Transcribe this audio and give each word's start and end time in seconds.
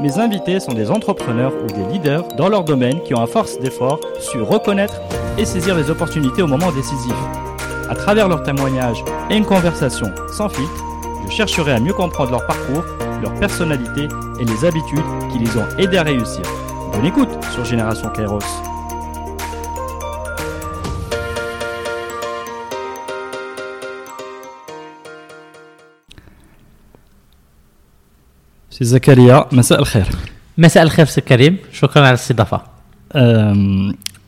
Mes 0.00 0.18
invités 0.18 0.60
sont 0.60 0.72
des 0.72 0.90
entrepreneurs 0.90 1.52
ou 1.62 1.66
des 1.66 1.92
leaders 1.92 2.26
dans 2.36 2.48
leur 2.48 2.64
domaine 2.64 3.00
qui 3.02 3.14
ont 3.14 3.22
à 3.22 3.26
force 3.26 3.58
d'effort 3.60 4.00
su 4.18 4.40
reconnaître 4.42 5.00
et 5.38 5.44
saisir 5.44 5.76
les 5.76 5.88
opportunités 5.88 6.42
au 6.42 6.46
moment 6.46 6.72
décisif. 6.72 7.14
À 7.88 7.94
travers 7.94 8.28
leurs 8.28 8.42
témoignages 8.42 9.04
et 9.30 9.36
une 9.36 9.44
conversation 9.44 10.06
sans 10.32 10.48
filtre, 10.48 10.84
je 11.26 11.32
chercherai 11.32 11.72
à 11.72 11.80
mieux 11.80 11.92
comprendre 11.92 12.32
leur 12.32 12.46
parcours, 12.46 12.84
leur 13.22 13.34
personnalité 13.34 14.08
et 14.40 14.44
les 14.44 14.64
habitudes 14.64 15.04
qui 15.32 15.38
les 15.38 15.56
ont 15.56 15.68
aidés 15.78 15.98
à 15.98 16.02
réussir. 16.02 16.42
Bonne 16.92 17.06
écoute 17.06 17.30
sur 17.52 17.64
Génération 17.64 18.08
Kairos. 18.10 18.73
سي 28.74 28.84
زكريا 28.84 29.44
مساء 29.52 29.78
الخير. 29.78 30.06
مساء 30.58 30.82
الخير 30.82 31.06
سي 31.06 31.20
كريم 31.20 31.56
شكرا 31.72 32.02
على 32.02 32.08
الاستضافة. 32.08 32.60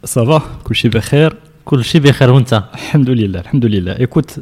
Ça 0.04 0.23
va 0.23 0.42
كلشي 0.64 0.88
بخير؟ 0.88 1.36
كل 1.64 1.84
شيء 1.84 2.00
بخير 2.00 2.30
وأنت؟ 2.30 2.62
الحمد 2.74 3.10
لله 3.10 3.40
الحمد 3.40 3.64
لله. 3.64 3.98
Écoute 3.98 4.40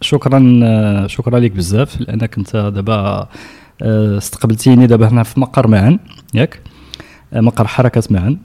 شكرا 0.00 1.06
شكرا 1.06 1.38
لك 1.38 1.50
بزاف 1.50 2.00
لأنك 2.00 2.38
أنت 2.38 2.56
دابا 2.56 3.28
آه، 3.82 4.18
استقبلتيني 4.18 4.86
دابا 4.86 5.08
هنا 5.08 5.22
في 5.22 5.40
مقر 5.40 5.66
معا 5.66 5.98
ياك؟ 6.34 6.60
آه، 7.32 7.40
مقر 7.40 7.66
حركة 7.66 8.02
معا 8.10 8.36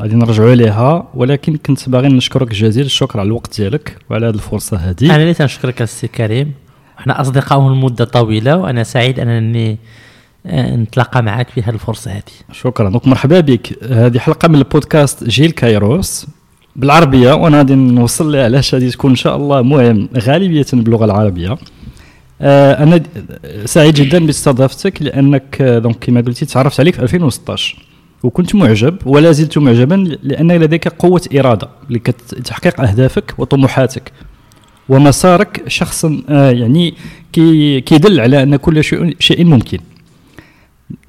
غادي 0.00 0.14
نرجعوا 0.14 0.50
عليها 0.50 1.08
ولكن 1.14 1.56
كنت 1.56 1.88
باغي 1.88 2.08
نشكرك 2.08 2.54
جزيل 2.54 2.86
الشكر 2.86 3.20
على 3.20 3.26
الوقت 3.26 3.60
ديالك 3.60 3.96
وعلى 4.10 4.26
هذه 4.26 4.34
الفرصة 4.34 4.76
هذه 4.76 5.06
أنا 5.06 5.16
اللي 5.16 5.34
تنشكرك 5.34 5.82
السي 5.82 6.08
كريم. 6.08 6.52
أحنا 7.02 7.20
اصدقاء 7.20 7.60
من 7.60 7.80
مده 7.80 8.04
طويلة 8.04 8.56
وأنا 8.56 8.82
سعيد 8.82 9.20
أنني 9.20 9.78
آه، 10.46 10.76
نتلاقى 10.76 11.22
معك 11.22 11.48
في 11.50 11.62
هذه 11.62 11.74
الفرصة 11.74 12.10
هذه. 12.10 12.22
شكرا. 12.52 12.90
donc 12.90 13.06
مرحبا 13.08 13.40
بك. 13.40 13.84
هذه 13.92 14.18
حلقة 14.18 14.48
من 14.48 14.54
البودكاست 14.54 15.24
جيل 15.24 15.50
كايروس 15.50 16.26
بالعربية 16.76 17.32
وأنا 17.32 17.58
غادي 17.58 17.74
نوصل 17.74 18.32
لها 18.32 18.44
علاش 18.44 18.74
غادي 18.74 18.90
تكون 18.90 19.10
إن 19.10 19.16
شاء 19.16 19.36
الله 19.36 19.62
مهم 19.62 20.08
غالبية 20.18 20.66
باللغة 20.72 21.04
العربية. 21.04 21.58
آه، 22.40 22.82
أنا 22.82 23.02
سعيد 23.64 23.94
جدا 23.94 24.26
باستضافتك 24.26 25.02
لأنك 25.02 25.58
آه، 25.60 25.78
donc 25.78 25.96
كما 26.00 26.20
قلتي 26.20 26.46
تعرفت 26.46 26.80
عليك 26.80 26.94
في 26.94 27.02
2016 27.02 27.76
وكنت 28.22 28.54
معجب 28.54 28.96
ولا 29.06 29.32
زلت 29.32 29.58
معجبا 29.58 30.18
لأن 30.22 30.52
لديك 30.52 30.88
قوة 30.88 31.22
إرادة 31.38 31.68
لتحقيق 31.90 32.80
أهدافك 32.80 33.34
وطموحاتك. 33.38 34.12
ومسارك 34.88 35.62
شخصا 35.68 36.22
آه، 36.28 36.50
يعني 36.50 36.94
كي 37.32 37.80
كيدل 37.80 38.20
على 38.20 38.42
أن 38.42 38.56
كل 38.56 38.84
شيء 39.18 39.44
ممكن. 39.44 39.78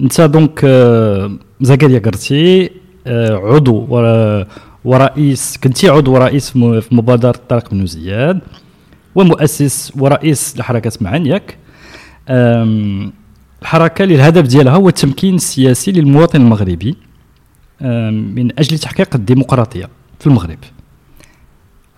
انت 0.00 0.20
دونك 0.20 0.60
آه، 0.64 1.36
زكريا 1.60 1.98
قرتي 1.98 2.70
آه، 3.06 3.36
عضو 3.36 3.86
ور- 3.88 4.46
ورئيس 4.84 5.58
كنتي 5.64 5.88
عضو 5.88 6.12
ورئيس 6.12 6.50
في 6.50 6.88
مبادرة 6.92 7.34
طارق 7.48 7.70
بن 7.70 7.86
زياد 7.86 8.40
ومؤسس 9.14 9.92
ورئيس 9.98 10.58
لحركة 10.58 10.92
معن 11.00 11.26
ياك 11.26 11.56
الحركة 13.62 14.02
اللي 14.02 14.14
الهدف 14.14 14.46
ديالها 14.46 14.72
هو 14.74 14.88
التمكين 14.88 15.34
السياسي 15.34 15.92
للمواطن 15.92 16.40
المغربي 16.40 16.96
من 18.10 18.58
أجل 18.58 18.78
تحقيق 18.78 19.14
الديمقراطية 19.14 19.88
في 20.20 20.26
المغرب. 20.26 20.58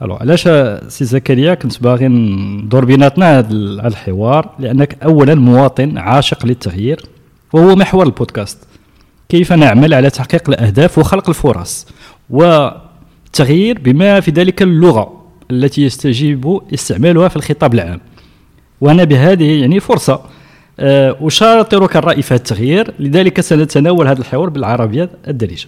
ألو 0.02 0.14
علاش 0.14 0.42
سي 0.88 1.04
زكريا 1.04 1.54
كنت 1.54 1.82
باغي 1.82 2.08
ندور 2.08 2.84
بيناتنا 2.84 3.38
هذا 3.38 3.52
ال- 3.52 3.80
هذا 3.80 3.88
الحوار؟ 3.88 4.50
لأنك 4.58 5.02
اولا 5.04 5.34
مواطن 5.34 5.98
عاشق 5.98 6.46
للتغيير 6.46 7.00
وهو 7.52 7.76
محور 7.76 8.06
البودكاست. 8.06 8.58
كيف 9.28 9.52
نعمل 9.52 9.94
على 9.94 10.10
تحقيق 10.10 10.48
الأهداف 10.48 10.98
وخلق 10.98 11.28
الفرص؟ 11.28 11.86
والتغيير 12.30 13.78
بما 13.78 14.20
في 14.20 14.30
ذلك 14.30 14.62
اللغة 14.62 15.22
التي 15.50 15.82
يستجيب 15.82 16.60
استعمالها 16.74 17.28
في 17.28 17.36
الخطاب 17.36 17.74
العام. 17.74 18.00
وأنا 18.80 19.04
بهذه 19.04 19.60
يعني 19.60 19.80
فرصة 19.80 20.20
آه، 20.80 21.16
أشاطرك 21.20 21.96
الرأي 21.96 22.22
في 22.22 22.34
التغيير 22.34 22.94
لذلك 22.98 23.40
سنتناول 23.40 24.08
هذا 24.08 24.20
الحوار 24.20 24.48
بالعربية 24.48 25.10
الدارجة. 25.28 25.66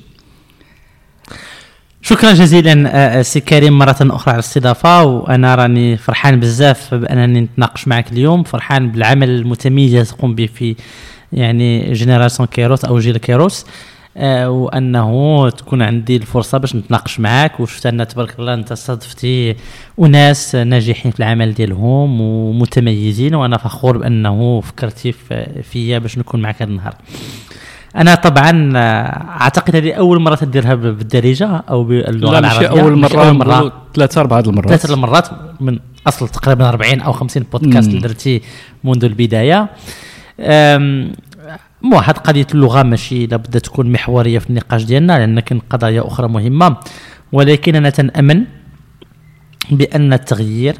شكرا 2.03 2.32
جزيلا 2.32 2.91
آه، 3.19 3.22
سي 3.22 3.41
كريم 3.41 3.78
مرة 3.78 3.97
أخرى 4.00 4.32
على 4.32 4.34
الاستضافة 4.41 5.04
وأنا 5.04 5.54
راني 5.54 5.97
فرحان 5.97 6.41
بزاف 6.41 6.94
بأنني 6.94 7.41
نتناقش 7.41 7.88
معك 7.88 8.12
اليوم 8.12 8.42
فرحان 8.42 8.91
بالعمل 8.91 9.31
المتميز 9.31 10.08
تقوم 10.10 10.34
به 10.34 10.47
في 10.47 10.76
يعني 11.32 11.92
Génération 11.93 12.47
Kairos 12.47 12.84
أو 12.84 12.98
جيل 12.98 13.16
كيروس 13.16 13.66
آه، 14.16 14.50
وأنه 14.50 15.50
تكون 15.50 15.82
عندي 15.82 16.16
الفرصة 16.16 16.58
باش 16.58 16.76
نتناقش 16.76 17.20
معك 17.20 17.60
وشفت 17.60 17.87
أن 17.87 18.08
تبارك 18.08 18.38
الله 18.41 18.54
أنت 18.54 18.72
استضفتي 18.72 19.56
أناس 20.00 20.54
ناجحين 20.54 21.12
في 21.12 21.19
العمل 21.20 21.54
ديالهم 21.54 22.20
ومتميزين 22.20 23.34
وأنا 23.34 23.56
فخور 23.56 23.98
بأنه 23.98 24.60
فكرتي 24.60 25.12
في- 25.12 25.62
فيا 25.62 25.98
باش 25.98 26.19
نكون 26.19 26.41
معك 26.42 26.62
هذا 26.62 26.70
النهار. 26.70 26.94
أنا 27.98 28.14
طبعا 28.14 28.72
آه، 28.76 28.81
أعتقد 29.41 29.76
هذه 29.76 29.92
أول 29.92 30.20
مرة 30.20 30.34
تديرها 30.34 30.75
بالدارجة 30.75 31.47
أو 31.47 31.84
باللغة 31.84 32.32
لا 32.32 32.41
ماشي 32.41 32.59
العربية. 32.60 32.81
أول 32.82 32.98
ماشي 32.98 33.16
مرة 33.16 33.25
أول 33.28 33.38
نقولوا 33.38 33.54
مرة. 33.62 33.72
ثلاثة 33.94 34.20
اربعه 34.20 34.41
المرات. 34.41 34.69
ثلاثة 34.69 34.94
المرات 34.94 35.28
من 35.60 35.78
أصل 36.06 36.28
تقريبا 36.28 36.69
40 36.69 37.00
أو 37.00 37.12
50 37.12 37.44
بودكاست. 37.53 37.88
اللي 37.88 38.00
درتي 38.00 38.42
منذ 38.84 39.04
مو 41.82 41.97
هاد 41.97 42.19
قضية 42.19 42.47
اللغة 42.54 42.82
ماشي 42.82 43.26
لابد 43.26 43.60
تكون 43.60 43.92
محورية 43.92 44.38
في 44.38 44.50
النقاش 44.50 44.84
ديالنا 44.84 45.19
لأن 45.19 45.41
كاين 45.41 45.60
قضايا 45.70 46.06
أخرى 46.06 46.28
مهمة. 46.28 46.76
ولكن 47.32 47.75
أنا 47.76 47.91
تنأمن 47.91 48.44
بأن 49.70 50.12
التغيير 50.12 50.76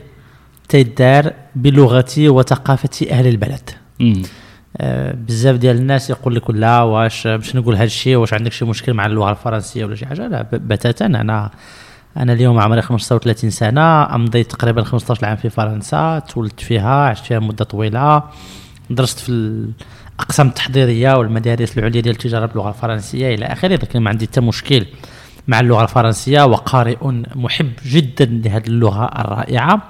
تيدار 0.69 1.33
بلغه 1.55 2.15
وثقافه 2.19 3.07
أهل 3.11 3.27
البلد. 3.27 3.71
مم. 4.01 4.23
آه، 4.77 5.13
بزاف 5.13 5.57
ديال 5.57 5.77
الناس 5.77 6.11
يقول 6.11 6.35
لك 6.35 6.51
لا 6.51 6.83
واش 6.83 7.27
باش 7.27 7.57
نقول 7.57 7.75
هذا 7.75 7.85
الشيء 7.85 8.17
واش 8.17 8.35
عندك 8.35 8.53
شي 8.53 8.65
مشكل 8.65 8.95
مع 8.95 9.07
اللغة 9.07 9.31
الفرنسية 9.31 9.85
ولا 9.85 9.95
شي 9.95 10.07
حاجة؟ 10.07 10.29
لا 10.29 10.47
بتاتا 10.53 11.07
أنا 11.07 11.51
أنا 12.17 12.33
اليوم 12.33 12.59
عمري 12.59 12.83
35 12.83 13.51
سنة 13.51 14.15
امضيت 14.15 14.51
تقريبا 14.51 14.83
15 14.83 15.27
عام 15.27 15.37
في 15.37 15.51
فرنسا 15.51 16.19
تولدت 16.19 16.61
فيها 16.61 17.09
عشت 17.09 17.25
فيها 17.25 17.39
مدة 17.39 17.65
طويلة 17.65 18.23
درست 18.91 19.19
في 19.19 19.29
الأقسام 19.29 20.49
التحضيرية 20.49 21.15
والمدارس 21.15 21.79
العليا 21.79 22.01
ديال 22.01 22.15
التجارة 22.15 22.47
باللغة 22.47 22.69
الفرنسية 22.69 23.35
إلى 23.35 23.47
آخره 23.47 23.75
لكن 23.75 24.01
ما 24.01 24.11
عندي 24.11 24.27
حتى 24.27 24.41
مشكل 24.41 24.87
مع 25.49 25.61
اللغة 25.61 25.83
الفرنسية 25.83 26.43
وقارئ 26.43 26.97
محب 27.35 27.71
جدا 27.87 28.25
لهذه 28.25 28.67
اللغة 28.67 29.05
الرائعة. 29.05 29.89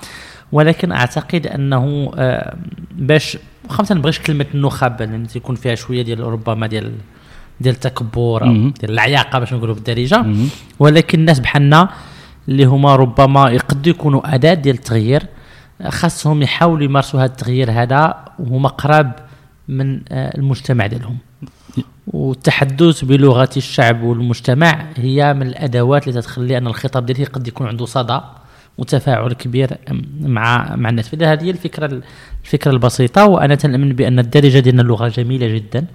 ولكن 0.52 0.92
أعتقد 0.92 1.46
أنه 1.46 2.12
آه، 2.16 2.56
باش 2.92 3.38
واخا 3.68 3.84
ما 3.90 3.96
نبغيش 3.96 4.18
كلمة 4.18 4.46
النخب 4.54 5.02
لأن 5.02 5.26
تيكون 5.26 5.56
فيها 5.56 5.74
شوية 5.74 6.02
ديال 6.02 6.20
ربما 6.20 6.66
ديال 6.66 6.92
ديال 7.60 7.74
التكبر 7.74 8.46
أو. 8.46 8.52
ديال 8.52 8.90
العياقة 8.90 9.38
باش 9.38 9.54
نقولوا 9.54 9.74
بالدارجة. 9.74 10.26
ولكن 10.78 11.20
الناس 11.20 11.40
بحالنا 11.40 11.88
اللي 12.48 12.64
هما 12.64 12.96
ربما 12.96 13.50
يقدروا 13.50 13.94
يكونوا 13.96 14.34
أداة 14.34 14.54
ديال 14.54 14.74
التغيير 14.76 15.22
خاصهم 15.88 16.42
يحاولوا 16.42 16.84
يمارسوا 16.84 17.20
هذا 17.20 17.26
التغيير 17.26 17.70
هذا 17.70 18.24
وهما 18.38 18.68
قراب 18.68 19.12
من 19.68 20.00
آه، 20.08 20.38
المجتمع 20.38 20.86
ديالهم 20.86 21.16
والتحدث 22.06 23.04
بلغة 23.04 23.50
الشعب 23.56 24.02
والمجتمع 24.02 24.86
هي 24.96 25.34
من 25.34 25.46
الأدوات 25.46 26.08
اللي 26.08 26.20
تتخلي 26.20 26.58
أن 26.58 26.66
الخطاب 26.66 27.06
ديالي 27.06 27.24
قد 27.24 27.48
يكون 27.48 27.66
عنده 27.66 27.86
صدى 27.86 28.20
وتفاعل 28.78 29.32
كبير 29.32 29.76
مع 30.20 30.76
مع 30.76 30.88
الناس. 30.88 31.08
فإذا 31.08 31.32
هذه 31.32 31.44
هي 31.44 31.50
الفكرة 31.50 32.02
الفكرة 32.44 32.70
البسيطة 32.70 33.26
وأنا 33.26 33.54
تنأمن 33.54 33.92
بأن 33.92 34.18
الدارجة 34.18 34.58
ديالنا 34.58 34.82
لغه 34.82 35.08
جميلة 35.08 35.54
جدا. 35.54 35.86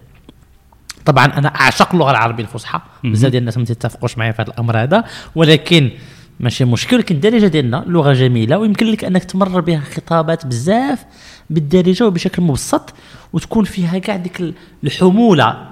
طبعا 1.06 1.26
أنا 1.26 1.48
أعشق 1.48 1.92
اللغة 1.94 2.12
العربية 2.12 2.44
الفصحى 2.44 2.80
بزاف 3.04 3.32
ديال 3.32 3.42
الناس 3.42 3.58
ما 3.58 3.66
تتفقوش 3.66 4.18
معايا 4.18 4.32
في 4.32 4.42
هذا 4.42 4.52
الأمر 4.52 4.84
هذا. 4.84 5.04
ولكن 5.36 5.92
ماشي 6.40 6.66
مشكل 6.66 6.96
ولكن 6.96 7.16
الدارجة 7.16 7.48
ديالنا 7.48 7.84
لغة 7.88 8.14
جميلة 8.14 8.58
ويمكن 8.58 8.86
لك 8.86 9.04
أنك 9.04 9.24
تمرر 9.24 9.60
بها 9.60 9.80
خطابات 9.80 10.46
بزاف 10.46 11.06
بالدارجة 11.50 12.08
وبشكل 12.08 12.42
مبسط 12.42 12.94
وتكون 13.34 13.64
فيها 13.64 13.98
كاع 13.98 14.16
ديك 14.16 14.54
الحمولة. 14.84 15.70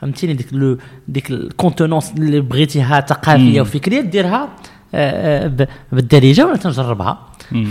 فهمتيني؟ 0.00 0.32
ديك 0.32 0.46
لو 0.52 0.78
ديك 1.08 1.30
الكونتونونس 1.30 2.12
اللي 2.18 2.40
بغيتيها 2.40 3.00
ثقافيه 3.00 3.60
وفكرية 3.60 4.00
ديرها 4.00 4.48
بالدارجة 5.92 6.46
وأنا 6.46 6.56
تنجربها. 6.56 7.18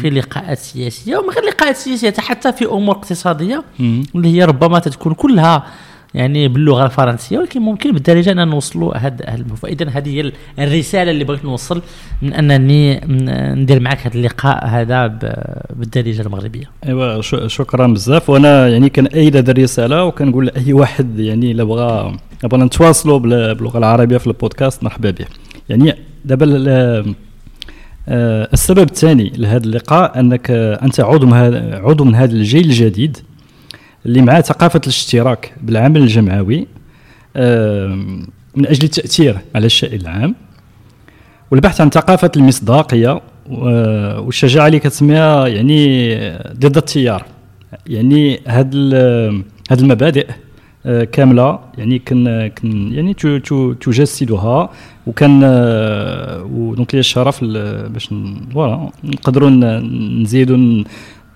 في 0.02 0.10
لقاءات 0.10 0.58
سياسية 0.58 1.18
ومن 1.18 1.30
غير 1.30 1.44
لقاءات 1.44 1.76
سياسية 1.76 2.14
حتى 2.18 2.52
في 2.54 2.66
أمور 2.66 2.96
اقتصادية 2.96 3.64
مم. 3.80 4.04
اللي 4.16 4.28
هي 4.38 4.44
ربما 4.46 4.80
تكون 4.80 5.14
كلها 5.14 5.64
يعني 6.14 6.48
باللغة 6.48 6.86
الفرنسية 6.86 7.38
ولكن 7.40 7.62
ممكن 7.62 7.92
بالدارجة 7.92 8.32
أن 8.32 8.48
نوصلوا 8.48 8.98
هذا 8.98 9.46
فإذا 9.62 9.90
هذه 9.90 10.10
هي 10.10 10.32
الرسالة 10.60 11.12
اللي 11.12 11.24
بغيت 11.24 11.46
نوصل 11.46 11.82
من 12.22 12.34
أنني 12.34 13.02
ندير 13.62 13.80
معك 13.80 14.08
هذا 14.08 14.16
اللقاء 14.16 14.68
هذا 14.68 15.08
بالدارجة 15.76 16.22
المغربية 16.22 16.70
ايوا 16.86 17.22
شكرا 17.48 17.88
بزاف 17.88 18.30
وأنا 18.30 18.68
يعني 18.68 18.90
كنأيد 18.90 19.38
هذه 19.38 19.52
الرسالة 19.52 20.04
وكنقول 20.04 20.46
لأي 20.46 20.74
واحد 20.74 21.20
يعني 21.20 21.52
إلا 21.52 21.64
بغى 21.64 22.18
بغينا 22.44 22.66
نتواصلوا 22.66 23.20
بال- 23.20 23.56
باللغة 23.56 23.78
العربية 23.78 24.18
في 24.18 24.28
البودكاست 24.28 24.84
مرحبا 24.84 25.12
به 25.12 25.26
يعني 25.70 25.96
دابا 26.26 26.46
آه، 28.08 28.50
السبب 28.54 28.80
الثاني 28.90 29.32
لهذا 29.38 29.64
اللقاء 29.66 30.20
أنك 30.20 30.52
آه، 30.52 30.84
أنت 30.86 31.00
عضو 31.00 31.34
عضو 31.88 32.04
من 32.04 32.16
هذا 32.16 32.34
الجيل 32.34 32.66
الجديد 32.66 33.18
اللي 34.06 34.22
معاه 34.22 34.42
ثقافة 34.42 34.82
الاشتراك 34.84 35.54
بالعمل 35.62 36.02
الجمعوي 36.02 36.68
آه، 37.36 37.88
من 38.56 38.66
أجل 38.68 38.84
التأثير 38.84 39.38
على 39.56 39.66
الشأن 39.66 40.00
العام 40.00 40.36
والبحث 41.52 41.82
عن 41.82 41.90
ثقافة 41.90 42.32
المصداقية 42.38 43.22
و- 43.50 44.22
والشجاعة 44.22 44.68
اللي 44.68 44.80
كتسميها 44.80 45.48
يعني 45.48 46.16
ضد 46.54 46.78
التيار. 46.78 47.26
يعني 47.88 48.40
هاد 48.48 48.76
هاد 49.72 49.80
المبادئ 49.80 50.28
آه، 50.30 50.36
كاملة. 51.12 51.60
يعني 51.78 52.00
كن 52.00 52.48
كن 52.48 52.94
يعني 52.94 53.14
تجسدها 53.82 54.70
وكان 55.08 55.42
آه، 55.44 56.44
ودونك 56.44 56.94
لي 56.94 57.00
الشرف 57.00 57.44
باش 57.44 58.10
فوالا 58.54 58.90
نقدروا 59.04 59.50
نزيدوا 60.22 60.84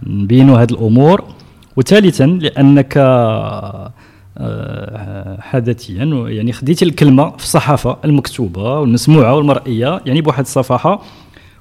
نبينوا 0.07 0.61
هاد 0.61 0.71
الأمور. 0.71 1.23
وثالثا 1.77 2.25
لأنك 2.25 2.93
آه، 4.37 5.37
حدثيا 5.41 6.03
يعني 6.29 6.51
خديتي 6.53 6.85
الكلمة 6.85 7.29
في 7.29 7.43
الصحافة 7.43 7.97
المكتوبة 8.05 8.79
والمسموعة 8.79 9.35
والمرئية 9.35 10.01
يعني 10.05 10.21
بواحد 10.21 10.43
الصفحة. 10.43 11.01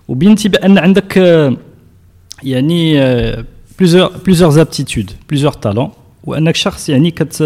وبينتي 0.08 0.48
بأن 0.48 0.78
عندك 0.78 1.18
آه، 1.18 1.56
يعني 2.42 3.00
plusieurs 3.78 4.10
plusieurs 4.26 4.50
aptitudes 4.50 5.10
plusieurs 5.28 5.52
talents 5.52 5.90
وأنك 6.28 6.56
شخص 6.56 6.88
يعني 6.88 7.10
que 7.10 7.42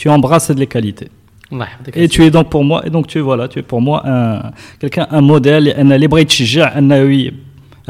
tu 0.00 0.08
embrasses 0.10 0.50
de 0.54 0.58
les 0.60 0.66
qualités. 0.66 1.08
الله 1.52 1.64
يحفظك 1.64 1.98
Et 1.98 2.08
tu 2.08 2.22
es 2.24 2.30
donc 2.30 2.48
pour 2.50 2.64
moi, 2.64 2.86
et 2.86 2.90
donc 2.90 3.06
tu 3.06 3.18
es 3.18 3.22
voilà, 3.22 3.48
tu 3.48 3.58
es 3.58 3.62
pour 3.62 3.80
moi 3.80 4.02
un 4.06 4.50
quelqu'un 4.80 5.06
un 5.10 5.20
modèle 5.20 5.62
لأن 5.64 5.92
اللي 5.92 6.06
بغى 6.06 6.20
يتشجع 6.20 6.78
انه 6.78 6.94
ي- 6.96 7.32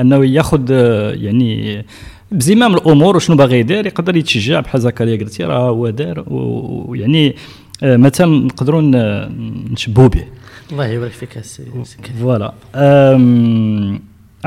انه 0.00 0.24
ياخذ 0.26 0.66
آه، 0.70 1.12
يعني 1.12 1.84
بزمام 2.32 2.74
الأمور 2.74 3.16
وشنو 3.16 3.36
باغي 3.36 3.58
يدير 3.58 3.86
يقدر 3.86 4.16
يتشجع 4.16 4.60
بحال 4.60 4.80
زكريا 4.80 5.16
قلتي 5.16 5.44
راه 5.44 5.68
هو 5.70 5.90
دار 5.90 6.20
و- 6.26 6.84
ويعني 6.90 7.34
آه، 7.82 7.96
مثلا 7.96 8.26
نقدروا 8.46 8.80
ن- 8.82 9.72
نشبهوا 9.72 10.08
به. 10.08 10.24
الله 10.72 10.86
يبارك 10.86 11.12
فيك 11.12 11.38
السي 11.38 11.62
السي 11.80 11.96
كريم. 11.96 12.16
Voilà. 12.26 12.52
Euh, 12.74 13.98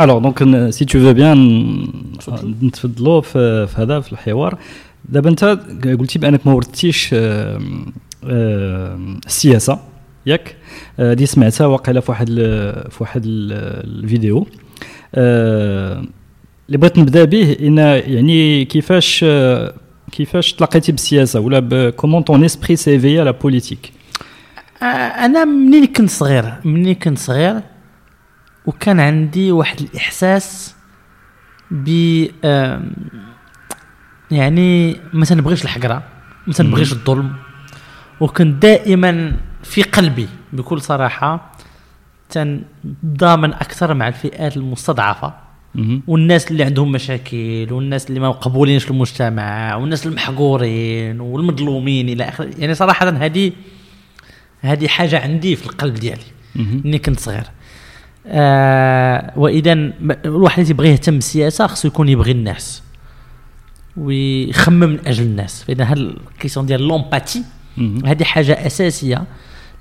alors, 0.03 0.19
donc, 0.21 0.41
n- 0.41 0.71
si 0.77 0.85
tu 0.85 0.97
veux 1.03 1.13
bien 1.21 1.35
ن- 1.35 2.55
نتفضلوا 2.63 3.21
في 3.21 3.67
في 3.67 3.81
هذا 3.81 3.99
في 3.99 4.11
الحوار 4.13 4.57
دابا 5.09 5.29
انت 5.29 5.43
قلتي 5.99 6.19
بانك 6.19 6.47
ما 6.47 6.53
ورثتيش 6.53 7.09
آه، 7.13 7.61
آه، 8.23 8.99
السياسة 9.25 9.79
ياك؟ 10.25 10.55
آه، 10.99 11.13
دي 11.13 11.25
سمعتها 11.25 11.67
واقيلا 11.67 11.99
في 11.99 12.11
واحد 12.11 12.27
في 12.89 12.97
واحد 12.99 13.21
ال- 13.25 13.53
الفيديو. 14.03 14.47
آه، 15.15 16.03
اللي 16.67 16.77
بغيت 16.77 16.97
نبدأ 16.99 17.23
به 17.23 17.57
إن 17.61 17.77
يعني 18.13 18.65
كيفاش 18.65 19.25
آه، 19.27 19.73
كيفاش 20.11 20.53
تلاقيتي 20.53 20.91
بالسياسة 20.91 21.39
ولا 21.39 21.89
comment 21.89 22.21
ton 22.21 22.43
esprit 22.43 22.75
s'est 22.75 22.98
fait 22.98 23.17
la 23.17 23.31
politique 23.31 23.91
آه، 24.81 24.85
أنا 25.25 25.45
منين 25.45 25.85
كنت 25.85 26.09
صغير 26.09 26.53
منين 26.65 26.95
كنت 26.95 27.17
صغير 27.17 27.59
وكان 28.65 28.99
عندي 28.99 29.51
واحد 29.51 29.79
الإحساس 29.81 30.75
ب 31.71 31.87
يعني 34.31 34.95
ما 35.13 35.25
تنبغيش 35.25 35.63
الحقرة 35.63 36.03
ما 36.47 36.53
تنبغيش 36.53 36.91
الظلم. 36.93 37.33
وكنت 38.19 38.61
دائما 38.61 39.37
في 39.63 39.83
قلبي 39.83 40.27
بكل 40.53 40.81
صراحة 40.81 41.51
تنضامن 42.29 43.53
أكثر 43.53 43.93
مع 43.93 44.07
الفئات 44.07 44.57
المستضعفة. 44.57 45.33
والناس 46.07 46.51
اللي 46.51 46.63
عندهم 46.63 46.91
مشاكل 46.91 47.67
والناس 47.71 48.09
اللي 48.09 48.19
ما 48.19 48.29
مقبولينش 48.29 48.83
في 48.83 48.91
المجتمع 48.91 49.75
والناس 49.75 50.07
المحقورين 50.07 51.19
والمظلومين 51.19 52.09
إلى 52.09 52.23
آخره. 52.29 52.49
يعني 52.57 52.73
صراحة 52.73 53.09
هذه 53.09 53.51
هذه 54.61 54.87
حاجة 54.87 55.19
عندي 55.23 55.55
في 55.55 55.65
القلب 55.65 55.93
ديالي 55.93 56.21
مني 56.55 56.99
كنت 56.99 57.19
صغير. 57.19 57.43
آه 58.27 59.33
واذا 59.35 59.73
الواحد 60.25 60.59
اللي 60.59 60.67
تيبغي 60.67 60.89
يهتم 60.89 61.13
بالسياسة 61.13 61.67
خصو 61.67 61.87
يكون 61.87 62.09
يبغي 62.09 62.31
الناس. 62.31 62.83
ويخمم 63.97 64.79
من 64.79 65.07
أجل 65.07 65.23
الناس. 65.23 65.63
فإذا 65.63 65.83
هاد 65.83 65.97
ال 65.97 66.05
question 66.05 66.65
ديال 66.65 66.81
l'empathie 66.81 67.43
هذه 68.05 68.23
حاجة 68.23 68.67
أساسية 68.67 69.23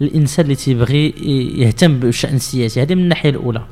للإنسان 0.01 0.45
اللي 0.45 0.57
تيبغي 0.57 1.09
يهتم 1.57 1.99
بالشان 2.01 2.35
السياسي 2.35 2.83
هذه 2.83 2.95
من 2.95 3.03
الناحية 3.03 3.31
الأولى. 3.31 3.63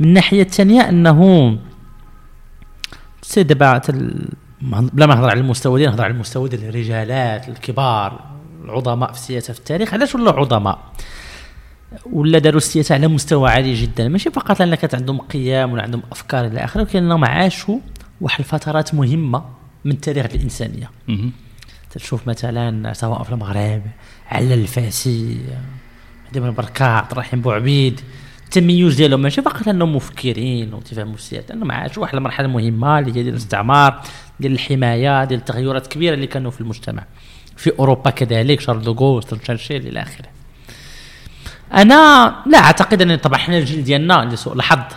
من 0.00 0.08
الناحية 0.08 0.42
الثانية 0.42 0.88
أنه 0.88 1.58
سي 3.22 3.42
دابا 3.42 3.80
بلا 4.62 5.06
ما 5.06 5.14
نهضر 5.14 5.30
على 5.30 5.40
المستوى 5.40 5.80
ديال 5.80 5.90
نهضر 5.90 6.04
على 6.04 6.12
المستوى 6.12 6.48
ديال 6.48 6.64
الرجالات 6.68 7.48
الكبار 7.48 8.20
العظماء 8.64 9.12
في 9.12 9.18
السياسة 9.18 9.52
في 9.52 9.58
التاريخ. 9.58 9.94
علاش 9.94 10.14
ولاو 10.14 10.36
عظماء؟ 10.36 10.78
ولا 12.12 12.38
داروا 12.38 12.56
السياسة 12.58 12.94
على 12.94 13.08
مستوى 13.08 13.50
عالي 13.50 13.74
جدا؟ 13.74 14.08
ماشي 14.08 14.30
فقط 14.30 14.60
لأن 14.60 14.74
كانت 14.74 14.94
عندهم 14.94 15.18
قيم 15.18 15.72
ولا 15.72 15.82
عندهم 15.82 16.02
أفكار 16.12 16.46
إلى 16.46 16.64
آخره 16.64 16.80
ولكن 16.82 16.98
انهم 16.98 17.24
عاشوا 17.24 17.78
واحد 18.24 18.38
الفترات 18.38 18.94
مهمة 18.94 19.44
من 19.84 20.00
تاريخ 20.00 20.26
الإنسانية. 20.34 20.90
تشوف 21.90 22.28
مثلا 22.28 22.92
سواء 22.92 23.22
في 23.22 23.32
المغرب 23.32 23.82
على 24.30 24.54
الفاسي 24.54 25.38
ديما 26.32 26.50
بركات 26.50 26.82
عبد 26.82 27.12
الرحيم 27.12 27.40
بوعبيد 27.40 28.00
التميز 28.44 28.94
ديالهم 28.94 29.22
ماشي 29.22 29.42
فقط 29.42 29.68
أنهم 29.68 29.96
مفكرين 29.96 30.74
وتفهموا 30.74 31.14
السياسة 31.14 31.54
أنهم 31.54 31.72
عاشوا 31.72 32.02
واحد 32.02 32.14
المرحلة 32.14 32.48
مهمة 32.48 32.98
اللي 32.98 33.10
هي 33.10 33.12
ديال 33.12 33.28
الاستعمار 33.28 34.02
ديال 34.40 34.52
الحماية 34.52 35.24
ديال 35.24 35.40
التغيرات 35.40 35.86
كبيرة 35.86 36.14
اللي 36.14 36.26
كانوا 36.26 36.50
في 36.50 36.60
المجتمع. 36.60 37.04
في 37.56 37.78
أوروبا 37.78 38.10
كذلك 38.10 38.60
شارل 38.60 38.82
دوغو 38.82 39.20
تشرشيل 39.20 39.86
إلى 39.86 40.02
آخره. 40.02 40.28
أنا 41.74 42.34
لا 42.46 42.58
أعتقد 42.58 43.02
أن 43.02 43.16
طبعا 43.16 43.36
إحنا 43.36 43.58
الجيل 43.58 43.84
ديالنا 43.84 44.28
لسوء 44.32 44.52
الحظ 44.54 44.94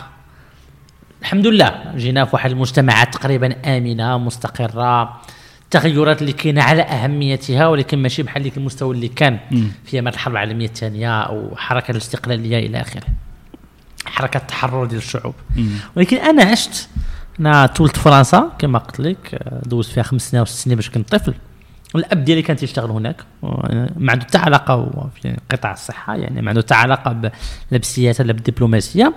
الحمد 1.28 1.48
لله. 1.48 1.94
جينا 1.96 2.26
في 2.26 2.36
واحد 2.36 2.52
المجتمعات 2.52 3.14
تقريبا 3.14 3.56
آمنة 3.78 4.18
مستقرة 4.18 5.22
التغيرات 5.64 6.22
اللي 6.22 6.34
كاينة 6.34 6.64
على 6.64 6.82
أهميتها 6.82 7.68
ولكن 7.68 7.98
ماشي 7.98 8.24
بحال 8.24 8.44
ديك 8.44 8.58
المستوى 8.58 8.96
اللي 8.96 9.08
كان. 9.08 9.40
في 9.86 9.94
أيام 9.94 10.08
الحرب 10.08 10.34
العالمية 10.34 10.66
الثانية 10.66 11.22
أو 11.22 11.56
حركة 11.56 11.92
الاستقلالية 11.92 12.68
إلى 12.68 12.82
آخره. 12.82 13.04
حركة 14.06 14.38
التحرر 14.38 14.86
ديال 14.86 14.98
الشعوب. 14.98 15.36
ولكن 15.96 16.18
أنا 16.18 16.44
عشت 16.44 16.90
أنا 17.40 17.68
في 17.68 17.88
فرنسا 17.88 18.52
كما 18.60 18.80
قلت 18.80 19.00
لك 19.00 19.40
دوزت 19.66 19.92
فيها 19.92 20.04
خمس 20.04 20.30
سنين 20.30 20.40
أو 20.40 20.46
ست 20.46 20.56
سنين 20.56 20.76
باش 20.76 20.90
كنت 20.90 21.16
طفل. 21.16 21.34
الأب 21.96 22.24
ديالي 22.24 22.42
كان 22.42 22.58
تيشتغل 22.58 22.92
هناك 22.92 23.16
ما 23.98 24.12
عنده 24.12 24.26
حتى 24.26 24.38
علاقة 24.38 24.74
هو 24.74 25.08
في 25.22 25.38
قطاع 25.52 25.72
الصحة 25.72 26.16
يعني 26.16 26.42
ما 26.42 26.50
عنده 26.50 26.62
حتى 26.62 26.74
علاقة 26.74 27.12
لا 27.12 27.32
بالسياسة 27.72 28.24
لا 28.24 28.34
بالدبلوماسية. 28.34 29.14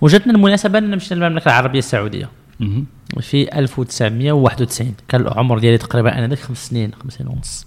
وجاتنا 0.00 0.32
المناسبة 0.32 0.78
أن 0.78 0.90
نمشي 0.90 1.14
للمملكة 1.14 1.48
العربية 1.48 1.78
السعودية. 1.78 2.28
في 3.20 3.58
1991 3.58 4.94
كان 5.08 5.20
العمر 5.20 5.58
ديالي 5.58 5.78
تقريبا 5.78 6.18
أنا 6.18 6.26
ذاك 6.26 6.38
خمس 6.38 6.68
سنين 6.68 6.90
خمس 7.02 7.12
سنين 7.12 7.28
ونص. 7.28 7.66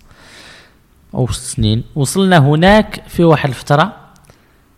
أو 1.13 1.27
ست 1.27 1.55
سنين. 1.55 1.83
وصلنا 1.95 2.37
هناك 2.37 3.03
في 3.07 3.23
واحد 3.23 3.49
الفترة 3.49 3.95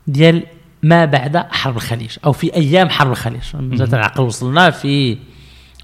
ديال 0.07 0.43
ما 0.83 1.05
بعد 1.05 1.37
حرب 1.37 1.75
الخليج 1.75 2.17
أو 2.25 2.31
في 2.31 2.53
أيام 2.55 2.89
حرب 2.89 3.11
الخليج. 3.11 3.43
مازال 3.53 3.95
العقل 3.95 4.23
وصلنا 4.23 4.69
في 4.69 5.17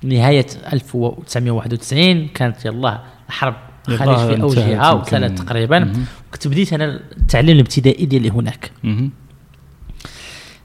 نهاية 0.03 0.47
1991 0.73 2.27
كانت 2.27 2.65
يلاه 2.65 3.03
حرب 3.29 3.55
يلاه 3.89 4.27
في 4.27 4.41
اوجها 4.41 4.73
انتهت 4.73 5.07
وكانت 5.07 5.31
يمكن. 5.31 5.45
تقريبا. 5.45 5.93
كنت 6.33 6.47
بديت 6.47 6.73
أنا 6.73 7.01
التعليم 7.17 7.55
الابتدائي 7.55 8.05
ديالي 8.05 8.29
هناك. 8.29 8.71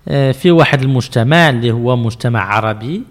آه، 0.08 0.32
في 0.32 0.50
واحد 0.50 0.82
المجتمع 0.82 1.48
اللي 1.48 1.70
هو 1.70 1.96
مجتمع 1.96 2.40
عربي. 2.40 3.02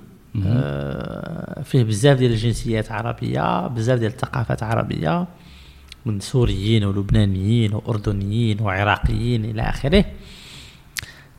آه، 0.45 1.61
فيه 1.61 1.83
بزاف 1.83 2.17
ديال 2.17 2.31
الجنسيات 2.31 2.91
عربية 2.91 3.67
بزاف 3.67 3.99
ديال 3.99 4.11
الثقافات 4.11 4.63
عربية 4.63 5.27
من 6.05 6.19
سوريين 6.19 6.83
ولبنانيين 6.83 7.73
وأردنيين 7.73 8.61
وعراقيين 8.61 9.45
إلى 9.45 9.61
آخره. 9.61 10.05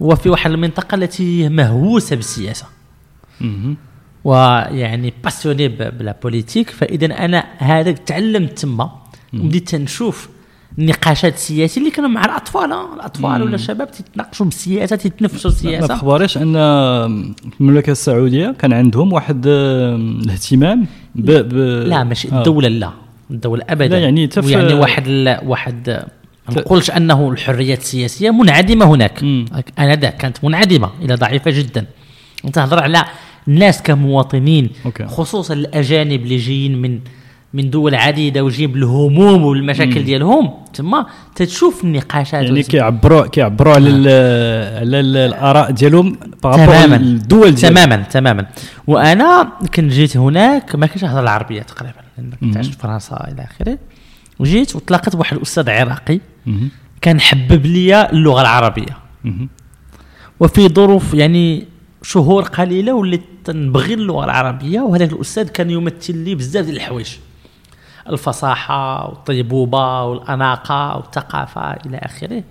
وفي 0.00 0.28
واحد 0.28 0.50
المنطقة 0.50 0.94
التي 0.94 1.48
مهووسة 1.48 2.16
بالسياسة. 2.16 2.66
ويعني 4.32 5.12
passionné 5.24 5.68
par 5.68 5.96
la 5.96 6.14
politique 6.22 6.70
فاذا 6.70 7.06
أنا 7.24 7.44
هذا 7.58 7.90
تعلمت 7.92 8.58
تما. 8.58 8.90
وبديت 9.34 9.74
نشوف 9.74 10.28
النقاشات 10.78 11.34
السياسية 11.34 11.80
اللي 11.80 11.90
كانوا 11.92 12.10
مع 12.10 12.24
الأطفال 12.24 12.72
آه، 12.72 12.94
الأطفال 12.94 13.42
ولا 13.42 13.54
الشباب 13.54 13.90
تيتناقشوا 13.90 14.46
بالسياسة 14.46 14.96
تيتنفسوا 14.96 15.50
ما 15.50 15.56
السياسة. 15.56 15.94
بخباريش 15.94 16.36
أن 16.38 16.56
المملكة 17.60 17.90
السعودية 17.90 18.54
كان 18.58 18.72
عندهم 18.72 19.12
واحد 19.12 19.44
آه، 19.48 19.96
الاهتمام 19.96 20.86
ب, 21.14 21.30
ب... 21.30 21.54
لا 21.88 22.04
ماشي 22.04 22.28
آه. 22.32 22.38
الدولة 22.38 22.68
لا. 22.68 22.90
الدولة 23.30 23.64
ابدا. 23.68 23.88
لا، 23.88 23.98
يعني 23.98 24.26
تف- 24.26 24.50
يعني 24.50 24.74
واحد 24.74 25.04
ال- 25.08 25.38
واحد 25.46 26.04
ما 26.48 26.54
نقولش 26.54 26.90
أنه 26.90 27.30
الحريات 27.30 27.78
السياسية 27.80 28.30
منعدمة 28.30 28.84
هناك. 28.94 29.22
أنا 29.78 29.94
ذا 29.96 30.10
كانت 30.10 30.44
منعدمة 30.44 30.90
إلى 31.02 31.14
ضعيفة 31.14 31.50
جدا. 31.50 31.86
أنت 32.44 32.54
تهضر 32.54 32.82
على 32.82 33.04
الناس 33.48 33.82
كمواطنين 33.82 34.70
okay. 34.86 35.06
خصوصا 35.06 35.54
الأجانب 35.54 36.22
اللي 36.22 36.36
جايين 36.36 36.82
من 36.82 36.98
من 37.54 37.70
دول 37.70 37.94
عديدة 37.94 38.44
وجايين 38.44 38.72
بالهموم 38.72 39.42
والمشاكل 39.44 40.04
ديالهم. 40.04 40.50
تما 40.74 41.06
تتشوف 41.34 41.84
النقاشات 41.84 42.42
يعني 42.44 42.62
كيعبروا 42.62 43.26
كيعبروا 43.26 43.74
على 43.74 43.88
على 44.80 45.00
ال- 45.00 45.16
الاراء 45.16 45.70
ديالهم 45.70 46.16
بارابور 46.42 46.66
تماما. 46.74 46.96
الدول 46.96 47.54
ديالهم. 47.54 47.74
تماما 47.86 47.96
تماما. 48.02 48.46
وأنا 48.86 49.52
كنت 49.74 49.92
جيت 49.92 50.16
هناك 50.16 50.74
ما 50.76 50.86
كنتش 50.86 51.04
نهضر 51.04 51.20
العربية 51.20 51.62
تقريبا 51.62 51.94
كنت 52.40 52.56
عشت 52.56 52.70
في 52.74 52.78
فرنسا 52.78 53.28
إلى 53.32 53.42
آخره. 53.44 53.78
وجيت 54.38 54.76
وتلاقيت 54.76 55.16
بواحد 55.16 55.36
الأستاذ 55.36 55.70
عراقي. 55.70 56.20
كان 57.00 57.20
حبب 57.20 57.66
لي 57.66 58.08
اللغة 58.10 58.40
العربية. 58.40 58.96
وفي 60.40 60.68
ظروف 60.68 61.14
يعني 61.14 61.64
شهور 62.02 62.42
قليلة 62.42 62.92
وليت 62.94 63.22
نبغي 63.48 63.94
اللغة 63.94 64.24
العربية 64.24 64.80
وهذاك 64.80 65.12
الأستاذ 65.12 65.48
كان 65.48 65.70
يمثل 65.70 66.16
لي 66.16 66.34
بزاف 66.34 66.64
ديال 66.64 66.76
الحوايج. 66.76 67.16
الفصاحة 68.08 69.08
والطيبوبة 69.08 70.04
والأناقة 70.04 70.96
والثقافة 70.96 71.72
إلى 71.72 71.96
آخره. 71.96 72.42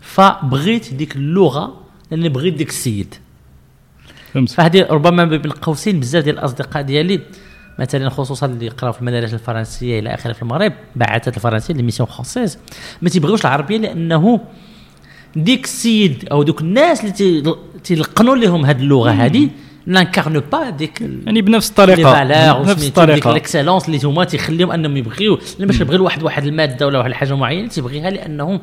فبغيت 0.00 0.94
ديك 0.94 1.16
اللغة 1.16 1.80
لأني 2.10 2.28
بغيت 2.28 2.54
ديك 2.54 2.68
السيد. 2.68 3.14
فهمت. 4.32 4.50
فهذه 4.50 4.86
ربما 4.90 5.24
بين 5.24 5.50
قوسين 5.50 6.00
بزاف 6.00 6.24
ديال 6.24 6.38
الأصدقاء 6.38 6.82
ديالي 6.82 7.20
مثلا 7.78 8.08
خصوصا 8.08 8.46
اللي 8.46 8.66
يقراو 8.66 8.92
في 8.92 9.00
المدارس 9.00 9.34
الفرنسية 9.34 9.98
إلى 9.98 10.14
آخره 10.14 10.32
في 10.32 10.42
المغرب 10.42 10.72
بعثات 10.96 11.36
الفرنسية 11.36 11.74
les 11.74 11.82
missions 11.82 12.08
françaises 12.08 12.58
ما 13.02 13.08
تيبغيوش 13.08 13.40
العربية 13.40 13.78
لأنه 13.78 14.40
ديك 15.36 15.64
السيد 15.64 16.28
أو 16.32 16.42
دوك 16.42 16.60
الناس 16.60 17.00
اللي 17.00 17.12
تي- 17.12 17.54
تيلقنوا 17.84 18.36
لهم 18.36 18.66
هذه 18.66 18.80
اللغة 18.80 19.10
هذه 19.10 19.48
n'incarnent 19.86 20.42
pas 20.52 20.70
ديك 20.70 21.00
يعني 21.00 21.42
بنفس 21.42 21.70
الطريقة 21.70 21.98
بنفس 22.62 22.80
ديك 22.80 22.88
الطريقة. 22.88 23.30
ال 23.30 23.35
excellence 23.35 23.86
اللي 23.88 24.00
هما 24.04 24.24
تيخليهم 24.24 24.70
أنهم 24.70 24.96
يبغيو. 24.96 25.38
لما 25.58 25.66
باش 25.66 25.80
يبغي 25.80 25.98
واحد 25.98 26.22
واحد 26.22 26.44
المادة 26.46 26.86
ولا 26.86 26.98
واحد 26.98 27.10
الحاجة 27.10 27.36
معينة 27.36 27.68
تيبغيها 27.68 28.10
لأنه 28.10 28.60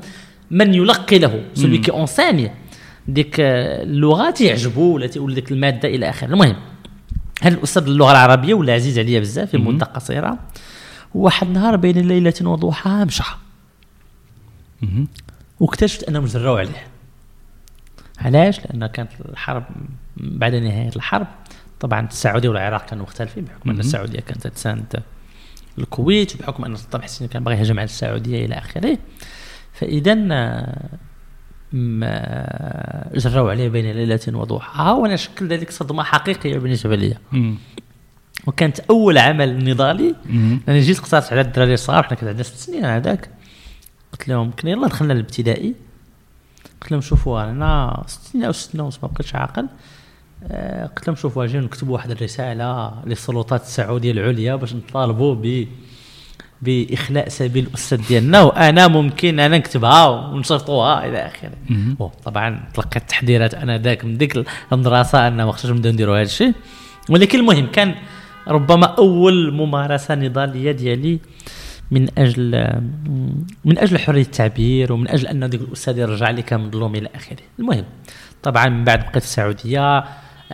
من 0.52 0.74
يلقي 0.74 1.20
له. 1.20 1.42
سولي 1.54 1.78
كي 1.78 1.92
اونساني 1.92 2.52
ديك 3.08 3.40
آه، 3.40 3.84
اللغة 3.84 4.30
تعجبو 4.30 4.96
ولا 4.96 5.08
تقول 5.08 5.34
ديك 5.34 5.52
المادة 5.52 5.90
إلى 5.90 6.10
آخره. 6.10 6.28
المهم 6.28 6.56
هذا 7.42 7.56
الأستاذ 7.58 7.84
اللغة 7.84 8.12
العربية 8.12 8.54
ولا 8.54 8.74
عزيز 8.74 9.00
عليا 9.00 9.20
بزاف 9.20 9.50
في 9.50 9.58
مده 9.58 9.86
قصيره 9.86 10.40
واحد 11.16 11.48
النهار 11.48 11.76
بين 11.76 11.98
ليله 12.08 12.34
وضحاها 12.42 13.06
مشى. 13.06 13.24
واكتشفت 15.60 16.04
انهم 16.04 16.26
جراو 16.26 16.58
عليه. 16.58 16.88
علاش؟ 18.18 18.60
لأن 18.60 18.88
كانت 18.88 19.12
الحرب 19.30 19.64
بعد 20.18 20.56
نهاية 20.56 20.92
الحرب. 20.96 21.28
طبعا 21.80 22.08
السعودية 22.08 22.50
والعراق 22.50 22.86
كانوا 22.86 23.04
مختلفين 23.04 23.46
بحكم 23.46 23.70
أن. 23.70 23.80
السعودية 23.80 24.20
كانت 24.20 24.48
تساند 24.48 25.04
الكويت 25.78 26.36
وبحكم 26.36 26.66
أن 26.66 26.76
صدام 26.76 27.02
حسين 27.02 27.28
كان 27.28 27.44
باغي 27.44 27.58
يهجم 27.58 27.80
على 27.80 27.86
السعودية 27.86 28.46
إلى 28.46 28.56
آخره. 28.56 28.98
فاذا 29.74 30.16
ما 31.74 33.12
جراو 33.16 33.50
عليه 33.50 33.70
بين 33.70 33.92
ليلة 33.96 34.20
وضحاها 34.28 34.92
وأنا 34.92 35.16
شكل 35.16 35.48
ذلك 35.48 35.72
صدمة 35.72 36.04
حقيقية 36.04 36.58
بالنسبة 36.58 36.96
لي. 36.96 37.18
وكانت 38.48 38.80
أول 38.80 39.18
عمل 39.18 39.70
نضالي. 39.70 40.16
أنا 40.68 40.80
جيت 40.80 41.00
قصرت 41.00 41.32
على 41.32 41.42
الدراري 41.42 41.74
الصغار 41.74 42.04
حنا 42.04 42.18
كنا 42.18 42.30
عندنا 42.30 42.44
ست 42.44 42.56
سنين 42.56 42.86
هذاك. 42.86 43.30
قلت 44.20 44.30
لهم 44.30 44.52
كنا 44.52 44.72
يلا 44.72 44.88
دخلنا 44.88 45.14
الابتدائي. 45.14 45.74
قلت 46.82 46.92
لهم 46.92 47.02
شوفوا 47.02 47.44
أنا 47.44 48.04
ست 48.08 48.22
سنين 48.24 48.46
أو 48.46 48.52
ست 48.52 48.72
سنين 48.72 48.86
ونص 48.86 49.00
ما 49.04 49.10
بقيتش 49.10 49.36
عاقل. 49.36 49.68
آه، 50.44 50.86
قلت 50.86 51.08
لهم 51.08 51.16
شوفوا 51.16 51.44
اجيو 51.44 51.62
نكتبوا 51.62 51.94
واحد 51.94 52.12
الرسالة 52.12 52.94
للسلطات 53.06 53.62
السعودية 53.62 54.12
العليا 54.12 54.56
باش 54.56 54.74
نطالبوا 54.74 55.36
ب 55.36 55.68
بإخلاء 56.62 57.30
سبيل 57.30 57.68
الأستاذ 57.68 58.08
ديالنا 58.08 58.42
وأنا 58.42 58.88
ممكن 58.88 59.40
أنا 59.40 59.58
نكتبها 59.58 60.08
ونشرطوها 60.08 61.06
إلى 61.06 61.18
آخره. 61.18 61.52
طبعا 62.26 62.64
تلقيت 62.74 63.10
تحذيرات 63.10 63.54
أنا 63.54 63.78
ذاك 63.78 64.06
من 64.06 64.18
ديك 64.18 64.46
المدرسة 64.72 65.28
ان 65.28 65.44
ما 65.44 65.52
خصناش 65.52 65.76
نبداو 65.76 65.92
نديروا 65.94 66.16
هذا 66.16 66.22
الشيء. 66.22 66.54
ولكن 67.10 67.40
المهم 67.40 67.68
كان 67.68 67.96
ربما 68.48 68.86
أول 68.86 69.54
ممارسة 69.54 70.16
نضالية 70.16 70.72
ديالي 70.72 71.20
من 71.92 72.08
أجل 72.18 72.52
من 73.66 73.78
أجل 73.78 74.00
حرية 74.00 74.22
التعبير 74.22 74.94
ومن 74.94 75.08
أجل 75.08 75.28
أن 75.28 75.50
ديك 75.50 75.62
الأستاذ 75.62 75.98
يرجع 75.98 76.30
لي 76.30 76.42
كمظلوم 76.42 76.96
إلى 76.96 77.10
آخره. 77.16 77.38
المهم 77.60 77.86
طبعا 78.44 78.70
من 78.70 78.84
بعد 78.84 79.00
بقيت 79.00 79.16
السعودية 79.24 80.04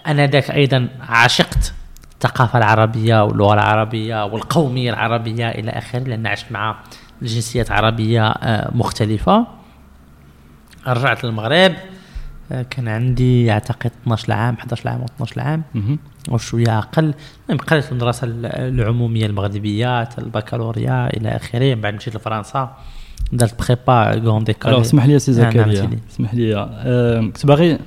أنا 0.07 0.27
ذاك 0.27 0.51
أيضا 0.51 0.89
عشقت 1.01 1.73
الثقافة 2.13 2.59
العربية 2.59 3.23
واللغة 3.23 3.53
العربية 3.53 4.25
والقومية 4.25 4.89
العربية 4.89 5.49
إلى 5.49 5.71
آخره 5.71 5.99
لأن 5.99 6.27
عشت 6.27 6.51
مع 6.51 6.79
جنسيات 7.21 7.71
عربيه 7.71 8.27
آه، 8.27 8.71
مختلفة. 8.75 9.47
رجعت 10.87 11.23
للمغرب. 11.23 11.73
كان 12.69 12.87
عندي 12.87 13.51
أعتقد 13.51 13.91
12 14.03 14.33
عام 14.33 14.55
11 14.55 14.89
عام 14.89 14.99
أو 14.99 15.05
12 15.05 15.41
عام 15.41 15.63
مهم. 15.75 15.99
أو 16.31 16.37
شوية 16.37 16.77
أقل. 16.79 17.13
المهم 17.49 17.65
قريت 17.67 17.91
المدرسة 17.91 18.25
ال- 18.27 18.45
العمومية 18.45 19.25
المغربية 19.25 20.03
تاع 20.03 20.23
البكالوريا 20.23 21.17
إلى 21.17 21.29
آخره. 21.29 21.75
من 21.75 21.81
بعد 21.81 21.93
مشيت 21.93 22.15
لفرنسا. 22.15 22.77
درت 23.33 23.55
prépa, 23.67 24.19
grandes 24.31 24.43
écoles. 24.43 24.73
اسمح 24.81 25.05
لي 25.05 25.19
سي 25.19 25.31
آه، 25.31 25.35
نعم، 25.35 25.51
زكريا. 25.51 25.89
اسمح 26.11 26.33
لي. 26.33 26.55
آه، 26.55 27.21
كنت 27.21 27.45
باغي 27.45 27.79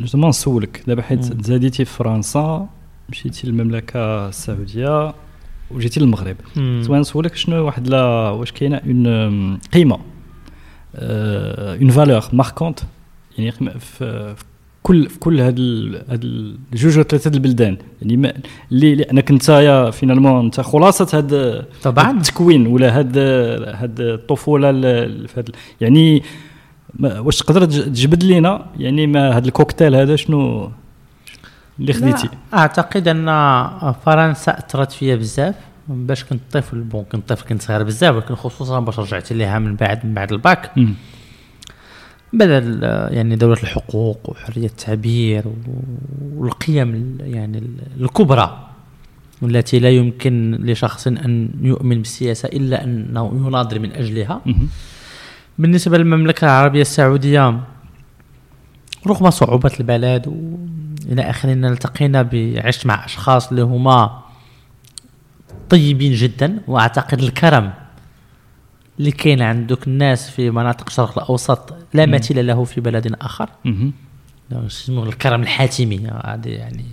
justement 0.00 0.28
نسولك. 0.28 0.82
دابا 0.86 1.02
حيت. 1.02 1.24
تزاديتي 1.24 1.84
في 1.84 1.92
فرنسا 1.94 2.66
مشيتي 3.08 3.46
للمملكة 3.46 4.28
السعودية 4.28 5.14
وجيتي 5.70 6.00
للمغرب. 6.00 6.36
سواء 6.82 7.00
نسولك 7.00 7.36
شنو 7.36 7.64
واحد 7.66 7.88
لا 7.88 8.02
واش 8.30 8.52
كاينة 8.52 8.76
une 8.86 9.56
قيمة 9.56 9.98
une 10.94 11.90
valeur 11.90 12.22
marquante 12.32 12.80
يعني 13.38 13.78
في 13.80 14.34
كل 14.82 15.08
في 15.08 15.18
كل 15.18 15.40
هاد 15.40 15.58
هاد 16.08 16.24
الجوج 16.72 16.94
ولا 16.94 17.02
ثلاثة 17.02 17.30
البلدان. 17.34 17.76
يعني 18.02 18.16
ما 18.16 18.32
اللي 18.72 18.94
لانك 18.94 19.30
انت 19.30 19.48
يا 19.48 19.90
finalement 19.90 20.44
انت 20.44 20.60
خلاصة 20.60 21.18
هاد 21.18 21.64
طبعاً. 21.82 22.10
التكوين 22.10 22.66
ولا 22.66 22.98
هاد 22.98 23.18
هاد 23.68 24.00
الطفولة 24.00 24.70
ال- 24.70 25.28
في 25.28 25.40
هاد 25.40 25.50
يعني 25.80 26.22
واش 27.00 27.38
تقدر 27.38 27.64
تج- 27.64 27.84
تجبد 27.92 28.22
لينا؟ 28.24 28.66
يعني 28.78 29.06
ما 29.06 29.36
هاد 29.36 29.46
الكوكتيل 29.46 29.94
هذا 29.94 30.16
شنو 30.16 30.70
اللي 31.80 31.92
خديتي؟ 31.92 32.28
أعتقد 32.54 33.08
أن 33.08 33.26
فرنسا 34.06 34.58
أثرت 34.58 34.92
فيا 34.92 35.16
بزاف. 35.16 35.54
باش 35.88 36.24
كنت 36.24 36.40
طفل 36.52 36.80
bon 36.80 37.04
كنت 37.12 37.28
طفل 37.28 37.46
كنت 37.48 37.62
صغير 37.62 37.82
بزاف 37.82 38.14
ولكن 38.14 38.34
خصوصا 38.34 38.80
باش 38.80 38.98
رجعت 38.98 39.32
ليها 39.32 39.58
من 39.58 39.76
بعد 39.76 40.06
من 40.06 40.14
بعد 40.14 40.32
الباك. 40.32 40.70
بدل 42.32 42.82
يعني 43.10 43.36
دولة 43.36 43.62
الحقوق 43.62 44.30
وحرية 44.30 44.66
التعبير 44.66 45.44
والقيم 46.36 46.94
ال- 46.94 47.34
يعني 47.34 47.58
ال- 47.58 48.02
الكبرى 48.04 48.68
التي 49.42 49.78
لا 49.78 49.90
يمكن 49.90 50.58
لشخص 50.62 51.06
أن 51.06 51.50
يؤمن 51.62 51.96
بالسياسة 51.98 52.46
إلا 52.48 52.84
أنه 52.84 53.32
يناضل 53.46 53.80
من 53.80 53.92
أجلها. 53.92 54.40
بالنسبة 55.58 55.98
للمملكة 55.98 56.44
العربية 56.44 56.80
السعودية 56.80 57.60
رغم 59.06 59.30
صعوبة 59.30 59.70
البلد 59.80 60.26
وإلى 60.26 61.22
آخره 61.22 61.52
التقينا 61.52 62.22
ب- 62.22 62.60
عشت 62.64 62.86
مع 62.86 63.04
أشخاص 63.04 63.48
اللي 63.48 63.62
هما 63.62 64.20
طيبين 65.70 66.12
جدا 66.12 66.58
وأعتقد 66.68 67.18
الكرم 67.18 67.72
اللي 68.98 69.10
كاين 69.10 69.42
عند 69.42 69.66
دوك 69.66 69.86
الناس 69.86 70.30
في 70.30 70.50
مناطق 70.50 70.86
الشرق 70.86 71.18
الأوسط 71.18 71.74
لا. 71.94 72.06
مثيل 72.06 72.46
له 72.46 72.64
في 72.64 72.80
بلد 72.80 73.06
مهم. 73.64 73.92
اسمه 74.52 75.02
الكرم 75.04 75.42
الحاتمي 75.42 76.10
هذه 76.24 76.48
يعني 76.48 76.84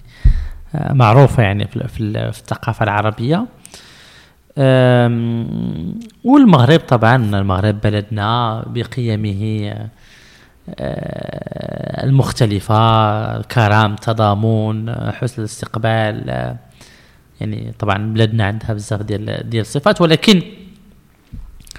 آه، 0.76 0.94
معروفة 0.94 1.44
يعني 1.44 1.68
في, 1.68 1.88
في, 1.88 2.00
ال- 2.04 2.34
في 2.34 2.40
الثقافة 2.40 2.84
العربية 2.84 3.46
أم، 4.58 6.00
والمغرب 6.24 6.80
طبعا 6.80 7.16
المغرب 7.16 7.82
بلدنا 7.82 8.64
بقيمه 8.68 9.74
آه، 10.80 12.04
المختلفة 12.06 12.78
الكرم 13.38 13.96
تضامن 13.96 14.96
حسن 15.14 15.42
الاستقبال 15.42 16.30
آه، 16.30 16.56
يعني 17.42 17.74
طبعا 17.80 17.98
بلادنا 18.14 18.46
عندها 18.46 18.74
بزاف 18.74 19.02
ديال 19.02 19.50
ديال 19.50 19.62
الصفات 19.62 20.02
ولكن 20.02 20.42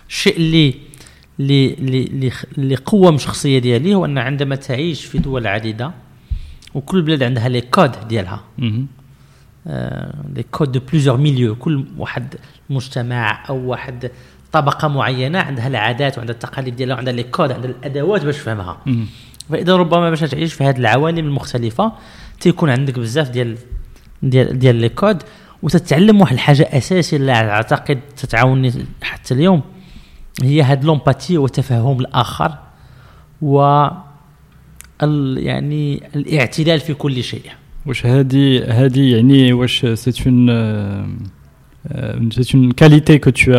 الشيء 0.09 0.37
اللي 0.37 0.75
اللي 1.41 1.75
اللي 1.75 2.33
اللي 2.59 2.77
قوم 2.77 3.15
الشخصيه 3.15 3.59
ديالي 3.59 3.95
هو 3.95 4.05
أن 4.05 4.19
عندما 4.19 4.57
تعيش 4.57 5.05
في 5.05 5.19
دول 5.19 5.47
عديدة 5.47 5.93
وكل 6.75 7.03
بلاد 7.03 7.23
عندها 7.23 7.49
لي 7.49 7.61
كود 7.61 8.09
ديالها 8.09 8.45
les 10.35 10.43
codes 10.51 10.73
de 10.73 10.81
plusieurs 10.81 11.17
milieux 11.17 11.55
كل 11.55 11.85
واحد 11.99 12.35
مجتمع 12.71 13.49
أو 13.49 13.57
واحد 13.67 14.11
طبقة 14.53 14.89
معينة 14.89 15.39
عندها 15.39 15.69
العادات 15.69 16.19
وعندها 16.19 16.35
التقاليد 16.35 16.77
ديالها 16.77 16.95
وعندها 16.95 17.13
les 17.13 17.23
codes 17.23 17.53
عندها 17.53 17.71
الأدوات 17.71 18.25
باش 18.25 18.37
تفهمها 18.37 18.79
فإذا 19.51 19.77
ربما 19.77 20.11
باش 20.11 20.21
تعيش 20.21 20.55
في 20.55 20.65
هذه 20.65 20.77
العوالم 20.79 21.19
المختلفة 21.27 21.93
تيكون 22.41 22.71
عندك 22.71 22.99
بزاف 22.99 23.31
ديال 23.31 23.59
ديال 24.23 24.59
ديال 24.59 24.77
les 24.77 24.89
codes 24.89 25.23
وتتعلم 25.63 26.21
واحد 26.21 26.33
الحاجة 26.33 26.69
أساسية 26.73 27.17
اللي 27.17 27.33
أعتقد 27.33 28.01
تتعاونني 28.17 28.73
حتى 29.03 29.35
اليوم. 29.35 29.63
هي 30.43 30.63
هاد 30.63 30.85
l'empathie 30.85 31.39
وتفهم 31.39 32.01
الآخر 32.01 32.53
و 33.43 33.87
يعني 35.37 36.03
الاعتدال 36.17 36.81
في 36.81 36.95
كل 36.95 37.25
شيء. 37.25 37.43
واش 37.87 38.07
هذه 38.07 38.65
هذه 38.69 39.15
يعني 39.15 39.53
واش 39.53 39.87
c'est 39.87 40.13
une 40.27 40.47
c'est 42.31 42.59
une 42.59 42.73
qualité 42.73 43.19
que 43.19 43.31
tu 43.31 43.53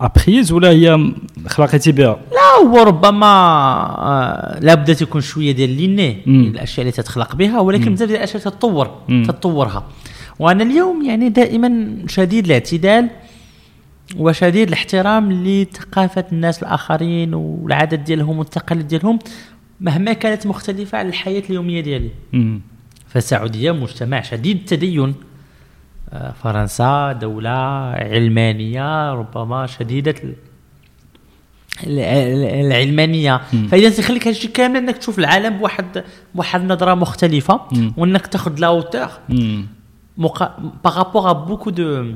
as 0.00 0.12
apprise 0.12 0.52
ولا 0.52 0.70
هي 0.70 1.12
خلقتي 1.46 1.92
بها؟ 1.92 2.18
لا 2.32 2.68
هو 2.68 2.82
ربما 2.82 3.26
آه، 3.26 4.58
لابد 4.60 4.94
تكون 4.94 5.20
شوية 5.20 5.52
ديال 5.52 5.70
l'inné 5.70 6.22
الأشياء 6.26 6.80
اللي 6.80 6.92
تتخلق 6.92 7.34
بها 7.36 7.60
ولكن 7.60 7.94
بزاف 7.94 8.08
ديال 8.08 8.18
الأشياء 8.18 8.42
تتطور 8.42 8.90
تتطورها. 9.08 9.84
وأنا 10.38 10.62
اليوم 10.62 11.02
يعني 11.04 11.28
دائما 11.28 11.96
شديد 12.08 12.44
الاعتدال 12.44 13.08
وشديد 14.16 14.68
الاحترام 14.68 15.32
لثقافة 15.32 16.24
الناس 16.32 16.62
الآخرين 16.62 17.34
والعادات 17.34 17.98
ديالهم 17.98 18.38
والتقاليد 18.38 18.88
ديالهم 18.88 19.18
مهما 19.80 20.12
كانت 20.12 20.46
مختلفة 20.46 20.98
عن 20.98 21.08
الحياة 21.08 21.42
اليومية 21.50 21.80
ديالي. 21.80 22.10
فالسعودية 23.08 23.72
مجتمع 23.72 24.20
شديد 24.20 24.56
التدين. 24.56 25.14
آه، 26.12 26.32
فرنسا 26.42 27.12
دولة 27.12 27.50
علمانية 27.50 29.12
ربما 29.12 29.66
شديدة 29.66 30.14
العلمانية. 31.86 33.40
فإذا 33.70 33.90
تخليك 33.90 34.28
هادشي 34.28 34.48
كامل 34.48 34.76
أنك 34.76 34.96
تشوف 34.96 35.18
العالم 35.18 35.58
بواحد 35.58 36.04
بواحد 36.34 36.64
نظرة 36.64 36.94
مختلفة 36.94 37.60
وأنك 37.96 38.26
تاخذ 38.26 38.58
la 38.58 38.69
hauteur 38.69 39.08
par 40.84 40.98
rapport 40.98 41.32
à 41.32 41.36
beaucoup 41.36 41.70
de 41.70 42.12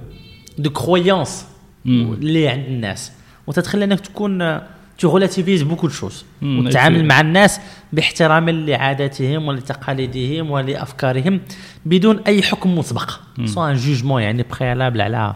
de 0.58 0.70
croyances 0.70 1.46
اللي 1.86 2.48
عند 2.48 2.64
الناس. 2.64 3.12
وتتخلي 3.46 3.84
إنك 3.84 4.00
تكون 4.00 4.60
tu 4.98 5.14
relativises 5.14 5.62
beaucoup 5.62 5.86
de 5.86 5.92
choses. 5.92 6.24
وتتعامل 6.42 7.04
مع 7.04 7.20
الناس 7.20 7.60
باحترام 7.92 8.50
لعاداتهم 8.50 9.48
ولتقاليدهم 9.48 10.50
ولأفكارهم 10.50 11.40
بدون 11.86 12.18
أي 12.26 12.42
حكم 12.42 12.78
مسبق. 12.78 13.10
sans 13.44 13.64
un 13.64 13.74
jugement 13.74 14.22
يعني 14.22 14.44
préalable 14.50 15.00
على 15.00 15.34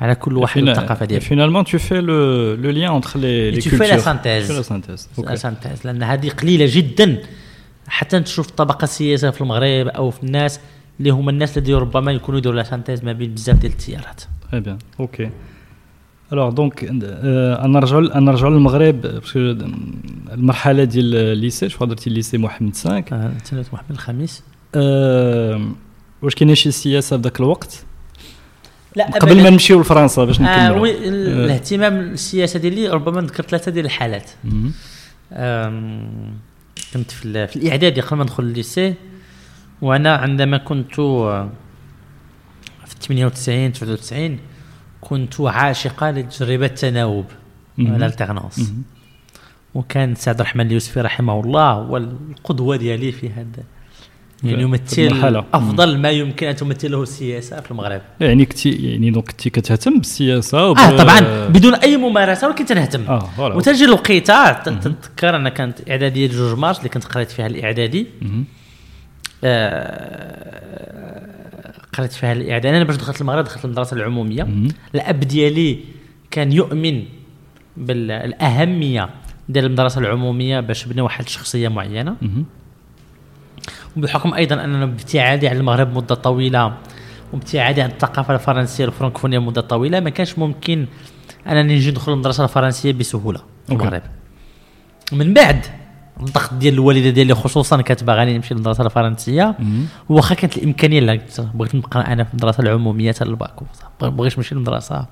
على 0.00 0.14
كل 0.14 0.36
واحد 0.36 0.62
والثقافة 0.62 1.06
ديالو. 1.06 1.24
finalement 1.24 1.64
tu 1.64 1.78
fais 1.78 2.00
le 2.00 2.54
le 2.54 2.70
lien 2.70 2.90
entre 2.90 3.20
les 3.20 3.50
les 3.50 3.60
cultures 3.60 3.78
tu 3.78 3.84
fais 3.84 3.90
la 3.90 3.98
synthèse 3.98 4.52
la 4.52 4.62
synthèse 4.62 5.08
la 5.18 5.34
synthèse 5.34 5.86
لأن 5.86 6.02
هذه 6.02 6.28
قليلة 6.28 6.66
جدا. 6.68 7.22
حتى 7.88 8.20
تشوف 8.20 8.48
الطبقه 8.48 8.84
السياسيه 8.84 9.30
في 9.30 9.40
المغرب 9.40 9.88
أو 9.88 10.10
في 10.10 10.22
الناس 10.22 10.60
اللي 11.00 11.10
هما 11.10 11.30
الناس 11.30 11.58
الذين 11.58 11.74
ربما 11.74 12.12
يكونوا 12.12 12.38
يديروا 12.38 12.56
la 12.56 12.62
synthèse 12.62 13.04
ما 13.04 13.12
بين 13.12 13.34
بزاف 13.34 13.56
ديال 13.56 13.72
التيارات. 13.72 14.22
très 14.50 14.60
bien 14.60 14.78
OK. 15.00 15.30
alors 16.32 16.50
donc 16.50 16.84
نرجعوا 17.64 18.18
نرجعوا 18.18 18.50
للمغرب 18.50 19.00
parce 19.00 19.24
que 19.24 19.38
المرحله 20.32 20.84
ديال 20.84 21.14
ال 21.14 21.23
lycée 21.23 21.68
شو 21.68 21.84
درتي 21.84 22.10
ال 22.10 22.15
lycée 22.15 22.38
محمد 22.38 22.76
5 22.76 23.04
آه 23.12 23.32
محمد 23.72 23.90
الخامس 23.90 24.42
واش 26.22 26.34
كاين 26.34 26.54
شي 26.54 26.70
سياسه 26.70 27.16
في 27.16 27.22
ذاك 27.22 27.40
الوقت 27.40 27.84
لا 28.96 29.10
قبل 29.10 29.42
ما 29.42 29.50
نمشيو 29.50 29.80
لفرنسا 29.80 30.24
باش 30.24 30.40
نكملوا. 30.40 30.76
آه 30.76 30.80
oui 30.80 31.08
الاهتمام 31.08 32.00
السياسة 32.00 32.58
ديالي 32.58 32.88
ربما 32.88 33.20
نذكر 33.20 33.42
ثلاثة 33.42 33.70
ديال 33.70 33.84
الحالات. 33.84 34.30
كنت 36.92 37.10
في, 37.10 37.46
في 37.46 37.56
الإعدادي 37.56 38.00
قبل 38.00 38.16
ما 38.16 38.24
ندخل 38.24 38.42
ال 38.42 38.51
lycée 38.51 38.94
وأنا 39.82 40.16
عندما 40.16 40.56
كنت 40.56 40.94
في 40.94 41.48
98 43.00 43.72
99 43.72 44.38
كنت 45.02 45.40
عاشق 45.40 46.10
لتجربة 46.10 46.66
التناوب 46.66 47.24
ال 47.78 47.87
alternance 47.87 48.72
وكان 49.74 50.14
سي 50.14 50.24
عبد 50.24 50.40
الرحمن 50.40 50.66
اليوسفي 50.66 51.00
رحمه 51.00 51.40
الله 51.40 51.72
هو 51.72 51.96
القدوة 51.96 52.76
ديالي 52.76 53.12
في 53.12 53.30
هذا. 53.30 53.64
يعني 54.44 54.62
يمثل 54.62 55.44
أفضل 55.54 55.98
ما 55.98 56.10
يمكن 56.10 56.46
أن 56.46 56.56
تمثله 56.56 57.02
السياسة 57.02 57.60
في 57.60 57.70
المغرب. 57.70 58.00
يعني 58.20 58.46
كنتي 58.46 58.70
يعني 58.70 59.10
donc 59.10 59.30
كنتي 59.30 59.50
كتهتم 59.50 59.98
بالسياسة 59.98 60.68
وب... 60.68 60.78
آه 60.78 60.96
طبعا 60.96 61.48
بدون 61.48 61.74
أي 61.74 61.96
ممارسة 61.96 62.48
ولكن 62.48 62.66
تنهتم. 62.66 63.04
آه 63.08 63.30
وتجي 63.38 63.84
الوقيته 63.84 64.52
تتذكر 64.52 65.36
أنا 65.36 65.48
كانت 65.48 65.90
إعدادية 65.90 66.26
جوج 66.26 66.58
مارس 66.58 66.78
اللي 66.78 66.88
كنت 66.88 67.04
قريت 67.04 67.30
فيها 67.30 67.46
الإعدادي. 67.46 68.06
آه 69.44 71.41
قريت 71.92 72.12
فيها 72.12 72.32
الاعداد 72.32 72.74
أنا 72.74 72.84
باش 72.84 72.96
دخلت 72.96 73.20
المغرب 73.20 73.44
دخلت 73.44 73.64
المدرسة 73.64 73.96
العمومية. 73.96 74.48
الأب 74.94 75.20
ديالي 75.20 75.78
كان 76.30 76.52
يؤمن 76.52 77.04
بالاهميه 77.76 79.10
ديال 79.48 79.64
المدرسة 79.64 80.00
العمومية 80.00 80.60
باش 80.60 80.84
بني 80.84 81.00
واحد 81.00 81.24
الشخصيه 81.24 81.68
معينة. 81.68 82.16
وبحكم 83.96 84.34
أيضا 84.34 84.64
أننا 84.64 84.86
بابتعادي 84.86 85.48
عن 85.48 85.56
المغرب 85.56 85.96
مدة 85.96 86.14
طويلة 86.14 86.74
وابتعادي 87.32 87.82
عن 87.82 87.90
الثقافة 87.90 88.34
الفرنسية 88.34 88.84
الفرنكفونيه 88.84 89.38
مدة 89.38 89.60
طويلة. 89.60 90.00
ما 90.00 90.10
كانش 90.10 90.38
ممكن 90.38 90.86
أنني 91.46 91.76
نجي 91.76 91.90
ندخل 91.90 92.12
المدرسة 92.12 92.44
الفرنسية 92.44 92.92
بسهولة 92.92 93.40
في 93.66 93.72
المغرب. 93.72 94.02
من 95.12 95.34
بعد 95.34 95.66
الضغط 96.26 96.54
ديال 96.54 96.74
الوالدة 96.74 97.10
ديالي 97.10 97.34
خصوصا 97.34 97.80
كانت 97.82 98.04
باغاني 98.04 98.36
نمشي 98.36 98.54
للمدرسه 98.54 98.84
الفرنسية. 98.84 99.54
واخا 100.08 100.34
كانت 100.34 100.56
الإمكانية 100.56 101.00
لا 101.00 101.20
بغيت 101.54 101.74
نبقى 101.74 102.12
أنا 102.12 102.24
في 102.24 102.30
المدرسة 102.30 102.62
العمومية 102.62 103.12
حتى 103.12 103.24
الباك 103.24 103.50
ما 104.02 104.08
بغيتش 104.08 104.36
نمشي 104.38 104.54
للمدرسه 104.54 105.06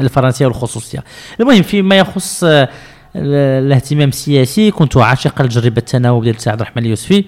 الفرنسية 0.00 0.46
والخصوصية. 0.46 1.04
المهم 1.40 1.62
فيما 1.62 1.98
يخص 1.98 2.44
آه، 2.44 2.68
الاهتمام 3.16 4.08
السياسي 4.08 4.70
كنت 4.70 4.96
عاشقا 4.96 5.44
لتجربه 5.44 5.78
التناوب 5.78 6.24
ديال 6.24 6.40
سعد 6.40 6.60
الرحمن 6.60 6.84
اليوسفي. 6.84 7.24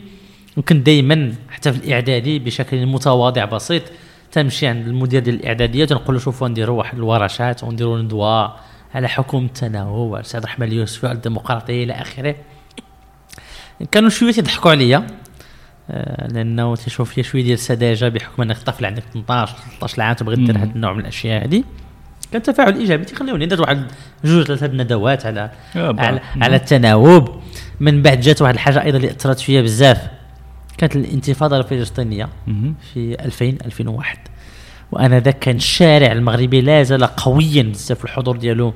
وكنت 0.56 0.86
دائما 0.86 1.32
حتى 1.50 1.72
في 1.72 1.78
الإعدادي 1.86 2.38
بشكل 2.38 2.86
متواضع 2.86 3.44
بسيط 3.44 3.82
تمشي 4.32 4.66
عند 4.66 4.86
المدير 4.86 5.22
ديال 5.22 5.34
الإعدادية 5.34 5.84
تنقول 5.84 6.14
له 6.14 6.20
شوفوا 6.20 6.48
نديروا 6.48 6.78
واحد 6.78 6.96
الورشات 6.96 7.64
ونديروا 7.64 7.98
ندوة 7.98 8.54
على 8.94 9.08
حكم 9.08 9.44
التناوب 9.44 10.14
على 10.14 10.24
سعد 10.24 10.42
الرحمن 10.42 10.68
اليوسفي 10.68 11.06
على 11.06 11.16
الديمقراطية 11.16 11.84
إلى 11.84 11.92
آخره. 11.92 12.34
كانوا 13.90 14.08
شوية 14.08 14.34
يضحكوا 14.38 14.70
عليا. 14.70 15.06
آه، 15.90 16.28
لأنه 16.28 16.76
تشوف 16.76 17.10
فيها 17.10 17.24
شوية 17.24 17.42
ديال 17.42 17.54
السذاجة 17.54 18.08
بحكم 18.08 18.42
أنك 18.42 18.58
طفل 18.58 18.84
عندك 18.84 19.02
18 19.12 19.56
13 19.56 20.02
عام 20.02 20.14
تبغي 20.14 20.36
دير 20.36 20.58
هذا 20.58 20.64
النوع 20.64 20.92
من 20.92 21.00
الأشياء 21.00 21.46
هذه 21.46 21.64
كان 22.32 22.42
تفاعل 22.42 22.76
إيجابي 22.76 23.04
تيخليوني 23.04 23.44
ندير 23.46 23.60
واحد 23.60 23.86
جوج 24.24 24.46
ثلاثة 24.46 24.66
الندوات 24.66 25.26
على 25.26 25.50
على, 25.74 26.20
على 26.40 26.56
التناوب. 26.56 27.40
من 27.80 28.02
بعد 28.02 28.20
جات 28.20 28.42
واحد 28.42 28.54
الحاجة 28.54 28.82
أيضا 28.82 28.96
اللي 28.96 29.10
أثرت 29.10 29.40
فيا 29.40 29.62
بزاف. 29.62 30.06
كانت 30.78 30.96
الانتفاضة 30.96 31.56
الفلسطينية 31.56 32.28
في 32.92 33.16
2000 33.24 33.58
2001 33.66 34.18
وأنا 34.92 35.20
ذاك 35.20 35.38
كان 35.38 35.56
الشارع 35.56 36.12
المغربي 36.12 36.60
لا 36.60 36.82
زال 36.82 37.04
قويا 37.04 37.62
بزاف. 37.62 38.04
الحضور 38.04 38.36
ديالو 38.36 38.74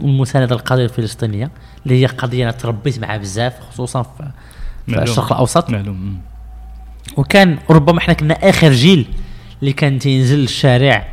والمسانده 0.00 0.54
للقضيه 0.54 0.84
الفلسطينية 0.84 1.50
اللي 1.86 2.02
هي 2.02 2.06
قضية 2.06 2.44
أنا 2.44 2.52
تربيت 2.52 2.98
معها 2.98 3.16
بزاف 3.16 3.60
خصوصا 3.60 4.02
في, 4.02 4.30
في 4.86 5.02
الشرق 5.02 5.32
الأوسط. 5.32 5.70
معلوم. 5.70 6.18
وكان 7.16 7.58
ربما 7.70 7.98
إحنا 7.98 8.14
كنا 8.14 8.34
آخر 8.48 8.72
جيل 8.72 9.06
اللي 9.60 9.72
كان 9.72 9.98
تينزل 9.98 10.38
للشارع 10.38 11.08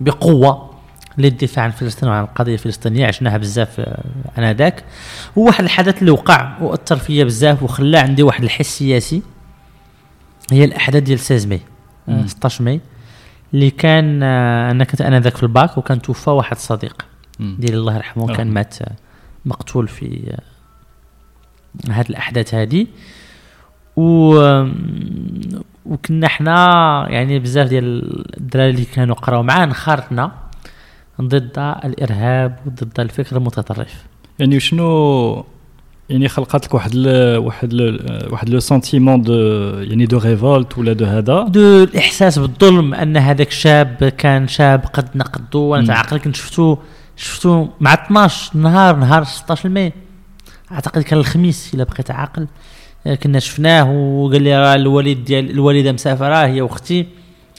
بقوة 0.00 0.70
للدفاع 1.18 1.64
عن 1.64 1.70
فلسطين 1.70 2.08
وعن 2.08 2.24
القضية 2.24 2.52
الفلسطينية 2.52 3.06
عشناها 3.06 3.36
بزاف 3.36 3.80
آه، 3.80 4.04
آنذاك. 4.38 4.84
وواحد 5.36 5.64
الحدث 5.64 5.98
اللي 6.00 6.10
وقع 6.10 6.58
وأثر 6.60 6.96
فيا 6.96 7.24
بزاف 7.24 7.62
وخلى 7.62 7.98
عندي 7.98 8.22
واحد 8.22 8.42
الحس 8.44 8.78
سياسي 8.78 9.22
هي 10.52 10.64
الأحداث 10.64 11.02
ديال 11.02 11.18
16 11.20 11.48
ماي 11.48 11.60
16 12.26 12.64
ماي 12.64 12.80
اللي 13.54 13.70
كان 13.70 14.22
آه، 14.22 14.70
أنا 14.70 14.84
كنت 14.84 15.00
آنذاك 15.00 15.36
في 15.36 15.42
الباك 15.42 15.78
وكان 15.78 16.02
توفى 16.02 16.30
واحد 16.30 16.58
صديق. 16.58 17.06
ديال 17.40 17.74
الله 17.74 17.96
يرحمه 17.96 18.36
كان 18.36 18.50
مات 18.50 18.74
مقتول 19.44 19.88
في 19.88 20.36
هاد 21.88 22.10
الأحداث 22.10 22.54
هذه 22.54 22.86
و 23.96 24.34
وكنا 25.86 26.28
حنا 26.28 27.06
يعني 27.08 27.38
بزاف 27.38 27.68
ديال 27.68 28.12
الدراري 28.40 28.70
اللي 28.70 28.84
كانوا 28.84 29.14
قراو 29.14 29.42
معاه 29.42 29.64
انخرطنا 29.64 30.32
ضد 31.20 31.74
الإرهاب 31.84 32.58
وضد 32.66 33.00
الفكر 33.00 33.36
المتطرف. 33.36 34.04
يعني 34.38 34.60
شنو 34.60 35.44
يعني 36.08 36.28
خلقت 36.28 36.66
لك 36.66 36.74
واحد 36.74 36.96
واحد 37.36 37.74
واحد 38.30 38.48
le 38.48 38.60
sentiment 38.60 39.22
de 39.22 39.34
يعني 39.80 40.06
de 40.06 40.18
révolte 40.18 40.78
ولا 40.78 40.92
de 40.92 41.04
هذا؟ 41.04 41.42
de 41.42 41.84
الإحساس 41.84 42.38
بالظلم 42.38 42.94
أن 42.94 43.16
هذاك 43.16 43.50
شاب 43.50 44.12
كان 44.18 44.48
شاب 44.48 44.84
قد 44.92 45.08
نقدو 45.14 45.58
وأنا 45.58 45.86
تعقل 45.86 46.18
كنت 46.18 46.36
شفتو 46.36 46.78
شفتو 47.16 47.68
مع 47.80 47.94
12 47.94 48.56
نهار 48.58 48.96
نهار 48.96 49.24
16 49.24 49.68
ماي 49.68 49.92
أعتقد 50.72 51.02
كان 51.02 51.18
الخميس 51.18 51.74
إلا 51.74 51.84
بقيت 51.84 52.10
عاقل. 52.10 52.48
كنا 53.22 53.38
شفناه 53.38 53.90
وقال 53.90 54.42
لي 54.42 54.58
راه 54.58 54.74
الوالد 54.74 55.24
ديال 55.24 55.50
الوالدة 55.50 55.92
مسافرة 55.92 56.46
هي 56.46 56.60
وأختي. 56.60 57.06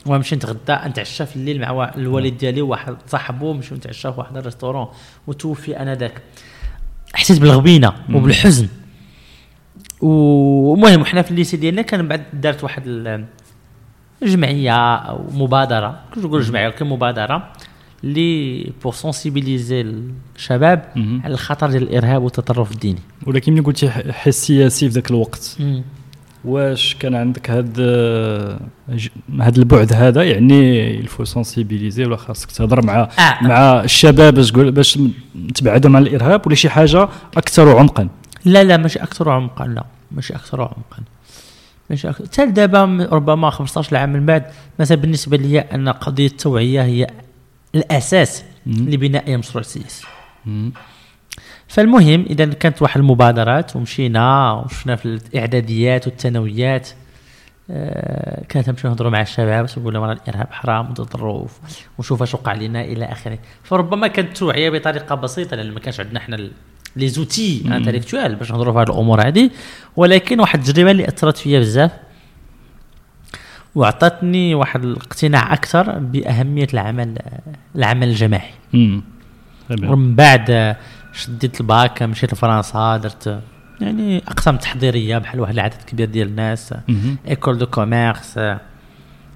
ونمشي 0.06 0.36
نتغدى 0.36 0.78
نتعشى 0.86 1.26
في 1.26 1.36
الليل 1.36 1.60
مع 1.60 1.92
الوالد 1.96 2.38
ديالي 2.38 2.62
وواحد 2.62 2.96
صاحبه 3.06 3.54
نمشيو 3.54 3.76
نتعشى 3.76 4.12
في 4.12 4.20
واحد 4.20 4.36
ال 4.36 4.40
restaurant. 4.40 4.88
وتوفي 5.26 5.78
آنذاك 5.78 6.22
حسيت 7.14 7.40
بالغبينة 7.40 7.92
وبالحزن. 8.14 8.68
ومهم 10.00 11.04
حنا 11.04 11.22
في 11.22 11.30
ال 11.30 11.34
lycée 11.34 11.56
ديالنا 11.56 11.82
كان 11.82 12.08
بعد 12.08 12.24
دارت 12.32 12.64
واحد 12.64 12.82
الجمعيه 14.22 14.96
أو 14.96 15.24
مبادرة. 15.32 16.00
كنت 16.14 16.24
نقول 16.24 16.42
جمعية 16.42 16.66
ولكن 16.66 16.86
مبادرة. 16.86 17.52
لي 18.02 18.64
pour 18.82 18.92
sensibiliser 18.92 19.94
الشباب 20.36 20.84
على 20.96 21.34
الخطر 21.34 21.70
ديال 21.70 21.82
الإرهاب 21.82 22.22
والتطرف 22.22 22.72
الديني. 22.72 22.98
ولكن 23.26 23.52
ملي 23.52 23.62
قلتي 23.62 23.90
حس 23.90 24.46
سياسي 24.46 24.88
في 24.88 24.94
ذاك 24.94 25.10
الوقت. 25.10 25.58
واش 26.44 26.94
كان 26.94 27.14
عندك 27.14 27.50
هاد 27.50 27.80
هاد 29.40 29.58
البعد 29.58 29.92
هذا؟ 29.92 30.22
يعني 30.22 30.90
il 31.00 31.08
faut 31.08 31.24
sensibiliser 31.24 32.04
ولا 32.04 32.16
خاصك 32.16 32.50
تهضر 32.50 32.86
مع 32.86 33.00
آه. 33.18 33.42
مع 33.42 33.80
الشباب 33.84 34.34
باش 34.34 34.50
تقول 34.50 34.70
باش 34.70 34.98
تبعدهم 35.54 35.96
عن 35.96 36.02
الإرهاب 36.02 36.46
ولا 36.46 36.54
شي 36.54 36.68
حاجة 36.68 37.08
أكثر 37.36 37.78
عمقا؟ 37.78 38.08
لا 38.44 38.64
لا 38.64 38.76
ماشي 38.76 38.98
أكثر 38.98 39.30
عمقا 39.30 39.66
لا 39.66 39.84
ماشي 40.10 40.34
أكثر 40.34 40.60
عمقا. 40.60 41.02
ماشي 41.90 42.12
حتى 42.12 42.46
دابا 42.46 43.08
ربما 43.12 43.50
15 43.50 43.96
عام 43.96 44.12
من 44.12 44.26
بعد 44.26 44.44
مثلا 44.78 44.98
بالنسبة 44.98 45.36
لي 45.36 45.60
أن 45.60 45.88
قضية 45.88 46.26
التوعية 46.26 46.82
هي 46.82 47.06
الأساس 47.74 48.44
لبناء 48.66 49.26
اي 49.26 49.36
مشروع 49.36 49.62
سياسي 49.62 50.06
فالمهم 51.68 52.26
إذا 52.30 52.44
كانت 52.44 52.82
واحد 52.82 53.00
المبادرات 53.00 53.76
ومشينا 53.76 54.52
وشفنا 54.52 54.96
في 54.96 55.04
الإعداديات 55.06 56.06
والثانويات 56.06 56.88
آه 57.70 58.44
كانت 58.48 58.70
نمشيو 58.70 58.90
نهضروا 58.90 59.10
مع 59.10 59.20
الشباب 59.20 59.66
نقول 59.78 59.94
لهم 59.94 60.04
الإرهاب 60.04 60.48
حرام 60.50 60.90
وتطرف 60.90 61.58
وشوف 61.98 62.22
اش 62.22 62.34
وقع 62.34 62.54
لنا 62.54 62.84
إلى 62.84 63.04
آخره. 63.04 63.38
فربما 63.62 64.06
كانت 64.06 64.36
توعية 64.36 64.70
بطريقة 64.70 65.14
بسيطة 65.14 65.56
لأن 65.56 65.72
ما 65.72 65.80
كانش 65.80 66.00
عندنا 66.00 66.18
إحنا 66.18 66.50
les 66.96 67.08
outils 67.08 67.64
intellectuels 67.66 68.34
باش 68.34 68.50
نهضروا 68.50 68.72
في 68.72 68.78
هذه 68.78 68.94
الأمور 68.94 69.28
هذه 69.28 69.50
ولكن 69.96 70.40
واحد 70.40 70.58
التجربة 70.58 70.90
اللي 70.90 71.08
أثرت 71.08 71.36
فيا 71.36 71.60
بزاف 71.60 71.90
واعطتني 73.78 74.54
واحد 74.54 74.84
الاقتناع 74.84 75.52
أكثر 75.52 75.98
بأهمية 75.98 76.66
العمل 76.74 77.18
العمل 77.76 78.08
الجماعي. 78.08 78.50
ومن 79.70 80.14
بعد 80.14 80.76
شديت 81.12 81.60
الباك 81.60 82.02
مشيت 82.02 82.32
لفرنسا 82.32 82.96
درت 82.96 83.40
يعني 83.80 84.22
أقسام 84.28 84.56
تحضيرية 84.56 85.18
بحال 85.18 85.40
واحد 85.40 85.52
العدد 85.52 85.82
كبير 85.86 86.08
ديال 86.08 86.28
الناس. 86.28 86.74
école 87.28 87.58
de 87.58 87.66
commerce 87.66 88.38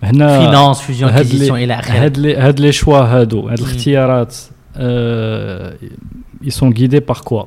هنا 0.03 0.41
finance 0.41 0.81
fusion 0.81 1.11
acquisition 1.11 1.59
إلى 1.59 1.75
آخره. 1.75 1.95
هاد 1.95 2.19
لي 2.19 2.37
هاد 2.37 2.61
لي 2.61 2.73
choix 2.73 2.99
هادو 2.99 3.49
هاد 3.49 3.59
الاختيارات 3.59 4.37
ils 6.45 6.51
sont 6.51 6.73
guidés 6.73 7.01
par 7.01 7.19
quoi 7.19 7.45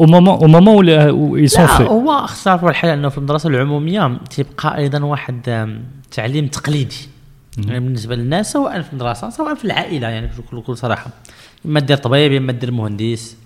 au 0.00 0.06
moment 0.06 0.38
au 0.42 0.46
moment 0.46 0.86
où 1.10 1.48
ils 1.48 1.52
sont 1.52 1.66
faits. 1.66 1.80
هو 1.82 2.12
اختصار 2.12 2.74
أنه 2.84 3.08
في 3.08 3.18
المدرسة 3.18 3.48
العمومية 3.48 4.18
تيبقى 4.30 4.76
أيضا 4.76 5.04
واحد 5.04 5.68
تعليم 6.10 6.46
تقليدي. 6.46 7.08
يعني 7.58 7.80
بالنسبة 7.80 8.16
للناس 8.16 8.52
سواء 8.52 8.82
في 8.82 8.92
المدرسة 8.92 9.30
سواء 9.30 9.54
في 9.54 9.64
العائلة 9.64 10.08
يعني 10.08 10.30
بكل 10.52 10.76
صراحة. 10.76 11.10
إما 11.66 11.80
دير 11.80 11.96
طبيب 11.96 12.32
إما 12.32 12.52
دير 12.52 12.70
مهندس. 12.70 13.36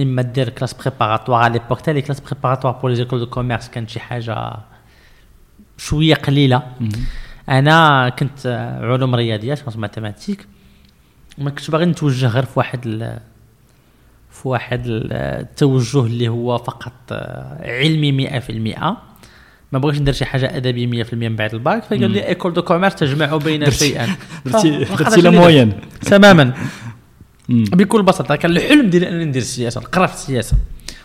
إما 0.00 0.22
دير 0.22 0.48
classes 0.48 0.74
préparatoires 0.74 1.42
على 1.42 1.52
l'époque 1.52 1.80
تاع 1.80 1.94
les 1.94 2.02
classes 2.02 2.20
préparatoires 2.20 2.72
pour 2.72 2.90
les 2.90 2.96
écoles 2.96 3.18
de 3.18 3.26
commerce 3.26 3.68
كانت 3.68 3.90
شي 3.90 4.00
حاجة 4.00 4.56
شوية 5.78 6.14
قليلة. 6.14 6.62
أنا 7.48 8.08
كنت 8.08 8.46
علوم 8.82 9.14
رياضيات 9.14 9.60
كنت 9.60 9.76
mathématiques 9.76 10.46
ما 11.38 11.50
كنتش 11.50 11.70
باغي 11.70 11.86
نتوجه 11.86 12.26
غير 12.26 12.44
في 12.44 12.58
واحد 12.58 13.18
في 14.42 14.48
واحد 14.48 14.82
التوجه 14.86 16.06
اللي 16.06 16.28
هو 16.28 16.58
فقط 16.58 17.12
علمي 17.62 18.28
100% 18.40 18.96
ما 19.72 19.78
بغيتش 19.78 20.00
ندير 20.00 20.14
شي 20.14 20.24
حاجة 20.24 20.56
أدبية 20.56 21.04
100% 21.04 21.14
من 21.14 21.36
بعد 21.36 21.54
الباك 21.54 21.84
فقال 21.84 22.10
لي 22.10 22.28
école 22.28 22.52
de 22.52 22.62
commerce 22.62 22.94
تجمع 22.94 23.36
بين 23.36 23.70
شيئا. 23.70 24.16
درتي 24.46 25.20
la 25.20 25.30
moyenne 25.30 25.72
تماما. 26.00 26.54
بكل 27.48 28.02
بساطة 28.02 28.36
كان 28.36 28.50
الحلم 28.50 28.90
ديالي 28.90 29.08
أنني 29.08 29.24
ندير 29.24 29.42
السياسة 29.42 29.80
نقرأ 29.80 30.06
في 30.06 30.14
السياسة. 30.14 30.56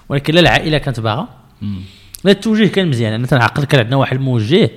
ولكن 0.10 0.34
لا 0.34 0.40
العائله 0.40 0.78
كانت 0.78 1.00
باغا. 1.00 1.28
لا 2.24 2.32
التوجيه 2.32 2.68
كان 2.68 2.88
مزيان. 2.88 3.14
أنا 3.14 3.28
تنعقل 3.28 3.64
كان 3.64 3.80
عندنا 3.80 3.96
واحد 3.96 4.18
الموجه. 4.18 4.72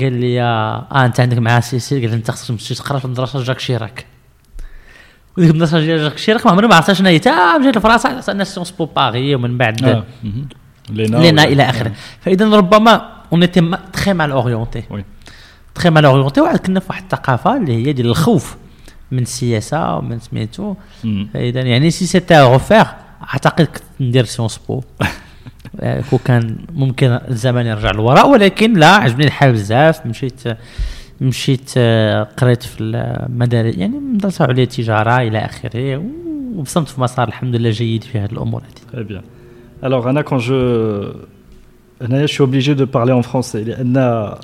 قال 0.00 0.12
لي 0.12 0.42
آه 0.42 1.04
أنت 1.04 1.20
عندك 1.20 1.38
معاه 1.38 1.60
سيسي 1.60 2.00
قال 2.00 2.10
لي 2.10 2.16
أنت 2.16 2.30
خصك 2.30 2.48
تمشي 2.48 2.74
تقرأ 2.74 2.98
في 2.98 3.04
المدرسة 3.04 3.42
جاك 3.42 3.60
شيراك. 3.60 4.06
وديك 5.38 5.50
المدرسة 5.50 5.80
ديال 5.80 6.20
شيراك 6.20 6.46
ما 6.46 6.52
عمري 6.52 6.66
ما 6.66 6.74
عرفتها 6.74 6.92
شنو 6.92 7.08
هي. 7.08 7.18
حتى 7.18 7.58
مشيت 7.60 7.76
لفرنسا 7.76 8.44
Sciences 8.44 8.70
Po 8.70 8.84
Paris 8.84 9.34
ومن 9.34 9.58
بعد 9.58 9.84
آه. 9.84 10.04
لينا 10.90 11.44
إلى 11.44 11.62
آخره. 11.62 11.92
فاذا 12.20 12.56
ربما 12.56 13.08
on 13.32 13.42
était 13.42 13.78
très 13.92 14.12
mal 14.12 14.30
orienté 14.30 14.84
très 15.74 15.90
mal 15.90 16.04
orienté 16.04 16.40
وعاد 16.40 16.58
كنا 16.58 16.80
في 16.80 16.86
واحد 16.88 17.02
الثقافة 17.02 17.56
اللي 17.56 17.86
هي 17.86 17.92
ديال 17.92 18.06
الخوف 18.06 18.56
من 19.10 19.22
السياسة 19.22 19.96
ومن 19.96 20.20
سميتو. 20.20 20.74
فاذا 21.34 21.60
يعني 21.60 21.90
si 21.90 22.06
c'était 22.06 22.40
à 22.40 22.46
refaire 22.46 22.86
أعتقد 23.32 23.64
كنت 23.64 23.82
ندير 24.00 24.24
Sciences 24.24 24.60
Po. 24.68 24.82
لو 26.10 26.18
كان 26.18 26.56
ممكن 26.72 27.18
الزمن 27.28 27.66
يرجع 27.66 27.90
للوراء 27.90 28.28
ولكن 28.28 28.72
لا 28.72 28.90
عجبني 28.90 29.24
الحال 29.24 29.52
بزاف 29.52 30.06
مشيت 30.06 30.42
مشيت 31.21 31.77
قريت 32.37 32.63
في 32.63 32.81
المدارس 32.81 33.77
يعني 33.77 33.99
مدرسه 33.99 34.45
عليا 34.45 34.63
التجاره 34.63 35.17
الى 35.17 35.37
اخره 35.37 36.03
وبصمت 36.55 36.87
في 36.87 37.01
مسار 37.01 37.27
الحمد 37.27 37.55
لله 37.55 37.69
جيد 37.69 38.03
في 38.03 38.19
هذه 38.19 38.31
الامور 38.31 38.61
هذه. 38.61 39.03
Très 39.03 39.03
bien. 39.03 39.21
Alors 39.81 40.07
Anna, 40.07 40.23
quand 40.23 40.39
je, 40.39 41.11
Anna, 41.99 42.21
je 42.21 42.33
suis 42.35 42.41
obligé 42.41 42.73
de 42.75 42.85
parler 42.85 43.11
en 43.11 43.21
français. 43.21 43.65
Anna, 43.77 44.39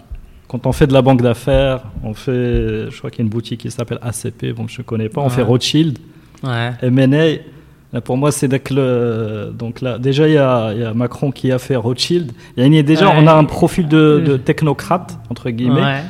quand 0.49 0.65
on 0.65 0.73
fait 0.73 0.87
de 0.87 0.93
la 0.93 1.01
banque 1.01 1.21
d'affaires, 1.21 1.81
on 2.03 2.13
fait, 2.13 2.89
je 2.89 2.97
crois 2.97 3.09
qu'il 3.11 3.19
y 3.19 3.21
a 3.21 3.25
une 3.25 3.29
boutique 3.29 3.61
qui 3.61 3.71
s'appelle 3.71 3.99
ACP, 4.01 4.47
bon 4.57 4.67
je 4.67 4.79
ne 4.81 4.83
connais 4.83 5.07
pas, 5.07 5.21
on 5.21 5.29
fait 5.29 5.43
Rothschild, 5.43 5.97
ouais. 6.43 6.71
M&A. 6.81 7.99
Pour 8.01 8.17
moi, 8.17 8.31
c'est 8.31 8.69
le, 8.69 9.51
donc 9.57 9.81
là, 9.81 9.97
déjà 9.97 10.27
il 10.27 10.33
y, 10.35 10.37
a, 10.37 10.73
il 10.73 10.81
y, 10.81 10.83
a, 10.83 10.93
Macron 10.93 11.31
qui 11.31 11.51
a 11.51 11.57
fait 11.57 11.75
Rothschild. 11.75 12.31
Il 12.55 12.73
y 12.73 12.77
a, 12.77 12.83
déjà, 12.83 13.09
on 13.09 13.25
a 13.25 13.33
un 13.33 13.45
profil 13.45 13.87
de, 13.87 14.21
de 14.25 14.37
technocrate 14.37 15.17
entre 15.29 15.49
guillemets, 15.49 16.03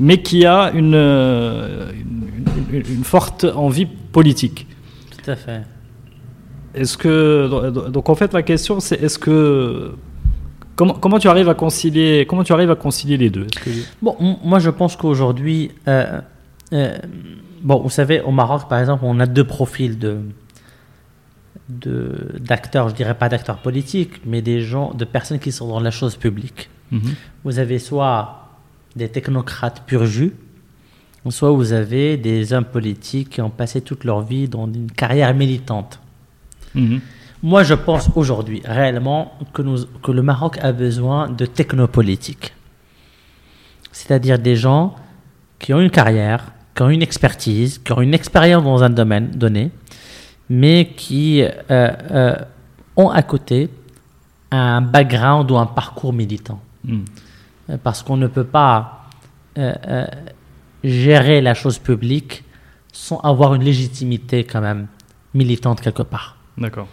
mais 0.00 0.22
qui 0.22 0.46
a 0.46 0.72
une, 0.72 0.94
une, 0.94 2.44
une, 2.72 2.82
une, 2.96 3.04
forte 3.04 3.44
envie 3.44 3.86
politique. 3.86 4.66
Tout 5.10 5.30
à 5.30 5.36
fait. 5.36 5.62
Est-ce 6.74 6.96
que 6.96 7.70
donc 7.90 8.08
en 8.08 8.14
fait 8.14 8.32
la 8.32 8.42
question 8.42 8.80
c'est 8.80 9.00
est-ce 9.02 9.18
que 9.18 9.92
Comment, 10.76 10.94
comment, 10.94 11.18
tu 11.18 11.28
arrives 11.28 11.50
à 11.50 11.54
concilier 11.54 12.24
comment 12.26 12.42
tu 12.42 12.54
arrives 12.54 12.70
à 12.70 12.74
concilier 12.74 13.18
les 13.18 13.28
deux? 13.28 13.46
Que... 13.62 13.68
Bon, 14.00 14.16
moi 14.42 14.60
je 14.60 14.70
pense 14.70 14.96
qu'aujourd'hui, 14.96 15.72
euh, 15.86 16.22
euh, 16.72 16.96
bon, 17.60 17.80
vous 17.82 17.90
savez, 17.90 18.22
au 18.22 18.30
Maroc 18.30 18.66
par 18.66 18.78
exemple, 18.78 19.04
on 19.06 19.20
a 19.20 19.26
deux 19.26 19.44
profils 19.44 19.98
de 19.98 20.20
d'acteurs, 21.68 22.88
je 22.88 22.94
dirais 22.94 23.14
pas 23.14 23.28
d'acteurs 23.28 23.58
politiques, 23.58 24.22
mais 24.24 24.40
des 24.40 24.62
gens, 24.62 24.94
de 24.94 25.04
personnes 25.04 25.38
qui 25.38 25.52
sont 25.52 25.68
dans 25.68 25.80
la 25.80 25.90
chose 25.90 26.16
publique. 26.16 26.70
Mm-hmm. 26.92 27.14
Vous 27.44 27.58
avez 27.58 27.78
soit 27.78 28.39
des 28.96 29.08
technocrates 29.08 29.82
pur 29.86 30.06
jus, 30.06 30.32
soit 31.28 31.50
vous 31.50 31.72
avez 31.72 32.16
des 32.16 32.52
hommes 32.52 32.64
politiques 32.64 33.30
qui 33.30 33.40
ont 33.42 33.50
passé 33.50 33.80
toute 33.82 34.04
leur 34.04 34.22
vie 34.22 34.48
dans 34.48 34.66
une 34.66 34.90
carrière 34.90 35.34
militante. 35.34 36.00
Mm-hmm. 36.74 37.00
Moi, 37.42 37.62
je 37.62 37.74
pense 37.74 38.10
aujourd'hui 38.14 38.62
réellement 38.64 39.32
que, 39.52 39.62
nous, 39.62 39.84
que 40.02 40.12
le 40.12 40.22
Maroc 40.22 40.58
a 40.62 40.72
besoin 40.72 41.28
de 41.28 41.46
technopolitiques. 41.46 42.52
C'est-à-dire 43.92 44.38
des 44.38 44.56
gens 44.56 44.94
qui 45.58 45.72
ont 45.74 45.80
une 45.80 45.90
carrière, 45.90 46.52
qui 46.74 46.82
ont 46.82 46.90
une 46.90 47.02
expertise, 47.02 47.78
qui 47.78 47.92
ont 47.92 48.00
une 48.00 48.14
expérience 48.14 48.64
dans 48.64 48.82
un 48.82 48.90
domaine 48.90 49.30
donné, 49.30 49.70
mais 50.48 50.92
qui 50.96 51.42
euh, 51.42 51.48
euh, 51.70 52.36
ont 52.96 53.10
à 53.10 53.22
côté 53.22 53.68
un 54.50 54.80
background 54.80 55.50
ou 55.50 55.56
un 55.56 55.66
parcours 55.66 56.12
militant. 56.12 56.60
مم. 56.84 57.04
Euh, 57.70 57.76
Parce 57.82 58.02
qu'on 58.02 58.16
ne 58.16 58.26
peut 58.26 58.44
pas 58.44 59.04
euh, 59.58 59.72
euh, 59.86 60.06
gérer 60.84 61.40
la 61.40 61.54
chose 61.54 61.78
publique 61.78 62.44
sans 62.92 63.18
avoir 63.20 63.54
une 63.54 63.62
légitimité 63.64 64.44
quand 64.44 64.60
même 64.60 64.86
militante 65.34 65.80
quelque 65.80 66.02
part. 66.02 66.36
D'accord. 66.58 66.88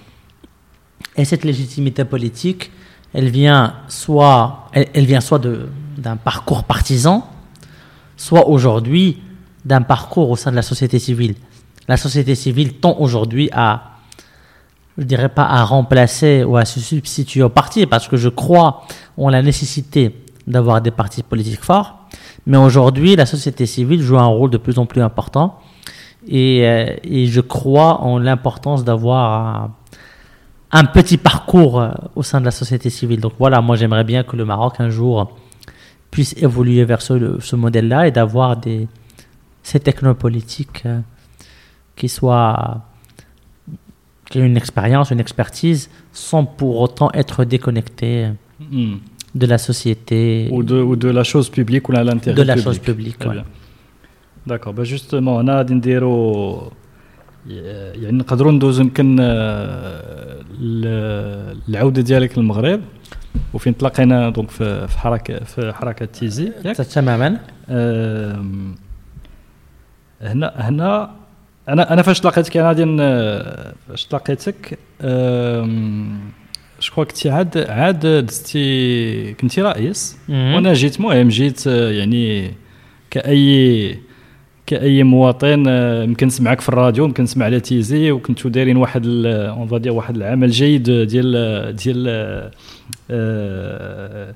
Et 1.16 1.26
cette 1.26 1.44
légitimité 1.44 2.06
politique, 2.06 2.72
elle 3.14 3.30
vient 3.30 3.74
soit, 3.88 4.70
elle, 4.74 4.88
elle 4.94 5.06
vient 5.06 5.22
soit 5.22 5.40
de- 5.40 5.70
d'un 5.98 6.16
parcours 6.18 6.64
partisan, 6.64 7.28
soit 8.16 8.48
aujourd'hui 8.48 9.22
d'un 9.66 9.82
parcours 9.82 10.30
au 10.30 10.36
sein 10.36 10.52
de 10.52 10.56
la 10.56 10.62
société 10.62 11.00
civile. 11.00 11.36
La 11.88 11.98
société 11.98 12.36
civile 12.36 12.74
tend 12.76 12.96
aujourd'hui 13.00 13.50
à, 13.52 13.94
je 14.98 15.04
dirais 15.04 15.30
pas 15.30 15.46
à 15.46 15.64
remplacer 15.64 16.44
ou 16.44 16.58
à 16.58 16.66
se 16.66 16.80
substituer 16.80 17.42
au 17.44 17.50
parti, 17.50 17.86
parce 17.86 18.08
que 18.08 18.18
je 18.18 18.30
crois 18.30 18.84
en 19.18 19.30
la 19.30 19.42
nécessité 19.42 20.14
d'avoir 20.48 20.82
des 20.82 20.92
partis 20.92 21.24
politiques 21.24 21.64
forts. 21.64 22.08
Mais 22.46 22.58
aujourd'hui, 22.58 23.16
la 23.16 23.26
société 23.26 23.66
civile 23.66 24.02
joue 24.02 24.18
un 24.18 24.26
rôle 24.26 24.50
de 24.50 24.58
plus 24.58 24.80
en 24.80 24.86
plus 24.86 25.02
important. 25.02 25.60
Et, 26.28 26.66
euh, 26.66 26.96
et 27.04 27.28
je 27.28 27.42
crois 27.42 28.02
en 28.02 28.18
l'importance 28.18 28.84
d'avoir 28.84 29.70
un, 30.72 30.86
petit 30.86 31.18
parcours 31.18 31.80
euh, 31.80 31.92
au 32.16 32.24
sein 32.24 32.40
de 32.40 32.46
la 32.46 32.52
société 32.52 32.90
civile. 32.90 33.20
Donc 33.20 33.34
voilà, 33.38 33.62
moi 33.62 33.76
j'aimerais 33.76 34.04
bien 34.04 34.24
que 34.24 34.36
le 34.36 34.46
Maroc 34.46 34.76
un 34.80 34.90
jour 34.90 35.38
puisse 36.12 36.34
évoluer 36.38 36.86
vers 36.86 37.02
ce, 37.02 37.56
modèle-là 37.56 38.08
et 38.08 38.12
d'avoir 38.12 38.58
des 38.58 38.88
ces 39.64 39.82
technopolitiques 39.82 40.84
euh, 40.86 41.02
qui 41.96 42.08
soient 42.08 42.82
qui 44.30 44.40
ont 44.40 44.46
une 44.46 44.58
expérience, 44.58 45.12
une 45.12 45.22
expertise, 45.22 45.90
sans 46.12 46.44
pour 46.46 46.82
autant 46.82 47.10
être 47.14 47.46
déconnectés 47.46 48.30
مم. 48.72 49.00
De 49.42 49.46
la 49.54 49.60
société, 49.70 50.22
ou 50.56 50.60
de 50.70 50.78
ou 50.90 50.94
de 51.04 51.10
la 51.20 51.26
chose 51.32 51.48
publique 51.58 51.86
ou 51.90 51.94
à 52.02 52.04
l'intérêt 52.10 52.38
de 52.42 52.44
la 52.52 52.56
public. 52.56 52.66
chose 52.68 52.80
publique. 52.90 53.22
Ouais. 53.26 53.36
bien. 53.36 53.46
داكور 54.48 54.74
با 54.74 54.84
جوستومون 54.84 55.40
هنا 55.40 55.58
غادي 55.58 55.74
نديرو 55.74 56.72
يعني 57.48 58.18
نقدروا 58.18 58.52
ندوزو 58.52 58.84
يمكن 58.84 59.18
العوده 61.70 62.02
ديالك 62.02 62.38
للمغرب 62.38 62.82
وفين 63.54 63.78
تلاقينا 63.78 64.30
donc 64.30 64.50
في 64.52 64.88
حركه 64.98 65.44
في 65.44 65.74
حركه 65.74 66.06
تيزي 66.06 66.52
تماما 66.94 67.40
هنا 70.22 70.54
هنا 70.56 71.12
أنا 71.70 71.94
أنا 71.94 72.02
فاش 72.02 72.26
لقيتك 72.26 72.58
أنا 72.58 72.68
غادي 72.68 72.86
فاش 73.88 74.08
لقيتك 76.78 76.84
شكون 76.86 77.06
كنتي 77.06 77.30
عاد 77.30 77.58
عاد 77.58 78.06
دزتي 78.06 79.34
كنتي 79.34 79.62
رئيس. 79.62 80.18
وأنا 80.56 80.74
جيت 80.74 81.02
مهم 81.02 81.28
جيت 81.28 81.66
يعني 81.68 82.52
كأي 83.12 84.00
كأي 84.66 85.04
مواطن 85.04 85.68
يمكن 86.04 86.28
نسمعك 86.28 86.62
في 86.62 86.70
الراديو 86.70 87.06
يمكن 87.06 87.24
نسمع 87.24 87.46
على 87.46 87.60
تيزي 87.60 88.12
وكنتو 88.12 88.50
دايرين 88.50 88.78
واحد 88.78 89.06
on 89.26 89.68
va 89.68 89.76
dire 89.76 89.92
واحد 89.94 90.16
العمل 90.16 90.50
جيد 90.50 90.84
ديال 90.92 91.76
ديال 91.76 92.06
آه، 92.08 92.52
آه، 93.12 94.34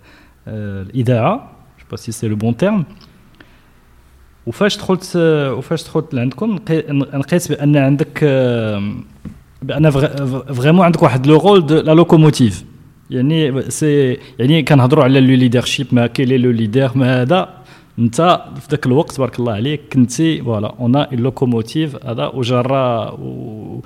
آه، 0.48 0.82
الاذاعه 0.82 1.52
je 1.80 1.82
sais 1.82 1.86
pas 1.92 2.12
si 2.12 2.16
c'est 2.16 2.28
le 2.28 2.36
bon 2.36 2.58
terme 2.58 2.86
وفاش 4.48 4.78
دخلت 4.78 5.12
وفاش 5.58 5.84
دخلت 5.84 6.14
لعندكم 6.14 6.56
لقي- 6.56 6.92
لقيت 7.18 7.50
بان 7.52 7.78
عندك 7.78 8.20
بان 9.62 9.90
vraiment 10.54 10.86
عندك 10.86 11.04
واحد 11.04 11.28
le 11.28 11.38
rôle 11.38 11.66
de 11.66 11.76
la 11.80 11.92
locomotive 11.92 12.64
يعني 13.10 13.62
c'est 13.72 14.18
يعني 14.40 14.64
كنهضروا 14.64 15.04
على 15.04 15.20
le 15.22 15.28
leadership 15.36 15.88
ما 15.92 16.08
كاين 16.08 16.42
le 16.42 16.52
leader 16.52 16.92
ما 16.96 17.22
هذا. 17.22 17.50
أنت 18.00 18.42
في 18.62 18.68
ذاك 18.72 18.86
الوقت 18.86 19.12
تبارك 19.12 19.40
الله 19.40 19.54
عليك 19.54 19.82
كنتي 19.94 20.42
voilà 20.44 20.74
une 20.80 21.06
locomotive 21.12 22.06
هذا 22.06 22.26
وجرى 22.28 23.16
و 23.22 23.80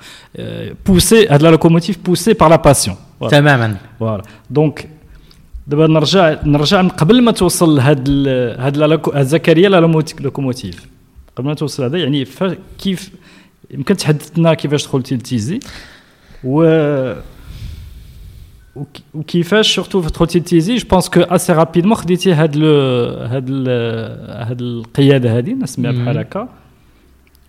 poussée 0.86 1.28
هاد 1.28 1.42
la 1.42 1.48
locomotive 1.48 1.98
poussée 2.04 2.32
par 2.32 2.50
la 2.50 2.56
passion 2.56 2.96
تماما. 3.30 3.76
voilà 4.00 4.22
donc 4.50 4.88
دابا 5.66 5.86
نرجع 5.86 6.36
نرجع 6.44 6.82
من 6.82 6.88
قبل 6.88 7.22
ما 7.22 7.32
توصل 7.32 7.76
لهاد 7.76 8.04
ال- 8.08 8.60
هاد 8.60 8.76
la 8.76 8.96
loco- 8.96 9.14
هاد 9.16 9.26
زكريا 9.26 9.68
la 9.68 9.80
lomotique- 9.80 10.22
locomotive. 10.22 10.86
قبل 11.36 11.46
ما 11.48 11.54
توصل 11.54 11.82
هذا 11.84 11.98
يعني 11.98 12.24
فا- 12.24 12.56
كيف 12.82 13.10
يمكن 13.70 13.96
تحدثنا 13.96 14.54
كيفاش 14.54 14.84
دخلتي 14.84 15.14
لتيزي 15.14 15.60
و 16.44 16.62
وك- 18.76 19.00
وكيفاش 19.14 19.74
surtout 19.74 20.00
دخلتي 20.00 20.38
لتيزي. 20.38 20.76
je 20.76 20.88
pense 20.88 21.08
que 21.08 21.20
assez 21.20 21.52
rapidement 21.52 21.94
خديتي 21.94 22.32
هاد 22.32 22.56
le 22.56 22.66
هاد 23.26 23.44
ال 23.48 23.68
هاد 24.48 24.60
القيادة 24.60 25.38
هذه 25.38 25.52
نسميها 25.52 25.92
بحال. 25.92 26.18
هكا. 26.18 26.48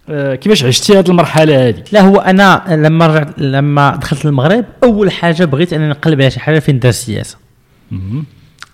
آه، 0.10 0.36
كيفاش 0.36 0.64
عشتي 0.64 0.98
هاد 0.98 1.10
المرحلة 1.10 1.68
هذه 1.68 1.84
لا 1.92 2.02
هو 2.02 2.16
أنا 2.18 2.64
لما 2.70 3.08
رجعت 3.08 3.40
لما 3.40 3.96
دخلت 3.96 4.26
المغرب 4.26 4.66
أول 4.84 5.12
حاجة 5.12 5.46
بغيت 5.46 5.74
انني 5.74 5.90
نقلب 5.90 6.22
على 6.22 6.32
شي 6.32 6.40
حاجة 6.40 6.60
فين 6.60 6.76
ندير 6.76 6.90
السياسة 6.90 7.38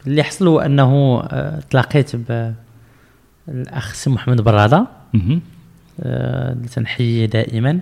اللي 0.08 0.24
حصل 0.24 0.48
هو 0.48 0.60
أنه 0.60 1.20
آه، 1.24 1.60
تلاقيت 1.70 2.12
بالاخ 3.48 3.94
سي 3.94 4.10
محمد 4.10 4.42
برادة. 4.42 4.88
مهم. 6.00 6.86
آه، 7.00 7.26
دائما. 7.26 7.80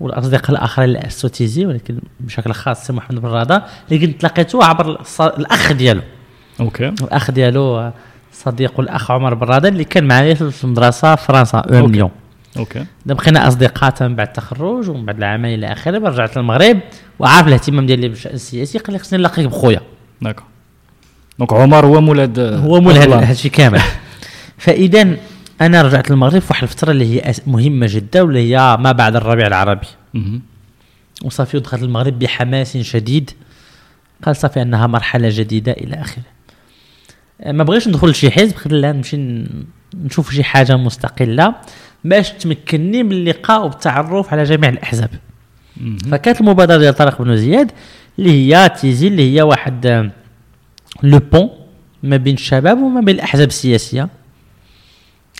والأصدقاء 0.00 0.50
الآخرين 0.50 0.88
اللي 0.88 1.06
أسسوا 1.06 1.30
تيزي 1.30 1.66
ولكن 1.66 2.00
بشكل 2.20 2.52
خاص 2.52 2.86
سي 2.86 2.92
محمد 2.92 3.18
براده 3.18 3.64
اللي 3.88 4.06
كنت 4.06 4.20
تلاقيته 4.20 4.64
عبر 4.64 5.00
الأخ 5.20 5.72
ديالو. 5.72 6.00
OK. 6.60 6.88
الأخ 6.88 7.30
ديالو 7.30 7.92
صديقه 8.32 8.80
الأخ 8.80 9.10
عمر 9.10 9.34
براده 9.34 9.68
اللي 9.68 9.84
كان 9.84 10.04
معايا 10.04 10.34
في 10.34 10.64
المدرسة 10.64 11.14
في 11.14 11.24
فرنسا 11.24 11.58
à 11.58 11.76
OK. 11.76 11.92
Lyon 11.92 12.10
OK. 12.58 12.84
بقينا 13.06 13.48
أصدقاء 13.48 13.94
من 14.00 14.16
بعد 14.16 14.26
التخرج 14.26 14.90
ومن 14.90 15.04
بعد 15.04 15.16
العامين 15.16 15.54
إلى 15.54 15.72
آخره 15.72 16.08
رجعت 16.08 16.36
للمغرب 16.36 16.80
وعارف 17.18 17.48
الاهتمام 17.48 17.86
ديالي 17.86 18.08
بالشأن 18.08 18.34
السياسي 18.34 18.78
قال 18.78 18.92
لي 18.92 18.98
خصني 18.98 19.18
نلاقيك 19.18 19.46
بخويا. 19.46 19.80
d'accord. 20.22 20.44
donc 21.38 21.52
عمر 21.52 21.86
هو 21.86 22.00
مولاد 22.00 22.38
هو 22.38 22.80
مول 22.80 22.96
الله. 22.96 23.18
هذا 23.18 23.32
الشيء 23.32 23.50
كامل. 23.50 23.80
فاذا 24.58 25.16
أنا 25.60 25.82
رجعت 25.82 26.10
للمغرب 26.10 26.38
في 26.38 26.46
واحد 26.50 26.62
الفترة 26.62 26.90
اللي 26.90 27.04
هي 27.16 27.34
مهمة 27.46 27.86
جدا 27.90 28.22
واللي 28.22 28.56
هي 28.56 28.76
ما 28.80 28.92
بعد 28.92 29.16
الربيع 29.16 29.46
العربي. 29.46 29.86
وصافي 31.24 31.58
دخلت 31.58 31.82
المغرب 31.82 32.18
بحماس 32.18 32.76
شديد. 32.76 33.30
قال 34.22 34.36
صافي 34.36 34.62
أنها 34.62 34.86
مرحلة 34.86 35.28
جديدة 35.32 35.72
إلى 35.72 36.00
آخره. 36.00 36.22
ما 37.46 37.64
بغيتش 37.64 37.88
ندخل 37.88 38.08
لشي 38.08 38.30
حزب 38.30 38.72
لا 38.72 38.92
نمشي 38.92 39.44
نشوف 39.94 40.30
شي 40.32 40.44
حاجة 40.44 40.76
مستقلة 40.76 41.54
باش 42.04 42.30
تمكنني 42.30 43.02
من 43.02 43.12
اللقاء 43.12 43.64
والتعرف 43.64 44.32
على 44.32 44.44
جميع 44.44 44.70
الأحزاب. 44.70 45.10
فكانت 46.10 46.40
المبادرة 46.40 46.76
ديال 46.76 46.94
طارق 46.94 47.22
بن 47.22 47.36
زياد 47.36 47.72
اللي 48.18 48.54
هي 48.54 48.68
تيزي 48.68 49.08
اللي 49.08 49.34
هي 49.34 49.42
واحد 49.42 49.86
آه، 49.86 50.10
لو 51.02 51.18
بون 51.32 51.50
ما 52.02 52.16
بين 52.16 52.34
الشباب 52.34 52.78
وما 52.78 53.00
بين 53.00 53.14
الأحزاب 53.14 53.48
السياسية. 53.48 54.08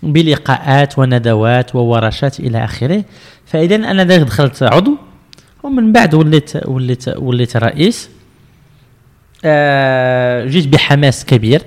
بلقاءات 0.03 0.99
وندوات 0.99 1.75
وورشات 1.75 2.41
إلى 2.41 2.65
آخره 2.65 3.05
فاذا 3.47 3.77
أنا 3.77 4.05
دخلت 4.05 4.63
عضو 4.63 4.97
ومن 5.63 5.93
بعد 5.93 6.15
وليت 6.15 6.69
وليت 6.69 7.09
وليت 7.09 7.57
رئيس 7.57 8.11
آه 9.45 10.47
جيت 10.47 10.69
بحماس 10.69 11.25
كبير. 11.25 11.63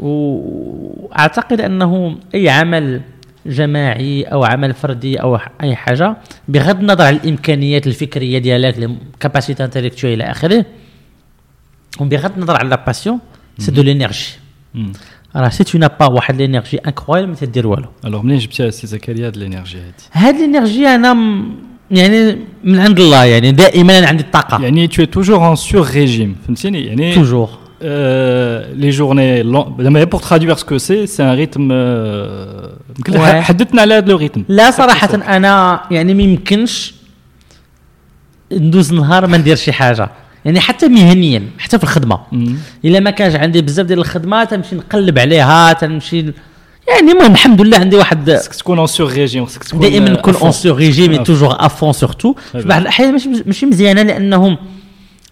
وأعتقد 0.00 1.60
أنه 1.60 2.18
أي 2.34 2.48
عمل 2.48 3.00
جماعي 3.46 4.22
أو 4.22 4.44
عمل 4.44 4.74
فردي 4.74 5.16
أو 5.16 5.38
أي 5.62 5.76
حاجة 5.76 6.16
بغض 6.48 6.80
النظر 6.80 7.04
عن 7.04 7.14
الإمكانيات 7.14 7.86
الفكرية 7.86 8.38
ديالك 8.38 8.90
capacités 9.20 9.64
intellectuelles 9.64 10.14
إلى 10.22 10.30
آخره 10.30 10.64
وبغض 12.00 12.32
النظر 12.36 12.56
عن 12.56 12.68
la 12.68 12.84
passion 12.86 13.18
c'est 13.58 13.70
de 13.70 13.82
l'énergie. 13.82 14.28
راه 15.36 15.48
si 15.48 15.64
t'as 15.64 15.78
pas 16.00 16.06
واحد 16.06 16.36
l'énergie 16.36 16.76
incroyable 16.76 17.28
ما 17.28 17.34
تدير 17.34 17.66
والو 17.66 17.88
alors 18.04 18.22
منين 18.22 18.38
جبتي 18.38 18.70
سي 18.70 18.86
زكريا 18.86 19.26
هاد 19.26 19.36
ال 19.36 19.41
énergie 19.41 19.78
هادي 19.78 19.92
هاد 20.12 20.34
l'énergie 20.36 20.88
أنا 20.88 21.42
يعني 21.90 22.38
من 22.64 22.78
عند 22.80 23.00
الله 23.00 23.24
يعني 23.24 23.52
دائما 23.52 23.98
أنا 23.98 24.06
عندي 24.06 24.22
الطاقه 24.22 24.62
يعني 24.62 24.88
est 24.88 24.92
toujours 24.92 25.42
en 25.42 25.56
surrégime 25.56 26.46
فهمتيني 26.46 26.86
يعني 26.86 27.14
toujours 27.14 27.48
euh, 27.48 27.84
les 28.76 28.92
journées 28.92 29.42
long- 29.42 29.82
زعما 29.82 30.06
pour 30.06 30.20
traduire 30.20 30.58
ce 30.58 30.64
que 30.64 30.78
c'est 30.78 31.06
c'est 31.06 31.22
un 31.22 31.32
rythme. 31.32 31.72
حدثنا 33.42 33.82
على 33.82 33.94
هذا 33.94 34.08
le 34.10 34.16
rythme 34.16 34.44
لا 34.48 34.70
صراحة 34.70 35.14
أنا 35.14 35.80
يعني 35.90 36.14
ما 36.14 36.22
يمكنش 36.22 36.94
ندوز 38.52 38.92
نهار 38.92 39.26
ما 39.26 39.38
ندير 39.38 39.56
شي 39.56 39.72
حاجة 39.72 40.10
يعني 40.44 40.60
حتى 40.60 40.88
مهنيا 40.88 41.42
حتى 41.58 41.78
في 41.78 41.84
الخدمة. 41.84 42.18
إلا 42.84 43.00
ما 43.00 43.10
كانش 43.10 43.34
عندي 43.34 43.62
بزاف 43.62 43.86
ديال 43.86 43.98
الخدمة 43.98 44.44
تنمشي 44.44 44.76
نقلب 44.76 45.18
عليها 45.18 45.72
تنمشي 45.72 46.18
يعني 46.88 47.12
المهم 47.12 47.32
الحمد 47.32 47.60
لله 47.60 47.78
عندي 47.78 47.96
واحد 47.96 48.30
خصك 48.36 48.54
تكون 48.54 48.78
en 48.78 48.86
surrégime 48.86 49.46
خصك 49.46 49.64
تكون 49.64 49.80
دائما 49.80 50.08
نكون. 50.10 50.34
en 50.34 50.52
surrégime. 50.52 51.22
Toujours 51.22 51.56
avant 51.66 51.92
surtout 51.92 52.34
في 52.52 52.62
بعض 52.62 52.80
الأحيان 52.80 53.12
ماشي 53.46 53.66
مزيانة 53.66 54.02
لأنهم 54.02 54.50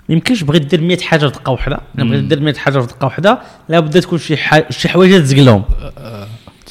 ما 0.09 0.15
يمكنش 0.15 0.43
بغيت 0.43 0.63
دير 0.63 0.81
100 0.81 0.99
حاجة 0.99 1.27
في 1.27 1.33
دقة 1.33 1.51
واحدة 1.53 1.81
أنا 1.99 2.05
بغيت 2.11 2.25
دير 2.25 2.41
100 2.41 2.55
حاجة 2.55 2.79
في 2.79 2.87
دقة 2.87 3.05
واحدة 3.05 3.39
لابد 3.69 4.01
تكون 4.01 4.19
شي 4.19 4.37
ح- 4.37 4.71
شي 4.71 4.89
حوايج 4.89 5.23
تزقلهم 5.23 5.63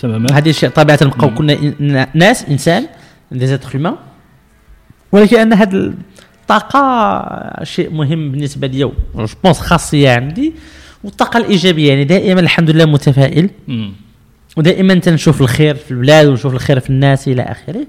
تماما. 0.02 0.28
هذه 0.38 0.52
شيء 0.52 0.70
طبيعة 0.70 1.00
نبقاو 1.02 1.34
كنا 1.36 2.08
ناس 2.14 2.44
إنسان 2.46 2.86
des 3.32 3.48
êtres 3.48 3.70
humains 3.74 3.96
ولكن 5.12 5.38
أن 5.40 5.54
هذه 5.54 5.94
الطاقة 6.52 7.64
شيء 7.64 7.90
مهم 7.94 8.32
بالنسبة 8.32 8.68
لي 8.68 8.80
je 8.80 8.92
pense 9.44 9.60
خاصية 9.60 10.10
عندي. 10.12 10.54
والطاقة 11.04 11.38
الإيجابية 11.38 11.90
يعني 11.90 12.04
دائما 12.04 12.40
الحمد 12.40 12.70
لله 12.70 12.86
متفائل. 12.86 13.50
ودائما 14.58 14.94
تنشوف 14.94 15.42
الخير 15.42 15.76
في 15.76 15.92
البلاد 15.92 16.28
ونشوف 16.28 16.54
الخير 16.54 16.80
في 16.80 16.90
الناس 16.90 17.28
إلى 17.28 17.42
آخره. 17.42 17.88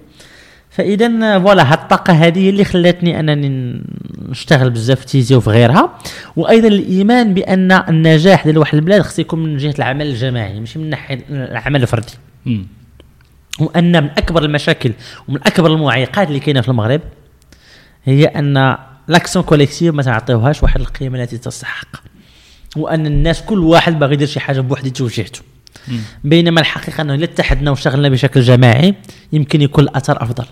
فاذا 0.70 1.38
voilà 1.38 1.72
هاد 1.73 1.79
الطاقة 1.79 2.12
هذه 2.12 2.51
اللي 2.51 2.64
خلاتني 2.64 3.20
أنني 3.20 3.83
نشتغل 4.29 4.70
بزاف 4.70 5.01
في 5.01 5.07
تيزي 5.07 5.35
وفي 5.35 5.51
غيرها. 5.51 5.99
وأيضا 6.37 6.68
الإيمان 6.68 7.35
بأن 7.35 7.73
النجاح 7.73 8.44
ديال 8.44 8.59
واحد 8.59 8.75
البلاد 8.75 9.03
خص 9.03 9.18
يكون 9.18 9.42
من 9.44 9.57
جهة 9.57 9.75
العمل 9.79 10.07
الجماعي 10.07 10.61
ماشي 10.61 10.79
من 10.79 10.90
ناحية 10.90 11.25
العمل 11.31 11.83
الفردي. 11.83 12.12
وأن 13.61 14.03
من 14.03 14.11
أكبر 14.11 14.44
المشاكل 14.44 14.92
ومن 15.29 15.40
أكبر 15.46 15.73
المعيقات 15.75 16.29
اللي 16.29 16.40
كاينة 16.40 16.61
في 16.61 16.68
المغرب 16.68 17.01
هي 18.04 18.24
أن 18.24 18.76
l'action 19.09 19.44
collective 19.44 19.94
ما 19.94 20.02
تعطيوهاش 20.02 20.62
واحد 20.62 20.80
القيمة 20.80 21.22
التي 21.22 21.38
تستحق 21.38 21.88
وأن 22.76 23.06
الناس 23.06 23.42
كل 23.42 23.58
واحد 23.58 23.98
باغي 23.98 24.14
يدير 24.14 24.26
شي 24.26 24.40
حاجة 24.40 24.60
بوحديته 24.60 25.04
وجهته. 25.04 25.40
بينما 26.24 26.60
الحقيقة 26.60 27.00
أنه 27.00 27.14
إلا 27.14 27.24
اتحدنا 27.24 27.70
واشتغلنا 27.70 28.08
بشكل 28.08 28.40
جماعي 28.40 28.94
يمكن 29.32 29.62
يكون 29.62 29.84
الأثر 29.84 30.22
أفضل. 30.22 30.44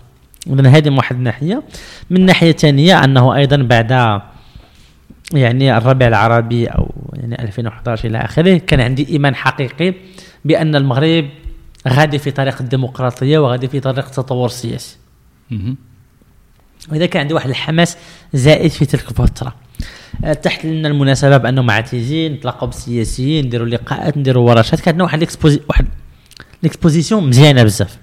اذا 0.46 0.68
هذه 0.68 0.90
من 0.90 0.96
واحد 0.96 1.16
الناحية. 1.16 1.62
من 2.10 2.26
ناحية 2.26 2.52
ثانية 2.52 3.04
أنه 3.04 3.36
أيضا 3.36 3.56
بعد 3.56 4.20
يعني 5.32 5.76
الربيع 5.76 6.08
العربي 6.08 6.66
أو 6.66 6.94
يعني 7.12 7.42
2011 7.42 8.08
إلى 8.08 8.18
آخره 8.18 8.56
كان 8.58 8.80
عندي 8.80 9.08
إيمان 9.08 9.34
حقيقي 9.34 9.94
بأن 10.44 10.76
المغرب 10.76 11.28
غادي 11.88 12.18
في 12.18 12.30
طريق 12.30 12.62
الديمقراطية 12.62 13.38
وغادي 13.38 13.68
في 13.68 13.80
طريق 13.80 14.04
التطور 14.04 14.46
السياسي 14.46 14.96
مم. 16.88 16.92
وإذا 16.92 17.06
كان 17.06 17.20
عندي 17.20 17.34
واحد 17.34 17.48
الحماس 17.48 17.96
زائد 18.34 18.70
في 18.70 18.86
تلك 18.86 19.08
الفترة. 19.08 19.54
آه، 20.24 20.32
تحت 20.32 20.64
لنا 20.64 20.88
المناسبة 20.88 21.36
بانه 21.36 21.62
مع 21.62 21.80
تيزي 21.80 22.28
نتلاقاو 22.28 22.66
بالسياسيين 22.66 23.46
نديروا 23.46 23.66
لقاءات 23.66 24.18
نديروا 24.18 24.50
ورشات. 24.50 24.74
كانت 24.74 24.88
عندنا 24.88 25.04
واحد 25.04 25.18
الاكسبوزي 25.18 25.60
واحد 25.68 25.86
ال 26.62 26.68
exposition 26.68 27.28
مزيانة 27.28 27.62
بزاف. 27.62 27.98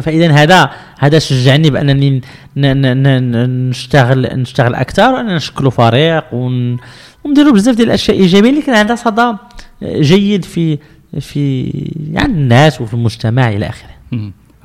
فإذا 0.00 0.32
هذا 0.32 0.70
هذا 0.98 1.18
شجعني 1.18 1.70
بأنني 1.70 2.20
نشتغل 2.56 4.40
نشتغل 4.40 4.74
أكثر 4.74 5.12
وان 5.12 5.34
نشكلوا 5.34 5.70
فريق 5.70 6.34
ون 6.34 6.76
ونديروا 7.24 7.52
بزاف 7.52 7.76
ديال 7.76 7.88
الأشياء 7.88 8.18
إيجابية. 8.18 8.50
اللي 8.50 8.62
كان 8.62 8.76
عندها 8.76 8.96
صدى 8.96 9.36
جيد 9.82 10.44
في 10.44 10.78
في 11.20 11.70
يعني 12.12 12.32
الناس 12.32 12.80
وفي 12.80 12.94
المجتمع 12.94 13.48
إلى 13.48 13.68
آخره. 13.68 13.90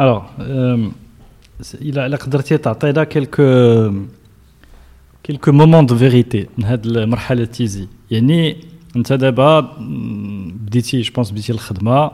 Alors 0.01 0.21
الا 1.81 2.15
قدرتي 2.17 2.57
تعطينا 2.57 3.03
quelques 3.03 3.91
quelques 5.23 5.51
moments 5.51 5.85
de 5.85 5.95
vérité 5.95 6.47
من 6.57 6.63
هاد 6.65 6.85
المرحلة 6.85 7.45
تيزي. 7.45 7.87
يعني 8.11 8.57
أنت 8.95 9.13
دابا 9.13 9.59
بديتي 10.59 11.01
je 11.01 11.11
pense 11.15 11.31
بديتي 11.31 11.51
الخدمة. 11.51 12.11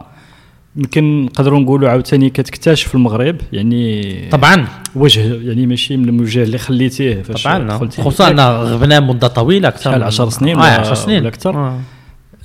يمكن 0.76 1.26
نقدروا 1.26 1.60
نقولوا 1.60 1.90
عاوتاني 1.90 2.30
كتكتشف 2.30 2.96
المغرب. 2.96 3.38
يعني 3.54 4.04
طبعا. 4.32 4.68
وجه 4.96 5.34
يعني 5.36 5.66
ماشي 5.66 5.98
من 5.98 6.10
الوجه 6.10 6.44
اللي 6.44 6.58
خليتيه 6.58 7.22
فاش 7.22 7.44
طبعا 7.44 7.68
دخلتي. 7.68 8.02
خصوصا 8.02 8.30
إن 8.32 8.40
غبنا 8.40 9.00
مده 9.00 9.28
طويله 9.28 9.68
أكثر 9.68 9.84
شحال 9.84 10.00
من- 10.00 10.06
10 10.06 10.30
سنين 10.30 10.56
آه 10.56 10.60
ولا- 10.62 10.80
10 10.80 10.94
سنين. 10.94 11.20
ولا 11.20 11.28
أكثر؟ 11.28 11.56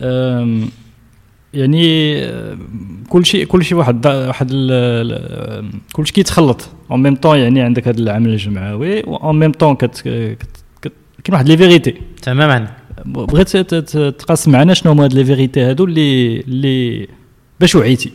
آه. 0.00 0.58
يعني 1.54 2.20
كل 3.08 3.26
شيء 3.26 3.44
كل 3.44 3.64
شيء 3.64 3.78
واحد 3.78 4.06
واحد 4.06 4.50
كل 5.92 6.06
شيء 6.06 6.14
كيتخلط. 6.14 6.68
en 6.92 7.02
même 7.02 7.14
temps 7.16 7.38
يعني 7.38 7.60
عندك 7.60 7.88
هذا 7.88 7.98
العمل 8.00 8.30
الجمعوي 8.30 9.00
en 9.00 9.38
même 9.38 9.52
temps 9.52 9.74
كاين 9.76 10.36
واحد 11.30 11.48
les 11.48 11.56
vérités 11.56 11.94
تماما 12.22 12.68
بغيت 13.04 13.56
تقاسم 13.96 14.52
معنا 14.52 14.74
شنو 14.74 14.92
هما 14.92 15.04
هاد 15.04 15.12
les 15.12 15.24
vérités 15.24 15.60
هادو 15.62 15.84
اللي 15.84 16.40
اللي 16.40 17.08
باش 17.60 17.74
وعيتي. 17.74 18.12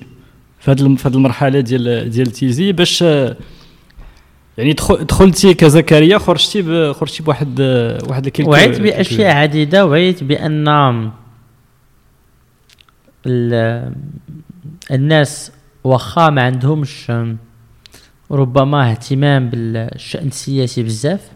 في 0.59 0.71
هاد 0.71 0.95
في 0.97 1.07
هاد 1.07 1.15
المرحلة 1.15 1.59
ديال 1.59 2.09
ديال 2.09 2.27
تيزي 2.31 2.71
باش 2.71 3.01
يعني 4.57 4.73
دخل- 4.73 5.03
دخلتي 5.05 5.53
كزكريا 5.53 6.17
خرجتي 6.17 6.93
خرجتي 6.93 7.23
بواحد 7.23 7.59
واحد 8.09 8.27
ال 8.27 8.29
quelques- 8.29 8.47
وعيت 8.47 8.81
بأشياء 8.81 9.35
عديدة 9.35 9.85
وعيت 9.85 10.23
بأن 10.23 10.67
ال- 13.25 13.93
الناس 14.91 15.51
واخا 15.83 16.29
ما 16.29 16.41
عندهمش 16.41 17.11
ربما 18.31 18.91
اهتمام 18.91 19.49
بالشأن 19.49 20.27
السياسي 20.27 20.83
بزاف 20.83 21.31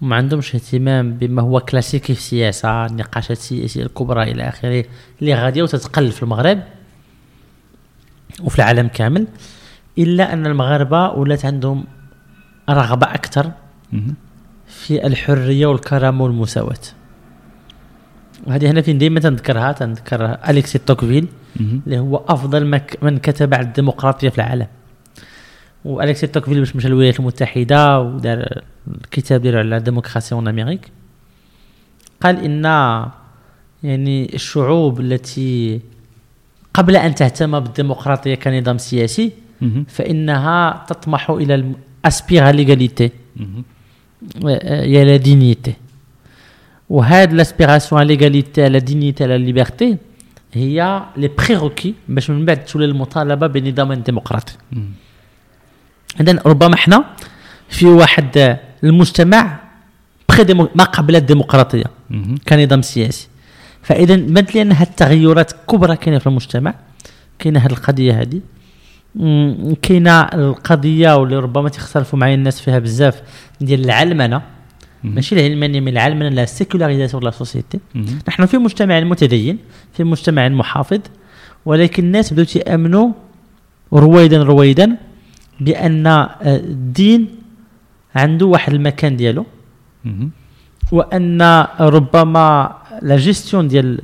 وما 0.00 0.16
عندهمش 0.16 0.54
اهتمام 0.54 1.12
بما 1.12 1.42
هو 1.42 1.60
كلاسيكي 1.60 2.14
في 2.14 2.20
السياسة 2.20 2.86
النقاشات 2.86 3.30
السياسية 3.36 3.82
الكبرى 3.82 4.22
إلى 4.22 4.48
آخره 4.48 4.84
اللي 5.20 5.34
غادية 5.34 5.62
وتتقل 5.62 6.12
في 6.12 6.22
المغرب 6.22 6.62
وفي 8.44 8.58
العالم 8.58 8.88
كامل 8.88 9.26
إلا 9.98 10.32
أن 10.32 10.46
المغاربة 10.46 11.10
ولات 11.10 11.44
عندهم 11.44 11.84
رغبة 12.70 13.06
أكثر 13.06 13.50
مهم. 13.92 14.14
في 14.66 15.06
الحرية 15.06 15.66
والكرامة 15.66 16.24
والمساواة 16.24 16.78
وهذه 18.46 18.70
هنا 18.70 18.80
فين 18.80 18.98
دائما 18.98 19.20
تنذكرها 19.20 19.72
تنذكر 19.72 20.24
أليكسي 20.48 20.78
توكفيل. 20.78 21.28
اللي 21.86 21.98
هو 21.98 22.16
أفضل 22.28 22.66
مك 22.66 22.98
من 23.02 23.18
كتب 23.18 23.54
على 23.54 23.66
الديمقراطية 23.66 24.28
في 24.28 24.38
العالم 24.38 24.66
وأليكسي 25.86 26.26
توكفيل 26.26 26.58
باش 26.58 26.76
مشى 26.76 26.88
للولايات 26.88 27.20
المتحدة 27.20 28.00
ودار 28.00 28.62
الكتاب 29.04 29.42
ديالو 29.42 29.58
على 29.58 29.76
الديمقراطية 29.76 30.36
en 30.36 30.48
Amérique 30.48 30.90
قال 32.20 32.44
إن 32.44 32.64
يعني 33.82 34.34
الشعوب 34.34 35.00
التي 35.00 35.80
قبل 36.74 36.96
أن 36.96 37.14
تهتم 37.14 37.60
بالديمقراطية 37.60 38.34
كنظام 38.34 38.78
سياسي. 38.78 39.32
فإنها 39.88 40.84
تطمح 40.88 41.30
إلى 41.30 41.72
aspirer 42.04 42.50
l'égalité 42.50 43.10
مهم. 43.36 43.64
يا 44.94 45.04
la 45.04 45.16
dignité 45.16 45.74
وهاد 46.90 47.32
l'aspiration 47.32 48.02
l'égalité 48.02 48.64
على 48.64 48.80
dignité 48.80 49.24
على 49.24 49.38
liberté 49.38 49.96
هي 50.52 51.02
les 51.16 51.28
prérequis 51.38 51.94
باش 52.08 52.30
من 52.30 52.44
بعد 52.44 52.64
تولي 52.64 52.84
المطالبة 52.84 53.46
بنظام 53.46 53.92
ديمقراطي. 53.92 54.52
اذا 56.20 56.42
ربما 56.46 56.74
إحنا 56.74 57.04
في 57.68 57.86
واحد 57.86 58.58
المجتمع 58.84 59.58
ديمو 60.40 60.68
ما 60.74 60.84
قبل 60.84 61.16
الديمقراطية. 61.16 61.84
كنظام 62.48 62.82
سياسي 62.82 63.28
فاذا 63.82 64.16
بانت 64.16 64.54
لي 64.54 64.62
أن 64.62 64.72
هاد 64.72 64.86
التغيرات 64.86 65.52
كبرى 65.68 65.96
كاينة 65.96 66.18
في 66.18 66.26
المجتمع 66.26 66.74
كاينة 67.38 67.60
هاد 67.60 67.70
القضية 67.70 68.20
هذه 68.20 68.40
كاينة 69.82 70.20
القضية 70.20 71.16
واللي 71.16 71.36
ربما 71.36 71.68
تختلفوا 71.68 72.18
معايا 72.18 72.34
الناس 72.34 72.60
فيها 72.60 72.78
بزاف 72.78 73.22
ديال 73.60 73.84
العلمنة. 73.84 74.42
ماشي 75.04 75.34
العلمانية 75.34 75.80
من 75.80 75.88
العلمنة 75.88 76.28
la 76.28 76.44
sécularisation 76.44 77.24
la 77.24 77.30
société. 77.30 77.78
نحن 78.28 78.46
في 78.46 78.58
مجتمع 78.58 79.00
متدين 79.00 79.58
في 79.92 80.04
مجتمع 80.04 80.48
محافظ 80.48 81.00
ولكن 81.66 82.04
الناس 82.04 82.32
بداو 82.32 82.46
يامنوا 82.56 83.12
رويدا 83.92 84.42
رويدا 84.42 84.96
بأن 85.60 86.06
آه، 86.06 86.28
الدين 86.44 87.28
عنده 88.14 88.46
واحد 88.46 88.72
المكان 88.72 89.16
ديالو. 89.16 89.46
وأن 90.92 91.42
ربما 91.80 92.76
لا 93.02 93.16
جيستيون 93.16 93.68
ديال 93.68 94.00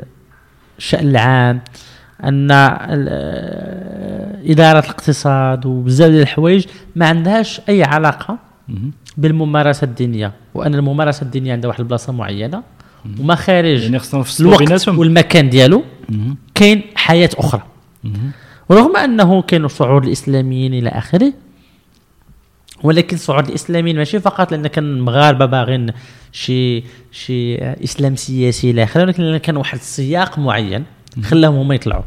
الشان 0.78 1.08
العام 1.08 1.60
أن 2.24 2.48
آه، 2.50 4.38
إدارة 4.46 4.78
الاقتصاد 4.78 5.66
وبزاف 5.66 6.10
ديال 6.10 6.22
الحوايج 6.22 6.64
ما 6.96 7.06
عندهاش 7.06 7.60
أي 7.68 7.84
علاقة. 7.84 8.38
بالممارسة 9.16 9.84
الدينية 9.84 10.32
وأن 10.54 10.74
الممارسة 10.74 11.24
الدينية 11.24 11.52
عندها 11.52 11.68
واحد 11.68 11.80
البلاصة 11.80 12.12
معينة 12.12 12.62
وما 13.20 13.34
خارج 13.34 13.82
يعني 13.82 13.96
الوقت 14.40 14.88
والمكان 14.88 15.50
ديالو. 15.50 15.84
كاين 16.54 16.82
حياة 16.94 17.30
أخرى 17.36 17.62
مهم. 18.72 18.84
ورغم 18.84 18.96
أنه 18.96 19.42
كاين 19.42 19.64
الصعود 19.64 20.04
الإسلاميين 20.04 20.74
إلى 20.74 20.88
آخره 20.88 21.32
ولكن 22.82 23.16
الصعود 23.16 23.48
الإسلاميين 23.48 23.96
ماشي 23.96 24.20
فقط 24.20 24.52
لأن 24.52 24.66
كان 24.66 24.84
المغاربه 24.84 25.46
باغين 25.46 25.90
شي 26.32 26.84
شي 27.12 27.56
إسلام 27.58 28.16
سياسي 28.16 28.70
إلى 28.70 28.82
آخره 28.82 29.02
ولكن 29.02 29.22
لأن 29.22 29.36
كان 29.36 29.56
واحد 29.56 29.78
السياق 29.78 30.38
معين 30.38 30.84
خلاهم 31.22 31.54
هما 31.54 31.74
يطلعوا. 31.74 32.02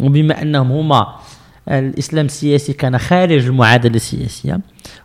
وبما 0.00 0.42
أنهم 0.42 0.72
هما 0.72 1.16
الإسلام 1.68 2.26
السياسي 2.26 2.72
كان 2.72 2.98
خارج 2.98 3.46
المعادلة 3.46 3.96
السياسية 3.96 4.60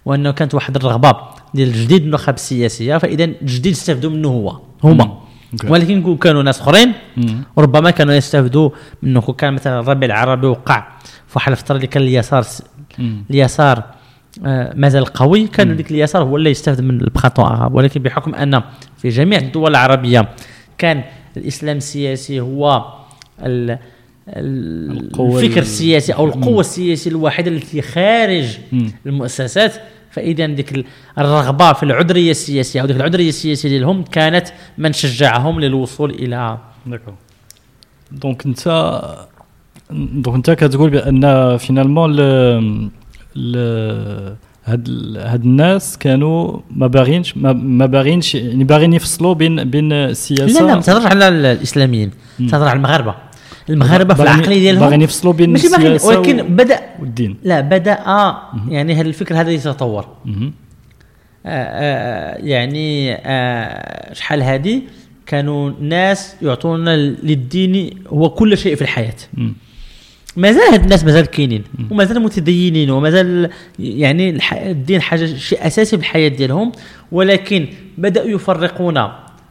وأنه 0.06 0.32
كانت 0.32 0.54
واحد 0.54 0.76
الرغبة 0.76 1.16
ديال 1.54 1.68
الجديد 1.68 2.04
النخب 2.04 2.34
السياسية 2.34 2.98
فإذا 2.98 3.24
الجديد 3.24 3.74
استفدوا 3.74 4.12
منه 4.12 4.28
هو 4.30 4.60
هما 4.84 5.23
ولكن 5.68 6.18
كانوا 6.18 6.44
ناس 6.44 6.60
أخرين. 6.62 6.92
مم. 7.18 7.44
وربما 7.56 7.92
كانوا 7.92 8.14
يستفدوا 8.14 8.70
منه. 9.02 9.22
كون 9.22 9.36
كان 9.36 9.54
مثلا 9.54 9.80
الربيع 9.80 10.06
العربي 10.06 10.48
وقع 10.48 10.88
في 11.28 11.34
واحد 11.36 11.52
الفترة 11.52 11.76
اللي 11.76 11.88
كان 11.88 12.04
اليسار. 12.04 12.46
اليسار 13.30 13.84
آه، 14.46 14.74
مازال 14.76 15.06
قوي. 15.06 15.48
كان 15.48 15.72
ذيك 15.72 15.92
اليسار 15.92 16.24
هو 16.24 16.38
اللي 16.38 16.50
يستفد 16.50 16.82
من 16.82 17.02
البخاتون 17.02 17.46
عرب 17.46 17.74
ولكن 17.76 18.02
بحكم 18.04 18.36
أن 18.36 18.62
في 18.98 19.10
جميع 19.10 19.40
الدول 19.40 19.72
العربية 19.72 20.30
كان 20.78 21.04
الإسلام 21.38 21.78
السياسي 21.78 22.40
هو 22.40 22.86
ال 23.46 23.78
الفكر 24.30 25.58
ال- 25.58 25.58
السياسي 25.58 26.14
أو 26.14 26.26
القوة 26.26 26.60
السياسية 26.60 27.12
الوحيدة 27.12 27.52
التي 27.52 27.82
خارج 27.82 28.58
مم. 28.72 28.92
المؤسسات 29.06 29.74
فإذا 30.14 30.46
ديك 30.46 30.76
ال- 30.76 30.86
الرغبة 31.18 31.74
في 31.74 31.84
العذرية 31.84 32.32
السياسية 32.32 32.82
أو 32.82 32.86
ديك 32.86 32.96
العذرية 32.96 33.30
السياسية 33.30 33.70
ديالهم 33.70 34.04
كانت 34.04 34.48
من 34.78 34.94
شجعهم 34.94 35.60
للوصول 35.60 36.10
إلى 36.12 36.58
d'accord. 36.86 37.14
donc 38.12 38.46
انت 38.46 38.64
donc 39.92 40.36
أنت 40.36 40.52
كتقول 40.52 40.90
بأن 40.90 41.58
finalement 41.58 42.12
ل 42.16 42.22
ل 43.36 43.58
هاد 44.66 44.90
هاد 45.18 45.44
الناس 45.44 45.98
كانوا 45.98 46.60
ما 46.76 46.88
باغينش 46.88 47.38
ما, 47.38 47.86
باغينش 47.86 48.36
يعني 48.36 48.64
باغيين 48.64 48.94
يفصلوا 48.94 49.34
بين 49.34 49.64
بين 49.70 49.90
لا 49.90 50.06
السياسة 50.10 50.62
لا 50.66 50.76
ما 50.76 50.82
تهضرش 50.82 51.06
على 51.06 51.28
ال- 51.28 51.46
الاسلاميين 51.46 52.12
تهضر 52.52 52.68
على 52.68 52.78
المغاربة. 52.78 53.16
المغاربة 53.70 54.14
في 54.14 54.24
العقليه 54.24 54.60
ديالهم؟ 54.60 54.80
باغيين 54.82 55.02
يفصلوا 55.02 55.34
بين 55.34 55.50
ماشي 55.50 55.68
باغيين 55.70 55.98
ولكن 56.04 56.42
و- 56.42 56.44
بدا 56.44 56.80
والدين. 57.00 57.38
لا 57.44 57.62
بدأ 57.62 57.98
يعني 58.70 58.94
هذا 58.96 59.02
الفكر 59.08 59.42
هذا 59.42 59.52
يتطور. 59.52 60.06
آه، 60.06 60.44
آه، 61.46 62.38
يعني 62.38 63.14
آه، 63.14 64.14
شحال 64.14 64.44
هذه؟ 64.44 64.82
كانوا 65.26 65.72
ناس 65.82 66.36
يعطونا 66.42 66.98
للدين 66.98 67.90
هو 68.08 68.30
كل 68.30 68.58
شيء 68.58 68.76
في 68.76 68.82
الحياة. 68.82 69.14
مازال 70.38 70.62
هاد 70.62 70.84
الناس 70.84 71.04
مازال 71.04 71.26
كاينين 71.26 71.64
ومازال 71.92 72.22
متدينين 72.22 72.90
ومازال 72.92 73.50
يعني 73.80 74.38
الدين 74.54 75.02
حاجة 75.02 75.26
شيء 75.26 75.68
أساسي 75.68 75.98
بالحياة 75.98 76.28
ديالهم 76.30 76.72
ولكن 77.12 77.68
بدأوا 77.98 78.28
يفرقون 78.28 78.98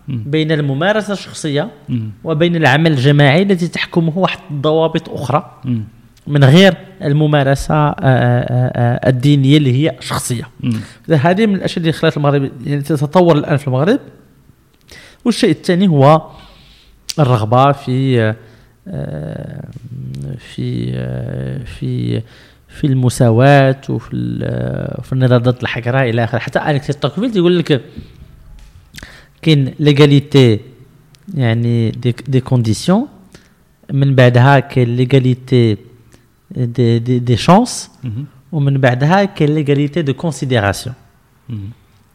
بين 0.08 0.52
الممارسة 0.52 1.12
الشخصية. 1.12 1.70
وبين 2.24 2.56
العمل 2.56 2.92
الجماعي 2.92 3.42
الذي 3.42 3.68
تحكمه 3.68 4.18
واحد 4.18 4.38
الضوابط 4.50 5.08
أخرى. 5.08 5.60
من 6.26 6.44
غير 6.44 6.74
الممارسة 7.02 7.74
آه، 7.74 7.94
آه، 8.00 8.72
آه، 8.76 9.08
الدينية 9.08 9.56
اللي 9.56 9.72
هي 9.72 9.96
شخصية. 10.00 10.48
هذه 11.10 11.46
من 11.46 11.54
الأشياء 11.54 11.78
اللي 11.78 11.92
خلات 11.92 12.16
المغرب 12.16 12.50
يعني 12.66 12.82
تتطور 12.82 13.36
الآن 13.36 13.56
في 13.56 13.68
المغرب 13.68 14.00
والشيء 15.24 15.50
الثاني 15.50 15.88
هو 15.88 16.30
الرغبة 17.18 17.72
في 17.72 18.34
في 20.38 20.92
في 21.64 22.22
في 22.68 22.86
المساواة 22.86 23.80
وفي 23.88 24.10
في 25.02 25.12
النضال 25.12 25.42
ضد 25.42 25.58
الحقرة 25.62 26.00
إلى 26.00 26.24
آخره 26.24 26.38
حتى 26.38 26.70
أليكس 26.70 26.86
توكفيل 26.86 27.36
يقول 27.36 27.58
لك 27.58 27.82
كاين 29.42 29.74
l'égalité 29.78 30.60
يعني 31.34 31.90
des, 31.90 32.14
des 32.28 32.40
conditions. 32.40 33.06
من 33.92 34.14
بعدها 34.14 34.58
كاين 34.58 34.96
l'égalité 34.96 35.76
des, 36.50 36.98
des, 36.98 37.18
des 37.18 37.36
chances. 37.36 37.90
ومن 38.52 38.78
بعدها 38.78 39.24
كاين 39.24 39.54
l'égalité 39.54 40.02
de 40.02 40.14
considération. 40.14 40.94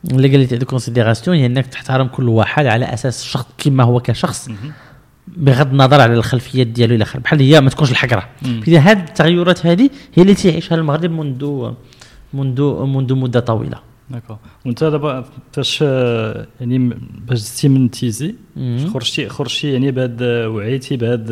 L'égalité 0.04 0.58
de 0.58 0.66
considération 0.66 1.38
هي 1.38 1.46
انك 1.46 1.68
تحترم 1.68 2.08
كل 2.08 2.30
واحد 2.30 2.66
على 2.66 2.94
أساس 2.94 3.22
الشخص 3.22 3.46
كما 3.58 3.84
هو 3.84 4.00
كشخص 4.00 4.50
بغض 5.28 5.72
النظر 5.72 6.02
على 6.02 6.14
الخلفيات 6.14 6.68
ديالو 6.68 6.96
إلى 6.96 7.04
آخره. 7.04 7.20
بحال 7.20 7.40
هي 7.40 7.62
ما 7.62 7.70
تكونش 7.70 7.92
الحقرة. 7.92 8.30
إذا 8.68 8.80
هذه 8.80 9.00
التغيرات 9.00 9.66
هذه 9.66 9.90
هي 10.16 10.22
اللي 10.24 10.34
تعيشها 10.34 10.76
المغرب 10.76 11.12
منذ 11.12 11.72
منذ 12.34 12.62
منذ 12.86 13.16
مدة 13.16 13.40
طويلة. 13.40 13.87
D'accord 14.10 14.38
وانت 14.66 14.84
دابا 14.84 15.26
فاش 15.52 15.82
يعني 15.82 16.78
باش 17.28 17.38
زدتي 17.38 17.70
من 17.70 17.92
تيزي. 17.92 18.36
خرجتي 18.94 19.30
خرجتي 19.30 19.74
يعني 19.74 19.92
بهاد 19.92 20.24
وعيتي 20.24 20.98
بهاد 20.98 21.28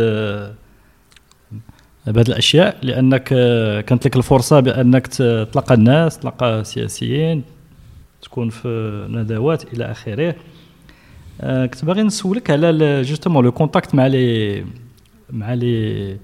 بهاد 2.08 2.30
الاشياء 2.30 2.78
لانك 2.82 3.24
كانت 3.86 4.06
لك 4.06 4.16
الفرصه 4.16 4.60
بانك 4.60 5.08
تلقى 5.08 5.74
الناس 5.74 6.20
تلقى 6.20 6.64
سياسيين 6.64 7.44
تكون 8.22 8.50
في 8.50 9.08
ندوات 9.10 9.74
إلى 9.74 9.92
اخره 9.92 10.36
كنت 11.42 11.86
باغي 11.86 12.04
نسولك 12.04 12.52
على 12.52 13.02
justement 13.02 13.46
le 13.46 13.52
contact 13.52 13.96
مع 13.96 14.08
les 14.08 14.66
مع 15.30 15.54
les 15.54 16.18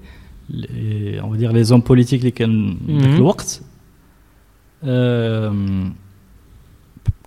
on 1.20 1.38
dirait 1.38 1.52
les 1.52 1.64
hommes 1.64 1.80
politiques 1.80 2.20
اللي 2.20 2.30
كان 2.30 2.78
ذاك. 2.88 3.16
الوقت 3.16 3.62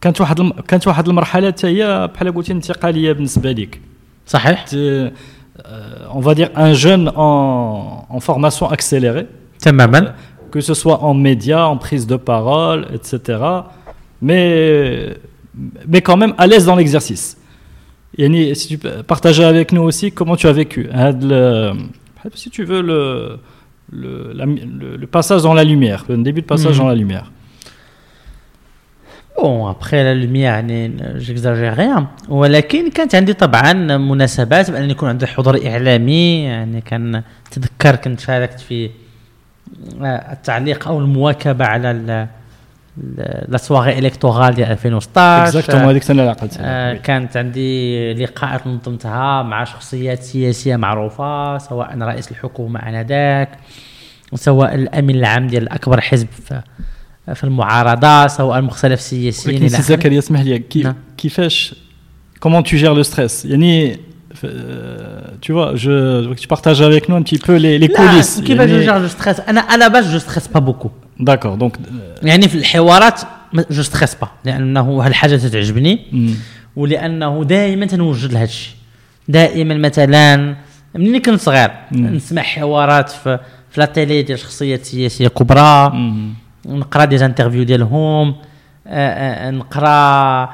كانت 0.05 0.21
واحد 0.21 0.41
الم... 0.41 0.51
كانت 0.69 0.87
واحد 0.87 1.09
المرحله 1.09 1.47
حتى 1.51 1.67
هي 1.67 2.11
بحال 2.15 2.35
قلتي 2.35 2.53
انتقاليه 2.53 3.13
بالنسبه 3.13 3.53
لك 3.53 3.81
صحيح 4.27 4.67
euh, 4.67 5.11
on 6.17 6.21
va 6.21 6.35
dire 6.35 6.51
un 6.57 6.73
jeune 6.73 7.09
en, 7.17 8.07
en 8.09 8.21
formation 8.21 8.67
accélérée, 8.71 9.27
تماما 9.61 10.15
que 10.53 10.61
ce 10.61 10.75
soit 10.75 10.99
en 11.05 11.15
médias, 11.15 11.65
en 11.65 11.77
prise 11.77 12.07
de 12.07 12.17
parole, 12.17 12.87
etc. 12.97 13.39
Mais, 14.23 15.17
mais 15.87 16.01
quand 16.07 16.17
même 16.17 16.35
à 16.39 16.47
l'aise 16.47 16.65
dans 16.67 16.77
l'exercice. 16.81 17.37
Yani, 18.19 18.55
si 18.57 18.67
tu 18.73 18.79
peux 18.79 19.03
partager 19.15 19.45
avec 19.45 19.73
nous 19.73 19.83
aussi 19.83 20.07
comment 20.13 20.37
tu 20.37 20.47
as 20.49 20.53
vécu. 20.53 20.89
هاد 20.93 21.25
le- 21.25 21.73
si 22.35 22.51
tu 22.51 22.65
veux 22.65 22.83
le, 22.83 23.39
le, 24.01 24.33
la- 24.39 24.47
le- 24.81 24.97
le 25.03 25.07
passage 25.07 25.43
dans 25.43 25.55
la 25.55 25.65
lumière, 25.65 26.01
le 26.09 26.17
début 26.29 26.43
de 26.43 26.47
passage 26.55 26.75
Mhm. 26.77 26.83
dans 26.83 26.89
la 26.89 26.95
lumière. 27.03 27.27
بون 29.42 29.70
ابخي 29.70 30.04
لا 30.04 30.14
لوميير 30.14 30.46
يعني 30.46 30.98
جيكزاجير 31.18 31.74
غيان 31.74 32.06
ولكن 32.30 32.90
كانت 32.90 33.16
عندي 33.16 33.34
طبعا 33.34 33.74
مناسبات 33.98 34.72
بأن 34.72 34.90
يكون 34.90 35.10
عندي 35.10 35.28
حضور 35.28 35.68
إعلامي 35.68 36.44
يعني 36.44 36.82
كان 36.82 37.24
تذكر 37.52 37.96
كنت 37.96 38.20
شاركت 38.20 38.60
في 38.60 38.90
آه، 40.02 40.34
التعليق 40.34 40.88
أو 40.88 41.00
المواكبة 41.00 41.66
على 41.66 42.28
la 43.48 43.58
soirée 43.58 44.00
électorale 44.00 44.56
ديال 44.56 44.72
2016 44.72 45.62
Exactement, 45.62 45.76
هذيك 45.76 46.02
السنة 46.02 46.22
اللي 46.22 46.32
عقلت 46.32 46.58
آه،. 46.60 46.94
كانت 46.94 47.38
عندي 47.38 48.14
لقاءات 48.14 48.68
نظمتها 48.68 49.44
مع 49.44 49.64
شخصيات 49.64 50.24
سياسية 50.24 50.76
معروفة 50.76 51.58
سواء 51.58 51.98
رئيس 51.98 52.32
الحكومة 52.32 52.80
آنذاك 52.80 53.50
سواء 54.36 54.76
الأمين 54.76 55.16
العام 55.16 55.48
ديال 55.48 55.70
أكبر 55.70 56.02
حزب 56.02 56.28
في 56.28 56.62
في 57.34 57.44
المعارضة 57.44 58.28
سواء 58.28 58.60
المختلف 58.60 59.00
السياسيين 59.00 59.64
ولكن 59.64 59.76
سي. 59.76 59.82
زكريا 59.82 60.20
اسمح 60.20 60.42
لي 60.42 60.60
كي 60.60 60.84
نعم. 60.84 60.96
كيفاش 61.18 61.76
comment 62.46 62.62
tu 62.64 62.78
gères 62.78 62.94
le 62.94 63.04
stress 63.04 63.46
يعني 63.46 63.96
euh, 63.96 64.48
tu 65.42 65.52
vois 65.54 65.76
je 65.76 66.34
que 66.34 66.40
tu 66.40 66.48
partages 66.48 66.82
avec 66.82 67.10
nous 67.10 67.16
un 67.16 67.24
petit 67.24 67.38
peu 67.38 67.56
les, 67.56 67.80
les 67.80 67.90
coulisses. 67.90 68.42
كيفاش 68.42 68.70
je 68.70 69.00
je 69.00 69.08
stresse 69.08 69.40
أنا 69.40 69.60
أنا 69.60 69.88
باش 69.88 70.06
je 70.06 70.20
stresse 70.20 70.48
pas 70.48 70.60
beaucoup 70.60 70.90
d'accord 71.22 71.58
donc 71.64 71.80
يعني 72.24 72.48
في 72.48 72.56
الحوارات 72.56 73.22
je 73.72 73.82
stresse 73.82 74.16
pas 74.16 74.28
لأنه 74.46 75.02
هاد 75.02 75.08
الحاجة 75.08 75.36
تتعجبني 75.36 76.00
ولأنه 76.76 77.44
دائما 77.44 77.86
تنوجد 77.86 78.34
لهذا 78.34 78.44
الشيء 78.44 78.74
دائما 79.28 79.76
مثلا 79.78 80.56
مني 80.96 81.20
كنت 81.20 81.40
صغير. 81.42 81.72
نسمع 81.92 82.42
حوارات 82.42 83.10
في 83.10 83.40
في 83.72 83.80
la 83.80 83.86
télé 83.86 84.22
ديال 84.22 84.40
شخصيات 84.40 84.86
سياسية 84.86 85.28
كبرى. 85.28 85.94
نقرأ 86.66 87.06
des 87.06 87.26
interviews 87.26 87.64
ديالهم 87.64 88.36
آه، 88.88 89.48
آه، 89.48 89.52
نقرأ 89.52 90.50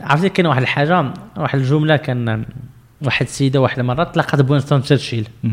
عرفتي 0.00 0.28
كاين 0.28 0.46
واحد 0.46 0.62
الحاجة 0.62 1.12
واحد 1.36 1.58
الجملة 1.58 1.96
كان 1.96 2.44
واحد 3.04 3.26
السيده 3.26 3.60
واحد 3.60 3.78
المرة 3.78 4.04
تلاقات 4.04 4.40
بوينستون 4.40 4.82
تشرشيل 4.82 5.28
mhm, 5.44 5.48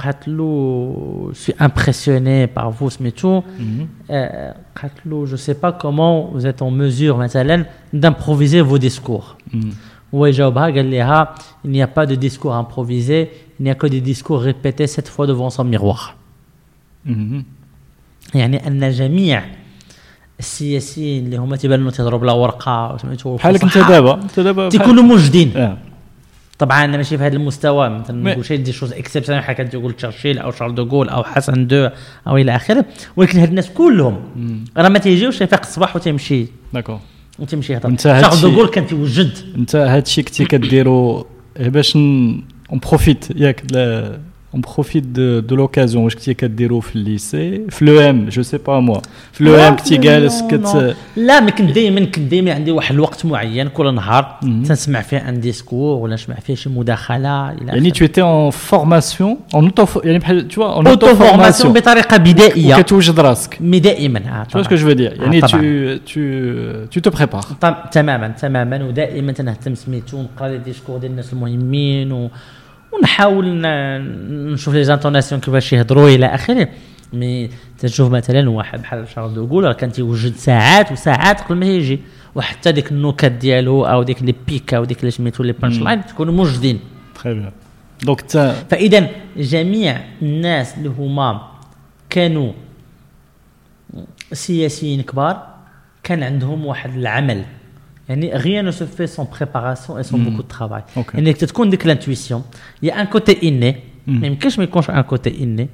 قالت 0.00 0.28
له 0.28 1.30
suis 1.34 1.54
impressionnée 1.60 2.46
par 2.46 2.72
vos 2.72 2.88
سميتو 2.88 3.40
mhm, 3.40 4.10
آه، 4.10 4.56
قالت 4.82 5.06
له 5.06 5.24
je 5.24 5.36
sais 5.36 5.52
pas 5.52 5.70
comment 5.70 6.40
vous 6.40 6.46
êtes 6.46 6.62
en 6.62 6.70
mesure 6.70 7.16
مثلا 7.16 7.64
d'improviser 7.94 8.60
vos 8.60 8.78
discours. 8.78 9.36
hmm. 9.52 9.56
هو 10.14 10.26
يجاوبها 10.26 10.64
قال 10.64 10.90
لها 10.90 11.34
il 11.64 11.70
n'y 11.70 11.82
a 11.82 11.86
pas 11.86 12.06
de 12.06 12.14
discours 12.14 12.54
improvisé 12.54 13.30
il 13.60 13.62
n'y 13.64 13.70
a 13.70 13.74
que 13.74 13.86
des 13.86 14.00
discours 14.00 14.40
répétés 14.40 14.86
sept 14.86 15.08
fois 15.08 15.26
devant 15.26 15.50
son 15.50 15.64
miroir. 15.64 16.16
Mhm. 17.06 17.44
يعني 18.34 18.66
أن 18.66 18.90
جميع 18.90 19.42
السياسيين 20.40 21.24
اللي 21.24 21.36
هما 21.36 21.56
تيبانوا 21.56 21.90
تيهضروا 21.90 22.18
بلا 22.20 22.32
ورقة 22.32 22.94
وسميتو 22.94 23.36
بحالك 23.36 23.62
انت 23.64 23.78
دابا 23.78 24.14
انت 24.14 24.40
دابا 24.40 24.68
تيكونوا 24.68 25.02
موجدين 25.02 25.52
آه. 25.56 25.78
طبعا 26.58 26.84
أنا 26.84 26.96
ماشي 26.96 27.18
في 27.18 27.24
هذا 27.24 27.36
المستوى 27.36 27.88
مثلا 27.88 28.22
mais- 28.24 28.30
نقول 28.32 28.44
شي 28.44 28.56
des 28.56 28.72
choses 28.72 28.92
exceptionnelles 28.92 29.42
بحال 29.42 29.56
كتقول 29.56 29.92
تشرشيل 29.92 30.38
أو 30.38 30.50
شارل 30.50 30.74
دوغول 30.74 31.08
أو 31.08 31.24
حسن 31.24 31.66
deux 31.66 31.88
أو 32.26 32.36
إلى 32.36 32.56
آخره 32.56 32.84
ولكن 33.16 33.38
هاد 33.38 33.48
الناس 33.48 33.70
كلهم 33.70 34.16
راه 34.76 34.88
ما 34.88 34.98
تيجيوش 34.98 35.40
يفيق 35.40 35.60
الصباح 35.60 35.96
وتيمشي. 35.96 36.46
d'accord. 36.74 36.98
وتيمشي 37.38 37.72
يهضر. 37.72 37.96
شارل 37.98 38.40
دوغول 38.40 38.68
كان 38.68 38.86
تيوجد. 38.86 39.32
انت 39.56 39.76
هادشي 39.76 40.22
كنتي 40.22 40.44
كديرو 40.44 41.26
باش 41.60 41.96
on 41.96 42.44
profite 42.70 43.24
ياك 43.36 43.62
on 44.54 44.60
profite 44.60 45.04
de 45.06 45.38
de 45.40 45.56
l'occasion 45.56 46.04
واش 46.04 46.14
كنتي 46.14 46.34
كديرو 46.34 46.80
في 46.80 46.96
ال 46.96 47.08
lycée 47.08 47.66
في 47.68 47.84
لو 47.84 48.00
ام 48.00 48.28
je 48.28 48.42
sais 48.42 48.58
pas 48.58 48.80
moi 48.80 48.98
في 49.32 49.44
لو 49.44 49.54
ام 49.54 49.76
كنتي 49.76 49.96
جالس 49.96 50.42
non، 50.42 50.48
كت 50.48 50.74
non. 50.74 50.94
لا 51.16 51.40
ما 51.40 51.50
كنت 51.50 51.70
دائما 51.70 52.00
كنت 52.00 52.18
دائما 52.18 52.54
عندي 52.54 52.70
واحد 52.70 52.94
الوقت 52.94 53.26
معين 53.26 53.68
كل 53.68 53.94
نهار 53.94 54.38
مهم. 54.42 54.62
تنسمع 54.62 55.00
فيه 55.00 55.28
un 55.28 55.40
discours 55.40 55.96
ولا 55.98 56.14
نسمع 56.14 56.34
فيه 56.34 56.54
شي 56.54 56.68
مداخله 56.70 57.50
إلى 57.52 57.66
يعني 57.66 57.90
tu 57.90 57.96
étais 58.04 58.22
en 58.22 58.50
formation 58.72 59.56
en 59.56 59.64
auto 59.68 60.04
يعني 60.04 60.18
بحال 60.18 60.48
tu 60.50 60.54
vois 60.54 60.58
en 60.58 60.86
auto 60.86 61.06
auto 61.06 61.14
formation 61.14 61.72
formation 61.74 61.76
بطريقه 61.76 62.16
بدائيه 62.16 62.74
وكتوجد 62.76 63.20
راسك 63.20 63.58
mais 63.60 63.78
دائما 63.80 64.18
آه، 64.20 64.44
tu 64.44 64.58
vois 64.58 64.62
ce 64.62 64.68
طبعاً. 64.68 64.68
que 64.68 64.80
je 64.80 64.84
veux 64.86 64.94
dire? 65.00 65.20
آه، 65.20 65.22
يعني 65.24 65.40
طبعاً. 65.40 65.62
tu 66.06 66.10
tu 66.10 66.98
tu 66.98 67.10
te 67.10 67.16
prépares. 67.16 67.52
طب- 67.60 67.90
تماما 67.92 68.28
تماما 68.28 68.84
ودائما 68.84 69.32
تنهتم 69.32 69.74
سميتو 69.74 70.22
نقرا 70.22 70.48
les 70.48 70.58
discours 70.58 70.98
ديال 70.98 71.10
الناس 71.10 71.32
المهمين 71.32 72.12
و... 72.12 72.30
ونحاول 72.92 73.60
نشوف 74.52 74.74
les 74.74 74.84
intonations 74.84 75.40
كيفاش 75.40 75.72
يهضروا 75.72 76.08
إلى 76.08 76.26
آخره. 76.26 76.68
mais 77.12 77.50
تشوف 77.78 78.10
مثلا 78.12 78.50
واحد 78.50 78.82
بحال 78.82 79.08
شارل 79.08 79.34
دوغول 79.34 79.64
راه 79.64 79.72
كان 79.72 79.92
تيوجد 79.92 80.34
ساعات 80.34 80.92
وساعات 80.92 81.40
قبل 81.40 81.56
ما 81.56 81.66
يجي. 81.66 82.00
وحتى 82.34 82.72
ديك 82.72 82.92
النكت 82.92 83.24
ديالو 83.24 83.84
أو 83.84 84.02
ديك 84.02 84.22
les 84.22 84.34
piques 84.48 84.76
أو 84.76 84.84
ديك 84.84 85.00
اللي 85.00 85.10
سميتو 85.10 85.42
les 85.42 85.52
punchlines 85.52 86.06
تكونوا 86.06 86.34
موجودين. 86.34 86.80
Très 87.18 87.34
bien. 87.34 87.52
Donc 88.06 88.20
t'as 88.28 88.52
فاذا 88.70 89.08
جميع 89.36 90.00
الناس 90.22 90.78
اللي 90.78 90.88
هما 90.88 91.40
كانوا 92.10 92.52
سياسيين 94.32 95.02
كبار 95.02 95.46
كان 96.02 96.22
عندهم 96.22 96.66
واحد 96.66 96.94
العمل. 96.94 97.44
يعني 98.10 98.38
rien 98.38 98.62
ne 98.62 98.72
se 98.72 98.84
fait 98.96 99.06
sans 99.06 99.26
préparation 99.36 99.98
et 99.98 100.02
sans 100.02 100.18
beaucoup 100.18 100.42
de 100.42 100.48
travail. 100.48 100.82
Ok. 100.96 101.14
يعني 101.14 101.32
تكون 101.32 101.70
ديك 101.70 101.86
ال 101.86 101.92
intuition 101.92 102.44
y 102.82 103.00
a 103.00 103.02
un 103.02 103.06
côté 103.06 103.48
inné 103.48 103.76
مم. 104.06 104.20
ما 104.20 104.26
يمكنش 104.26 104.58
ما 104.58 104.64
يكونش 104.64 104.90
un 104.90 105.00
côté 105.00 105.42
inné 105.44 105.68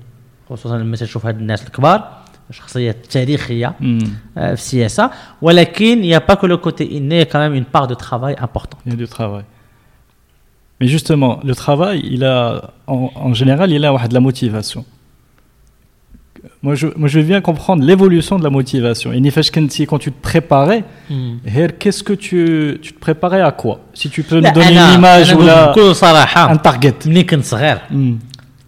خصوصا 0.51 0.79
لما 0.79 0.97
تشوف 0.97 1.27
هاد 1.27 1.39
الناس 1.39 1.67
الكبار 1.67 2.23
شخصيات 2.51 3.07
تاريخيه 3.07 3.75
hmm, 3.81 4.05
آه، 4.39 4.47
في 4.47 4.53
السياسة 4.53 5.11
ولكن 5.43 6.05
y 6.05 6.19
a 6.19 6.23
pas 6.23 6.35
que 6.35 6.47
le 6.47 6.59
côté 6.59 6.99
inné 6.99 7.25
كان 7.25 7.53
une 7.53 7.65
part 7.75 7.85
de 7.85 7.95
travail 7.95 8.35
important 8.35 8.81
il 8.87 8.91
y 8.91 8.95
a 8.95 8.97
du 8.97 9.09
travail. 9.09 9.45
Mais 10.81 10.87
justement 10.87 11.41
le 11.45 11.55
travail 11.55 12.01
il 12.05 12.25
a 12.25 12.71
en, 12.87 13.11
en 13.15 13.35
général 13.35 13.71
il 13.73 13.85
a 13.85 13.93
واحد 13.93 14.13
la 14.15 14.21
motivation. 14.21 14.85
Moi 16.67 16.75
je, 16.81 16.87
moi 17.01 17.09
je 17.13 17.17
veux 17.21 17.29
bien 17.33 17.41
comprendre 17.49 17.83
l'évolution 17.89 18.35
de 18.39 18.45
la 18.45 18.51
motivation 18.51 19.07
يعني 19.13 19.31
فاش 19.31 19.51
كنتي 19.51 19.87
quand 19.87 19.99
tu 19.99 20.11
te 20.11 20.29
préparais 20.29 20.83
Hier, 21.47 21.69
qu'est-ce 21.81 22.03
que 22.09 22.13
tu, 22.27 22.79
tu 22.83 22.91
te 22.93 22.99
préparais 23.07 23.43
à 23.51 23.53
quoi 23.63 23.75
Si 23.95 24.09
tu 24.11 24.23
peux 24.23 24.41
nous 24.41 24.53
donner 24.59 24.77
une 24.79 24.95
image 24.99 25.33
ou 25.35 25.43
la, 25.43 25.67
بكل 25.73 25.95
صراحة 25.97 26.55
un 26.55 26.59
target. 26.59 27.07
ملي 27.07 27.23
كنت 27.25 27.45
صغير 27.45 27.79
Hmm. 27.79 28.15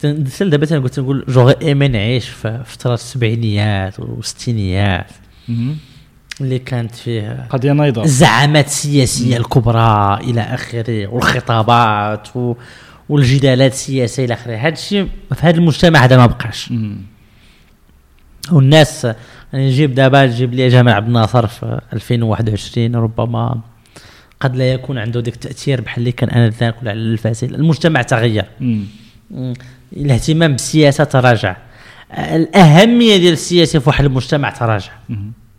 تنسال 0.01 0.51
دابا 0.51 0.66
تنقول 0.66 0.88
تنقول 0.90 1.24
جوغي 1.28 1.55
ايمي 1.62 1.88
نعيش 1.88 2.28
في 2.28 2.61
فتره 2.66 2.94
السبعينيات 2.94 4.01
والستينيات 4.01 5.07
Mhm. 5.49 5.53
اللي 6.40 6.59
كانت 6.59 6.94
فيه 6.94 7.46
قضية 7.51 7.72
نايضة. 7.72 8.03
الزعامات 8.05 8.66
السياسيه 8.66 9.36
الكبرى 9.36 10.18
إلى 10.24 10.40
اخره 10.40 11.07
والخطابات 11.07 12.28
و... 12.36 12.55
والجدالات 13.09 13.72
السياسيه 13.72 14.24
إلى 14.24 14.34
اخره 14.34 14.57
هذا 14.57 14.68
الشيء 14.74 15.09
في 15.34 15.46
هذا 15.46 15.57
المجتمع 15.57 16.05
هذا 16.05 16.16
ما 16.16 16.26
بقاش 16.26 16.66
Hmm. 16.68 17.17
والناس 18.53 19.05
يعني 19.53 19.66
نجيب 19.66 19.94
دابا 19.94 20.26
نجيب 20.26 20.55
لي 20.55 20.68
جمال 20.68 20.94
عبد 20.94 21.07
الناصر 21.07 21.46
في 21.46 21.80
2021 21.92 22.96
ربما 22.96 23.61
قد 24.40 24.57
لا 24.57 24.72
يكون 24.72 24.99
عنده 24.99 25.20
ذاك 25.20 25.34
التأثير 25.34 25.80
بحال 25.80 25.99
اللي 25.99 26.12
كان 26.12 26.30
انذاك 26.30 26.82
ولا 26.82 26.90
على 26.90 27.01
الفاسد 27.01 27.53
المجتمع 27.55 28.03
تغير. 28.03 28.44
مم. 28.61 28.84
الاهتمام 29.96 30.53
بالسياسة 30.53 31.05
تراجع 31.05 31.57
الأهمية 32.18 33.16
ديال 33.16 33.32
السياسة 33.32 33.78
في 33.78 33.88
واحد 33.88 34.05
المجتمع 34.05 34.51
تراجع. 34.51 34.92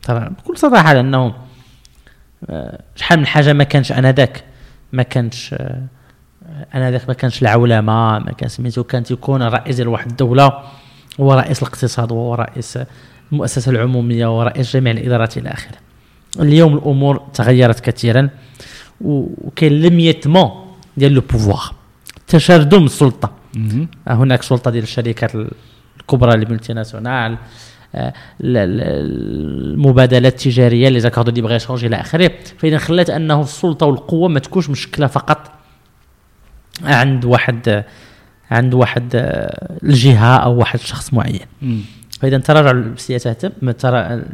ترى 0.04 0.30
بكل 0.30 0.58
صراحة 0.58 0.94
لأنه 0.94 1.34
آه، 2.50 2.82
شحال 2.96 3.20
من 3.20 3.26
حاجة 3.26 3.54
ما 3.54 3.64
كانش 3.64 3.92
آنذاك 3.92 4.44
ما 4.94 5.04
كانش 5.04 5.54
آه، 5.54 5.84
آنذاك 6.76 7.08
ما 7.08 7.14
كانش 7.14 7.42
العولمة 7.42 8.20
ما 8.20 8.32
كان 8.38 8.50
سميتو 8.50 8.84
كان 8.84 9.04
تيكون 9.04 9.42
الرئيس 9.42 9.76
ديال 9.76 9.88
واحد 9.88 10.10
الدولة 10.10 10.64
هو 11.20 11.34
رئيس 11.34 11.64
الاقتصاد 11.64 12.12
وهو 12.12 12.36
رئيس 12.36 12.80
المؤسسه 13.32 13.72
العمومية 13.72 14.40
ورئيس 14.40 14.74
جميع 14.74 14.94
الإدارات 14.94 15.38
إلى 15.38 15.50
آخره. 15.50 15.78
اليوم 16.40 16.74
الأمور 16.78 17.18
تغيرت 17.34 17.80
كثيرا 17.80 18.30
وكاين 19.02 19.82
l'émiettement 19.82 20.52
ديال 20.98 21.12
le 21.14 21.22
pouvoir 21.22 21.74
تشردم 22.28 22.86
السلطة. 22.86 23.32
Mhm. 23.56 23.88
هناك 24.08 24.44
سلطة 24.44 24.72
ديال 24.72 24.84
الشركات 24.84 25.32
الكبرى 26.00 26.34
ال 26.34 26.74
multinationales 26.74 27.38
آه، 27.96 28.14
ال- 28.42 28.58
ال- 28.58 28.82
المبادلات 29.74 30.34
التجارية 30.34 30.90
les 30.90 31.00
accords 31.00 31.24
de 31.24 31.32
libre 31.32 31.54
échange 31.54 31.86
إلى 31.86 31.96
آخره. 31.96 32.32
فإذا 32.58 32.78
خلات 32.78 33.10
أنه 33.10 33.42
السلطة 33.42 33.86
والقوة 33.86 34.30
ما 34.30 34.40
تكونش 34.40 34.70
مشكلة 34.70 35.08
فقط 35.08 35.52
عند 36.84 37.26
واحد 37.26 37.84
عند 38.52 38.74
واحد 38.74 39.12
آه، 39.16 39.78
الجهة 39.84 40.38
أو 40.38 40.58
واحد 40.58 40.80
شخص 40.80 41.14
معين. 41.14 41.40
فإذا 42.22 42.38
تراجع 42.38 42.72
السياسة 42.72 43.52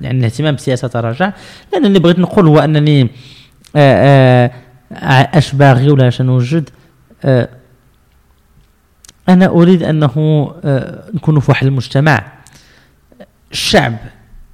يعني 0.01 0.19
الاهتمام 0.19 0.53
بالسياسة 0.53 0.87
تراجع 0.87 1.33
لأن 1.73 1.85
اللي 1.85 1.99
بغيت 1.99 2.19
نقول 2.19 2.47
هو 2.47 2.59
أنني 2.59 3.09
آه، 3.75 4.51
آه، 4.91 5.29
أش 5.37 5.55
باغي 5.55 5.89
ولا 5.89 6.07
أش 6.07 6.21
نوجد 6.21 6.69
أنا 9.29 9.45
أريد 9.47 9.83
أنه 9.83 10.11
نكون 11.13 11.39
في 11.39 11.51
واحد 11.51 11.67
المجتمع 11.67 12.23
الشعب 13.51 13.97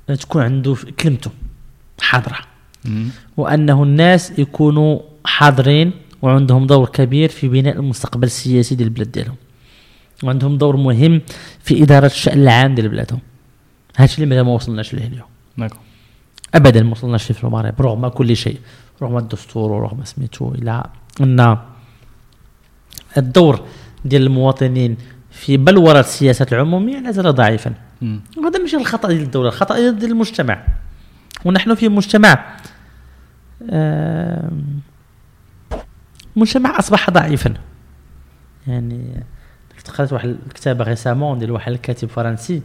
تكون 0.07 0.41
عنده 0.41 0.76
كلمته 0.99 1.32
حاضرة. 2.01 2.38
وأنه 3.38 3.84
الناس 3.84 4.39
يكونوا 4.39 4.99
حاضرين 5.26 5.91
وعندهم 6.22 6.68
دور 6.68 6.89
كبير 6.89 7.30
في 7.30 7.47
بناء 7.47 7.76
المستقبل 7.76 8.24
السياسي 8.24 8.76
ديال 8.76 8.88
البلاد 8.88 9.12
ديالهم 9.12 9.36
وعندهم 10.24 10.57
دور 10.57 10.76
مهم 10.76 11.22
في 11.59 11.84
إدارة 11.84 12.05
الشأن 12.05 12.41
العام 12.41 12.76
ديال 12.76 12.89
بلادهم 12.89 13.19
هادشي 13.97 14.15
اللي 14.15 14.26
مازال 14.26 14.45
ما 14.45 14.51
وصلناش 14.51 14.93
ليه 14.93 15.07
اليوم. 15.07 15.28
ابدا 16.55 16.84
ما 16.84 16.91
وصلناش 16.91 17.30
ليه 17.30 17.38
في 17.38 17.43
المغرب 17.43 17.82
رغم 17.82 18.07
كل 18.07 18.36
شيء 18.36 18.59
رغم 19.01 19.17
الدستور 19.17 19.72
ورغم 19.72 20.03
سميتو 20.03 20.51
إلى 20.51 20.84
أن 21.22 21.57
الدور 23.17 23.65
ديال 24.05 24.22
المواطنين 24.22 24.97
في 25.32 25.57
بلوره 25.57 25.99
السياسة 25.99 26.45
العمومية 26.51 26.99
لا 26.99 27.11
زال 27.11 27.36
ضعيفا. 27.36 27.74
وهذا 28.38 28.59
ماشي 28.59 28.78
الخطأ 28.78 29.07
ديال 29.07 29.22
الدولة 29.22 29.47
الخطأ 29.47 29.76
ديال 29.89 30.11
المجتمع. 30.11 30.63
ونحن 31.45 31.76
في 31.76 31.89
مجتمع 31.89 32.55
مجتمع 36.36 36.80
أصبح 36.80 37.09
ضعيفا. 37.09 37.53
يعني 38.67 39.24
قرأت 39.88 40.14
واحد 40.14 40.38
الكتاب 40.48 40.82
récemment 40.82 41.39
ديال 41.40 41.52
واحد 41.52 41.72
الكاتب 41.72 42.10
فرنسي 42.10 42.62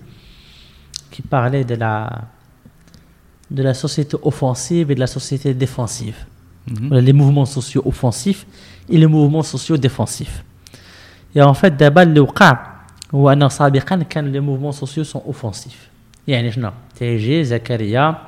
qui 1.13 1.23
parlait 1.33 1.63
de 1.63 1.75
la 1.75 2.23
de 3.51 3.63
la 3.63 3.75
société 3.75 4.17
offensive 4.23 4.91
et 4.91 4.95
de 4.95 5.01
la 5.01 5.07
société 5.07 5.55
défensive. 5.55 6.17
Mhm. 6.69 6.89
Voilà, 6.89 7.01
les 7.01 7.13
mouvements 7.13 7.45
sociaux 7.45 7.83
offensifs 7.87 8.47
et 8.89 8.99
les 8.99 9.07
mouvements 9.07 9.43
sociaux 9.43 9.77
défensifs. 9.77 10.43
Et 11.35 11.43
en 11.43 11.55
fait, 11.55 11.71
دابا 11.71 12.03
اللي 12.03 12.21
وقع 12.21 12.77
هو 13.15 13.33
أن 13.33 13.49
سابقا 13.49 13.97
كان 13.97 14.33
les 14.33 14.41
mouvements 14.41 14.73
sociaux 14.73 15.05
sont 15.05 15.23
offensifs 15.27 15.89
يعني 16.29 16.53
شنو 16.53 16.73
تيجي 16.99 17.45
زكريا 17.45 18.19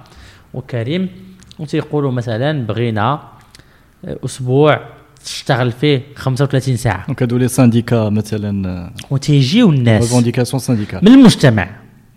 وكريم 0.54 1.08
وتيقولوا 1.58 2.12
مثلا 2.12 2.66
بغينا 2.66 3.22
آه، 4.04 4.18
أسبوع 4.24 4.80
تشتغل 5.24 5.72
فيه 5.72 6.02
35 6.16 6.76
ساعة 6.76 7.06
Donc, 7.06 7.22
هادو 7.22 7.36
les 7.36 7.48
syndicats 7.48 7.92
مثلا 7.92 8.92
وتيجيو 9.10 9.70
الناس 9.70 10.12
revendication 10.14 10.58
syndicale. 10.58 11.02
من 11.02 11.08
المجتمع 11.08 11.70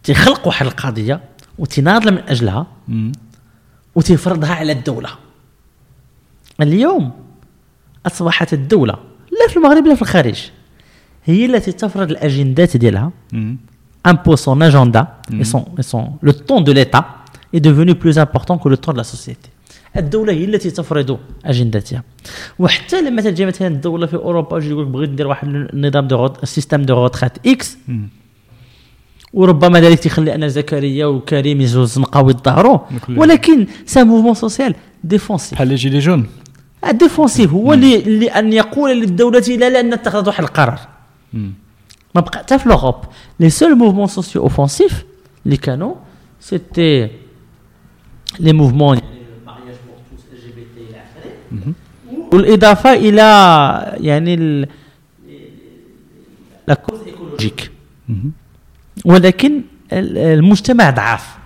تيخلق 0.04 0.48
واحد 0.48 0.66
القضية 0.66 1.22
وتناضل 1.60 2.12
من 2.12 2.22
أجلها 2.28 2.68
Hmm. 2.90 2.94
وتفرضها 3.96 4.54
على 4.54 4.72
الدولة 4.72 5.10
اليوم 6.62 7.12
أصبحت 8.06 8.54
الدولة 8.54 8.94
لا 9.32 9.48
في 9.50 9.58
المغرب 9.58 9.86
لا 9.88 9.96
في 9.96 10.02
الخارج 10.02 10.50
هي 11.26 11.46
التي 11.46 11.72
تفرض 11.72 12.10
الأجندات 12.12 12.78
ديالها 12.78 13.12
Hmm. 13.34 13.56
impose 14.12 14.40
son 14.48 14.60
agenda 14.70 15.02
Mhm. 15.30 15.42
et 15.42 15.46
son, 15.54 15.64
et 15.80 15.84
son, 15.92 16.04
le 16.28 16.34
ton 16.48 16.60
de 16.68 16.72
l'État 16.78 17.04
est 17.56 17.64
devenu 17.70 17.94
plus 18.04 18.18
important 18.26 18.56
que 18.62 18.68
le 18.74 18.78
ton 18.84 18.92
de 18.94 18.98
la 18.98 19.04
société 19.14 19.50
الدولة 19.98 20.34
هي 20.34 20.46
التي 20.46 20.72
تفرض 20.72 21.20
أجندتها. 21.46 22.04
وحتى 22.60 23.02
لما 23.02 23.22
تجي 23.22 23.46
مثلا 23.46 23.68
الدولة 23.68 24.06
في 24.08 24.16
أوروبا 24.16 24.56
وتجي 24.56 24.70
تقول 24.70 24.84
لك 24.84 24.88
بغيت 24.92 25.10
ندير 25.10 25.28
واحد 25.28 25.48
النظام 25.48 26.08
de 26.08 26.34
système 26.44 26.82
de 26.82 26.94
retraite 26.94 27.32
x. 27.48 27.78
وربما 29.34 29.82
ذلك 29.82 30.00
تيخلي 30.00 30.36
أن 30.36 30.50
زكريا 30.50 31.06
وكريم 31.06 31.62
يجوز 31.62 31.94
زنقاو 31.94 32.30
يظهروا 32.30 32.78
كل- 33.08 33.20
ولكن 33.20 33.68
ça 33.86 34.04
mouvement 34.04 34.34
social 34.34 34.76
défensif 35.04 35.54
بحال 35.54 35.68
les 35.68 35.76
gilets 35.76 36.00
jaunes. 36.00 36.28
ال 36.88 36.95
défensif 36.95 37.52
هو 37.54 37.74
اللي, 37.74 38.28
أن 38.30 38.54
يقول 38.54 39.00
للدولة 39.02 39.40
لا 39.40 39.70
لأن 39.70 39.94
اتخذت 39.94 40.28
واحد 40.28 40.44
القرار. 40.44 40.80
ما 42.16 42.22
بقى 42.22 42.38
حتى 42.40 42.60
في 42.60 42.70
l'Europe 42.70 42.96
les 43.40 43.50
seuls 43.50 43.76
mouvements 43.76 44.08
sociaux 44.08 44.42
offensifs 44.42 45.06
اللي 45.46 45.58
كانوا 45.58 45.96
c'était 46.40 47.10
les 48.40 48.54
mouvements 48.54 49.00
والإضافة 52.34 52.94
إلى 52.94 53.22
يعني 54.00 54.36
la 56.68 56.74
cause 56.74 57.00
écologique. 57.08 57.72
ولكن 59.06 59.62
ال- 59.94 60.18
المجتمع 60.18 60.90
ضعاف. 60.90 61.38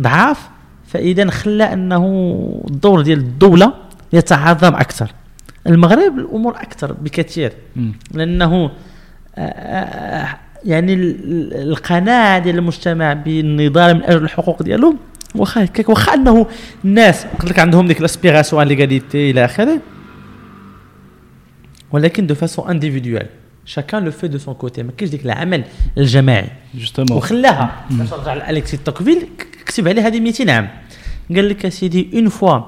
ضعاف 0.00 0.48
فإذا 0.86 1.30
خلى 1.30 1.64
أنه 1.64 2.04
الدور 2.70 3.00
ديال 3.00 3.18
الدولة 3.18 3.72
يتعاظم 4.12 4.74
أكثر. 4.74 5.10
المغرب 5.66 6.18
الأمور 6.18 6.56
أكثر 6.56 6.92
بكثير. 6.92 7.52
لأنه 8.12 8.70
آه، 9.36 9.40
آه، 9.40 10.38
يعني 10.64 10.94
ال- 10.94 11.24
ال- 11.24 11.68
القناعه 11.70 12.38
ديال 12.38 12.58
المجتمع 12.58 13.12
بالنضال 13.12 13.94
من 13.94 14.02
أجل 14.02 14.24
الحقوق 14.24 14.62
ديالهم 14.62 14.98
واخا 15.34 15.64
هكاك 15.64 15.88
واخا 15.88 16.14
انه 16.14 16.46
الناس 16.84 17.24
قلت 17.24 17.50
لك 17.50 17.58
عندهم 17.58 17.86
ديك 17.86 18.00
l'aspiration 18.00 18.62
à 18.62 18.69
l'égalité 18.69 19.30
إلى 19.30 19.44
آخره. 19.44 19.80
ولكن 21.92 22.26
de 22.26 22.34
façon 22.34 22.70
individuelle 22.70 23.26
chacun 23.64 24.04
le 24.04 24.10
fait 24.10 24.28
de 24.28 24.38
son 24.38 24.54
côté 24.54 24.82
ما 24.82 24.92
كاينش 24.92 25.10
ديك 25.10 25.24
العمل 25.24 25.64
الجماعي. 25.98 26.50
justement 26.74 27.18
وخلاها. 27.18 27.86
باش 27.90 28.12
نرجع 28.12 28.34
لالكسي 28.34 28.76
توكفيل 28.76 29.28
كتب 29.66 29.88
عليه 29.88 30.06
هذه 30.06 30.20
200 30.20 30.50
عام. 30.52 30.68
قال 31.34 31.48
لك 31.48 31.64
يا 31.64 31.70
سيدي 31.70 32.10
une 32.14 32.28
fois 32.28 32.60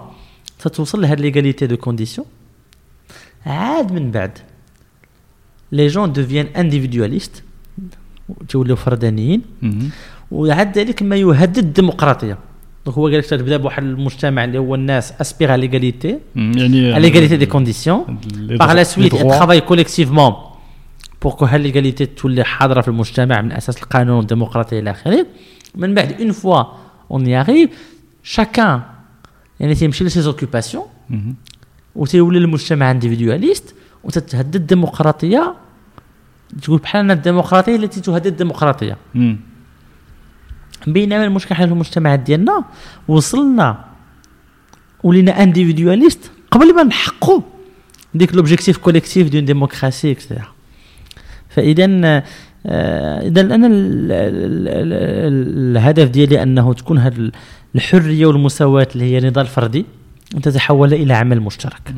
تتوصل 0.59 1.03
لهاد 1.03 1.21
l'égalité 1.21 1.67
de 1.67 1.77
conditions 1.77 2.27
عاد 3.47 3.93
من 3.93 4.11
بعد 4.11 4.39
les 5.73 5.87
gens 5.87 6.13
deviennent 6.13 6.47
individualistes 6.47 7.43
توليو 8.49 8.77
فردانيين. 8.77 9.43
وعاد 10.31 10.79
ذلك 10.79 11.03
ما 11.03 11.17
يهدد 11.17 11.59
الديمقراطية. 11.59 12.39
donc 12.87 12.99
هو 12.99 13.07
قال 13.07 13.19
لك 13.19 13.27
تبدا 13.27 13.57
بواحد 13.57 13.83
المجتمع 13.83 14.45
اللي 14.45 14.59
هو 14.59 14.75
الناس 14.75 15.13
aspirent 15.21 15.55
à 15.55 15.61
l'égalité 15.61 16.19
مم. 16.35 16.53
يعني 16.59 17.01
l'égalité 17.01 17.37
des 17.37 17.47
conditions 17.47 18.19
par 18.37 18.73
la 18.73 18.83
suite. 18.83 19.13
travaillent 19.15 19.61
collectivement 19.61 20.33
pour 21.23 21.33
que 21.33 21.45
l'égalité 21.45 22.07
تولي 22.07 22.45
حاضره 22.45 22.81
في 22.81 22.89
المجتمع 22.89 23.41
من 23.41 23.53
أساس 23.53 23.83
القانون 23.83 24.17
والديمقراطيه 24.17 24.79
إلى 24.79 24.91
اخره 24.91 25.27
من 25.75 25.95
بعد 25.95 26.21
une 26.21 26.33
fois 26.33 26.63
on 27.11 27.27
y 27.27 27.33
arrive 27.33 27.71
chacun 28.23 28.81
يعني 29.61 29.75
تيمشي 29.75 30.05
ل 30.05 30.21
ses 30.21 30.34
occupations 30.34 30.85
مم. 31.11 31.35
وتيولي 31.97 32.39
المجتمع 32.39 32.91
individualiste 32.91 33.75
وتتهدد 34.05 34.55
الديمقراطيه 34.57 35.55
تقول 36.63 36.79
بحال 36.79 37.11
الديمقراطيه 37.11 37.77
التي 37.77 38.01
تهدد 38.01 38.27
الديمقراطيه. 38.27 38.97
بينما 40.87 41.25
المشكل 41.25 41.55
حنا 41.55 41.67
في 41.67 41.73
المجتمعات 41.73 42.21
ديالنا 42.21 42.65
وصلنا 43.09 43.85
ولينا 45.03 45.43
individualistes 45.43 46.31
قبل 46.51 46.75
ما 46.75 46.83
نحققوا 46.83 47.41
ديك 48.15 48.35
l'objectif 48.35 48.77
collectif 48.77 49.29
d'une 49.29 49.45
démocratie 49.45 50.13
etc. 50.13 50.49
فإذا 51.49 51.85
آه، 52.67 53.21
إذا 53.29 53.41
أنا 53.41 53.67
ال- 53.67 54.13
ال- 54.13 54.69
ال- 54.69 55.77
الهدف 55.77 56.09
ديالي 56.09 56.43
أنه 56.43 56.75
تكون 56.75 56.99
هذه 56.99 57.31
الحرية 57.75 58.27
والمساواة 58.27 58.89
اللي 58.95 59.05
هي 59.05 59.21
نضال 59.21 59.47
فردي 59.47 59.85
وتتحول 60.35 60.95
إلى 60.95 61.15
عمل 61.15 61.41
مشترك. 61.41 61.95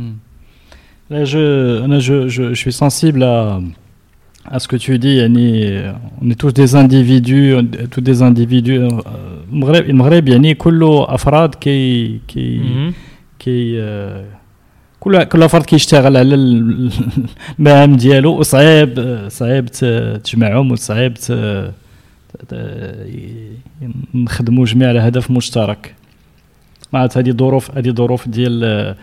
Là, 1.11 1.25
je, 1.33 1.83
أنا, 1.85 1.99
je, 1.99 2.29
je, 2.29 2.43
je 2.55 2.61
souscris 2.65 2.73
à 4.47 4.59
ce 4.59 4.69
que 4.69 4.77
tu 4.77 4.99
dis. 4.99 5.19
On 6.23 6.31
est 6.31 6.35
tous 6.43 6.53
des 6.53 6.75
individus, 6.75 7.55
tous 7.91 8.01
des 8.01 8.23
individus. 8.23 8.79
euh, 8.81 9.03
المغرب 9.53 9.91
المغرب 9.91 10.29
يعني 10.29 10.55
كله 10.55 11.15
افراد 11.15 11.55
كي 11.55 12.19
كي 12.29 12.59
مهم. 12.59 12.93
كي 13.39 13.81
آه، 13.83 14.25
كل 15.01 15.25
كل 15.25 15.49
فرد 15.49 15.63
كيشتغل 15.65 16.17
على 16.17 16.35
ال- 16.35 16.91
المهام 17.59 17.97
ديالو 17.97 18.39
وصعيب 18.39 18.99
آه، 18.99 19.29
صعيب 19.29 19.67
تجمعهم 20.25 20.73
وصعيب 20.73 21.15
نخدموا 24.15 24.65
جميع 24.67 24.89
على 24.89 25.01
هدف 25.01 25.31
مشترك 25.31 25.95
معناتها 26.93 27.21
هذه 27.21 27.31
ظروف 27.31 27.71
هذه 27.79 27.91
ظروف 27.91 28.29
ديال 28.29 28.65
آه، 28.65 28.69
آه، 28.91 28.97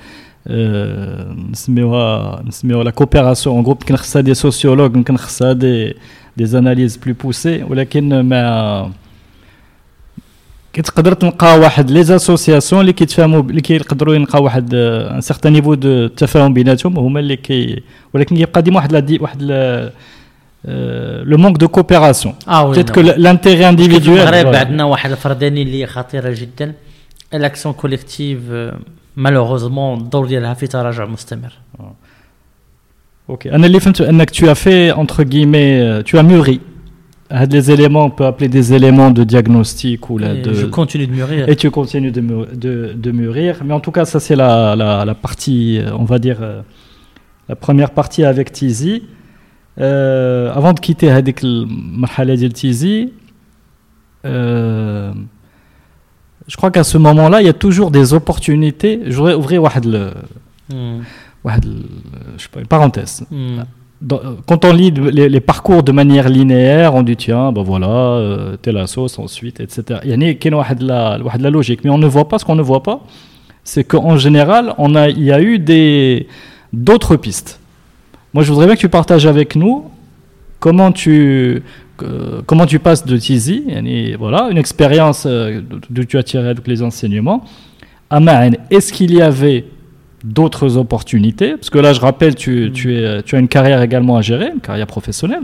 نسميوها 1.52 2.44
نسميوها 2.46 2.84
la 2.84 2.92
coopération 2.92 3.56
en 3.56 3.64
groupe 3.64 3.78
يمكن 3.82 3.96
خصها 3.96 4.22
des 4.22 4.34
sociologues 4.34 4.96
يمكن 4.96 5.18
خصها 5.18 5.54
des 5.54 5.96
des 6.38 6.46
analyses 6.46 6.98
plus 6.98 7.14
poussées 7.14 7.64
ولكن 7.64 8.20
ما 8.20 8.92
كتقدر 10.74 11.14
تلقى 11.14 11.60
واحد 11.60 11.92
les 11.92 12.04
associations 12.04 12.82
اللي 12.82 12.94
كيتفاهموا 12.94 13.42
اللي 13.42 13.62
كيقدروا 13.62 14.16
يلقاو 14.16 14.44
واحد 14.44 14.74
un 14.74 15.22
certain 15.22 15.54
niveau 15.54 15.74
de 15.74 15.90
التفاهم 15.90 16.54
بيناتهم 16.54 17.00
هما 17.00 17.20
اللي 17.20 17.36
كي 17.36 17.84
ولكن 18.14 18.36
كيبقى 18.36 18.62
ديما 18.62 18.76
واحد 18.78 18.92
la 18.92 19.00
des 19.00 19.18
واحد 19.22 19.42
le 21.24 21.38
manque 21.38 21.58
de 21.58 21.68
coopération 21.68 22.36
آه 22.48 22.66
oui 22.66 22.76
peut-être 22.76 22.90
que 22.96 23.02
نعم. 23.02 23.16
l'intérêt 23.18 23.70
individuel 23.70 24.20
المغرب 24.20 24.56
عندنا 24.56 24.84
واحد 24.84 25.12
الفردانيه 25.12 25.64
اللي 25.64 25.82
هي 25.82 25.88
خطيره 25.88 26.36
جدا 26.40 26.74
l'action 27.34 27.74
collective 27.74 28.40
مالوغوزمون 29.17 29.99
الدور 29.99 30.27
ديالها 30.27 30.55
في 30.55 30.67
تراجع 30.67 31.05
مستمر 31.07 31.53
اوكي 33.31 33.53
انا 33.55 33.67
اللي 33.67 33.81
فهمت 33.81 34.01
انك 34.01 34.31
tu 34.31 34.45
as 34.45 34.55
fait 34.55 34.93
entre 34.97 35.23
guillemets 35.23 36.03
tu 36.11 36.17
as 36.19 36.23
mûri 36.23 36.59
هاد 37.33 37.53
les 37.57 37.71
éléments 37.71 38.05
on 38.07 38.11
peut 38.11 38.27
appeler 38.27 38.49
des 38.49 38.73
éléments 38.79 39.11
de 39.11 39.25
diagnostic 39.25 40.11
ou 40.11 40.19
là 40.19 40.33
Et 40.35 40.43
de 40.43 40.53
je 40.53 40.67
continue 40.67 41.07
de 41.09 41.13
mûrir 41.21 41.49
et 41.49 41.57
tu 41.57 41.69
continues 41.71 42.13
de, 42.19 42.21
mû- 42.29 42.49
de, 42.65 42.75
de 43.05 43.11
mûrir. 43.21 43.53
Mais 43.67 43.75
en 43.79 43.81
tout 43.87 43.91
cas, 43.97 44.05
ça 44.13 44.19
c'est 44.27 44.37
la, 44.45 44.53
la, 44.81 44.91
la 45.11 45.15
partie, 45.27 45.65
euh, 45.79 46.03
on 46.03 46.07
va 46.13 46.19
dire, 46.27 46.39
euh, 46.43 46.63
la 47.51 47.57
première 47.65 47.91
partie 48.01 48.23
avec 48.33 48.47
Tizi. 48.59 48.95
Euh, 49.79 50.59
avant 50.59 50.73
de 50.77 50.81
quitter 50.87 51.11
هذيك 51.11 51.45
المرحلة 51.45 52.35
ديال 52.35 52.53
Tizi, 52.53 53.09
euh, 54.25 55.13
je 56.52 56.58
crois 56.58 56.70
qu'à 56.70 56.84
ce 56.84 56.98
moment-là, 56.98 57.40
il 57.40 57.46
y 57.46 57.50
a 57.50 57.54
toujours 57.54 57.92
des 57.92 58.14
opportunités. 58.14 59.00
Je 59.06 59.16
voudrais 59.16 59.36
ouvrir 59.36 59.62
hmm. 59.62 59.86
le, 59.86 60.12
je 62.38 62.44
sais 62.44 62.50
pas, 62.52 62.60
une 62.60 62.68
parenthèse. 62.68 63.26
Hmm. 63.32 63.60
Euh, 64.12 64.18
quand 64.46 64.66
on 64.66 64.74
lit 64.74 64.92
les, 64.92 65.40
parcours 65.40 65.82
de 65.82 65.94
manière 65.94 66.28
linéaire, 66.28 66.94
on 66.94 67.04
dit 67.04 67.16
tiens, 67.16 67.54
ben 67.54 67.64
voilà, 67.64 67.88
euh, 67.88 68.58
telle 68.58 68.76
la 68.76 68.88
sauce 68.88 69.18
ensuite, 69.18 69.62
etc. 69.62 70.02
Il 70.04 70.10
y 70.10 70.14
a 70.14 70.18
de 70.18 70.86
la, 70.86 71.20
la 71.40 71.50
logique, 71.50 71.86
mais 71.86 71.90
on 71.90 71.98
ne 71.98 72.08
voit 72.08 72.28
pas 72.28 72.38
ce 72.38 72.44
qu'on 72.44 72.56
ne 72.56 72.62
voit 72.62 72.84
pas, 72.84 73.00
c'est 73.64 73.86
qu'en 73.86 74.18
général, 74.18 74.74
on 74.78 74.94
a, 74.96 75.08
il 75.08 75.24
y 75.24 75.32
a 75.32 75.42
eu 75.42 75.58
des, 75.58 76.28
d'autres 76.74 77.16
pistes. 77.16 77.62
Moi, 78.34 78.44
je 78.44 78.52
voudrais 78.52 78.66
bien 78.66 78.76
que 78.76 78.82
tu 78.82 78.90
partages 78.90 79.26
avec 79.26 79.56
nous 79.56 79.86
comment 80.60 80.92
tu, 80.92 81.64
euh, 82.04 82.42
comment 82.46 82.66
tu 82.66 82.80
passes 82.80 83.06
de 83.06 83.18
Tizi, 83.18 83.64
yani, 83.68 84.14
voilà, 84.14 84.48
une 84.50 84.58
expérience 84.58 85.26
euh, 85.26 85.62
d'où 85.90 86.06
tu 86.06 86.18
as 86.18 86.24
tiré 86.24 86.50
avec 86.50 86.68
les 86.68 86.82
enseignements, 86.82 87.44
à 88.10 88.20
Ma'an. 88.20 88.52
Est-ce 88.70 88.92
qu'il 88.92 89.14
y 89.14 89.22
avait 89.22 89.66
d'autres 90.24 90.78
opportunités? 90.78 91.52
Parce 91.56 91.70
que 91.70 91.80
là, 91.80 91.94
je 91.94 92.02
rappelle, 92.02 92.36
tu, 92.36 92.72
tu, 92.74 92.96
es, 92.96 93.22
tu 93.24 93.36
as 93.36 93.40
une 93.40 93.48
carrière 93.48 93.82
également 93.82 94.18
à 94.18 94.22
gérer, 94.22 94.50
une 94.54 94.60
carrière 94.62 94.88
professionnelle. 94.88 95.44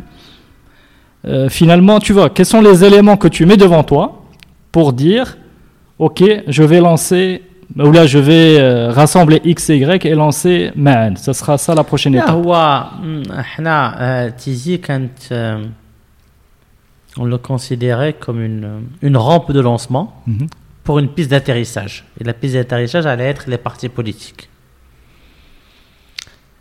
Euh, 1.26 1.50
finalement, 1.50 2.00
tu 2.00 2.14
vois, 2.14 2.30
quels 2.30 2.46
sont 2.46 2.62
les 2.62 2.84
éléments 2.84 3.18
que 3.18 3.28
tu 3.28 3.46
mets 3.46 3.58
devant 3.58 3.84
toi 3.84 4.24
pour 4.72 4.94
dire, 4.94 5.38
OK, 6.00 6.24
je 6.48 6.64
vais 6.64 6.80
lancer, 6.80 7.42
ou 7.78 7.92
là, 7.92 8.06
je 8.06 8.20
vais 8.20 8.60
euh, 8.60 8.92
rassembler 8.92 9.42
X 9.44 9.70
et 9.70 9.78
Y 9.78 10.06
et 10.06 10.14
lancer 10.14 10.72
Ma'an. 10.76 11.16
Ce 11.16 11.34
sera 11.34 11.58
ça 11.58 11.74
la 11.74 11.84
prochaine 11.84 12.16
étape. 12.16 12.30
On 17.20 17.26
le 17.26 17.38
considérait 17.38 18.14
comme 18.14 18.40
une, 18.50 18.68
une 19.08 19.18
rampe 19.28 19.52
de 19.52 19.62
lancement 19.70 20.06
Mhm. 20.28 20.48
pour 20.86 20.96
une 21.00 21.10
piste 21.16 21.30
d'atterrissage. 21.32 21.96
Et 22.20 22.24
la 22.24 22.34
piste 22.40 22.56
d'atterrissage 22.58 23.06
allait 23.14 23.30
être 23.34 23.46
les 23.54 23.58
partis 23.68 23.90
politiques. 23.90 24.44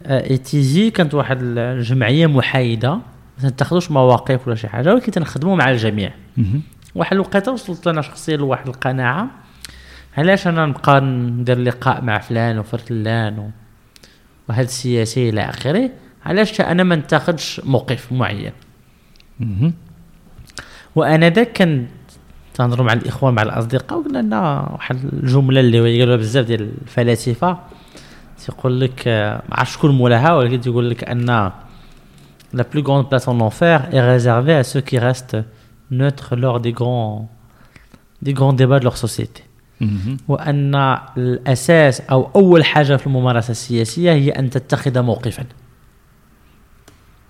آه، 0.07 0.35
et 0.35 0.39
تيزي 0.43 0.91
كانت 0.91 1.15
واحد 1.15 1.39
الجمعية 1.43 2.27
محايدة 2.27 2.99
ما 3.43 3.51
تاخذوش 3.51 3.91
مواقف 3.91 4.47
ولا 4.47 4.57
شي 4.57 4.69
حاجة 4.69 4.95
ولكن 4.95 5.13
تنخدموا 5.13 5.57
مع 5.57 5.71
الجميع 5.71 6.11
Mhm. 6.39 6.43
واحد 6.95 7.13
الوقيتة 7.13 7.53
وصلت 7.53 7.87
أنا 7.87 8.03
شخصيا 8.03 8.37
لواحد 8.37 8.69
القناعة 8.69 9.29
علاش 10.17 10.47
أنا 10.47 10.67
نبقى 10.67 11.01
ندير 11.01 11.59
لقاء 11.59 12.03
مع 12.03 12.19
فلان 12.19 12.59
وفلان 12.59 13.39
و... 13.39 13.51
وهذا 14.49 14.63
السياسي 14.63 15.29
إلى 15.29 15.41
آخره 15.41 15.91
علاش 16.27 16.61
أنا 16.61 16.83
ما 16.83 16.97
نتاخذش 16.97 17.61
موقف 17.65 18.13
معين 18.13 18.53
وأنا 20.97 21.31
ذاك 21.31 21.53
كان 21.53 21.87
تنهضروا 22.55 22.87
مع 22.87 22.93
الإخوان 22.93 23.35
مع 23.35 23.43
الأصدقاء 23.43 23.99
وقلنا 23.99 24.19
لنا 24.19 24.69
واحد 24.73 25.05
الجملة 25.13 25.61
اللي 25.61 26.01
قالوها 26.01 26.17
بزاف 26.17 26.47
ديال 26.47 26.71
الفلاسفة 26.83 27.59
تيقول 28.47 28.81
لك 28.81 29.09
آه، 29.09 29.43
ما 29.49 29.57
عرفت 29.57 29.73
شكون 29.73 29.91
مولاها 29.91 30.35
ولكن 30.35 30.61
تيقول 30.61 30.91
لك 30.91 31.05
أن 31.05 31.51
la 32.55 32.65
plus 32.65 32.83
grande 32.83 33.09
place 33.11 33.29
en 33.29 33.41
enfer 33.41 33.89
est 33.93 34.01
réservée 34.01 34.55
à 34.55 34.65
ceux 34.65 34.81
qui 34.81 34.99
restent 34.99 35.37
neutres 35.91 36.37
lors 36.37 36.61
des 36.61 36.73
grands 36.73 37.29
des 38.23 38.33
grands 38.33 38.53
débats 38.53 38.79
de 38.79 38.85
leur 38.85 38.97
société 38.97 39.43
مهم. 39.81 40.17
وأن 40.29 40.99
الأساس 41.17 42.01
أو 42.01 42.31
أول 42.37 42.65
حاجة 42.65 42.97
في 42.97 43.07
الممارسة 43.07 43.51
السياسية 43.51 44.13
هي 44.13 44.31
أن 44.31 44.51
تتخذ 44.51 45.03
موقفا 45.03 45.45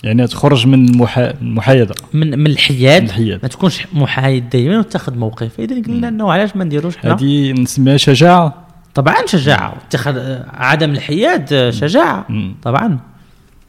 يعني 0.04 0.26
تخرج 0.26 0.66
من 0.66 0.88
المحا- 0.88 1.18
المحايده 1.42 1.94
من 2.12 2.38
من 2.38 2.46
الحياد؟ 2.46 3.02
الحياد. 3.04 3.38
ما 3.42 3.48
تكونش 3.48 3.86
محايد 3.92 4.48
دائما 4.50 4.78
وتاخذ 4.78 5.18
موقف. 5.18 5.60
إذا 5.60 5.82
قلنا 5.82 6.08
إنه 6.08 6.32
علاش 6.32 6.56
ما 6.56 6.64
نديروش 6.64 6.96
حنا؟ 6.96 7.14
هذه 7.14 7.52
نسميها 7.52 7.96
شجاعة. 7.96 8.66
طبعا 8.94 9.26
شجاعة. 9.26 9.74
اتخذ 9.88 10.38
عدم 10.54 10.90
الحياد 10.90 11.70
شجاعة. 11.70 12.26
مم. 12.28 12.54
طبعا. 12.62 12.98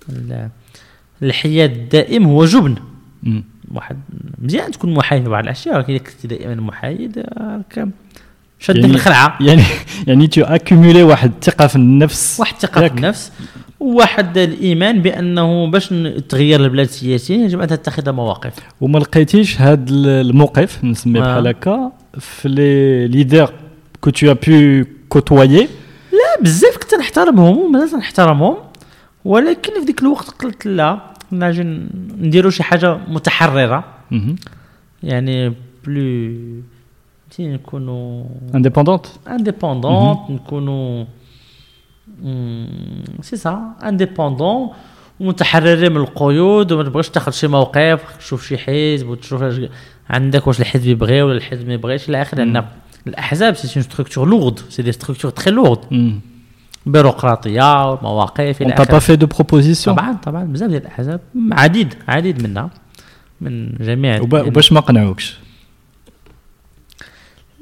ال- 0.10 0.50
الحياد 1.24 1.72
الدائم 1.72 2.26
هو 2.26 2.46
جبن. 2.46 2.76
مم. 3.24 3.44
واحد 3.72 3.98
مزيان 4.42 4.72
تكون 4.72 4.94
محايد 4.94 5.24
بعض 5.24 5.44
الأشياء 5.44 5.76
ولكن 5.76 5.94
إذا 5.94 6.04
كنت 6.04 6.26
دائما 6.26 6.56
محايد 6.56 7.18
آه، 7.18 7.62
ك- 7.76 7.88
شدك 8.60 8.80
يعني- 8.80 8.94
الخلعة. 8.94 9.38
يعني 9.48 9.64
يعني 10.08 10.28
تو 10.28 10.42
أكيمولي 10.42 11.04
واحد 11.04 11.32
الثقه 11.36 11.68
في 11.68 11.76
النفس. 11.76 12.40
واحد 12.40 12.54
الثقه 12.54 12.88
في؟ 12.88 12.94
النفس. 12.96 13.32
وواحد 13.80 14.38
الإيمان 14.38 15.02
بأنه 15.02 15.68
باش 15.72 15.94
تغير 16.30 16.64
البلاد 16.64 16.88
سياسيا 16.88 17.36
يجب 17.36 17.62
أن 17.62 17.68
تتخذ 17.68 18.12
مواقف. 18.12 18.54
وما 18.82 19.00
لقيتيش 19.00 19.62
هذا 19.62 19.86
الموقف 19.90 20.84
نسميه 20.84 21.22
آه. 21.22 21.24
بحال 21.24 21.48
هكا 21.48 21.92
في 22.20 22.50
les 22.50 23.08
leaders 23.08 23.54
que 24.02 24.10
tu 24.10 24.34
peux 24.34 24.84
côtoyer 25.10 25.68
لا 26.12 26.42
بزاف 26.44 26.78
كنت 26.78 26.94
نحترمهم 26.94 27.58
ومازال 27.58 28.00
نحترمهم 28.00 28.56
ولكن 29.26 29.74
في 29.80 29.86
ذيك 29.86 30.02
الوقت 30.02 30.30
قلت 30.30 30.66
لا 30.66 31.00
نجي 31.32 31.64
نديروا 32.22 32.52
شي 32.52 32.64
حاجة 32.64 32.98
متحررة. 33.08 33.84
يعني 35.04 35.54
plus 35.88 36.34
نكونوا 37.40 38.24
indépendantes 38.56 39.06
indépendants 39.28 40.18
نكونوا 40.30 41.06
c'est 43.22 43.38
ça 43.38 43.76
indépendants 43.84 44.70
ومتحررين 45.20 45.92
من 45.92 45.98
القيود 46.02 46.72
وما 46.72 46.84
تبغيش 46.84 47.10
تاخذ 47.10 47.32
شي 47.32 47.48
موقف 47.48 48.18
تشوف 48.18 48.48
شي 48.48 48.58
حزب 48.58 49.08
وتشوف 49.08 49.44
عندك 50.10 50.48
واش 50.48 50.62
الحزب 50.62 50.88
يبغي 50.88 51.22
ولا 51.22 51.38
الحزب 51.38 51.68
ما 51.68 51.74
يبغيش. 51.74 52.10
إلى 52.10 52.22
آخره 52.22 52.44
لأن 52.44 52.66
الأحزاب 53.08 53.56
c'est 53.56 53.76
une 53.76 53.84
structure 53.84 54.28
lourde 54.28 54.60
c'est 54.70 54.82
des 54.82 54.92
structures 54.92 55.32
très 55.32 55.52
lourdes 55.52 55.80
بيروقراطية 56.86 57.92
ومواقف 57.92 58.62
إلى 58.62 58.72
t'as 58.72 58.76
pas 58.76 58.84
آخره. 58.84 59.00
fait 59.00 59.16
de 59.16 59.28
propositions 59.28 59.96
طبعا 59.96 60.14
طبعا 60.14 60.44
بزاف 60.44 60.70
ديال 60.70 60.82
الأحزاب 60.82 61.20
عديد 61.52 61.94
عديد 62.08 62.44
منها 62.48 62.70
من 63.42 63.72
جميع 63.80 64.22
وباش 64.22 64.72
ما 64.72 64.80
قنعوكش؟ 64.80 65.38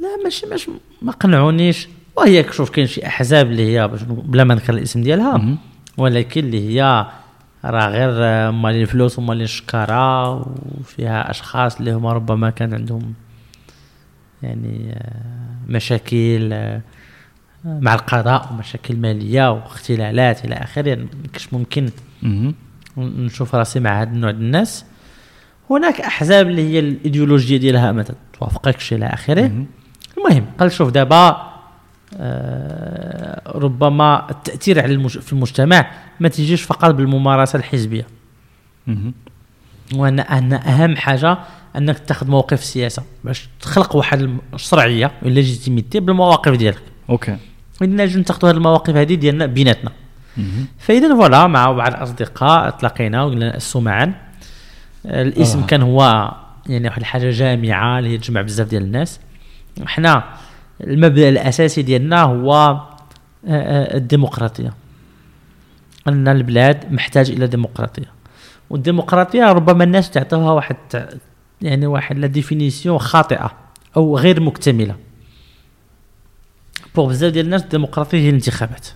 لا 0.01 0.23
ماشي 0.23 0.45
مش 0.45 0.69
ما 1.01 1.11
قنعونيش. 1.11 1.87
وهي 2.15 2.45
شوف 2.51 2.69
كاين 2.69 2.87
شي 2.87 3.05
أحزاب 3.05 3.51
اللي 3.51 3.75
هي 3.77 3.87
بلا 4.07 4.43
ما 4.43 4.53
نذكر 4.55 4.73
الاسم 4.73 5.01
ديالها. 5.01 5.57
ولكن 5.97 6.43
اللي 6.45 6.69
هي 6.69 7.05
راه 7.65 7.87
غير 7.89 8.11
مالين 8.51 8.81
الفلوس 8.81 9.19
ومالين 9.19 9.43
الشكاره 9.43 10.35
وفيها 10.79 11.29
أشخاص 11.31 11.77
اللي 11.77 11.91
هما 11.91 12.13
ربما 12.13 12.49
كان 12.49 12.73
عندهم 12.73 13.13
يعني 14.43 14.93
آه، 14.93 15.67
مشاكل 15.67 16.49
آه، 16.53 16.81
مع 17.65 17.93
القضاء 17.93 18.49
ومشاكل 18.51 18.95
مالية 18.97 19.51
واختلالات 19.51 20.45
إلى 20.45 20.55
آخره 20.55 20.89
يعني 20.89 21.07
كش 21.33 21.53
ممكن. 21.53 21.89
نشوف 22.97 23.55
راسي 23.55 23.79
مع 23.79 24.01
هذا 24.01 24.09
النوع 24.09 24.29
الناس 24.29 24.85
هناك 25.69 26.01
أحزاب 26.01 26.47
اللي 26.47 26.73
هي 26.73 26.79
الإيديولوجية 26.79 27.57
ديالها 27.57 27.91
ما 27.91 28.05
توافقكش 28.39 28.93
إلى 28.93 29.05
آخره 29.05 29.41
مهم. 29.41 29.65
المهم 30.17 30.45
قال 30.59 30.71
شوف 30.71 30.89
دابا 30.89 31.54
ربما 33.55 34.29
التأثير 34.29 34.81
على 34.81 34.93
المج... 34.93 35.19
في 35.19 35.33
المجتمع 35.33 35.91
ما 36.19 36.29
تيجيش 36.29 36.61
فقط 36.61 36.93
بالممارسة 36.93 37.57
الحزبية. 37.57 38.07
وان 39.95 40.19
أن 40.19 40.53
أهم 40.53 40.95
حاجة 40.95 41.37
أنك 41.75 41.99
تاخذ 41.99 42.27
موقف 42.27 42.63
سياسة 42.63 43.03
باش 43.23 43.49
تخلق 43.61 43.95
واحد 43.95 44.37
الشرعية 44.53 45.11
légitimité 45.21 45.99
بالمواقف 45.99 46.51
ديالك 46.51 46.81
okay 47.09 47.37
وإن 47.81 48.01
نجم 48.01 48.19
ناخذوا 48.19 48.49
هذه 48.49 48.57
المواقف 48.57 48.95
هذه 48.95 49.15
ديالنا 49.15 49.45
بيناتنا. 49.45 49.91
فاذا 50.79 51.15
voilà 51.15 51.47
مع 51.47 51.71
بعض 51.71 51.93
الأصدقاء 51.93 52.69
تلاقينا 52.69 53.23
وقلنا 53.23 53.49
نأسسوا 53.49 53.81
معا 53.81 54.13
آه، 55.05 55.21
الاسم 55.21 55.59
آه. 55.59 55.63
آه. 55.63 55.67
كان 55.67 55.81
هو 55.81 56.31
يعني 56.69 56.87
واحد 56.87 56.99
الحاجة 56.99 57.31
جامعة 57.31 57.99
اللي 57.99 58.09
هي 58.09 58.17
تجمع 58.17 58.41
بزاف 58.41 58.67
ديال 58.67 58.83
الناس 58.83 59.19
حنا 59.85 60.23
المبدأ 60.81 61.29
الأساسي 61.29 61.81
ديالنا 61.81 62.21
هو 62.21 62.53
آه، 62.53 62.81
آه، 63.47 63.97
الديمقراطية. 63.97 64.73
أن 66.07 66.27
البلاد 66.27 66.93
محتاج 66.93 67.31
إلى 67.31 67.47
ديمقراطية. 67.47 68.11
والديمقراطية 68.69 69.43
ربما 69.43 69.83
الناس 69.83 70.09
تعطوها 70.09 70.51
واحد 70.51 70.75
يعني 71.61 71.87
واحد 71.87 72.17
la 72.17 72.27
définition 72.27 72.99
خاطئة 72.99 73.51
أو 73.97 74.17
غير 74.17 74.41
مكتملة. 74.41 74.95
pour 76.95 77.09
بزاف 77.09 77.33
ديال 77.33 77.45
الناس 77.45 77.63
الديمقراطية 77.63 78.17
هي 78.17 78.29
الانتخابات. 78.29 78.87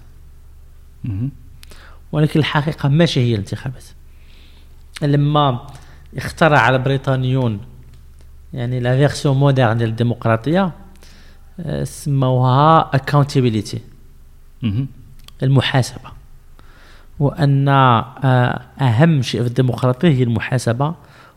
ولكن 2.11 2.39
الحقيقة 2.39 2.89
ماشي 2.89 3.19
هي 3.19 3.33
الانتخابات. 3.33 3.83
لما 5.01 5.67
اخترع 6.17 6.69
البريطانيون 6.69 7.59
يعني 8.53 8.79
la 8.79 8.97
version 8.97 9.37
moderne 9.37 9.77
ديال 9.77 9.89
الديمقراطية 9.89 10.63
آه، 10.63 10.71
سموها 11.83 12.91
accountability 12.95 13.77
مهم. 14.61 14.87
المحاسبة 15.43 16.11
وأن 17.19 17.67
آه، 17.67 18.61
أهم 18.81 19.21
شيء 19.21 19.41
في 19.41 19.47
الديمقراطية 19.47 20.09
هي 20.09 20.23
المحاسبة 20.23 20.93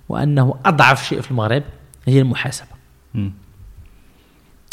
وأنه 0.08 0.54
أضعف 0.64 1.04
شيء 1.04 1.20
في 1.20 1.30
المغرب 1.30 1.62
هي 2.06 2.20
المحاسبة 2.20 2.68
مم. 3.14 3.32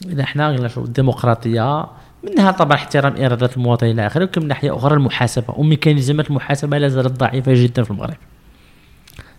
اذا 0.06 0.24
إحنا 0.24 0.47
قلنا 0.47 0.68
شو 0.68 0.84
الديمقراطية 0.84 1.88
منها 2.24 2.52
طبعا 2.52 2.78
احترام 2.78 3.24
إرادة 3.24 3.50
المواطن 3.58 3.88
إلى 3.88 4.08
آخره 4.08 4.24
وكم 4.24 4.41
من 4.41 4.47
ناحية 4.47 4.76
أخرى 4.76 4.93
المحاسبة 4.93 5.54
وميكانيزمات 5.58 6.30
المحاسبة 6.30 6.78
لا 6.78 6.88
زالت 6.88 7.20
ضعيفة 7.20 7.54
جدا 7.56 7.84
في 7.84 7.91
المغرب 7.91 8.18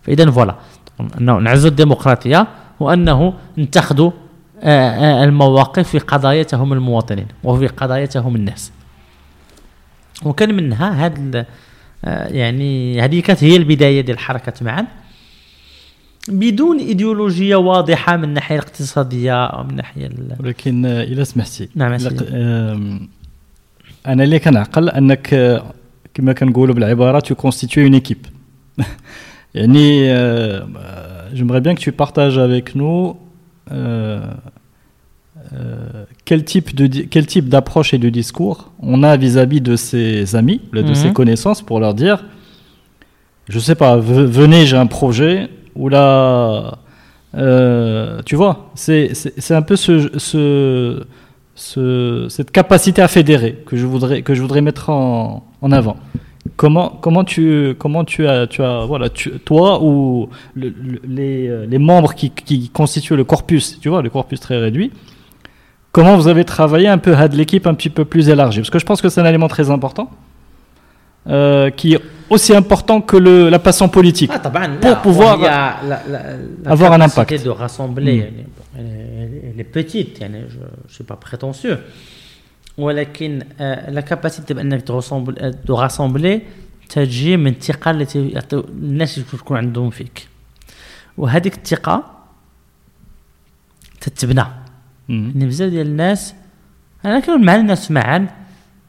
فاذا 0.02 0.30
فوالا 0.30 0.54
انه 1.20 1.38
نعزوا 1.38 1.70
الديمقراطية 1.70 2.46
وأنه 2.80 3.34
نتخذوا 3.58 4.10
المواقف 4.62 5.88
في 5.88 5.98
قضاياهم 5.98 6.72
المواطنين 6.72 7.26
وفي 7.44 7.66
قضاياهم 7.66 8.36
الناس. 8.36 8.72
وكان 10.24 10.54
منها 10.54 11.06
هذا 11.06 11.46
يعني 12.36 13.00
هذه 13.00 13.20
كانت 13.20 13.44
هي 13.44 13.56
البداية 13.56 14.00
ديال 14.00 14.16
الحركة 14.16 14.52
معا. 14.64 14.86
بدون 16.28 16.78
إيديولوجية 16.78 17.56
واضحة 17.56 18.16
من 18.16 18.24
الناحيه 18.24 18.54
الاقتصادية 18.58 19.44
أو 19.44 19.64
من 19.64 19.70
الناحيه 19.70 20.06
ال- 20.06 20.36
ولكن 20.40 20.86
آه، 20.86 21.02
الا 21.02 21.24
سمحتي. 21.24 21.68
نعم، 21.74 21.90
إلا 21.92 21.98
سيدي. 21.98 22.24
ق- 22.24 22.28
آم، 22.32 23.08
أنا 24.06 24.24
اللي 24.24 24.38
كنعقل 24.38 24.88
أنك 24.88 25.34
آه، 25.34 25.72
كما 26.14 26.32
كنقولوا 26.32 26.74
بالعبارة 26.74 27.20
tu 27.20 27.34
constitues 27.36 27.86
une 27.90 28.00
équipe. 28.00 28.26
يعني 29.54 30.10
j'aimerais 31.34 31.60
bien 31.60 31.74
que 31.74 31.80
tu 31.80 31.92
partages 31.92 32.38
avec 32.38 32.74
nous 32.74 33.16
euh, 33.72 34.20
euh, 35.54 36.04
quel 36.24 36.44
type 36.44 36.74
de 36.74 36.86
quel 37.04 37.26
type 37.26 37.48
d'approche 37.48 37.94
et 37.94 37.98
de 37.98 38.08
discours 38.10 38.70
on 38.80 39.02
a 39.02 39.16
vis-à-vis 39.16 39.60
de 39.60 39.74
ses 39.76 40.36
amis, 40.36 40.60
de 40.72 40.82
Mhm. 40.82 40.94
ses 40.94 41.12
connaissances 41.12 41.62
pour 41.62 41.80
leur 41.80 41.94
dire 41.94 42.24
je 43.48 43.58
sais 43.58 43.74
pas 43.74 43.96
ve- 43.96 44.24
venez 44.26 44.66
j'ai 44.66 44.76
un 44.76 44.86
projet 44.86 45.48
ou 45.74 45.88
là 45.88 46.78
euh, 47.36 48.20
tu 48.26 48.36
vois 48.36 48.70
c'est 48.74 49.12
un 49.50 49.62
peu 49.62 49.76
ce, 49.76 50.10
ce, 50.18 51.04
ce- 51.54 52.26
cette 52.28 52.50
capacité 52.50 53.00
à 53.02 53.08
fédérer 53.08 53.62
que 53.66 53.76
je 53.76 53.86
voudrais 53.86 54.22
que 54.22 54.34
je 54.34 54.42
voudrais 54.42 54.60
mettre 54.62 54.90
en, 54.90 55.46
en 55.62 55.72
avant 55.72 55.96
Comment, 56.56 56.90
comment 57.00 57.24
tu 57.24 57.74
comment 57.78 58.04
tu 58.04 58.26
as 58.26 58.46
tu 58.46 58.62
as 58.62 58.84
voilà 58.84 59.08
toi 59.44 59.82
ou 59.82 60.28
les, 60.56 61.48
euh, 61.48 61.66
les, 61.66 61.78
membres 61.78 62.14
qui, 62.14 62.30
qui, 62.30 62.68
constituent 62.68 63.16
le 63.16 63.24
corpus 63.24 63.78
tu 63.80 63.88
vois 63.88 64.02
le 64.02 64.10
corpus 64.10 64.40
très 64.40 64.58
réduit 64.58 64.90
comment 65.92 66.16
vous 66.16 66.28
avez 66.28 66.44
travaillé 66.44 66.88
un 66.88 66.98
peu 66.98 67.14
à 67.14 67.28
de 67.28 67.36
l'équipe 67.36 67.66
un 67.66 67.74
petit 67.74 67.90
peu 67.90 68.04
plus 68.04 68.28
élargie? 68.28 68.60
Parce 68.60 68.70
que 68.70 68.78
je 68.78 68.86
pense 68.86 69.00
que 69.00 69.08
c'est 69.08 69.20
un 69.20 69.26
élément 69.26 69.48
très 69.48 69.70
important 69.70 70.10
euh, 71.26 71.70
qui 71.70 71.94
est 71.94 72.00
aussi 72.30 72.54
important 72.54 73.00
que 73.00 73.16
le, 73.16 73.48
la 73.48 73.58
passion 73.58 73.88
politique. 73.88 74.30
Ah, 74.32 74.50
Pour 74.80 74.96
pouvoir 74.98 75.38
avoir 76.64 76.92
un 76.92 77.00
impact. 77.00 77.44
de 77.44 77.50
rassembler. 77.50 78.30
Mmh. 78.76 78.80
elle, 78.80 80.46
je, 80.48 80.58
je 80.88 80.94
suis 80.94 81.04
pas 81.04 81.16
prétentieux. 81.16 81.78
ولكن 82.82 83.42
آه، 83.60 84.00
la 84.00 84.02
capacité 84.02 84.52
بانك 84.52 84.82
ترسمبل 84.82 85.54
de 85.68 85.72
rassembler 85.72 86.38
تجي 86.88 87.36
من 87.36 87.46
الثقة 87.46 87.90
التي 87.90 88.28
يعطيو 88.28 88.60
الناس 88.60 89.18
اللي 89.18 89.28
تكون 89.32 89.56
عندهم 89.56 89.90
فيك 89.90 90.28
وهذيك 91.18 91.54
الثقة 91.54 92.10
تتبنى. 94.00 94.44
ان 95.10 95.32
بزاف 95.48 95.70
ديال 95.70 95.86
الناس 95.86 96.34
أنا 97.04 97.20
كانوا 97.20 97.38
مع 97.38 97.54
الناس 97.56 97.90
معا 97.90 98.28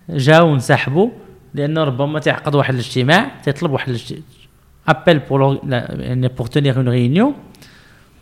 جاو 0.09 0.53
انسحبوا 0.53 1.09
لأنه 1.53 1.83
ربما 1.83 2.19
تعقد 2.19 2.55
واحد 2.55 2.73
الاجتماع 2.73 3.31
تيطلب 3.43 3.71
واحد 3.71 3.89
الاجتماع 3.89 4.21
appel 4.87 5.19
pour 5.19 5.59
يعني 5.99 6.27
pour 6.27 6.47
tenir 6.47 6.77
une 6.77 6.89
réunion 6.89 7.33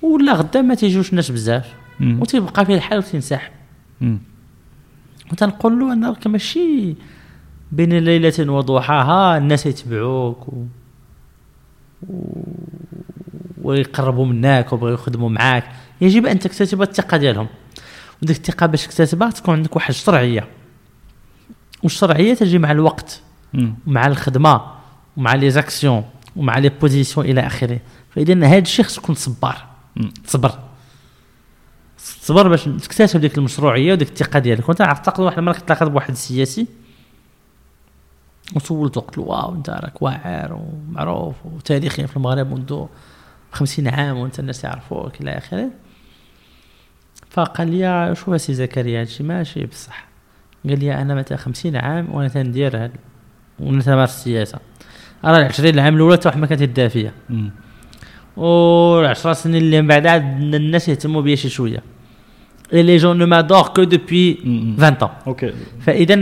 ولا 0.01 0.33
غدا 0.33 0.61
ما 0.61 0.75
تيجوش 0.75 1.09
الناس 1.09 1.31
بزاف. 1.31 1.73
وتيبقى 2.21 2.65
في 2.65 2.73
الحال 2.75 2.97
وتنسحب. 2.97 3.51
وتنقول 5.31 5.79
له 5.79 5.93
ان 5.93 6.05
راك 6.05 6.27
ماشي 6.27 6.95
بين 7.71 7.97
ليلة 7.97 8.51
وضحاها 8.51 9.37
الناس 9.37 9.65
يتبعوك 9.65 10.47
و... 10.47 10.65
و... 12.09 12.43
ويقربوا 13.61 14.25
منك 14.25 14.73
ويبغيو 14.73 14.93
يخدموا 14.93 15.29
معاك. 15.29 15.63
يجب 16.01 16.25
أن 16.25 16.39
تكتسب 16.39 16.81
الثقة 16.81 17.17
ديالهم. 17.17 17.47
وديك 18.23 18.37
الثقة 18.37 18.65
باش 18.65 18.85
تكتسبها 18.85 19.31
تكون 19.31 19.55
عندك 19.55 19.75
واحد 19.75 19.89
الشرعية. 19.89 20.47
والشرعية 21.83 22.33
تجي 22.33 22.59
مع 22.59 22.71
الوقت. 22.71 23.21
ومع 23.87 24.07
الخدمة 24.07 24.61
ومع 25.17 25.35
les 25.35 25.49
actions 25.49 26.03
ومع 26.35 26.57
les 26.57 26.69
positions 26.69 27.25
إلى 27.25 27.41
آخره. 27.41 27.79
فاذا 28.09 28.47
هذا 28.47 28.57
الشيء 28.57 28.85
خصك 28.85 29.01
تكون 29.01 29.15
صبار. 29.15 29.65
تصبر 30.23 30.68
تصبر 32.21 32.47
باش 32.47 32.63
تكتسب 32.63 33.19
ديك 33.19 33.37
المشروعية 33.37 33.93
وديك 33.93 34.09
الثقة 34.09 34.39
ديالك. 34.39 34.69
وانت 34.69 34.81
أعتقد 34.81 35.19
واحد 35.19 35.37
المرة 35.37 35.53
كنت 35.53 35.67
تلاقيت 35.67 35.89
بواحد 35.89 36.09
السياسي 36.09 36.67
وسولته 38.55 39.01
قلت 39.01 39.17
له 39.17 39.23
واو 39.23 39.55
انت 39.55 39.69
راك 39.69 40.01
واعر 40.01 40.53
ومعروف 40.53 41.35
وتاريخي 41.45 42.07
في 42.07 42.17
المغرب 42.17 42.53
منذ 42.53 42.85
50 43.51 43.87
عام 43.87 44.17
وانت 44.17 44.39
الناس 44.39 44.63
يعرفوك 44.63 45.21
إلى 45.21 45.37
آخره. 45.37 45.69
فقال 47.29 47.71
لي 47.71 48.15
شوف 48.15 48.37
سي 48.37 48.53
زكريا 48.53 49.01
هادشي 49.01 49.23
ماشي 49.23 49.65
بصح. 49.65 50.07
قال 50.69 50.79
لي 50.79 51.01
أنا 51.01 51.15
متى 51.15 51.37
50 51.37 51.75
عام 51.75 52.13
وأنا 52.13 52.27
تندير 52.27 52.83
هاد 52.83 52.91
وأنا 53.59 53.81
تمارس 53.81 54.15
السياسة. 54.15 54.59
راه 55.25 55.37
العشرين 55.37 55.79
عام 55.79 55.95
الأولى 55.95 56.17
حتى 56.17 56.27
واحد 56.27 56.39
ما 56.39 56.47
كان 56.47 56.61
تيديها 56.61 57.11
فيا 58.35 58.41
Mhm. 58.41 58.43
والعشر 58.43 59.33
سنين 59.33 59.55
اللي 59.55 59.81
من 59.81 59.87
بعد 59.87 60.07
عاد 60.07 60.53
الناس 60.53 60.89
يهتموا 60.89 61.21
بيا 61.21 61.35
شي 61.35 61.49
شوية 61.49 61.83
et 62.73 62.83
les 62.83 62.97
gens 62.97 63.17
ne 63.17 63.25
m'adorent 63.25 63.61
que 63.67 63.83
depuis 63.83 64.35
Mhm. 64.35 64.79
20 64.83 64.97
ans 65.01 65.29
Ok. 65.29 65.45
فاذا 65.81 66.15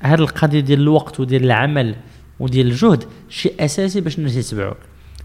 هذه 0.00 0.20
القضية 0.20 0.60
ديال 0.60 0.80
الوقت 0.80 1.20
وديال 1.20 1.44
العمل 1.44 1.94
وديال 2.40 2.66
الجهد 2.66 3.04
شيء 3.28 3.54
أساسي 3.60 4.00
باش 4.00 4.18
الناس 4.18 4.36
يتبعوك 4.36 4.76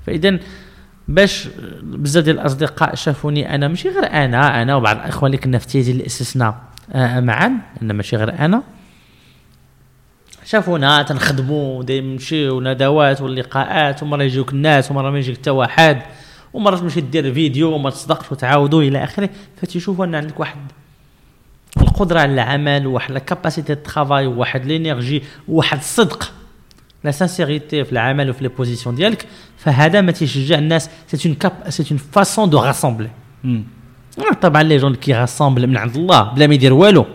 فاذا 0.05 0.39
باش 1.07 1.47
بزاف 1.83 2.23
ديال 2.23 2.39
الأصدقاء 2.39 2.95
شافوني 2.95 3.55
أنا 3.55 3.67
ماشي 3.67 3.89
غير 3.89 4.05
أنا 4.05 4.61
أنا 4.61 4.75
وبعض 4.75 4.95
الاخوان 4.97 5.25
اللي 5.33 5.37
كنا 5.43 5.57
في 5.57 5.67
تيزي 5.67 5.91
اللي 5.91 6.05
اسسنا 6.05 6.55
آه، 6.91 7.19
معا 7.19 7.51
أنا 7.81 7.93
ماشي 7.93 8.15
غير 8.15 8.39
أنا 8.39 8.63
شافونا 10.45 11.01
تنخدموا 11.03 11.83
دايما 11.83 12.13
نمشيو 12.13 12.61
ندوات 12.61 13.21
واللقاءات 13.21 14.03
ومرة 14.03 14.23
يجيوك 14.23 14.53
الناس 14.53 14.91
ومرة 14.91 15.09
ما 15.11 15.19
يجيك 15.19 15.37
حتى 15.37 15.49
واحد 15.49 16.01
ومرة 16.53 16.75
تمشي 16.75 17.01
دير 17.01 17.33
فيديو 17.33 17.71
وما 17.73 17.89
تصدقش 17.89 18.31
وتعاودوا 18.31 18.81
إلى 18.81 19.03
آخره. 19.03 19.29
فتيشوفوا 19.61 20.05
أن 20.05 20.15
عندك 20.15 20.39
واحد 20.39 20.57
القدرة 21.81 22.19
على 22.19 22.33
العمل 22.33 22.87
وواحد 22.87 23.11
le 23.11 23.19
travail 23.75 24.27
وواحد 24.27 24.65
l'énergie 24.65 25.23
وواحد 25.47 25.77
الصدق 25.77 26.31
la 27.03 27.11
sincérité 27.11 27.83
في 27.83 27.91
العمل 27.91 28.29
وفي 28.29 28.43
les 28.43 28.49
positions 28.49 28.95
ديالك. 28.95 29.27
فهذا 29.57 30.01
ما 30.01 30.11
تيشجع 30.11 30.57
الناس. 30.57 30.89
c'est 31.07 31.29
un 31.29 31.35
cap 31.35 31.51
c'est 31.69 31.85
une 31.91 31.97
façon 31.97 32.49
de 32.49 32.59
rassembler 32.59 33.09
Mhm. 33.45 34.33
طبعا 34.41 34.63
les 34.63 34.77
gens 34.77 34.95
qui 34.95 35.13
rassemblent 35.13 35.67
من 35.67 35.77
عند 35.77 35.95
الله 35.95 36.21
بلا 36.21 36.47
ما 36.47 36.53
يدير 36.53 36.73
والو. 36.73 37.05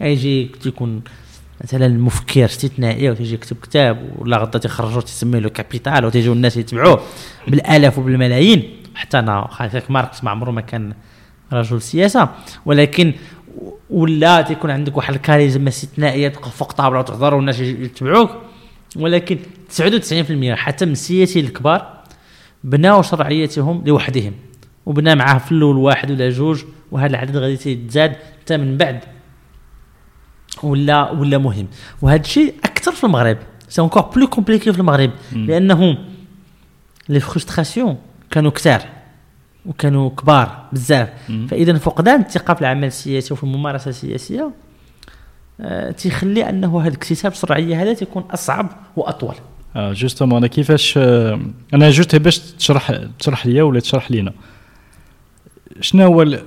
يجي 0.00 0.44
تيكون 0.62 1.02
مثلا 1.62 1.88
مفكر 1.88 2.44
استثنائي 2.44 3.10
وتيجي 3.10 3.34
يكتب 3.34 3.56
كتاب 3.62 4.10
ولا 4.18 4.36
غدا 4.36 4.58
تيخرجوا 4.58 5.00
تسميه 5.00 5.38
Le 5.38 5.48
Capital 5.48 6.04
وتيجيو 6.04 6.32
الناس 6.32 6.56
يتبعوه 6.56 7.00
بالآلاف 7.48 7.98
وبالملايين. 7.98 8.76
حتى 8.94 9.18
أنا 9.18 9.48
خايفك 9.50 9.90
ماركس 9.90 10.24
ما 10.24 10.30
عمره 10.30 10.50
ما 10.50 10.60
كان 10.60 10.92
رجل 11.52 11.82
سياسة. 11.82 12.28
ولكن 12.66 13.12
ولا 13.90 14.42
تيكون 14.42 14.70
عندك 14.70 14.96
واحد 14.96 15.14
الكاريزما 15.14 15.68
استثنائية 15.68 16.28
تبقى 16.28 16.50
فوق 16.50 16.72
طابلة 16.72 16.98
وتهضر 16.98 17.34
والناس 17.34 17.60
يتبعوك. 17.60 18.30
ولكن 18.96 19.38
99% 19.70 20.54
حتى 20.54 20.86
من 20.86 20.92
السياسيين 20.92 21.44
الكبار 21.44 22.02
بناو 22.64 23.02
شرعيتهم 23.02 23.82
لوحدهم 23.86 24.32
وبدا 24.86 25.14
معاه 25.14 25.38
في 25.38 25.52
الأول 25.52 25.76
واحد 25.76 26.10
ولا 26.10 26.30
جوج 26.30 26.62
وهذا 26.90 27.10
العدد 27.10 27.36
غادي 27.36 27.74
تزاد 27.74 28.16
حتى 28.40 28.56
من 28.56 28.76
بعد 28.76 29.00
ولا 30.62 31.10
ولا 31.10 31.38
مهم. 31.38 31.66
وهذا 32.02 32.20
الشيء 32.20 32.54
أكثر 32.64 32.92
في 32.92 33.04
المغرب. 33.04 33.38
c'est 33.68 33.82
encore 33.82 34.02
plus 34.02 34.26
compliqué 34.26 34.72
في 34.72 34.78
المغرب. 34.78 35.10
لأنه 35.32 35.98
les 37.08 37.20
frustrations 37.20 37.96
كانوا 38.30 38.50
كثار 38.50 38.82
وكانوا 39.66 40.10
كبار 40.10 40.64
بزاف. 40.72 41.08
فإذا 41.48 41.78
فقدان 41.78 42.20
الثقة 42.20 42.54
في 42.54 42.60
العمل 42.60 42.84
السياسي 42.84 43.34
وفي 43.34 43.44
الممارسة 43.44 43.88
السياسية 43.88 44.50
آه، 45.60 45.90
تيخلي 45.90 46.48
أنه 46.48 46.82
هذا 46.82 46.94
اكتساب 46.94 47.32
الشرعية 47.32 47.82
هذا 47.82 47.92
تيكون 47.92 48.22
أصعب 48.22 48.68
وأطول. 48.96 49.34
آه 49.76 49.92
justement 49.92 50.38
أنا 50.38 50.46
كيفاش 50.46 50.98
آه، 50.98 51.40
أنا 51.74 51.90
juste 51.90 52.16
باش 52.16 52.38
تشرح 52.38 53.00
تشرح 53.18 53.46
ليا 53.46 53.62
ولا 53.62 53.80
تشرح 53.80 54.10
لينا؟ 54.10 54.32
شنو 55.80 56.04
هو 56.04 56.38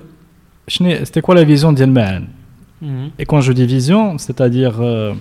شنو 0.67 0.89
c'était 0.89 1.21
quoi 1.21 1.35
la 1.35 1.45
vision 1.45 1.75
ديال 1.75 1.93
معان 1.93 2.27
Mhm. 2.81 3.11
Et 3.19 3.25
quand 3.25 3.41
je 3.41 3.51
dis 3.53 3.65
vision, 3.65 4.17
c'est-à-dire 4.17 4.81
euh, 4.81 5.13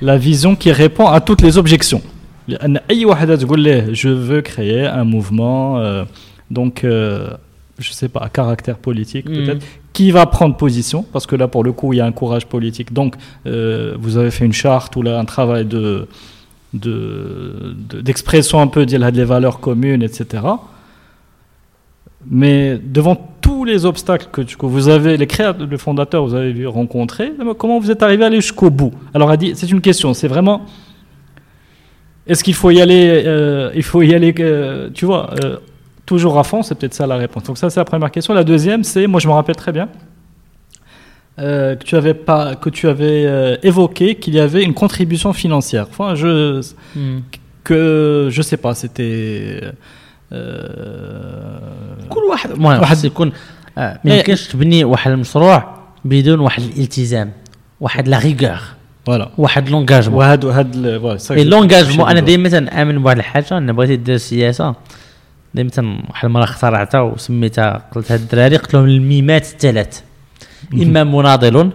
la 0.00 0.18
vision 0.18 0.56
qui 0.56 0.72
répond 0.72 1.06
à 1.06 1.20
toutes 1.20 1.42
les 1.42 1.58
objections. 1.58 2.00
Je 3.92 4.08
veux 4.08 4.40
créer 4.40 4.86
un 4.86 5.04
mouvement, 5.04 5.78
euh, 5.78 6.04
donc 6.50 6.84
euh, 6.84 7.30
je 7.78 7.92
sais 7.92 8.08
pas, 8.08 8.20
à 8.20 8.28
caractère 8.28 8.78
politique 8.78 9.28
mhm. 9.28 9.34
peut-être, 9.34 9.66
qui 9.92 10.10
va 10.10 10.26
prendre 10.26 10.56
position, 10.56 11.04
parce 11.12 11.26
que 11.26 11.36
là 11.36 11.48
pour 11.48 11.62
le 11.62 11.72
coup 11.72 11.92
il 11.92 11.96
y 11.96 12.00
a 12.00 12.06
un 12.06 12.12
courage 12.12 12.46
politique. 12.46 12.92
Donc 12.92 13.16
euh, 13.46 13.94
vous 13.98 14.16
avez 14.16 14.30
fait 14.30 14.46
une 14.46 14.52
charte 14.52 14.96
ou 14.96 15.02
un 15.06 15.24
travail 15.26 15.66
d'expression 15.66 18.58
de, 18.58 18.64
de, 18.64 18.66
un 18.66 18.68
peu 18.68 18.86
des 18.86 19.24
valeurs 19.24 19.60
communes, 19.60 20.02
etc 20.02 20.42
mais 22.26 22.78
devant 22.82 23.16
tous 23.40 23.64
les 23.64 23.84
obstacles 23.84 24.26
que, 24.32 24.42
que 24.42 24.66
vous 24.66 24.88
avez, 24.88 25.16
les 25.16 25.26
créateurs, 25.26 25.66
les 25.66 25.78
fondateurs, 25.78 26.24
vous 26.24 26.34
avez 26.34 26.52
vu 26.52 26.66
rencontrer, 26.66 27.32
comment 27.58 27.78
vous 27.78 27.90
êtes 27.90 28.02
arrivé 28.02 28.24
à 28.24 28.26
aller 28.26 28.40
jusqu'au 28.40 28.70
bout? 28.70 28.92
Alors, 29.14 29.30
a 29.30 29.36
dit, 29.36 29.52
c'est 29.54 29.70
une 29.70 29.80
question, 29.80 30.14
c'est 30.14 30.28
vraiment. 30.28 30.62
Est-ce 32.26 32.44
qu'il 32.44 32.54
faut 32.54 32.70
y 32.70 32.80
aller, 32.80 33.22
euh, 33.24 33.70
il 33.74 33.82
faut 33.82 34.02
y 34.02 34.14
aller, 34.14 34.34
euh, 34.40 34.90
tu 34.92 35.06
vois, 35.06 35.30
euh, 35.42 35.56
toujours 36.04 36.38
à 36.38 36.44
fond 36.44 36.62
C'est 36.62 36.74
peut-être 36.74 36.94
ça 36.94 37.06
la 37.06 37.16
réponse. 37.16 37.44
Donc, 37.44 37.56
ça, 37.56 37.70
c'est 37.70 37.80
la 37.80 37.84
première 37.86 38.10
question. 38.10 38.34
La 38.34 38.44
deuxième, 38.44 38.84
c'est, 38.84 39.06
moi, 39.06 39.20
je 39.20 39.28
me 39.28 39.32
rappelle 39.32 39.56
très 39.56 39.72
bien, 39.72 39.88
euh, 41.38 41.76
que 41.76 41.84
tu 41.84 41.94
avais, 41.94 42.14
pas, 42.14 42.56
que 42.56 42.68
tu 42.68 42.88
avais 42.88 43.24
euh, 43.24 43.56
évoqué 43.62 44.16
qu'il 44.16 44.34
y 44.34 44.40
avait 44.40 44.64
une 44.64 44.74
contribution 44.74 45.32
financière. 45.32 45.86
Enfin, 45.88 46.16
je, 46.16 46.60
que, 47.64 48.28
je 48.30 48.42
sais 48.42 48.56
pas, 48.56 48.74
c'était. 48.74 49.60
Euh, 50.32 50.34
كل 52.08 52.20
واحد 52.30 52.50
المهم 52.50 52.80
واحد- 52.80 53.04
يكون 53.04 53.32
آه، 53.78 54.00
ما 54.04 54.12
إيه. 54.12 54.18
يمكنش 54.18 54.46
تبني 54.48 54.84
واحد 54.84 55.10
المشروع 55.10 55.74
بدون 56.04 56.40
واحد 56.40 56.62
الالتزام 56.62 57.32
واحد 57.80 58.08
لا 58.08 58.18
ريغور 58.18 58.58
voilà. 59.10 59.26
واحد 59.38 59.68
لونجاجمون 59.68 60.18
وهاد 60.18 60.44
je- 61.20 61.30
لونجاجمون 61.38 62.08
أنا 62.10 62.20
دائما 62.20 62.48
تنامن 62.48 62.98
بواحد 63.02 63.16
الحاجة 63.18 63.58
أنا 63.58 63.72
بغيت 63.72 64.00
دير 64.00 64.14
السياسة 64.14 64.74
دائما 65.54 65.70
واحد 66.10 66.24
المرة 66.26 66.44
اخترعتها 66.44 67.00
وسميتها 67.00 67.82
قلت 67.94 68.12
هاد 68.12 68.20
الدراري 68.20 68.56
قلت 68.56 68.74
لهم 68.74 68.84
الميمات 68.84 69.46
الثلاث 69.46 70.00
إما 70.74 71.04
مناضل 71.04 71.70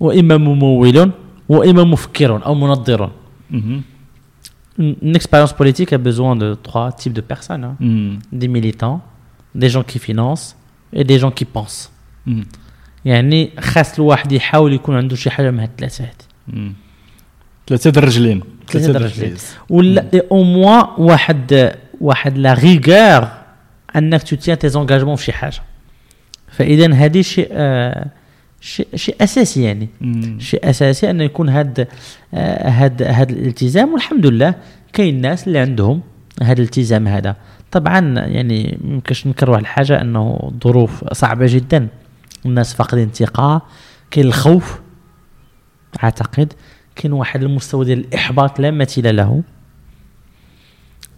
وإما 0.00 0.36
ممول 0.36 1.10
وإما 1.48 1.84
مفكر 1.84 2.46
أو 2.46 2.54
منظر. 2.54 3.10
Une 4.78 4.94
une 5.02 5.16
expérience 5.20 5.52
politique 5.60 5.92
a 5.92 5.98
besoin 5.98 6.32
de 6.36 6.48
trois 6.66 6.88
types 7.00 7.16
de 7.20 7.24
personnes 7.32 7.64
hein. 7.64 7.76
Mhm. 7.80 8.18
des 8.40 8.48
militants, 8.56 9.00
des 9.62 9.70
gens 9.74 9.84
qui 9.90 9.98
financent 9.98 10.48
et 10.92 11.04
des 11.10 11.18
gens 11.22 11.32
qui 11.38 11.46
pensent. 11.56 11.90
Mhm. 12.26 12.44
يعني 13.04 13.50
خاص 13.60 13.98
الواحد 13.98 14.32
يحاول 14.32 14.72
يكون 14.72 14.96
عنده 14.96 15.16
شي 15.16 15.30
حاجة 15.30 15.50
من 15.50 15.60
هاد 15.60 15.68
الثلاثه 15.68 16.04
هاد 16.04 16.22
مم. 16.48 16.72
ثلاثة 17.68 17.90
د 17.90 17.98
الرجلين 17.98 18.42
ثلاثة 18.68 18.88
د 18.88 18.92
د 18.92 18.96
الرجلين. 18.96 19.36
ولا 19.70 20.22
au 20.32 20.42
moins 20.42 20.84
واحد 20.98 21.74
واحد 22.00 22.38
la 22.38 22.54
rigueur 22.54 23.28
انك 23.96 24.22
tu 24.22 24.36
tiens 24.36 24.58
tes 24.58 24.68
engagements 24.68 25.16
في 25.16 25.24
شي 25.24 25.32
حاجة 25.32 25.62
فاذا 26.48 26.94
هذه 26.94 27.22
شيء 27.22 27.48
آه 27.52 28.06
شيء 28.60 28.86
شيء 28.94 29.16
أساسي 29.20 29.62
يعني. 29.62 29.88
مم. 30.00 30.38
شيء 30.40 30.70
أساسي 30.70 31.10
انه 31.10 31.24
يكون 31.24 31.48
هاد 31.48 31.88
آه، 32.34 32.70
هاد 32.70 33.02
هاد 33.02 33.30
الالتزام. 33.30 33.92
والحمد 33.92 34.26
لله 34.26 34.54
كاين 34.92 35.20
ناس 35.20 35.46
اللي 35.46 35.58
عندهم 35.58 36.00
هذا 36.42 36.52
الالتزام 36.52 37.08
هذا. 37.08 37.36
طبعا 37.70 38.00
يعني 38.18 38.78
ميمكنش 38.84 39.26
ننكر 39.26 39.50
واحد 39.50 39.62
الحاجة 39.62 40.00
أنه 40.00 40.50
الظروف 40.52 41.12
صعبة 41.12 41.46
جدا. 41.48 41.88
الناس 42.46 42.74
فاقدين 42.74 43.04
الثقة 43.04 43.62
كاين 44.10 44.26
الخوف 44.26 44.80
أعتقد. 46.04 46.52
كاين 46.96 47.12
واحد 47.12 47.42
المستوى 47.42 47.84
ديال 47.84 47.98
الإحباط 47.98 48.60
لا 48.60 48.70
مثيل 48.70 49.16
له. 49.16 49.42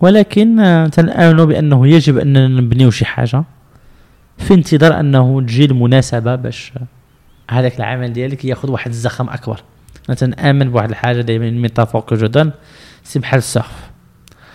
ولكن 0.01 0.61
آه، 0.61 0.86
تنآمن 0.86 1.45
بأنه 1.45 1.89
يجب 1.89 2.18
أننا 2.18 2.49
نبنيو 2.49 2.91
شي 2.91 3.05
حاجة 3.05 3.45
في 4.39 4.55
انتظار 4.55 5.01
أنه 5.01 5.41
تجي 5.41 5.64
المناسبة 5.64 6.34
باش 6.34 6.72
هذاك 7.51 7.78
العمل 7.78 8.13
ديالك 8.13 8.45
ياخذ 8.45 8.71
واحد 8.71 8.91
الزخم 8.91 9.30
اكبر 9.30 9.59
انا 10.09 10.15
تنآمن 10.17 10.69
بواحد 10.69 10.89
الحاجه 10.89 11.21
دائما 11.21 11.49
une 11.49 11.69
métaphore 11.69 12.05
que 12.05 12.15
je 12.19 12.26
donne 12.26 12.49
سي 13.03 13.19
بحال 13.19 13.38
السيرف 13.38 13.71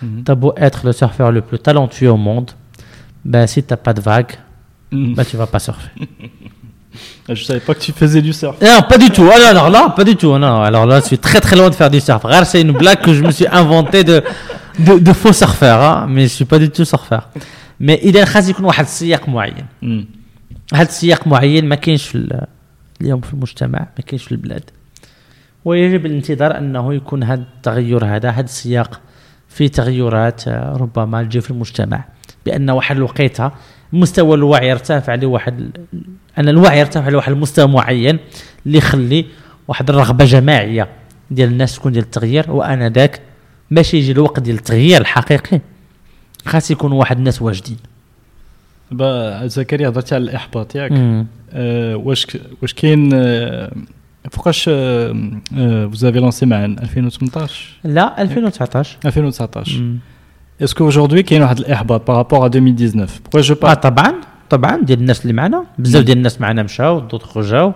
مم. 0.03 0.23
T'as 0.25 0.35
beau 0.35 0.53
être 0.57 0.85
le 0.85 0.91
surfeur 0.93 1.31
le 1.31 1.41
plus 1.41 1.59
talentueux 1.59 2.11
au 2.11 2.17
monde, 2.17 2.51
bah 3.25 3.47
si 3.47 3.63
t'as 3.63 3.75
pas 3.75 3.93
de 3.93 4.01
vague, 4.01 4.31
مم. 4.91 5.13
bah 5.15 5.25
tu 5.25 5.35
vas 5.37 5.47
pas 5.47 5.59
surfer. 5.59 5.89
Je 7.29 7.43
savais 7.43 7.59
pas 7.59 7.73
que 7.75 7.81
tu 7.87 7.91
faisais 7.91 8.21
du 8.21 8.33
surf. 8.33 8.55
Non, 8.61 8.79
pas 8.91 8.97
du 8.97 9.09
tout. 9.15 9.27
Alors, 9.35 9.49
alors 9.53 9.69
là, 9.69 9.81
pas 9.99 10.03
du 10.03 10.15
tout. 10.15 10.31
Non, 10.45 10.61
alors 10.69 10.85
là, 10.91 10.95
je 11.01 11.05
suis 11.11 11.19
très 11.27 11.39
très 11.45 11.55
loin 11.59 11.69
de 11.69 11.75
faire 11.75 11.91
du 11.97 11.99
surf. 12.07 12.23
Rare, 12.23 12.45
c'est 12.51 12.61
une 12.67 12.71
blague 12.71 13.01
que 13.05 13.13
je 13.17 13.21
me 13.27 13.31
suis 13.37 13.47
inventé 13.61 14.03
de, 14.03 14.17
de, 14.87 14.93
de 15.07 15.13
faux 15.21 15.33
surfeur, 15.43 15.77
hein, 15.87 16.07
mais 16.13 16.23
je 16.29 16.33
suis 16.39 16.45
pas 16.45 16.59
du 16.59 16.69
tout 16.69 16.85
surfeur. 16.85 17.23
Mais 17.79 17.99
إذا 18.03 18.25
خاص 18.25 18.49
يكون 18.49 18.65
واحد 18.65 18.83
السياق 18.85 19.29
معين. 19.29 19.65
مم. 19.81 20.05
هذا 20.73 20.89
السياق 20.89 21.27
معين 21.27 21.65
ما 21.65 21.75
كاينش 21.75 22.07
في 22.07 22.15
ال- 22.15 22.47
اليوم 23.00 23.20
في 23.20 23.34
المجتمع 23.34 23.78
ما 23.78 24.04
كاينش 24.06 24.24
في 24.24 24.32
البلاد. 24.32 24.70
ويجب 25.64 26.06
الانتظار 26.06 26.58
أنه 26.58 26.94
يكون 26.94 27.22
هذا 27.22 27.42
التغير 27.56 28.04
هذا 28.04 28.30
هذا 28.30 28.44
السياق 28.44 29.00
في 29.48 29.68
تغيرات 29.68 30.48
آه، 30.48 30.76
ربما 30.76 31.22
تجي 31.22 31.40
في 31.40 31.50
المجتمع. 31.50 32.04
بأن 32.46 32.70
واحد 32.70 32.96
الوقيتة 32.96 33.52
مستوى 33.92 34.36
الوعي 34.36 34.68
يرتفع 34.68 35.14
لواحد 35.14 35.78
أن 36.38 36.48
الوعي 36.48 36.78
يرتفع 36.78 37.08
لواحد 37.08 37.32
المستوى 37.32 37.68
معين 37.68 38.18
اللي 38.66 38.78
يخلي 38.78 39.26
واحد 39.68 39.90
الرغبة 39.90 40.24
جماعية 40.24 40.88
ديال 41.30 41.48
الناس 41.48 41.76
تكون 41.76 41.92
ديال 41.92 42.04
التغيير. 42.04 42.50
وأنا 42.50 42.88
ذاك 42.88 43.20
باش 43.70 43.94
يجي 43.94 44.12
الوقت 44.12 44.40
ديال 44.40 44.56
التغيير 44.56 45.00
الحقيقي 45.00 45.60
خاص 46.46 46.70
يكون 46.70 46.92
واحد 46.92 47.18
الناس 47.18 47.42
واجدين. 47.42 47.93
زكريا 49.46 49.88
هضرتي 49.88 50.14
على 50.14 50.24
الإحباط 50.24 50.74
ياك. 50.74 50.92
آه، 51.52 51.96
واش 51.96 52.26
واش 52.62 52.74
كاين 52.74 53.10
آه، 53.14 53.72
فوقاش 54.30 54.64
vous 55.90 56.05
avez 56.05 56.20
lancé 56.20 56.46
معا 56.46 56.64
2018 56.64 57.68
لا 57.84 58.22
2019 58.22 58.98
2019 59.06 59.78
مم. 59.80 59.98
est-ce 60.62 60.79
que 60.79 60.88
aujourd'hui 60.88 61.22
كاين 61.22 61.42
واحد 61.42 61.58
الإحباط 61.58 62.06
par 62.10 62.20
rapport 62.20 62.44
à 62.44 62.46
2019 62.46 63.20
beaucoup 63.24 63.40
je 63.40 63.54
pas 63.54 63.74
طبعا 63.74 64.14
طبعا 64.50 64.82
ديال 64.82 64.98
الناس 65.00 65.22
اللي 65.22 65.32
معنا. 65.32 65.64
بزاف 65.78 66.04
ديال 66.04 66.16
الناس 66.18 66.40
معنا 66.40 66.62
مشاو 66.62 67.00
دوطخ 67.00 67.38
جاو 67.40 67.72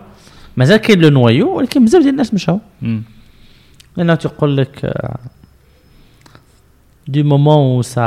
مازال 0.56 0.76
كاين 0.76 0.98
le 1.00 1.08
noyau 1.08 1.56
ولكن 1.56 1.84
بزاف 1.84 2.02
ديال 2.02 2.12
الناس 2.12 2.34
مشاو. 2.34 2.60
لأنه 3.96 4.14
تيقول 4.14 4.56
لك 4.56 4.84
آه، 4.84 5.18
du 7.16 7.22
moment 7.32 7.58
où 7.74 7.82
ça 7.94 8.06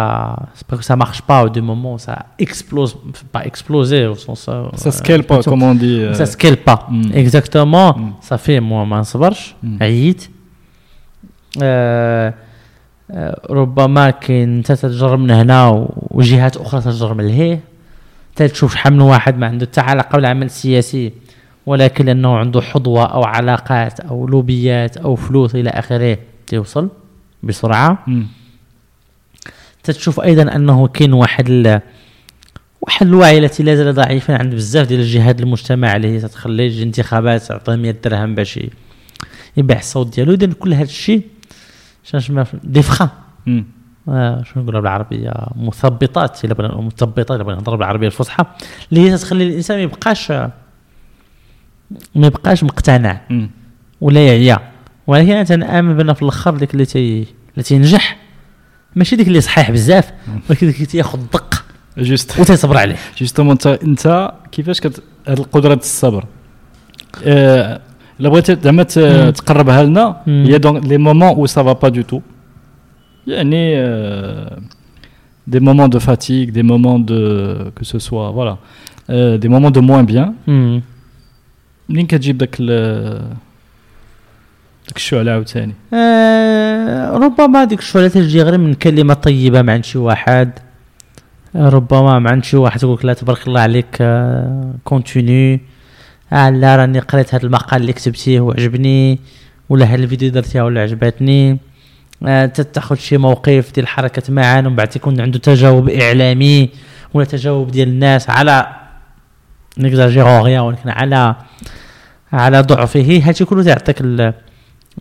c'est 0.57 0.67
pas 0.69 0.77
que 0.79 0.85
ça 0.91 0.95
marche 1.03 1.21
pas 1.29 1.39
ou 1.45 1.49
du 1.57 1.61
moment 1.69 1.91
où 1.97 2.01
ça 2.07 2.15
explose 2.45 2.91
pas 3.33 3.43
exploser 3.51 4.01
au 4.13 4.15
sens 4.25 4.41
euh, 4.47 4.67
Ça 4.83 4.91
scale 5.01 5.23
pas, 5.29 5.37
comme 5.49 5.63
on 5.71 5.75
dit. 5.85 5.97
euh, 6.01 6.13
ça 6.19 6.25
scale 6.35 6.57
pas 6.69 6.79
Mm. 6.89 7.11
exactement 7.23 7.89
Mm. 7.97 8.11
ça 8.29 8.37
fait 8.45 8.59
moi 8.69 8.85
ما 8.85 8.99
نصبرش. 8.99 9.55
عييت 9.81 10.21
ربما 13.49 14.09
كاين 14.09 14.57
انت 14.57 14.71
تجرب 14.71 15.19
من 15.19 15.31
هنا 15.31 15.87
وجهات 16.11 16.57
أخرى 16.57 16.81
تجرب 16.81 17.17
من 17.17 17.27
لهيه 17.27 17.59
تشوف 18.35 18.73
شحال 18.73 18.93
من 18.93 19.01
واحد 19.01 19.37
ما 19.37 19.47
عنده 19.47 19.65
حتى 19.65 19.81
علاقه 19.81 20.15
بالعمل 20.15 20.45
السياسي 20.45 21.13
ولكن 21.65 22.05
لأنه 22.05 22.37
عنده 22.37 22.61
حظوه 22.61 23.05
أو 23.05 23.23
علاقات 23.23 23.99
أو 23.99 24.27
لوبيات 24.27 24.97
أو 24.97 25.15
فلوس 25.15 25.55
إلى 25.55 25.69
اخره 25.69 26.17
تيوصل 26.47 26.89
بسرعة. 27.43 28.05
تتشوف 29.83 30.19
أيضا 30.19 30.55
أنه 30.55 30.87
كاين 30.87 31.13
واحد 31.13 31.49
ال... 31.49 31.81
واحد 32.81 33.07
الوعي 33.07 33.37
التي 33.37 33.63
لا 33.63 33.75
زال 33.75 33.93
ضعيفا 33.93 34.37
عند 34.37 34.55
بزاف 34.55 34.87
ديال 34.87 34.99
الجهات 34.99 35.41
المجتمع 35.41 35.95
اللي 35.95 36.07
هي 36.07 36.19
تتخلي 36.19 36.65
يجي 36.65 36.83
انتخابات 36.83 37.41
تعطيه 37.41 37.75
100 37.75 37.91
درهم 37.91 38.35
باش 38.35 38.59
يبيع 39.57 39.79
الصوت 39.79 40.15
ديالو 40.15 40.33
اذا 40.33 40.53
كل 40.53 40.73
هذا 40.73 40.83
الشيء 40.83 41.21
شنو 42.03 42.45
دي 42.63 42.81
فخا. 42.81 43.09
آه 44.09 44.43
شنو 44.43 44.63
نقولها 44.63 44.81
بالعربية 44.81 45.33
مثبطات 45.55 46.45
إلا 46.45 46.53
بغينا 46.53 46.81
مثبطات 46.81 47.31
إلا 47.31 47.43
بغينا 47.43 47.59
نهضر 47.59 47.75
بالعربية 47.75 48.07
الفصحى 48.07 48.45
اللي 48.91 49.09
هي 49.11 49.17
تخلي 49.17 49.47
الإنسان 49.47 49.77
ما 49.77 49.83
يبقاش 49.83 50.31
ما 52.15 52.27
يبقاش 52.27 52.63
مقتنع. 52.63 53.21
ولا 54.01 54.27
يعيا 54.27 54.59
ولكن 55.07 55.31
أنا 55.31 55.43
تنآمن 55.43 55.97
بأن 55.97 56.13
في 56.13 56.21
الأخر 56.21 56.57
ديك 56.57 56.73
اللي 56.73 56.85
تي 56.85 57.25
اللي 57.53 57.63
تينجح 57.63 58.17
ماشي 58.95 59.15
ديك 59.15 59.27
اللي 59.27 59.41
صحيح 59.41 59.71
بزاف 59.71 60.11
ولكن 60.49 60.67
ديك 60.67 60.75
اللي 60.75 60.85
تياخذ 60.85 61.19
الدق 61.19 61.65
juste 61.97 62.39
وتيصبر 62.39 62.77
عليه 62.77 62.95
justement 63.17 63.51
انت 63.51 63.67
انت 63.67 64.31
كيفاش 64.51 64.79
كت 64.81 65.03
هاد 65.27 65.39
القدرة 65.39 65.73
الصبر 65.73 66.25
آه، 67.25 67.81
إلا 68.19 68.29
بغيتي 68.29 68.57
زعما. 68.63 68.83
تقربها 69.31 69.83
لنا. 69.83 70.21
et 70.27 70.57
donc 70.57 70.85
les 70.85 70.97
moments 70.97 71.27
où 71.27 71.45
ça 71.45 71.59
va 71.59 71.73
pas 71.73 71.89
du 71.89 72.01
tout 72.01 72.21
يعني 73.27 73.75
des 75.47 75.59
moments 75.59 75.89
de 75.89 75.99
fatigue 75.99 76.49
des 76.49 76.63
moments 76.63 77.05
de 77.05 77.15
quoi 77.77 77.81
que 77.81 77.83
ce 77.83 77.97
soit 77.99 78.31
voilà 78.31 78.57
des 79.37 79.47
moments 79.47 79.71
de 79.71 79.81
moins 79.81 80.05
bien. 80.05 80.33
منين 81.89 82.07
كتجيب 82.07 82.37
داك 84.91 84.97
الشعلة 84.97 85.31
عاوتاني. 85.31 85.73
آه 85.93 87.11
ربما 87.11 87.63
ديك 87.63 87.79
الشعلة 87.79 88.07
تجي 88.07 88.41
غير 88.41 88.57
من 88.57 88.73
كلمة 88.73 89.13
طيبة 89.13 89.61
مع 89.61 89.81
شي 89.81 89.97
واحد. 89.97 90.51
آه، 91.55 91.69
ربما 91.69 92.19
مع 92.19 92.41
شي 92.41 92.57
واحد 92.57 92.79
تقول 92.79 92.97
لك 92.97 93.05
لا 93.05 93.13
تبارك 93.13 93.47
الله 93.47 93.61
عليك 93.61 93.97
آه 94.01 94.73
continue 94.83 95.59
آه 96.33 96.49
لا 96.49 96.75
راني 96.75 96.99
قريت 96.99 97.35
هذا 97.35 97.43
المقال 97.45 97.81
اللي 97.81 97.93
كتبتيه 97.93 98.39
وعجبني 98.39 99.19
ولا 99.69 99.93
هاد 99.93 99.99
الفيديو 99.99 100.31
درتيها 100.31 100.63
ولا 100.63 100.81
عجبتني. 100.81 101.57
آه 102.27 102.45
تاخذ 102.45 102.95
شي 102.95 103.17
موقف 103.17 103.71
ديال 103.73 103.83
الحركة 103.83 104.33
معا 104.33 104.59
ومن 104.59 104.75
بعد 104.75 104.87
تكون 104.87 105.21
عنده 105.21 105.39
تجاوب 105.39 105.89
إعلامي 105.89 106.69
ولا 107.13 107.25
تجاوب 107.25 107.71
ديال 107.71 107.87
الناس 107.87 108.29
على 108.29 108.67
نكزاجيرون 109.77 110.39
غيا 110.41 110.61
ولكن 110.61 110.89
على 110.89 111.35
على 112.33 112.61
ضعفه. 112.61 113.21
هادشي 113.25 113.45
كله 113.45 113.63
تيعطيك 113.63 113.97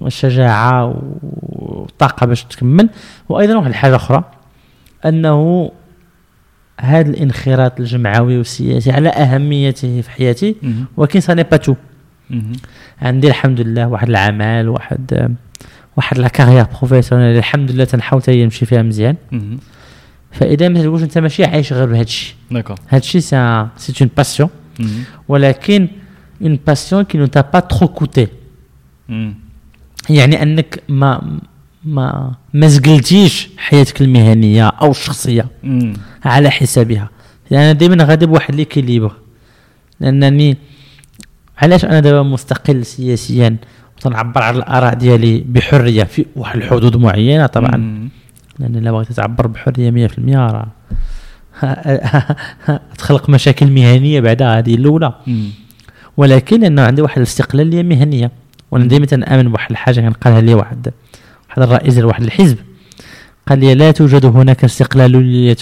ال- 0.02 0.06
الشجاعة 0.06 1.02
والطاقة 1.42 2.26
باش 2.26 2.44
تكمل 2.44 2.88
وأيضا 3.28 3.56
واحد 3.56 3.68
الحاجة 3.68 3.96
أخرى 3.96 4.24
أنه 5.06 5.70
هذا 6.80 7.10
الانخراط 7.10 7.80
الجمعوي 7.80 8.38
والسياسي 8.38 8.90
على 8.90 9.08
أهميته 9.08 10.00
في 10.00 10.10
حياتي. 10.10 10.56
ولكن 10.96 11.20
c'est 11.20 11.34
pas 11.34 11.56
tout. 11.56 11.74
عندي 13.02 13.28
الحمد 13.28 13.60
لله 13.60 13.88
واحد 13.88 14.08
العمل 14.08 14.68
واحد 14.68 15.36
واحد 15.96 16.18
la 16.18 16.28
carrière 16.28 16.64
professionnelle 16.64 17.38
الحمد 17.38 17.70
لله 17.70 17.84
تنحاول 17.84 18.22
حتى 18.22 18.44
نمشي 18.44 18.66
فيها 18.66 18.82
مزيان. 18.82 19.16
فإذا 20.32 20.68
ما 20.68 20.82
تقولش 20.82 21.02
أنت 21.02 21.18
ماشي 21.18 21.44
عايش 21.44 21.72
غير 21.72 21.86
بهذا 21.86 22.02
الشيء 22.02 22.34
d'accord 22.50 22.76
هذا 22.88 23.00
الشيء 23.00 23.20
c'est 23.20 23.36
une 24.00 24.10
passion. 24.16 24.50
ولكن 25.28 25.88
une 26.42 26.58
passion 26.66 27.02
qui 27.04 27.18
ne 27.18 27.26
t'a 27.26 27.40
pas 27.40 27.60
trop 27.60 27.88
coûté. 27.88 28.28
يعني 30.10 30.42
أنك 30.42 30.82
ما 30.88 31.38
ما 31.84 32.34
ما 32.54 32.66
زقلتيش 32.66 33.48
حياتك 33.58 34.00
المهنية 34.00 34.66
أو 34.68 34.90
الشخصية 34.90 35.46
مم. 35.62 35.92
على 36.24 36.50
حسابها 36.50 37.10
يعني 37.50 37.64
أنا 37.64 37.72
دائما 37.72 38.04
غادي 38.04 38.26
بواحد 38.26 38.54
ليكيليبر 38.54 39.12
لأنني 40.00 40.56
علاش 41.58 41.84
أنا 41.84 42.00
دابا 42.00 42.22
مستقل 42.22 42.86
سياسيا 42.86 43.56
وتنعبر 43.96 44.42
على 44.42 44.56
الآراء 44.58 44.94
ديالي 44.94 45.44
بحرية 45.48 46.04
في 46.04 46.26
واحد 46.36 46.56
الحدود 46.56 46.96
معينة 46.96 47.46
طبعا 47.46 47.76
مم. 47.76 48.08
لأن 48.58 48.76
إلا 48.76 48.92
بغيت 48.92 49.12
تعبر 49.12 49.46
بحرية 49.46 50.08
100% 50.08 50.12
راه 50.28 50.66
تخلق 52.98 53.30
مشاكل 53.30 53.70
مهنية 53.70 54.20
بعدها 54.20 54.58
هذه 54.58 54.74
الأولى. 54.74 55.14
ولكن 56.16 56.60
لأنه 56.60 56.82
عندي 56.82 57.02
واحد 57.02 57.16
الاستقلالية 57.16 57.82
مهنية 57.82 58.30
وأنا 58.70 58.84
دائما 58.84 59.06
تنامن 59.06 59.48
بواحد 59.48 59.70
الحاجة 59.70 60.00
كان 60.00 60.12
قالها 60.12 60.40
لي 60.40 60.54
واحد 60.54 60.88
واحد 61.48 61.62
الرئيس 61.62 61.94
ديال 61.94 62.04
واحد 62.06 62.22
الحزب 62.22 62.56
قال 63.48 63.58
لي 63.58 63.74
لا 63.74 63.90
توجد 63.90 64.24
هناك 64.26 64.64
استقلاليه 64.64 65.56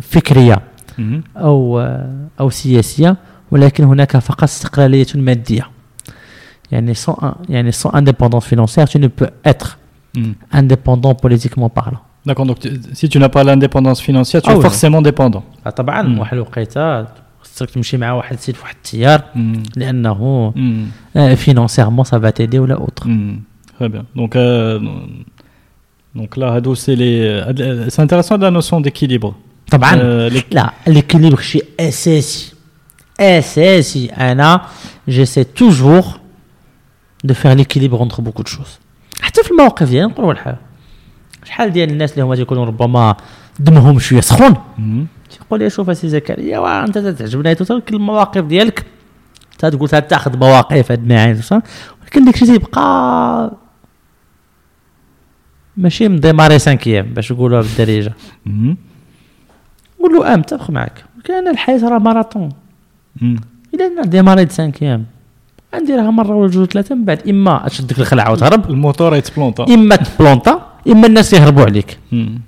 فكرية. 0.00 0.58
أو 1.36 1.80
أو 2.40 2.50
سياسية 2.50 3.16
ولكن 3.50 3.84
هناك 3.84 4.16
فقط 4.16 4.42
استقلاليه 4.42 5.06
مادية 5.14 5.66
يعني 6.72 6.94
sans 6.94 7.24
يعني 7.48 7.72
sans 7.72 7.90
indépendance 7.94 8.44
financière 8.44 8.88
tu 8.88 8.98
ne 8.98 9.06
peux 9.08 9.30
être 9.46 9.78
Mhm. 10.16 10.34
indépendant 10.60 11.14
politiquement 11.24 11.68
parlant 11.80 12.02
D'accord, 12.26 12.46
donc 12.50 12.58
tu- 12.58 12.80
si 12.98 13.08
tu 13.08 13.18
n'as 13.18 13.28
pas 13.36 13.42
l'indépendance 13.48 14.00
financière, 14.08 14.40
tu 14.42 14.50
Ah 14.50 14.54
es 14.54 14.56
oui. 14.56 14.62
forcément 14.68 15.02
dépendant. 15.10 15.42
طبعا. 15.76 16.18
واحد 16.18 16.32
الوقيتة 16.36 17.06
خصك 17.42 17.70
تمشي 17.70 17.96
مع 17.96 18.12
واحد 18.12 18.32
السيد 18.32 18.54
في 18.54 18.62
واحد 18.62 18.74
التيار 18.76 19.18
Mhm. 19.34 19.38
لأنه 19.76 20.52
Mhm. 21.16 21.20
financièrement 21.34 22.04
ça 22.04 22.08
va 22.18 22.32
t'aider 22.32 22.54
ولا 22.54 22.74
autre 22.74 23.04
Mhm. 23.06 23.38
Très 23.80 23.88
bien. 23.88 24.04
Donc, 24.20 24.32
euh, 24.36 24.80
donc 26.18 26.30
là, 26.40 26.46
Hadou, 26.56 26.74
c'est 26.74 26.96
les. 27.02 27.16
euh, 27.20 27.88
C'est 27.92 28.02
intéressant 28.06 28.36
la 28.38 28.50
notion 28.50 28.80
d'équilibre. 28.80 29.34
طبعا 29.70 29.94
Euh, 29.96 30.30
les- 30.30 30.54
لا 30.54 30.70
l'équilibre 30.88 31.40
شيء 31.40 31.64
اساسي 31.80 32.52
اساسي 33.20 34.06
أنا 34.06 34.60
j'essaie 35.08 35.44
toujours 35.44 36.04
de 37.24 37.34
faire 37.34 37.52
l'équilibre 37.52 37.98
entre 37.98 38.22
beaucoup 38.22 38.42
de 38.42 38.48
choses 38.48 38.78
حتى 39.20 39.42
في 39.42 39.50
المواقف 39.50 39.88
ديالي 39.88 40.06
نقول 40.06 40.24
واحد 40.24 40.36
الحاجة 40.38 40.58
شحال 41.44 41.72
ديال 41.72 41.90
الناس 41.90 42.12
اللي 42.12 42.22
هما 42.24 42.36
تيكونوا 42.36 42.64
ربما 42.64 43.16
دمهم 43.58 43.98
شوية 43.98 44.20
سخون 44.20 44.54
تيقول 45.48 45.60
لي 45.60 45.70
شوف 45.70 45.90
اسي 45.90 46.08
زكريا 46.08 46.58
واه 46.58 46.84
أنت 46.84 46.98
تعجبني. 46.98 47.54
تترك 47.54 47.90
المواقف 47.92 48.44
ديالك. 48.44 48.84
تقول 49.58 49.88
تأخذ 49.88 50.38
مواقف 50.38 50.92
هاد 50.92 51.02
المعاني 51.02 51.40
ولكن 52.02 52.24
داكشي 52.24 52.46
تيبقى 52.46 53.52
ماشي 55.76 56.08
مديماري 56.08 56.58
سانكيام 56.58 57.06
باش 57.14 57.32
نقولوها 57.32 57.60
بالدارجة. 57.60 58.12
نقول 60.00 60.12
له 60.14 60.32
آه 60.32 60.36
متفق 60.36 60.70
معك 60.70 61.04
ولكن 61.16 61.34
أنا 61.34 61.50
الحياة 61.50 61.88
راه 61.88 61.98
ماراثون. 61.98 62.52
إلا 63.74 63.86
أنا 63.86 64.02
ديماريت 64.02 64.52
سانكيام. 64.52 65.04
غنديرها 65.74 66.10
مرة 66.10 66.34
ولا 66.34 66.50
جوج 66.50 66.66
ثلاثة 66.66 66.94
من 66.94 67.04
بعد 67.04 67.28
إما 67.28 67.64
تشد 67.68 67.86
ديك 67.86 67.98
الخلعة 67.98 68.32
وتهرب. 68.32 68.70
الموتور 68.70 69.16
يتبلونطا. 69.16 69.74
إما 69.74 69.96
تبلونطا 69.96 70.72
إما 70.88 71.06
الناس 71.06 71.32
يهربوا 71.32 71.64
عليك. 71.64 71.98
Mhm. 72.12 72.47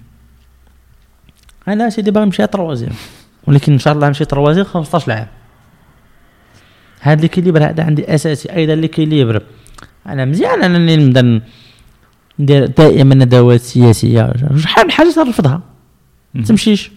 أنا 1.68 1.90
سيدي 1.90 2.10
باغي 2.10 2.26
نمشي 2.26 2.46
troisième 2.46 2.92
ولكن 3.46 3.72
إن 3.72 3.78
شاء 3.78 3.94
الله 3.94 4.06
نمشي 4.06 4.24
troisième 4.24 4.64
15 4.64 5.12
عام. 5.12 5.26
هذا 7.00 7.20
l'équilibre 7.20 7.64
هذا 7.64 7.84
عندي 7.84 8.14
أساسي 8.14 8.52
أيضا 8.52 8.74
l'équilibre 8.74 9.42
أنا 10.06 10.24
مزيان 10.24 10.62
انني 10.62 10.96
نبدا 10.96 11.40
ندير 12.38 12.66
دائما 12.66 13.14
ندوات 13.14 13.60
سياسية. 13.60 14.32
شحال 14.56 14.84
من 14.84 14.90
حاجة 14.90 15.10
ترفضها 15.10 15.60
ما. 16.34 16.42
تمشيش. 16.42 16.90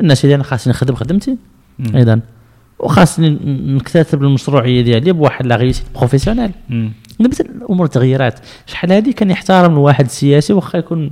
الناس 0.00 0.24
اللي 0.24 0.34
أنا 0.34 0.42
خاصني 0.42 0.70
نخدم 0.70 0.94
خدمتي. 0.94 1.36
أيضا. 1.94 2.20
وخاصني 2.78 3.38
نكتسب 3.44 4.22
المشروعية 4.22 4.82
ديالي 4.82 5.12
بواحد 5.12 5.46
la 5.46 5.56
réussite 5.56 5.86
professionnelle. 5.94 6.50
دابا 7.20 7.36
الأمور 7.40 7.86
تغيرات 7.86 8.40
شحال 8.66 8.92
هادي 8.92 9.12
كان 9.12 9.30
يحترم 9.30 9.72
الواحد 9.72 10.04
السياسي 10.04 10.52
واخا 10.52 10.78
يكون 10.78 11.10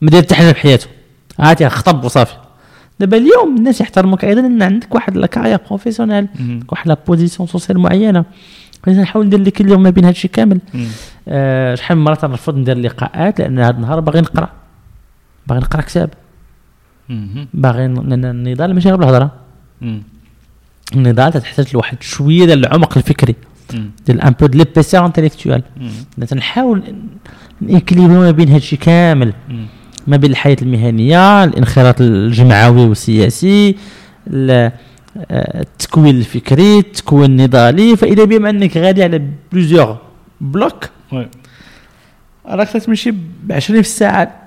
ما 0.00 0.10
داير 0.10 0.22
حتى 0.22 0.34
حاجة 0.34 0.50
بحياته 0.50 0.86
عادي 1.40 1.68
خطب 1.68 2.04
وصافي 2.04 2.34
دابا 3.00 3.16
اليوم 3.16 3.56
الناس 3.56 3.80
يحترموك 3.80 4.24
أيضا 4.24 4.40
إن 4.40 4.62
عندك 4.62 4.94
واحد 4.94 5.16
la 5.16 5.26
carrière 5.26 5.58
professionnelle. 5.68 6.26
واحد 6.68 6.88
la 6.88 6.96
position 7.06 7.48
sociale 7.48 7.78
معينة 7.78 8.24
نحاول 8.88 9.26
ندير 9.26 9.40
لك 9.40 9.60
اليوم 9.60 9.82
ما 9.82 9.90
بين 9.90 10.04
هادشي 10.04 10.28
كامل. 10.28 10.60
آه 11.28 11.74
شحال 11.74 11.98
من 11.98 12.04
مرة 12.04 12.14
تنرفض 12.14 12.56
ندير 12.56 12.78
لقاءات 12.78 13.40
لأن 13.40 13.58
هذا 13.58 13.70
النهار 13.70 14.00
باغي 14.00 14.20
نقرأ 14.20 14.50
باغي 15.46 15.60
نقرأ 15.60 15.80
كتاب. 15.80 16.10
باغي 17.54 17.86
النضال 17.86 18.74
ماشي 18.74 18.88
غير 18.88 18.96
بالهضرة. 18.96 19.30
النضال 20.94 21.32
تحتاج 21.32 21.74
لواحد 21.74 22.02
شوية 22.02 22.44
ديال 22.44 22.66
العمق 22.66 22.96
الفكري. 22.96 23.34
ديال 24.06 24.20
un 24.20 24.34
peu 24.40 24.46
de 24.46 24.58
l'épaisseur 24.58 25.06
intellectuelle. 25.06 25.62
تنحاول 26.28 26.82
ما 27.60 28.30
بين 28.30 28.48
هادشي 28.48 28.76
كامل 28.76 29.32
Mhm. 29.32 29.52
ما 30.06 30.16
بين 30.16 30.30
الحياة 30.30 30.56
المهنية 30.62 31.44
الانخراط 31.44 32.00
الجمعوي 32.00 32.86
والسياسي 32.86 33.76
ال- 34.26 34.72
آه، 35.30 35.60
التكوين 35.60 36.16
الفكري 36.18 36.78
التكوين 36.78 37.30
النضالي. 37.30 37.96
فإذا 37.96 38.24
بما 38.24 38.50
أنك 38.50 38.76
غادي 38.76 39.02
على 39.02 39.22
plusieurs 39.52 39.96
blocs. 40.40 40.88
راك 42.46 42.68
تمشي 42.68 43.10
ب 43.10 43.52
20 43.52 43.82
في 43.82 43.88
الساعة. 43.88 44.40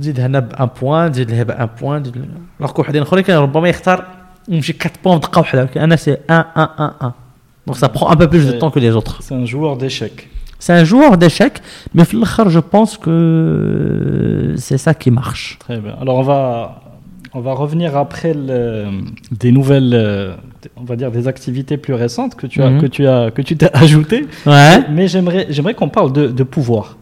تزيد 0.00 0.20
هنا 0.20 0.38
ب 0.40 0.49
un 0.49 0.68
point 0.82 1.12
تزيد 1.12 1.30
لها 1.30 1.42
ب 1.42 1.51
un 1.51 1.68
point 1.80 2.12
راك 2.60 2.78
وحدين 2.78 3.02
أخرين 3.02 3.24
كان 3.24 3.36
ربما 3.38 3.68
يختار 3.68 4.06
يمشي 4.48 4.72
4 4.72 4.92
points 5.04 5.18
بدقه 5.18 5.38
واحدة 5.38 5.60
ولكن 5.60 5.80
أنا 5.80 5.96
c'est 5.96 6.10
1 6.10 6.44
1 6.56 6.68
1 6.78 6.92
1 7.00 7.12
دونك 7.66 7.78
سا 7.78 7.86
برون 7.86 8.10
ان 8.12 8.18
بو 8.18 8.26
بلوس 8.26 8.44
دو 8.44 8.58
طون 8.58 8.70
كو 8.70 8.80
لي 8.80 8.92
زوتر 8.92 9.12
C'est 9.12 9.34
un 9.34 9.46
joueur 9.46 9.76
d'échecs. 9.76 10.22
C'est 10.60 10.72
un 10.72 10.84
joueur 10.84 11.18
d'échecs, 11.18 11.60
mais 11.94 12.04
je 12.04 12.58
pense 12.60 12.96
que 12.96 14.54
c'est 14.56 14.78
ça 14.78 14.94
qui 14.94 15.10
marche. 15.10 15.58
Très 15.58 15.78
bien. 15.78 15.96
Alors 16.00 16.16
on 16.18 16.22
va, 16.22 16.82
on 17.34 17.40
va 17.40 17.52
revenir 17.54 17.96
après 17.96 18.34
des 18.34 19.50
nouvelles, 19.50 19.92
euh, 19.94 20.36
on 20.76 20.84
va 20.84 20.94
dire 20.94 21.10
des 21.10 21.26
activités 21.26 21.76
plus 21.76 21.94
récentes 21.94 22.36
que 22.36 22.46
tu 22.46 22.62
as, 22.62 22.70
mhm. 22.70 22.80
que 22.80 22.86
tu 22.86 23.08
as, 23.08 23.32
que 23.32 23.42
tu 23.42 23.56
t'es 23.56 23.70
ajoutées. 23.76 24.26
Ouais. 24.46 24.84
Mais 24.92 25.08
j'aimerais, 25.08 25.46
j'aimerais 25.50 25.74
qu'on 25.74 25.88
parle 25.88 26.12
de, 26.12 26.28
de 26.28 26.42
pouvoir. 26.44 26.96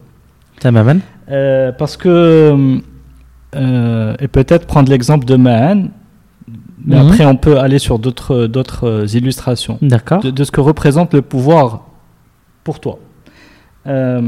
Euh, 1.29 1.71
parce 1.71 1.95
que 1.95 2.81
euh, 3.55 4.15
et 4.19 4.27
peut-être 4.27 4.67
prendre 4.67 4.89
l'exemple 4.89 5.25
de 5.25 5.35
Mahan. 5.35 5.85
Mais 6.85 6.95
mhm. 6.95 7.07
après, 7.07 7.25
on 7.25 7.35
peut 7.35 7.59
aller 7.59 7.79
sur 7.79 7.99
d'autres, 7.99 8.47
d'autres 8.47 8.87
euh, 8.87 9.05
illustrations. 9.07 9.77
D'accord. 9.81 10.21
De 10.21 10.43
ce 10.43 10.51
que 10.51 10.61
représente 10.61 11.13
le 11.13 11.21
pouvoir 11.21 11.85
pour 12.63 12.79
toi. 12.79 12.99
Euh, 13.89 14.21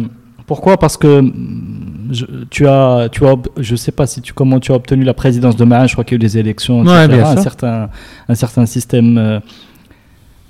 pourquoi? 0.47 0.77
Parce 0.77 0.97
que 0.97 1.21
mm, 1.21 2.09
je, 2.11 2.25
tu 2.49 2.67
as, 2.67 3.07
tu 3.11 3.25
as, 3.25 3.35
je 3.57 3.75
sais 3.75 3.91
pas 3.91 4.07
si 4.07 4.21
tu 4.21 4.33
comment 4.33 4.59
tu 4.59 4.71
as 4.71 4.75
obtenu 4.75 5.03
la 5.03 5.13
présidence 5.13 5.55
de 5.55 5.63
Mahan. 5.63 5.87
Je 5.87 5.93
crois 5.93 6.03
qu'il 6.03 6.13
y 6.13 6.15
a 6.15 6.19
eu 6.23 6.27
des 6.27 6.37
élections, 6.37 6.81
Ouais, 6.81 7.05
etc., 7.05 7.21
un 7.25 7.37
certain, 7.41 7.89
un 8.27 8.35
certain 8.35 8.65
système. 8.65 9.17
euh. 9.17 9.39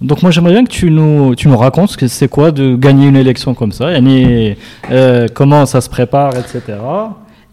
Donc 0.01 0.23
moi 0.23 0.31
j'aimerais 0.31 0.53
bien 0.53 0.63
que 0.63 0.71
tu 0.71 0.89
nous, 0.89 1.35
tu 1.35 1.47
nous 1.47 1.57
racontes 1.57 1.89
ce 1.91 1.97
que 1.97 2.07
c'est 2.07 2.27
quoi 2.27 2.51
de 2.51 2.75
gagner 2.75 3.07
une 3.07 3.15
élection 3.15 3.53
comme 3.53 3.71
ça, 3.71 3.91
yani, 3.91 4.55
euh, 4.89 5.27
comment 5.31 5.67
ça 5.67 5.79
se 5.79 5.89
prépare, 5.91 6.31
etc. 6.35 6.79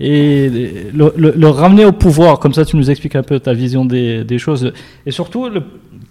Et 0.01 0.49
le, 0.95 1.13
le- 1.17 1.35
le 1.37 1.49
ramener 1.49 1.85
au 1.85 1.93
pouvoir, 1.93 2.39
comme 2.39 2.55
ça 2.55 2.65
tu 2.65 2.77
nous 2.77 2.89
expliques 2.91 3.17
un 3.17 3.23
peu 3.23 3.39
ta 3.41 3.53
vision 3.53 3.85
des, 3.85 4.25
des 4.25 4.39
choses. 4.39 4.73
Et 5.05 5.11
surtout, 5.11 5.49
le, 5.51 5.63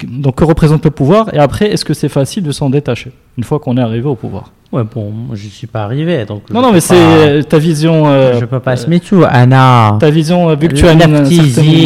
donc 0.07 0.35
que 0.35 0.43
représente 0.43 0.83
le 0.85 0.91
pouvoir 0.91 1.33
Et 1.33 1.39
après, 1.39 1.71
est-ce 1.71 1.85
que 1.85 1.93
c'est 1.95 2.09
facile 2.09 2.43
de 2.43 2.51
s'en 2.51 2.69
détacher 2.69 3.11
une 3.37 3.43
fois 3.43 3.59
qu'on 3.59 3.77
est 3.77 3.81
arrivé 3.81 4.05
au 4.07 4.15
pouvoir? 4.15 4.51
Ouais, 4.71 4.83
bon, 4.83 5.13
je 5.33 5.47
suis 5.47 5.67
pas 5.67 5.83
arrivé, 5.83 6.25
donc. 6.25 6.49
Non, 6.49 6.61
non, 6.61 6.73
mais 6.73 6.81
c'est 6.81 7.43
ta 7.47 7.57
vision. 7.57 8.05
euh, 8.07 8.37
Je 8.39 8.45
peux 8.45 8.59
pas 8.59 8.75
se 8.75 8.89
mettre 8.89 9.07
tout. 9.07 9.23
Anna. 9.27 9.97
ta 9.99 10.09
vision, 10.09 10.49
euh, 10.49 10.55
vu 10.55 10.67
que 10.67 10.75
tu 10.75 10.85
as 10.87 10.91
une, 10.93 10.99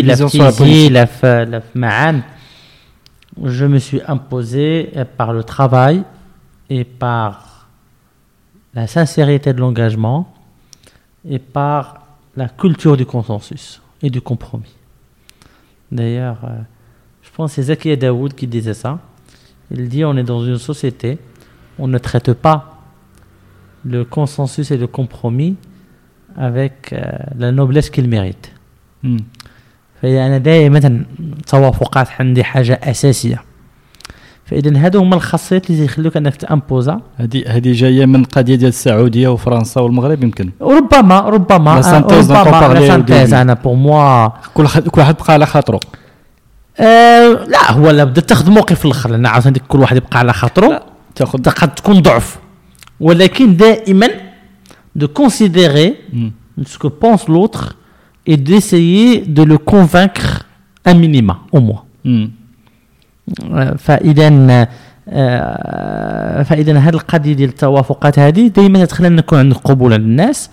la 0.06 0.16
sur 0.18 0.44
la 0.44 0.52
politique. 0.52 0.98
je 3.44 3.66
me 3.66 3.78
suis 3.78 4.02
imposé 4.08 4.90
euh, 4.96 5.06
par 5.06 5.32
le 5.34 5.44
travail 5.44 6.04
et 6.70 6.84
par 6.84 7.68
la 8.74 8.88
sincérité 8.88 9.54
de 9.54 9.60
l'engagement 9.60 10.34
et 11.30 11.38
par 11.40 12.02
la 12.36 12.48
culture 12.50 12.98
du 12.98 13.06
consensus 13.06 13.82
et 14.02 14.10
du 14.10 14.22
compromis. 14.22 14.74
D'ailleurs, 15.92 16.38
euh, 16.46 16.48
je 17.22 17.30
pense 17.36 17.52
que 17.52 17.56
c'est 17.56 17.64
Zakia 17.64 17.96
Daoud 17.96 18.34
qui 18.34 18.48
disait 18.48 18.74
ça. 18.74 19.00
Il 19.70 19.88
dit 19.88 20.04
on 20.04 20.16
est 20.18 20.24
dans 20.24 20.44
une 20.44 20.58
société, 20.58 21.18
on 21.84 21.88
ne 21.88 22.00
traite 22.08 22.32
pas 22.46 22.60
le 23.94 24.00
consensus 24.16 24.68
et 24.74 24.78
le 24.84 24.88
compromis 24.98 25.54
avec 26.48 26.78
euh, 26.94 27.02
la 27.42 27.50
noblesse 27.52 27.90
qu'il 27.94 28.08
mérite. 28.16 28.48
Hmm. 29.04 29.24
فأنا 30.02 30.38
دائما 30.38 31.04
توافقات 31.48 32.08
عندي 32.20 32.44
حاجة 32.44 32.80
أساسية. 32.84 33.44
فإذا 34.46 34.86
هادو 34.86 35.00
هما 35.00 35.16
الخاصيات 35.16 35.70
اللي 35.70 35.86
يخلوك 35.86 36.18
أنك 36.18 36.36
تأمبوزا 36.36 37.02
هذه 37.18 37.44
هذه 37.48 37.72
جاية 37.74 38.06
من 38.06 38.24
قضية 38.24 38.56
ديال 38.56 38.70
السعودية 38.70 39.28
وفرنسا 39.28 39.82
والمغرب 39.82 40.24
يمكن. 40.24 40.52
ربما 40.62 41.20
ربما 41.20 41.82
dont 41.82 41.86
on 41.86 42.32
ربما 42.32 42.74
لا 42.74 42.88
سانتيز. 42.88 43.34
أنا 43.34 43.54
بور 43.54 43.76
موا 43.76 44.28
كل 44.54 44.64
واحد 44.64 44.88
كل 44.88 45.02
واحد 45.02 45.16
بقى 45.16 45.34
على 45.34 45.46
خاطره. 45.46 45.80
آه 46.80 47.28
لا 47.48 47.72
هو 47.72 47.90
لا 47.90 48.04
بدا 48.04 48.22
تاخذ 48.22 48.52
موقف 48.52 48.80
في 48.80 48.86
الآخر 48.86 49.10
لأن 49.10 49.26
عاوتاني 49.26 49.60
كل 49.68 49.80
واحد 49.80 49.98
يبقى 49.98 50.20
على 50.20 50.34
خاطره. 50.34 50.91
تاخذ 51.16 51.44
قد 51.44 51.76
تكون 51.76 52.02
ضعف 52.02 52.40
ولكن 53.00 53.56
دائما 53.58 54.08
de 55.00 55.06
considérer 55.08 55.90
Hmm. 56.14 56.32
ce 56.72 56.78
que 56.78 56.88
pense 56.88 57.28
l'autre 57.34 57.64
et 58.28 58.38
d'essayer 58.38 59.22
de 59.38 59.44
le 59.44 59.58
convaincre 59.58 60.46
un 60.86 60.94
minima 61.04 61.36
au 61.52 61.60
moins 61.62 61.84
Hmm. 62.06 62.28
فاذا 63.78 64.68
آه، 65.10 66.44
فاذا 66.44 66.78
هذه 66.80 66.90
القضية 66.94 67.34
ديال 67.34 67.50
التوافقات 67.50 68.20
هذه 68.20 68.48
دائما 68.48 68.86
تخلينا 68.86 69.16
نكون 69.16 69.40
عندك 69.40 69.58
قبول 69.58 69.94
عند 69.94 70.02
الناس 70.04 70.50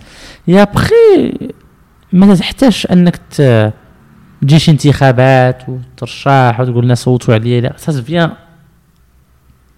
يا 0.47 0.63
بخي 0.63 1.33
ما 2.13 2.35
تحتاجش 2.35 2.85
أنك 2.85 3.17
تجي 4.41 4.59
شي 4.59 4.71
انتخابات 4.71 5.63
وترشح 5.69 6.59
وتقول 6.59 6.83
الناس 6.83 7.03
صوتوا 7.03 7.33
عليا 7.33 7.61
لا 7.61 7.73
سا 7.77 8.01
فيان 8.01 8.31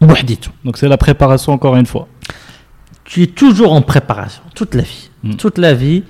بوحديته 0.00 0.50
دونك 0.64 0.76
سي 0.76 0.86
لا 0.86 0.94
بريباراسيون 0.94 1.58
encore 1.58 1.76
une 1.76 1.86
fois 1.86 2.06
tu 3.04 3.22
es 3.22 3.26
toujours 3.26 3.72
en 3.72 3.82
préparation 3.82 4.42
toute 4.54 4.74
la 4.74 4.82
vie 4.82 5.10
mm. 5.22 5.34
toute 5.36 5.58
la 5.58 5.74
vie 5.74 6.02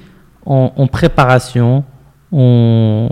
en, 0.47 0.73
en 0.77 0.86
préparation 0.86 1.85
on 2.32 3.09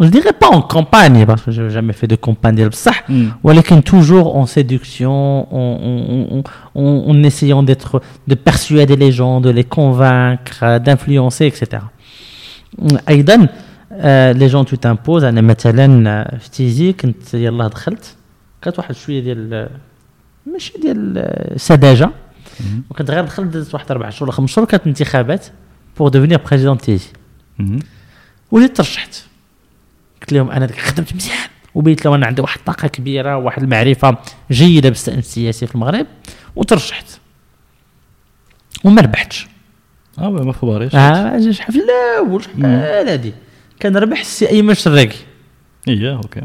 je 0.00 0.08
dirais 0.08 0.32
pas 0.32 0.48
en 0.48 0.62
campagne 0.62 1.24
parce 1.26 1.42
que 1.42 1.50
j'ai 1.50 1.70
jamais 1.70 1.92
fait 1.92 2.06
de 2.06 2.16
campagne 2.16 2.56
de 2.56 2.74
ça 2.74 2.92
mm. 3.08 3.82
toujours 3.92 4.36
en 4.36 4.46
séduction 4.46 5.16
en, 5.62 5.68
en, 5.90 6.42
en, 6.80 7.04
en 7.10 7.22
essayant 7.22 7.62
d'être 7.62 8.02
de 8.26 8.34
persuader 8.34 8.96
les 8.96 9.12
gens 9.12 9.40
de 9.40 9.50
les 9.50 9.64
convaincre 9.78 10.78
d'influencer 10.84 11.46
etc 11.52 11.82
ايضا 13.08 13.48
لي 14.32 14.46
جون 14.46 14.64
تو 14.64 14.76
تامبوز 14.76 15.24
انا 15.24 15.40
مثلا 15.40 16.38
في 16.38 16.50
تيزي 16.50 16.92
كنت 16.92 17.34
يلاه 17.34 17.68
دخلت 17.68 18.14
كانت 18.61 18.77
واحد 18.79 18.95
شوية 18.95 19.19
ديال 19.19 19.69
ماشي 20.53 20.73
ديال 20.77 21.53
سذاجة. 21.61 22.09
وكنت 22.89 23.11
غير 23.11 23.25
دخلت 23.25 23.47
درت 23.47 23.73
واحد 23.73 23.91
أربع 23.91 24.09
شهور 24.09 24.23
ولا 24.23 24.31
خمس 24.31 24.49
شهور 24.49 24.67
كانت 24.67 24.87
انتخابات 24.87 25.47
pour 25.97 26.09
devenir 26.09 26.37
président 26.37 26.77
تيزي 26.77 27.07
وليت 28.51 28.77
ترشحت. 28.77 29.23
قلت 30.21 30.33
لهم 30.33 30.51
أنا 30.51 30.67
خدمت 30.67 31.15
مزيان. 31.15 31.37
وبيت 31.75 32.05
لهم 32.05 32.13
أنا 32.13 32.27
عندي 32.27 32.41
واحد 32.41 32.59
الطاقه 32.59 32.87
كبيرة 32.87 33.37
واحد 33.37 33.63
المعرفة 33.63 34.17
جيدة 34.51 34.89
بالشان 34.89 35.17
السياسي 35.17 35.67
في 35.67 35.75
المغرب. 35.75 36.07
وترشحت. 36.55 37.05
وما 38.83 39.01
ربحتش. 39.01 39.47
آه 40.19 40.29
ما 40.29 40.53
خباريش 40.53 40.95
آه 40.95 41.51
شحال 41.51 41.83
الأول 41.83 42.43
شحال 42.43 42.65
هادي 43.09 43.33
كان 43.79 43.97
ربح 43.97 44.19
السي 44.19 44.49
أيمن 44.49 44.71
الشراقي 44.71 45.15
اييه 45.87 46.15
أوكي. 46.15 46.41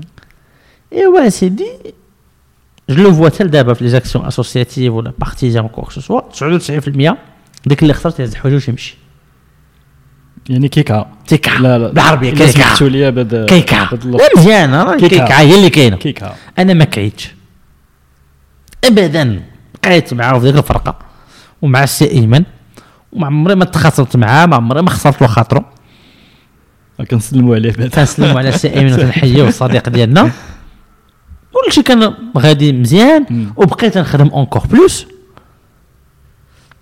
إيوا 0.92 1.28
سيدي. 1.28 1.68
je 2.90 3.02
le 3.02 3.14
vois 3.14 3.28
حتى 3.28 3.44
دابا 3.44 3.74
في 3.74 3.84
les 3.84 3.90
actions 3.90 4.26
associatives 4.26 4.92
ولا 4.92 5.12
partisanes 5.18 5.68
que 5.68 5.90
ce 5.90 6.00
soit 6.00 6.20
99% 6.20 7.14
ديك 7.66 7.82
اللي 7.82 7.94
خسرت 7.94 8.20
يهز 8.20 8.34
حوايجه 8.34 8.64
ويمشي 8.68 8.96
يعني 10.48 10.68
كيكا. 10.68 11.06
كيكا. 11.26 11.50
لا 11.50 11.78
لا. 11.78 11.88
بالعربية 11.88 12.30
كيكا. 12.30 12.46
سمحتوا 12.46 12.88
لي 12.88 13.10
بهذا 13.10 13.46
كيكا. 13.46 13.88
لا 14.04 14.28
مزيان 14.36 14.98
كيكا. 14.98 15.40
هي 15.40 15.54
اللي 15.54 15.70
كاينة. 15.70 15.96
كيكا. 15.96 16.34
أنا 16.58 16.74
ما 16.74 16.84
كعيتش 16.84 17.34
ابدا 18.84 19.42
بقيت 19.84 20.14
في 20.14 20.38
ذيك 20.38 20.56
الفرقة 20.56 20.98
ومع 21.62 21.82
السي 21.82 22.10
إيمن 22.10 22.44
وما 23.12 23.26
عمري 23.26 23.54
ما 23.54 23.64
تخاصمت 23.64 24.16
معاه 24.16 24.46
ما 24.46 24.56
عمري 24.56 24.82
ما 24.82 24.90
خسرت 24.90 25.22
له 25.22 25.28
خاطره 25.28 25.72
كنسلموا 27.10 27.54
عليه 27.54 27.72
كنسلموا 27.72 28.38
على 28.38 28.48
السي 28.48 28.74
إيمن 28.74 28.92
الحية 28.92 29.42
والصديق 29.42 29.88
ديالنا. 29.88 30.30
كلشي 31.64 31.82
كان 31.82 32.14
غادي 32.38 32.72
مزيان 32.72 33.50
وبقيت 33.56 33.98
نخدم 33.98 34.28
اونكور 34.28 34.62
بلوس 34.66 35.06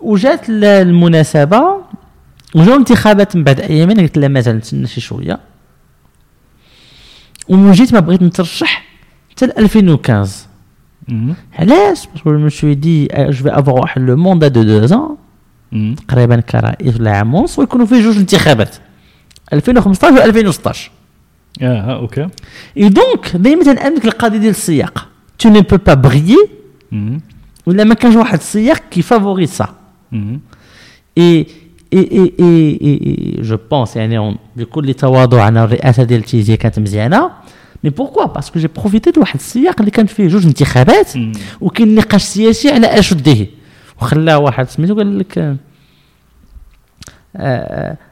وجات 0.00 0.40
المناسبة 0.48 1.62
وجاو 2.54 2.72
الانتخابات 2.74 3.36
من 3.36 3.44
بعد 3.44 3.60
ايامين 3.60 4.00
قلت 4.00 4.18
لا 4.18 4.28
مازال 4.28 4.56
نتسنى 4.56 4.86
شي 4.86 5.00
شوية. 5.00 5.40
ومن 7.48 7.72
جيت 7.72 7.92
ما 7.94 8.00
بغيت 8.00 8.22
نترشح 8.22 8.84
حتى 9.30 9.44
2015 9.44 10.46
علاش؟ 11.58 12.06
باسكو 12.06 12.32
جو 12.32 12.38
مشوي 12.38 12.74
دي 12.74 13.06
جو 13.06 13.32
في 13.32 13.58
افوار 13.58 13.80
واحد 13.80 14.00
لو 14.02 14.16
موندا 14.16 14.48
دو 14.48 14.62
دو 14.62 14.86
زون 14.86 15.16
تقريبا 16.08 16.40
كرئيس 16.40 16.96
ولا 17.00 17.10
عام 17.10 17.34
ونص 17.34 17.58
ويكونوا 17.58 17.86
فيه 17.86 18.02
جوج 18.02 18.16
انتخابات. 18.16 18.76
2015 19.52 20.14
و 20.14 20.22
2016 20.24 20.90
آه 21.62 21.96
أوكي 21.98 22.28
et 22.76 22.88
donc 22.88 23.36
دائما 23.36 23.64
تنامنك 23.64 24.04
القضية 24.04 24.38
ديال 24.38 24.50
السياق. 24.50 25.08
tu 25.38 25.48
ne 25.48 25.60
peux 25.60 25.76
pas 25.76 25.94
briller 25.94 26.48
ولا 27.66 27.84
ما 27.84 27.94
كانش 27.94 28.16
واحد 28.16 28.38
السياق 28.38 28.82
qui 28.90 29.02
favorise 29.02 29.50
ça 29.50 29.74
et 30.12 30.36
et 31.18 31.46
et 31.92 32.32
et 32.40 32.78
et 32.82 33.42
je 33.42 33.58
pense 33.70 33.96
يعني 33.96 34.36
بكل 34.56 34.94
تواضع 34.94 35.48
أنا 35.48 35.64
الرئاسة 35.64 36.02
ديال 36.02 36.22
تيزي 36.22 36.56
كانت 36.56 36.78
مزيانة. 36.78 37.30
mais 37.84 37.90
pourquoi 37.90 38.24
parce 38.24 38.45
que 38.45 38.58
j'ai 38.58 38.68
profité 38.68 39.10
د 39.10 39.18
واحد 39.18 39.34
السياق 39.34 39.76
اللي 39.78 39.90
كان 39.90 40.06
فيه 40.06 40.28
جوج 40.28 40.46
انتخابات 40.46 41.12
وكاين 41.60 41.94
نقاش 41.94 42.22
سياسي 42.22 42.70
على 42.70 42.86
أشده. 42.98 43.46
وخلاه 44.00 44.38
واحد 44.38 44.68
سميتو 44.68 44.94
قال 44.94 45.18
لك 45.18 45.38
آه 45.38 45.56
لا 47.36 48.11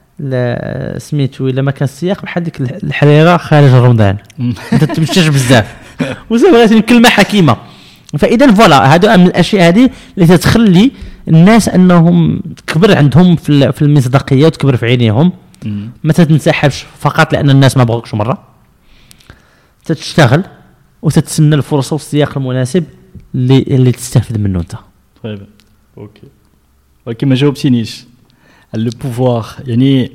سميتو 0.98 1.48
إلا 1.48 1.62
ما 1.62 1.70
كان 1.70 1.84
السياق 1.84 2.22
بحال 2.22 2.42
ديك 2.42 2.60
الحريرة 2.60 3.36
خارج 3.36 3.70
رمضان 3.70 4.16
أنت 4.72 4.84
تمشيش 4.84 5.28
بزاف. 5.28 5.76
وزعما 6.30 6.80
كلمه 6.80 7.08
حكيمة. 7.08 7.56
فإذا 8.18 8.54
فوالا 8.54 8.94
هادو 8.94 9.08
من 9.08 9.26
الأشياء 9.26 9.68
هذه 9.68 9.90
اللي 10.18 10.36
تتخلي 10.36 10.90
الناس 11.28 11.68
أنهم 11.68 12.40
تكبر 12.66 12.96
عندهم 12.96 13.36
في 13.36 13.82
المصداقية 13.82 14.46
وتكبر 14.46 14.76
في 14.76 14.86
عينيهم. 14.86 15.32
ما 16.04 16.12
تنسحبش 16.12 16.86
فقط 16.98 17.32
لأن 17.32 17.50
الناس 17.50 17.76
ما 17.76 17.84
بغوكش 17.84 18.14
مرة. 18.14 18.42
تتشتغل 19.84 20.44
وتتسنى 21.02 21.54
الفرصة 21.54 21.94
والسياق 21.94 22.38
المناسب 22.38 22.84
اللي 23.34 23.58
اللي 23.58 23.92
تستفد 23.92 24.38
منه 24.38 24.60
أنت. 24.60 24.72
طيب. 25.22 25.46
أوكي. 25.98 26.22
ولكن 27.06 27.28
ما 27.28 27.34
جاوبتينيش. 27.34 28.04
Le 28.74 28.90
pouvoir 28.90 29.60
يعني 29.66 30.12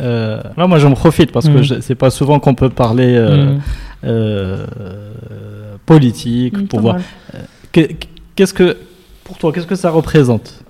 euh, 0.00 0.42
là 0.56 0.66
moi 0.66 0.78
j'en 0.78 0.92
profite 0.92 1.32
parce 1.32 1.48
mm. 1.48 1.54
que 1.54 1.80
c'est 1.80 1.94
pas 1.94 2.10
souvent 2.10 2.40
qu'on 2.40 2.54
peut 2.54 2.68
parler 2.68 3.16
euh, 3.16 3.54
mm. 3.54 3.60
euh, 4.04 4.66
politique 5.86 6.58
mm, 6.58 6.66
pouvoir 6.66 6.96
qu'est-ce 7.72 8.54
que 8.54 8.76
pour 9.24 9.38
toi 9.38 9.52
qu'est-ce 9.52 9.66
que 9.66 9.76
ça 9.76 9.90
représente 9.90 10.60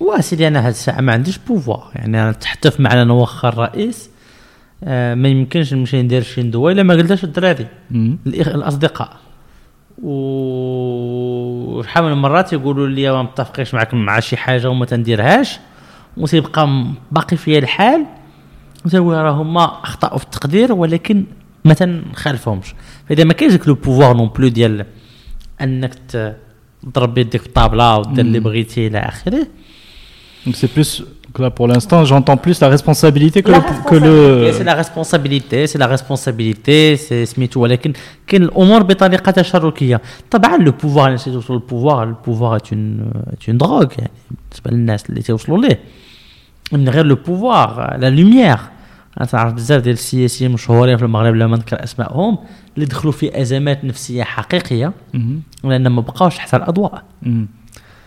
واسيدي 0.00 0.48
أنا 0.48 0.66
هاد 0.66 0.70
الساعة 0.70 1.00
ما 1.00 1.12
عنديش 1.12 1.38
pouvoir 1.38 1.90
يعني 1.94 2.22
أنا 2.22 2.32
تحتف 2.32 2.80
معنا 2.80 3.04
نوخر 3.04 3.48
الرئيس 3.48 4.10
آه 4.84 5.14
ما 5.14 5.28
يمكنش 5.28 5.74
نمشي 5.74 6.02
ندير 6.02 6.22
شي 6.22 6.42
ندوه 6.42 6.72
الا 6.72 6.82
ما 6.82 6.94
قلتهاش 6.94 7.24
الدراري 7.24 7.66
الاصدقاء 8.26 9.16
وشحال 10.02 12.04
من 12.04 12.12
مرات 12.12 12.52
يقولوا 12.52 12.88
لي 12.88 13.12
ما 13.12 13.22
متفقيش 13.22 13.74
معك 13.74 13.94
مع 13.94 14.20
شي 14.20 14.36
حاجة 14.36 14.70
وما 14.70 14.86
تنديرهاش 14.86 15.58
وتيبقى 16.16 16.86
باقي 17.12 17.36
فيها 17.36 17.58
الحال. 17.58 18.06
وتقول 18.84 19.14
راه 19.14 19.30
هما 19.30 19.64
أخطأوا 19.64 20.18
في 20.18 20.24
التقدير 20.24 20.72
ولكن 20.72 21.24
ما 21.64 21.74
تنخالفهمش. 21.74 22.74
فإذا 23.08 23.24
ما 23.24 23.32
كاينش 23.32 23.66
لو 23.66 23.74
بوفوار 23.74 24.16
نون 24.16 24.28
بلو 24.28 24.48
ديال 24.48 24.86
أنك 25.60 25.94
تضرب 25.94 27.18
يدك 27.18 27.40
في 27.40 27.46
الطابله 27.46 27.96
ودير 27.98 28.24
اللي 28.24 28.40
بغيتي 28.40 28.86
إلى 28.86 28.98
آخره. 28.98 29.46
Donc 30.46 30.54
c'est 30.56 31.02
plus 31.32 31.42
là 31.42 31.50
pour 31.50 31.66
l'instant, 31.68 32.04
j'entends 32.04 32.36
plus 32.36 32.60
la 32.60 32.68
responsabilité 32.68 33.42
que 33.42 33.50
la 33.50 33.58
le 33.58 33.88
que 33.90 33.96
le 34.04 34.52
c'est 34.52 34.64
la 34.64 34.74
responsabilité, 34.74 35.66
c'est 35.66 35.78
la 35.78 35.86
responsabilité, 35.86 36.96
c'est 36.96 37.24
سميتو 37.24 37.60
ولكن 37.60 37.92
كاين 38.26 38.42
الأمور 38.42 38.82
بطريقه 38.82 39.32
تشاركيه 39.32 40.00
طبعا 40.30 40.56
le 40.56 40.72
pouvoir 40.72 41.06
الناس 41.06 41.28
اللي 41.28 41.40
توصلوا 41.40 41.58
لل 41.60 41.69
pouvoir 41.69 42.02
ال 42.02 42.09
pouvoir 42.09 42.58
est 42.58 42.72
une 42.72 43.10
est 43.32 43.48
une 43.48 43.58
drogue 43.58 43.98
يعني 43.98 44.10
بالنسبة 44.30 44.70
للناس 44.70 45.10
اللي 45.10 45.22
توصلوا 45.22 45.58
ليه 45.58 45.80
من 46.72 46.88
غير 46.88 47.06
le 47.06 47.14
pouvoir 47.14 47.96
la 47.98 48.10
lumière 48.10 48.58
أنا 49.18 49.26
تعرف 49.26 49.52
بزاف 49.52 49.82
ديال 49.82 49.94
السياسيين 49.94 50.50
مشهورين 50.50 50.96
في 50.96 51.02
المغرب 51.02 51.34
لا 51.34 51.46
ما 51.46 51.56
نذكر 51.56 51.84
اسمائهم 51.84 52.38
اللي 52.74 52.86
دخلوا 52.86 53.12
في 53.12 53.40
ازمات 53.40 53.84
نفسيه 53.84 54.22
حقيقيه 54.22 54.92
لأن 55.64 55.88
ما 55.88 56.00
بقاوش 56.00 56.36
تحت 56.36 56.54
الاضواء 56.54 57.02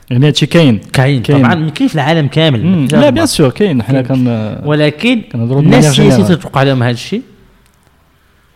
يعني 0.10 0.28
هادشي 0.28 0.46
كاين. 0.46 0.78
كاين 0.78 1.22
طبعا 1.22 1.70
كاين 1.70 1.90
في 1.90 1.96
العالم 1.96 2.28
كامل؟ 2.28 2.88
لا 2.92 3.10
bien 3.10 3.26
sûr 3.26 3.50
كاين. 3.50 3.84
حنا 3.84 4.02
كان 4.02 4.28
ولكن 4.66 5.22
الناس 5.34 5.86
السياسيين 5.86 6.28
تتوقع 6.28 6.64
لهم 6.64 6.84
هذا 6.84 6.92
الشيء 6.92 7.22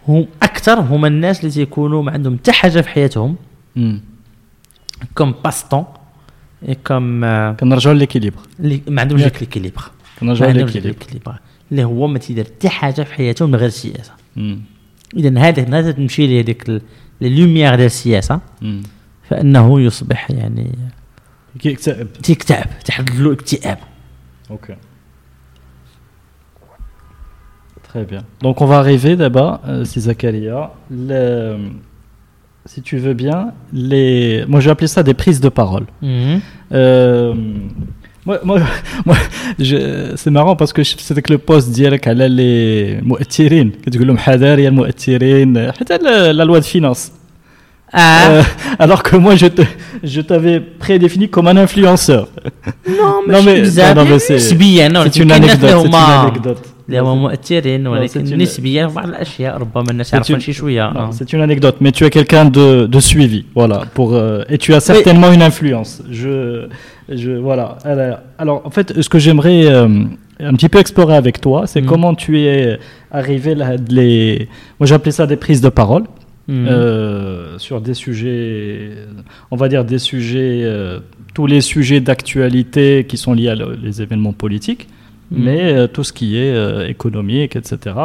هم 0.07 0.27
أكثر 0.43 0.79
هما 0.79 1.07
الناس 1.07 1.39
اللي 1.39 1.51
تيكونوا 1.51 2.03
ما 2.03 2.11
عندهم 2.11 2.37
حتى 2.37 2.51
حاجة 2.51 2.81
في 2.81 2.89
حياتهم. 2.89 3.35
comme 5.15 5.33
passe-temps 5.43 5.83
et 6.69 6.75
comme 6.75 7.21
كنرجعوا 7.53 7.95
l'équilibre 7.95 8.39
اللي 8.59 8.81
ما 8.87 9.01
عندهمش 9.01 9.23
ديك 9.23 9.39
l'équilibre 9.39 9.81
كنرجعوا 10.19 10.51
l'équilibre 10.51 11.39
اللي 11.71 11.83
هو 11.83 12.07
ما 12.07 12.19
تيدير 12.19 12.45
حتى 12.45 12.69
حاجة 12.69 13.01
في 13.01 13.13
حياته 13.13 13.47
من 13.47 13.55
غير 13.55 13.67
السياسة. 13.67 14.11
اذا 15.17 15.39
هذا 15.39 15.79
هذا 15.79 15.91
تمشي 15.91 16.27
ليه 16.27 16.41
ديك 16.41 16.81
lumière 17.21 17.75
ديال 17.75 17.85
السياسة. 17.85 18.39
فإنه 19.29 19.81
يصبح 19.81 20.31
يعني 20.31 20.71
كيكتئب 21.58 22.12
تيكتئب 22.12 22.66
تحدد 22.84 23.20
له 23.20 23.32
اكتئاب 23.32 23.78
اوكي 24.50 24.74
Très 27.92 28.04
bien. 28.04 28.24
Donc 28.42 28.60
on 28.60 28.66
va 28.66 28.78
arriver 28.78 29.14
d'abord, 29.14 29.60
euh, 29.68 29.84
c'est 29.84 30.00
Zakaria, 30.00 30.72
le, 30.90 31.56
si 32.66 32.82
tu 32.82 32.96
veux 32.98 33.14
bien, 33.14 33.52
les. 33.72 34.44
Moi, 34.48 34.58
j'ai 34.60 34.70
appelé 34.70 34.88
ça 34.88 35.02
des 35.04 35.14
prises 35.14 35.40
de 35.40 35.48
parole. 35.48 35.86
Mhm. 36.02 36.40
Euh, 36.72 37.34
moi, 38.26 38.40
moi, 38.42 38.58
moi 39.06 39.16
je- 39.60 40.12
c'est 40.16 40.30
marrant 40.38 40.56
parce 40.56 40.72
que 40.72 40.82
c'était 40.82 41.22
que 41.22 41.32
le 41.32 41.38
post 41.38 41.70
ديالك 41.70 42.08
على 42.08 42.26
les 42.28 43.02
مؤثرين 43.04 43.70
كتقول 43.86 44.06
لهم 44.06 44.18
حذار 44.18 44.58
يا 44.58 44.68
المؤثرين 44.68 45.72
حتى 45.72 45.98
لا 45.98 46.32
la 46.32 46.44
loi 46.44 46.60
de 46.60 46.64
finance. 46.66 47.12
Ah, 47.96 48.28
Euh, 48.28 48.42
alors 48.84 49.02
que 49.04 49.14
moi, 49.16 49.36
je 49.36 49.46
te, 49.46 49.62
je 50.02 50.20
t'avais 50.20 50.58
prédéfini 50.84 51.28
comme 51.28 51.46
un 51.46 51.56
influenceur. 51.56 52.28
non, 52.88 53.14
non, 53.32 53.42
mais- 53.46 53.60
بزاف. 53.60 53.96
non, 53.96 54.04
non, 54.04 54.08
mais 54.10 54.18
c'est- 54.18 54.34
نسبيا 54.34 54.88
C'est 54.88 54.96
ولكن 54.98 55.22
une 55.22 55.28
كاين 55.28 55.40
ناس 55.42 55.50
anecdote. 55.50 55.64
اللي 55.64 55.82
C'est 55.82 55.84
une 55.84 55.94
هما 55.94 56.30
anecdote. 56.30 56.66
اللي 56.88 57.00
هما 57.00 57.14
مؤثرين 57.14 57.86
ولكن 57.86 58.26
c'est 58.26 58.30
une- 58.30 58.34
نسبيا 58.42 58.86
في 58.88 58.94
بعض 58.94 59.08
الاشياء 59.08 59.56
ربما 59.58 59.90
الناس 59.90 60.10
C'est 60.10 60.14
يعرفون 60.14 60.36
une- 60.36 60.42
شي 60.42 60.52
شويه 60.52 60.92
Non, 60.92 60.96
آه. 60.96 61.10
c'est 61.12 61.32
une 61.32 61.40
anecdote, 61.40 61.76
mais 61.80 61.92
tu 61.92 62.04
es 62.04 62.10
quelqu'un 62.10 62.44
de, 62.46 62.86
de 62.86 63.00
suivi, 63.00 63.44
voilà, 63.54 63.78
pour 63.94 64.08
euh, 64.14 64.42
et 64.52 64.58
tu 64.58 64.74
as 64.74 64.80
certainement 64.80 65.30
une 65.36 65.42
influence. 65.50 65.92
Je, 66.20 66.34
je, 67.22 67.30
voilà. 67.48 67.66
Alors, 67.84 68.18
alors, 68.42 68.58
en 68.68 68.70
fait, 68.76 68.88
ce 69.04 69.08
que 69.08 69.18
j'aimerais 69.24 69.60
euh, 69.66 70.50
un 70.50 70.54
petit 70.58 70.68
peu 70.72 70.78
explorer 70.84 71.16
avec 71.24 71.36
toi, 71.46 71.58
c'est 71.70 71.82
Mhm. 71.82 71.90
comment 71.92 72.12
tu 72.24 72.32
es 72.40 72.78
arrivé 73.20 73.50
là, 73.60 73.68
de 73.86 73.90
les, 73.98 74.48
moi 74.78 74.86
j'appelais 74.90 75.12
ça 75.18 75.24
des 75.32 75.38
prises 75.44 75.62
de 75.68 75.72
parole 75.82 76.04
Mhm. 76.49 76.67
euh, 76.67 77.57
sur 77.59 77.79
des 77.79 77.93
sujets, 77.93 78.89
on 79.51 79.55
va 79.55 79.67
dire 79.69 79.85
des 79.85 79.99
sujets, 79.99 80.61
euh, 80.63 80.99
tous 81.35 81.45
les 81.45 81.61
sujets 81.61 81.99
d'actualité 82.01 83.05
qui 83.07 83.17
sont 83.17 83.33
liés 83.33 83.49
à 83.49 83.55
le- 83.55 83.77
les 83.81 84.01
événements 84.01 84.33
politiques, 84.33 84.87
Mhm. 85.31 85.43
mais 85.43 85.61
euh, 85.73 85.87
tout 85.87 86.03
ce 86.03 86.11
qui 86.11 86.37
est 86.37 86.89
économique, 86.89 87.55
etc. 87.55 87.95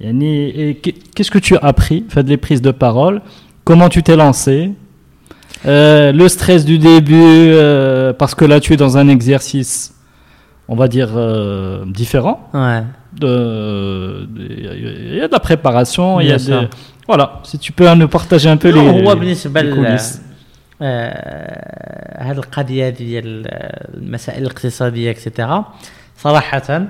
Et 0.00 0.78
qu'est- 0.82 0.94
qu'est-ce 1.14 1.30
que 1.30 1.38
tu 1.38 1.54
as 1.56 1.60
appris, 1.72 2.04
fait 2.08 2.26
les 2.28 2.36
prises 2.36 2.62
de 2.62 2.72
parole, 2.72 3.20
comment 3.64 3.88
tu 3.88 4.02
t'es 4.02 4.16
lancé, 4.16 4.70
le 5.64 6.26
stress 6.28 6.64
du 6.64 6.78
début, 6.78 7.52
parce 8.18 8.34
que 8.34 8.44
là 8.44 8.58
tu 8.60 8.72
es 8.72 8.76
dans 8.76 8.96
un 8.98 9.08
exercice, 9.08 9.94
on 10.68 10.74
va 10.76 10.88
dire 10.88 11.10
différent. 11.86 12.48
Ouais. 12.54 12.82
Il 13.20 15.16
y 15.16 15.20
a 15.20 15.26
de 15.28 15.32
la 15.32 15.40
préparation, 15.40 16.20
il 16.20 16.28
y 16.28 16.32
a 16.32 16.38
voilà. 17.08 17.40
Si 17.44 17.58
tu 17.58 17.72
peux 17.72 17.94
nous 17.94 18.08
partager 18.08 18.48
un 18.50 18.56
peu 18.56 18.70
les, 18.70 18.78
هو 18.78 19.14
بالنسبة 19.14 19.62
ل 19.62 19.74
coulisses. 19.74 20.20
هذه 22.20 22.38
القضية 22.38 22.88
ديال 22.88 23.46
المسائل 23.94 24.42
الاقتصادية 24.42 25.10
et 25.10 25.26
cetera 25.26 25.74
صراحة 26.16 26.86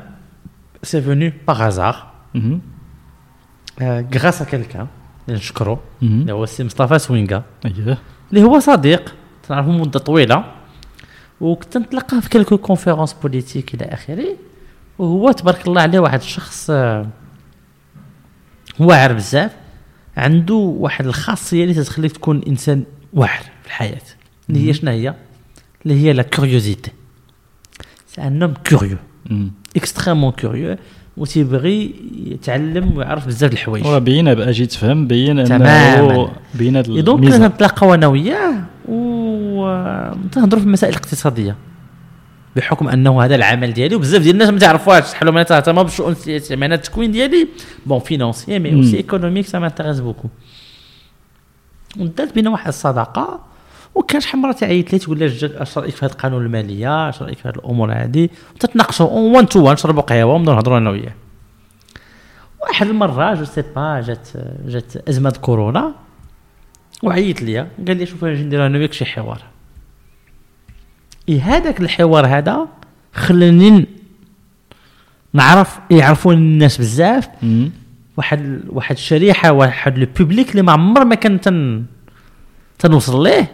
c'est 0.83 1.03
venu 1.03 1.33
par 1.47 1.67
hasard. 1.67 2.07
Grâce 4.15 4.43
à 4.43 4.47
quelqu'un 4.47 4.87
نشكرو. 5.29 5.79
اللي 6.03 6.33
هو 6.33 6.45
السي 6.45 6.65
مصطفى 6.65 6.99
سوينغا 6.99 7.43
أيوه. 7.65 7.99
اللي 8.31 8.43
هو 8.43 8.59
صديق 8.59 9.15
تعرفه 9.49 9.71
مدة 9.71 9.99
طويلة 9.99 10.45
وكنت 11.41 11.77
نتلقاه 11.77 12.21
في 12.21 12.29
quelques 12.29 12.59
conférences 12.59 13.13
politiques 13.13 13.75
إلى 13.75 13.85
آخره 13.85 14.37
وهو 14.99 15.33
تبارك 15.33 15.69
الله 15.69 15.83
عليه 15.83 15.99
واحد 15.99 16.21
الشخص 16.21 16.71
آه، 16.71 17.07
واعر 18.79 19.13
بزاف 19.13 19.53
عنده 20.19 20.55
واحد 20.55 21.07
الخاصية 21.07 21.65
اللي 21.65 21.75
تخليك 21.85 22.13
تكون 22.13 22.43
إنسان 22.49 22.83
واعر 23.13 23.43
في 23.63 23.67
الحياة. 23.67 24.01
اللي 24.51 24.69
هي 24.69 24.73
شنو 24.73 24.91
هي 24.91 25.15
اللي 25.87 25.95
هي 26.05 26.13
la 26.13 26.23
curiosité 26.23 26.91
c'est 28.07 28.23
un 28.23 28.39
homme 28.39 28.55
curieux 28.65 28.97
Mhm. 29.29 29.33
extrêmement 29.77 30.33
curieux 30.33 30.77
وتيبغي 31.17 31.95
يتعلم 32.27 32.97
ويعرف 32.97 33.27
بزاف 33.27 33.53
الحوايج. 33.53 33.87
هو 33.87 34.01
بين 34.01 34.35
بقى 34.35 34.51
جيت 34.53 34.71
تفهم 34.71 35.07
بين. 35.07 35.39
إنه 35.39 36.31
بين 36.55 36.83
donc 36.83 37.25
نتلاقاو 37.35 37.95
أنا 37.95 38.07
وياه 38.07 38.55
ونهضروا 38.89 40.61
في 40.61 40.67
المسائل 40.67 40.93
الاقتصاديه 40.93 41.57
بحكم 42.59 42.89
أنه 42.89 43.25
هذا 43.25 43.35
العمل 43.35 43.73
ديالي 43.73 43.95
وبزاف 43.95 44.23
ديال 44.23 44.35
الناس 44.35 44.49
ما 44.49 44.59
تعرفوهاش. 44.59 45.11
شحال 45.11 45.29
أنا 45.29 45.43
تهتم 45.43 45.83
بالشؤون 45.83 46.13
السياسيه 46.13 46.57
معناتها 46.57 46.85
التكوين 46.87 47.11
ديالي 47.11 47.49
bon 47.87 47.99
financier 47.99 48.59
mais. 48.59 48.75
aussi 48.75 48.97
économique 48.97 49.47
ça 49.47 49.59
m'intéresse 49.59 50.01
beaucoup 50.01 50.29
ودات 51.99 52.35
بينا 52.35 52.51
واحد 52.51 52.69
الصداقة 52.69 53.41
وكان 53.95 54.21
شحال 54.21 54.41
مرة 54.41 54.53
تعيط 54.53 54.93
لي 54.93 54.99
تقول 54.99 55.19
لي 55.19 55.27
اش 55.43 55.79
رأيك 55.79 55.95
في 55.95 56.05
هذا 56.05 56.13
القانون 56.13 56.45
المالية؟ 56.45 57.09
أش 57.09 57.23
رأيك 57.23 57.39
في 57.39 57.49
هذه 57.49 57.55
الأمور 57.55 57.93
هذه 57.93 58.29
وتتناقشوا 58.55 59.11
en 59.11 59.37
one 59.37 59.49
to 59.49 59.63
one 59.63 59.73
نشربوا 59.73 60.03
قهوة 60.03 60.35
ونبداو 60.35 60.55
نهضروا 60.55 60.79
أنا 60.79 60.91
وياه. 60.91 61.15
واحد 62.61 62.87
المرة 62.87 63.35
je 63.35 63.45
sais 63.45 63.63
pas 63.77 64.01
جات 64.01 64.29
جات 64.67 65.09
أزمة 65.09 65.39
كورونا 65.43 65.95
وعيط 67.03 67.43
ليا. 67.43 67.69
قال 67.87 67.97
لي 67.97 68.07
شوف 68.07 68.25
أنا 68.25 68.33
نجي 68.33 68.43
ندير 68.43 68.67
أنا 68.67 68.79
وياك 68.79 68.93
شي 68.93 69.05
حوار. 69.05 69.43
هذاك 71.31 71.81
الحوار 71.81 72.27
هذا 72.27 72.69
خلاني 73.15 73.87
نعرف 75.33 75.79
يعرفون 75.91 76.35
الناس 76.35 76.79
بزاف. 76.79 77.29
واحد 78.17 78.61
واحد 78.69 78.95
الشريحة 78.97 79.53
واحد 79.53 79.99
le 79.99 80.07
public 80.19 80.51
اللي 80.51 80.63
ما 80.63 80.73
عمر 80.73 81.05
ما 81.05 81.15
كان 81.15 81.41
تن 81.41 81.85
تنوصل 82.79 83.23
ليه. 83.25 83.53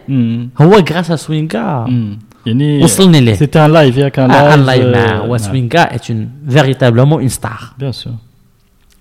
هو 0.61 0.73
grâce 0.91 1.11
à 1.11 1.15
سوينغا 1.15 1.85
Mhm. 1.85 2.47
يعني 2.47 2.83
وصلني 2.83 3.21
ليه 3.21 3.35
y 3.35 3.37
a 3.37 3.41
qu'un 3.41 3.67
live. 3.71 4.19
un 4.53 4.65
live 4.65 4.85
معاه 4.95 5.17
هو 5.17 5.37
ouais. 5.37 5.41
سوينغا 5.41 5.95
est 5.95 6.11
un 6.11 6.29
véritablement 6.49 7.19
une 7.19 7.27
star 7.29 7.59
Bien 7.79 7.95
sûr. 8.03 8.07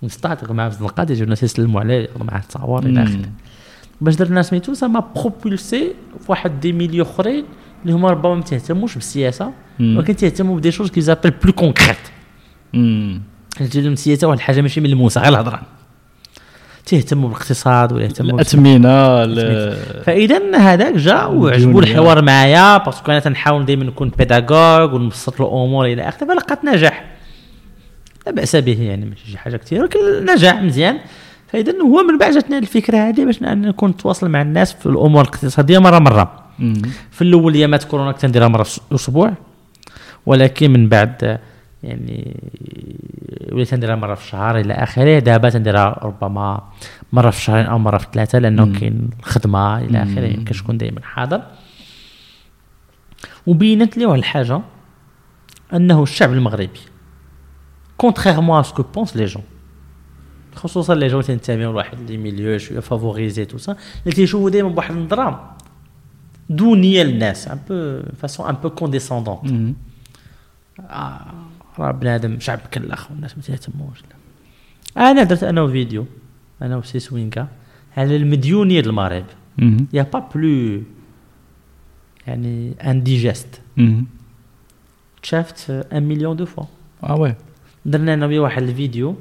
اون 0.03 0.09
ستار 0.09 0.35
تلقى 0.35 0.55
معاه 0.55 0.69
في 0.69 0.89
يجيو 1.11 1.25
الناس 1.25 1.43
يسلموا 1.43 1.81
عليه 1.81 1.95
ياخذوا 2.03 2.27
معاه 2.27 2.41
تصاور 2.41 2.87
إلى 2.87 3.03
اخره. 3.03 3.29
باش 4.01 4.15
درنا 4.17 4.43
سميتو 4.43 4.75
سا 4.75 4.87
ما 4.87 5.05
بروبولسي 5.17 5.93
في 6.21 6.27
واحد 6.33 6.61
دي 6.61 6.73
ميليو 6.73 7.05
اخرين 7.05 7.45
اللي 7.85 7.93
هما 7.97 8.11
ربما 8.11 8.35
ما 8.35 8.43
تهتموش 8.43 8.95
بالسياسة. 8.95 9.53
ولكن 9.81 10.17
تهتموا 10.17 10.57
بدي 10.57 10.71
شوز 10.71 10.91
كي 10.91 11.01
زابيل 11.01 11.33
بلو 11.45 11.53
كونكريت 11.53 11.97
لهم 13.61 13.93
السياسة 13.93 14.27
واحد 14.27 14.39
الحاجة 14.39 14.61
ماشي 14.61 14.81
ملموسه 14.81 15.21
غير 15.21 15.29
الهضره 15.33 15.61
تهتموا 16.87 17.29
بالاقتصاد 17.29 17.93
ولا 17.93 18.05
يهتموا 18.05 18.31
بالس- 18.39 18.55
الأثمنة 18.55 19.23
ال- 19.23 20.03
فإذا 20.05 20.57
هذاك 20.57 20.95
جا 20.95 21.25
وعجبو 21.25 21.79
الدنيا. 21.79 21.93
الحوار 21.99 22.23
معايا 22.25 22.79
باسكو 22.79 23.11
أنا 23.13 23.21
تنحاول 23.21 23.65
دائما 23.67 23.85
نكون 23.85 24.09
بيداغوغ 24.19 24.95
ونبسط 24.95 25.41
له 25.41 25.47
الأمور 25.47 25.87
إلى 25.87 26.09
آخره 26.09 26.27
فلقات 26.27 26.65
نجاح. 26.65 27.05
لا 28.27 28.33
بأس 28.33 28.57
به 28.57 28.83
يعني 28.83 29.05
ماشي 29.07 29.27
شي 29.31 29.39
حاجة 29.39 29.57
كثير 29.57 29.81
ولكن 29.81 29.99
نجاح 30.35 30.63
مزيان. 30.63 30.99
فإذا 31.49 31.73
هو 31.83 32.03
من 32.03 32.19
بعد 32.19 32.33
جاتنا 32.33 32.59
الفكرة 32.59 32.99
هذه 32.99 33.25
باش 33.25 33.43
نكون 33.43 33.91
نتواصل 33.91 34.29
مع 34.29 34.43
الناس 34.43 34.73
في 34.73 34.87
الأمور 34.87 35.23
الاقتصادية 35.23 35.79
مرة 35.79 35.99
مرة. 35.99 36.44
في 37.11 37.23
الأول 37.23 37.55
ايامات 37.55 37.85
كورونا 37.85 38.13
كنت 38.13 38.27
نديرها 38.27 38.49
مرة 38.49 38.63
في 38.63 38.81
الأسبوع 38.91 39.33
ولكن 40.27 40.71
من 40.71 40.89
بعد 40.89 41.39
يعني 41.83 42.41
وليت 43.53 43.75
نديرها 43.75 43.97
مرة 43.97 44.15
في 44.15 44.25
الشهر 44.25 44.59
إلى 44.59 44.75
آخره 44.75 45.19
دابا 45.19 45.51
تنديرها 45.51 46.01
ربما 46.03 46.63
مرة 47.13 47.31
في 47.31 47.37
الشهرين 47.37 47.67
أو 47.67 47.79
مرة 47.79 47.99
في 47.99 48.07
ثلاثة 48.13 48.39
لأنه. 48.39 48.79
كاين 48.79 49.11
الخدمة 49.21 49.79
إلى 49.79 50.03
آخره 50.03 50.27
مم. 50.27 50.35
يمكن 50.35 50.55
شكون 50.55 50.79
دائما 50.79 51.01
حاضر 51.03 51.43
وبينت 53.47 53.97
لي 53.97 54.07
واحد 54.07 54.19
الحاجة 54.19 54.61
أنه 55.75 56.03
الشعب 56.03 56.33
المغربي 56.33 56.81
contrairement 57.97 58.63
à 58.63 58.66
ce 58.66 58.73
que 58.73 58.83
pensent 58.83 59.17
les 59.17 59.25
gens 59.25 59.43
خصوصا 60.55 60.95
les 60.95 61.07
gens 61.07 61.23
تنتميو 61.23 61.73
لواحد 61.73 62.11
les 62.11 62.17
milieux 62.17 62.59
شوية 62.59 62.81
favorisés 62.81 63.45
tout 63.45 63.59
ça 63.59 63.77
اللي 64.05 64.15
تيشوفوا 64.17 64.51
دائما 64.51 64.69
بواحد 64.69 64.95
النظرة 64.97 65.54
دونيه 66.51 67.03
للناس 67.03 67.49
un 67.49 67.59
peu 67.69 68.03
façon 68.17 68.49
un 68.49 68.55
peu 68.55 68.71
condescendant 68.71 69.39
Mhm. 69.45 70.81
راه 71.79 71.91
بنادم 71.91 72.41
شعب 72.41 72.59
كلاخ 72.75 73.11
والناس 73.11 73.37
ما 73.37 73.43
تهتموش 73.43 73.99
أنا 74.97 75.23
درت 75.23 75.43
أنا 75.43 75.67
فيديو 75.69 76.07
أنا 76.63 76.77
وسي 76.77 76.99
سوينكا 76.99 77.49
على 77.97 78.17
المديونيه 78.17 78.81
ديال 78.81 78.89
المغرب 78.91 79.25
Mhm. 79.61 79.83
y 79.93 80.03
a 80.03 80.09
pas 80.09 80.29
plus 80.35 80.83
يعني 82.27 82.75
indigeste 82.91 83.61
Mhm. 83.79 83.83
تشافت 85.23 85.71
un 85.71 86.03
million 86.03 86.37
de 86.37 86.47
fois 86.47 86.65
Ah 87.03 87.07
ouais. 87.17 87.33
درنا 87.87 88.15
أنا 88.15 88.27
وياه 88.27 88.41
واحد 88.41 88.63
الفيديو 88.63 89.17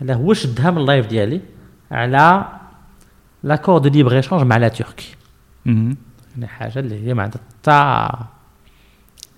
هذا 0.00 0.14
هو 0.14 0.34
شدها 0.34 0.70
من 0.70 0.78
ال 0.78 0.84
live 0.84 1.06
ديالي 1.06 1.40
على 1.90 2.44
l'accord 3.42 3.78
de 3.78 3.88
libre-échange 3.88 4.42
مع 4.42 4.56
la 4.56 4.68
Turquie 4.68 5.14
Mhm. 5.68 5.94
يعني 6.38 6.48
حاجة 6.48 6.78
اللي 6.78 7.06
هي 7.06 7.14
ما 7.14 7.22
عندها 7.22 8.28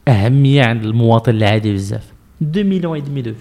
أهمية 0.08 0.62
عند 0.64 0.84
المواطن 0.84 1.34
العادي 1.34 1.72
بزاف 1.72 2.12
2 2.42 2.66
مليون. 2.66 3.34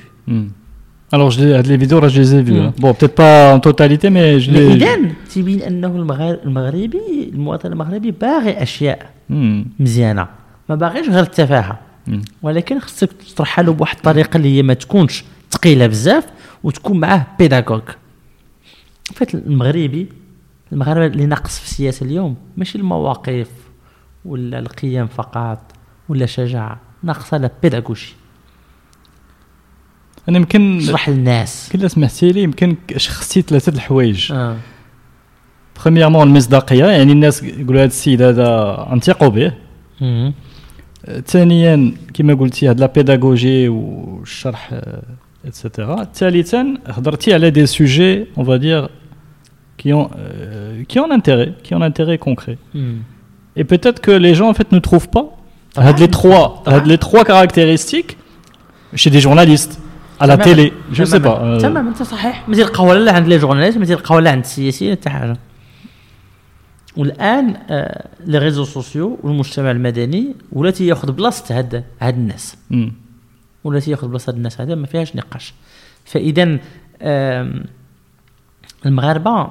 Alors, 1.11 1.31
je 1.31 1.39
les, 1.41 1.63
les 1.63 1.77
vidéos, 1.77 1.99
là, 1.99 2.07
je 2.07 2.21
les 2.21 2.35
ai 2.35 2.43
vues. 2.43 2.53
Mhm. 2.53 2.67
hein. 2.67 2.73
Bon, 2.83 2.93
peut-être 2.93 3.15
pas 3.15 3.53
en 3.55 3.59
totalité, 3.59 4.09
mais 4.11 4.39
je 4.39 4.51
les. 4.51 4.71
اذا 4.71 5.13
تبين 5.35 5.61
أنه 5.61 5.87
المغربي 6.45 7.29
المواطن 7.33 7.71
المغربي 7.71 8.11
باغي 8.11 8.63
أشياء. 8.63 9.09
مزيانة 9.79 10.27
ما 10.69 10.75
باغيش 10.75 11.09
غير 11.09 11.23
التفاهة. 11.23 11.79
ولكن 12.41 12.79
خصك 12.79 13.09
تطرحها 13.13 13.63
له 13.63 13.73
بواحد 13.73 13.95
الطريقة 13.95 14.37
اللي 14.37 14.57
هي 14.57 14.63
ما 14.63 14.73
تكونش 14.73 15.23
ثقيلة 15.51 15.87
بزاف 15.87 16.25
وتكون 16.63 16.99
معاه 16.99 17.27
بيداغوغ 17.39 17.81
فات 19.15 19.35
المغربي 19.35 20.07
المغاربة 20.73 21.05
اللي 21.05 21.25
ناقص 21.25 21.59
في 21.59 21.65
السياسة 21.65 22.05
اليوم 22.05 22.35
ماشي 22.57 22.77
المواقف 22.77 23.49
ولا 24.25 24.59
القيم 24.59 25.07
فقط 25.07 25.71
ولا 26.09 26.25
شجاعة 26.25 26.79
ناقصه 27.03 27.37
لا 27.37 27.51
بيداغوجي 27.63 28.13
أنا 30.29 30.37
يمكن 30.37 30.79
شرح 30.81 31.09
للناس. 31.09 31.69
كلا 31.71 31.87
سمحتي 31.87 32.31
لي 32.31 32.43
يمكن 32.43 32.75
شخصتي 32.97 33.41
ثلاثة 33.41 33.71
الحوايج. 33.71 34.31
آه. 34.31 34.57
premièrement 35.75 36.27
المصداقيه 36.27 36.85
يعني 36.85 37.11
الناس 37.11 37.43
يقولوا 37.43 37.81
هذا 37.81 37.87
السيد 37.87 38.21
هذا 38.21 38.87
انثقوا 38.91 39.27
به. 39.27 39.53
ثانيا 41.25 41.93
كما 42.13 42.33
قلتي 42.33 42.69
هاد 42.69 42.79
la 42.79 42.85
pédagogie 42.85 43.69
والشرح 43.69 44.81
et 45.45 45.60
cetera 45.60 46.03
ثالثا 46.03 46.77
هضرتي 46.87 47.33
على 47.33 47.49
des 47.49 47.65
sujets 47.65 48.25
on 48.37 48.45
va 48.45 48.55
dire 48.55 48.89
qui 49.79 49.89
ont 49.93 50.07
euh, 50.09 50.83
qui 50.89 50.95
ont 50.99 51.05
un 51.09 51.15
intérêt 51.19 51.49
qui 51.63 51.71
ont 51.75 51.81
un 51.81 51.87
intérêt 51.93 52.17
concret 52.27 52.57
مم. 52.75 52.97
et 53.59 53.63
peut-être 53.63 53.99
que 54.05 54.11
les 54.25 54.33
gens 54.39 54.49
en 54.49 54.53
fait 54.59 54.69
ne 54.71 54.79
trouvent 54.79 55.09
pas 55.17 55.25
طبعاً. 55.75 55.85
هاد 55.89 55.99
les 55.99 56.07
trois 56.07 56.63
طبعاً. 56.65 56.75
هاد 56.75 56.87
les 56.87 56.97
trois 56.97 57.23
caractéristiques 57.23 58.17
chez 58.95 59.09
des 59.09 59.21
journalistes 59.27 59.79
à 60.19 60.27
la 60.27 60.35
تماماً. 60.37 60.43
télé 60.43 60.73
je 60.91 61.03
sais 61.03 61.19
تماماً. 61.19 61.57
pas 61.57 61.57
euh, 61.59 61.61
تمام 61.61 61.87
انت 61.87 62.03
صحيح 62.03 62.49
ما 62.49 62.55
تلقاوها 62.55 62.95
لا 62.99 63.11
عند 63.13 63.27
les 63.27 63.37
journalistes 63.37 63.77
ما 63.77 63.85
تلقاوها 63.85 64.21
لا 64.21 64.31
عند 64.31 64.43
السياسيين 64.43 64.91
حتى 64.95 65.09
حاجة 65.09 65.37
والآن 66.97 67.55
آه 67.69 68.07
les 68.25 68.37
réseaux 68.37 68.63
sociaux 68.63 69.19
والمجتمع 69.23 69.71
المدني 69.71 70.35
ولات 70.51 70.81
ياخذ 70.81 71.11
بلاصة 71.11 71.57
هاد 71.57 71.83
هاد 72.01 72.15
الناس 72.17 72.55
hmm. 72.73 72.75
ولات 73.63 73.87
ياخذ 73.87 74.07
بلاصة 74.07 74.29
هاد 74.29 74.35
الناس 74.35 74.61
هذا 74.61 74.75
ما 74.75 74.87
فيهاش 74.87 75.15
نقاش 75.15 75.53
فإذا 76.05 76.57
آم، 77.01 77.63
المغاربة 78.85 79.41
ي- 79.43 79.47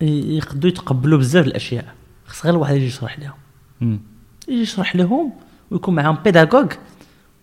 يقدروا 0.00 0.72
يتقبلوا 0.72 1.18
بزاف 1.18 1.46
الأشياء. 1.46 1.94
خص 2.26 2.44
غير 2.44 2.54
الواحد 2.54 2.74
يجي 2.74 2.86
يشرح 2.86 3.18
لهم. 3.18 4.00
يجي 4.48 4.62
يشرح 4.62 4.96
لهم 4.96 5.32
ويكون 5.70 5.94
معاهم 5.94 6.18
pédagogue 6.24 6.72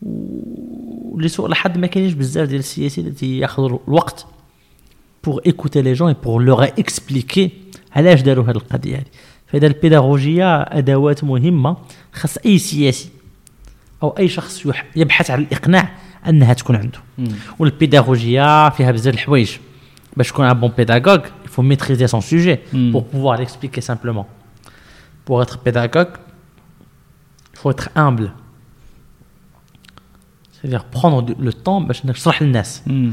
ولسوء 0.01 1.45
الحظ 1.45 1.77
ما 1.77 1.87
كاينش 1.87 2.13
بزاف 2.13 2.47
ديال 2.47 2.59
السياسيين 2.59 3.07
اللي 3.07 3.39
ياخذوا 3.39 3.79
الوقت 3.87 4.25
pour 5.23 5.41
écouter 5.45 5.81
les 5.81 5.93
gens 5.93 6.13
pour 6.13 6.43
leur 6.43 6.63
expliquer 6.63 7.51
علاش 7.91 8.21
داروا 8.21 8.45
هذه 8.45 8.51
القضية 8.51 8.95
هذه 8.95 9.05
فإذا 9.47 9.67
البيداغوجية 9.67 10.61
أدوات 10.61 11.23
مهمة 11.23 11.77
خاص 12.13 12.37
أي 12.37 12.57
سياسي 12.57 13.09
أو 14.03 14.09
أي 14.09 14.27
شخص 14.27 14.65
يبحث 14.95 15.31
عن 15.31 15.41
الإقناع 15.41 15.89
أنها 16.27 16.53
تكون 16.53 16.75
عنده. 16.75 16.99
والبيداغوجية 17.59 18.69
فيها 18.69 18.91
بزاف 18.91 19.13
الحوايج 19.13 19.51
باش 20.17 20.29
تكون 20.29 20.53
bon 20.53 20.71
pédagogue 20.77 21.21
il 21.44 21.44
faut 21.54 21.62
maîtriser 21.62 22.06
son 22.14 22.20
sujet 22.20 22.56
Hmm. 22.72 22.90
pour 22.92 23.02
pouvoir 23.12 23.34
l'expliquer 23.40 23.80
simplement 23.90 24.26
pour 25.26 25.36
être 25.44 25.56
pédagogue 25.66 26.12
il 27.54 27.58
faut 27.60 27.70
être 27.76 27.88
humble 28.04 28.28
c'est-à-dire 30.52 30.84
prendre 30.84 31.22
du- 31.22 31.36
le 31.46 31.52
temps 31.52 31.80
باش 31.80 32.06
نشرح 32.06 32.42
للناس 32.42 32.82
Hmm. 32.88 33.10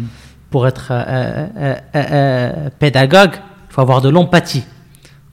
pour 0.51 0.67
être 0.67 0.87
euh, 0.91 0.95
euh, 0.97 1.75
euh, 1.95 2.03
euh, 2.11 2.69
pédagogue 2.79 3.35
il 3.69 3.73
faut 3.73 3.81
avoir 3.81 4.01
de 4.01 4.09
l'empathie 4.09 4.63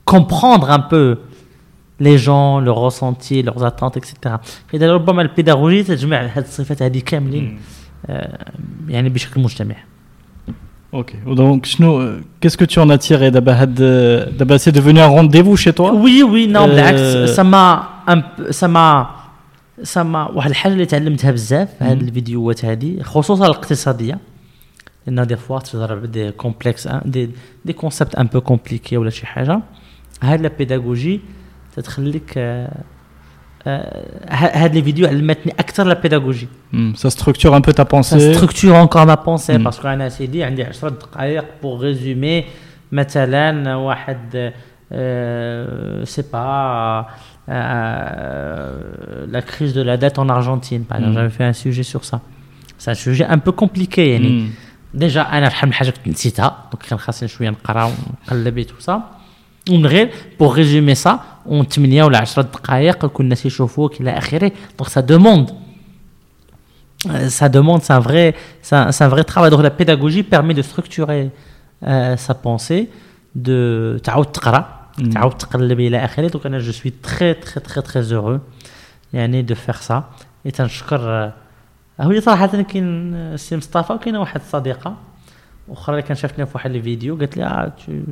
comprendre 0.05 0.67
un 0.71 0.79
peu 0.93 1.17
les 1.99 2.17
gens 2.17 2.59
leurs 2.65 2.75
ressentis 2.87 3.41
leurs 3.47 3.63
attentes 3.69 3.97
etc 3.97 4.11
فإذا 4.67 4.93
ربما 4.93 5.21
البيداغوجية 5.21 5.83
تجمع 5.83 6.17
هذه 6.21 6.43
الصفات 6.43 6.81
هذه 6.81 6.99
كاملين 6.99 7.59
آه، 8.09 8.45
يعني 8.87 9.09
بشكل 9.09 9.41
مجتمع 9.41 9.75
Ok. 10.92 11.10
Donc, 11.40 11.66
شنو- 11.66 12.20
qu'est-ce 12.40 12.56
que 12.56 12.64
tu 12.72 12.78
en 12.80 12.88
as 12.90 12.98
tiré 12.98 13.30
d'abord 13.30 13.58
had- 13.62 14.34
d'abord, 14.38 14.58
c'est 14.64 14.72
devenu 14.80 14.98
un 15.00 15.06
rendez-vous 15.18 15.56
chez 15.56 15.72
toi? 15.72 15.92
وي 15.92 16.22
وي 16.22 16.46
نو 16.46 16.64
آه، 16.64 16.66
بالعكس 16.66 17.30
سما 17.36 17.82
أمب- 18.08 18.50
سما 18.50 19.10
سما 19.82 20.28
واحد 20.30 20.50
الحاجة 20.50 20.72
اللي 20.72 20.86
تعلمتها 20.86 21.30
بزاف 21.30 21.68
هاد 21.82 22.02
الفيديوهات 22.02 22.64
هذه 22.64 23.02
خصوصا 23.02 23.44
الاقتصاديه 23.46 24.18
لأن 25.06 25.26
دي 25.26 25.36
فوا 25.36 25.58
تضرب 25.58 26.04
دي 26.04 26.30
كومبلكس 26.30 26.88
دي 27.04 27.30
دي 27.64 27.72
كونسيبت 27.72 28.14
ان 28.14 28.26
بو 28.26 28.40
كومبليكي 28.40 28.96
ولا 28.96 29.10
شي 29.10 29.26
حاجة 29.26 29.60
هاد 30.22 30.40
لا 30.40 30.50
بيداغوجي 30.58 31.20
تتخليك 31.76 32.34
آه، 32.36 32.40
آه، 32.66 32.82
ه- 32.82 32.99
هاد 34.29 34.75
لي 34.75 34.83
فيديو 34.83 35.07
علمتني 35.07 35.53
اكثر 35.59 35.83
لا 35.83 35.93
بيداغوجي 36.01 36.47
Hmm. 36.73 36.93
Ça 37.01 37.09
structure 37.09 37.53
un 37.55 37.61
peu 37.61 37.73
ta 37.73 37.83
Ça 37.83 37.85
pensée. 37.95 38.33
structure 38.33 38.75
encore 38.85 39.05
ma 39.05 39.17
pensée 39.17 39.57
Mm. 39.57 39.63
parce 39.63 39.79
qu'أنا 39.79 40.09
سيدي 40.09 40.43
عندي 40.43 40.63
10 40.63 40.85
دقائق 40.85 41.43
pour 41.63 41.81
résumer 41.81 42.43
مثلا 42.91 43.75
واحد 43.75 44.51
euh, 44.91 46.05
c'est 46.05 46.29
pas 46.31 47.07
euh, 47.49 49.25
la 49.35 49.41
crise 49.41 49.73
de 49.73 49.81
la 49.81 49.97
dette 49.97 50.17
en 50.19 50.27
Argentine 50.29 50.83
par 50.89 50.97
exemple 50.97 51.11
Mm. 51.13 51.17
j'avais 51.17 51.35
fait 51.39 51.43
un 51.53 51.57
sujet 51.65 51.83
sur 51.93 52.01
ça 52.09 52.17
c'est 52.81 52.91
un 52.95 52.99
sujet 53.07 53.25
un 53.35 53.39
peu 53.45 53.51
compliqué 53.51 53.97
يعني 54.11 54.29
Hmm. 54.47 54.49
ديجا 54.93 55.21
انا 55.21 55.49
شحال 55.49 55.69
من 55.69 55.73
حاجه 55.73 55.89
كنت 55.89 56.07
نسيتها 56.07 56.57
دونك 56.71 56.83
كان 56.85 56.99
خاصني 56.99 57.27
شويه 57.29 57.49
نقرا 57.49 57.83
ونقلب 58.31 58.61
تو 58.61 58.73
سا 58.79 59.01
ومن 59.70 59.86
غير 59.86 60.10
بوغ 60.40 60.54
ريزومي 60.54 60.94
سا 60.94 61.20
اون 61.46 61.64
8 61.64 62.04
ولا 62.04 62.18
10 62.18 62.42
دقائق 62.42 63.06
كل 63.06 63.24
الناس 63.24 63.46
يشوفوك 63.46 64.00
إلى 64.00 64.18
اخره 64.18 64.52
دونك 64.78 64.88
سا 64.88 65.00
دوموند 65.00 65.50
ça 67.28 67.48
demande, 67.48 67.80
c'est 67.80 67.94
un 67.94 67.98
vrai, 67.98 68.34
c'est 68.60 68.76
un, 68.76 68.92
c'est 68.92 69.04
un 69.04 69.08
vrai 69.08 69.24
travail. 69.24 69.50
Donc 69.50 69.62
la 69.62 69.70
pédagogie 69.70 70.22
permet 70.22 70.52
de 70.52 70.60
structurer 70.60 71.30
euh, 71.82 72.14
sa 72.18 72.34
pensée, 72.34 72.90
de 73.34 73.98
تعاود 74.04 74.32
تقرا 74.32 74.80
Mm. 74.98 75.12
تعاود 75.12 75.38
تقلب 75.38 75.80
إلى 75.80 76.04
اخره 76.04 76.28
دونك 76.28 76.46
أنا 76.46 76.58
جو 76.58 76.72
سوي 76.72 76.92
تري 77.02 77.34
تري 77.34 77.60
تري 77.60 77.82
تري 77.82 78.02
heureux 78.02 78.40
يعني 79.12 79.42
دو 79.42 79.54
فيغ 79.54 79.76
سا 79.76 80.04
اي 80.46 80.50
تنشكر 80.50 81.00
آه، 81.00 81.32
هو 82.00 82.20
صراحة 82.20 82.62
كاين 82.62 83.14
آه، 83.14 83.34
السي 83.34 83.56
مصطفى 83.56 83.92
وكاينه 83.92 84.20
واحد 84.20 84.40
الصديقه 84.40 84.96
أخرى 85.70 85.94
اللي 85.96 86.06
كان 86.06 86.16
شافتني 86.16 86.46
في 86.46 86.52
واحد 86.54 86.70
لي 86.70 86.82
فيديو 86.82 87.16
قالت 87.16 87.36
لي 87.36 87.44
آه 87.44 87.72
تري 87.86 88.02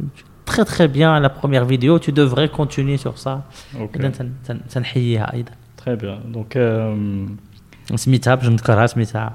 بيان 0.81 1.23
لا 1.23 1.29
بروميير 1.39 1.65
فيديو 1.67 1.97
تو 1.97 2.13
دوفري 2.13 2.49
كونتيني 2.49 2.97
سور 2.97 3.17
سا 3.17 3.41
Ok. 3.75 3.97
اذا 3.97 4.09
تن- 4.09 4.33
تن- 4.49 4.61
تنحييها 4.71 5.33
أيضا 5.33 5.53
Très 5.85 5.97
bien. 5.97 6.37
Donc, 6.37 6.57
euh, 6.57 7.97
سميتها 7.97 8.35
باش 8.35 8.47
نذكرها 8.47 8.87
سميتها 8.87 9.33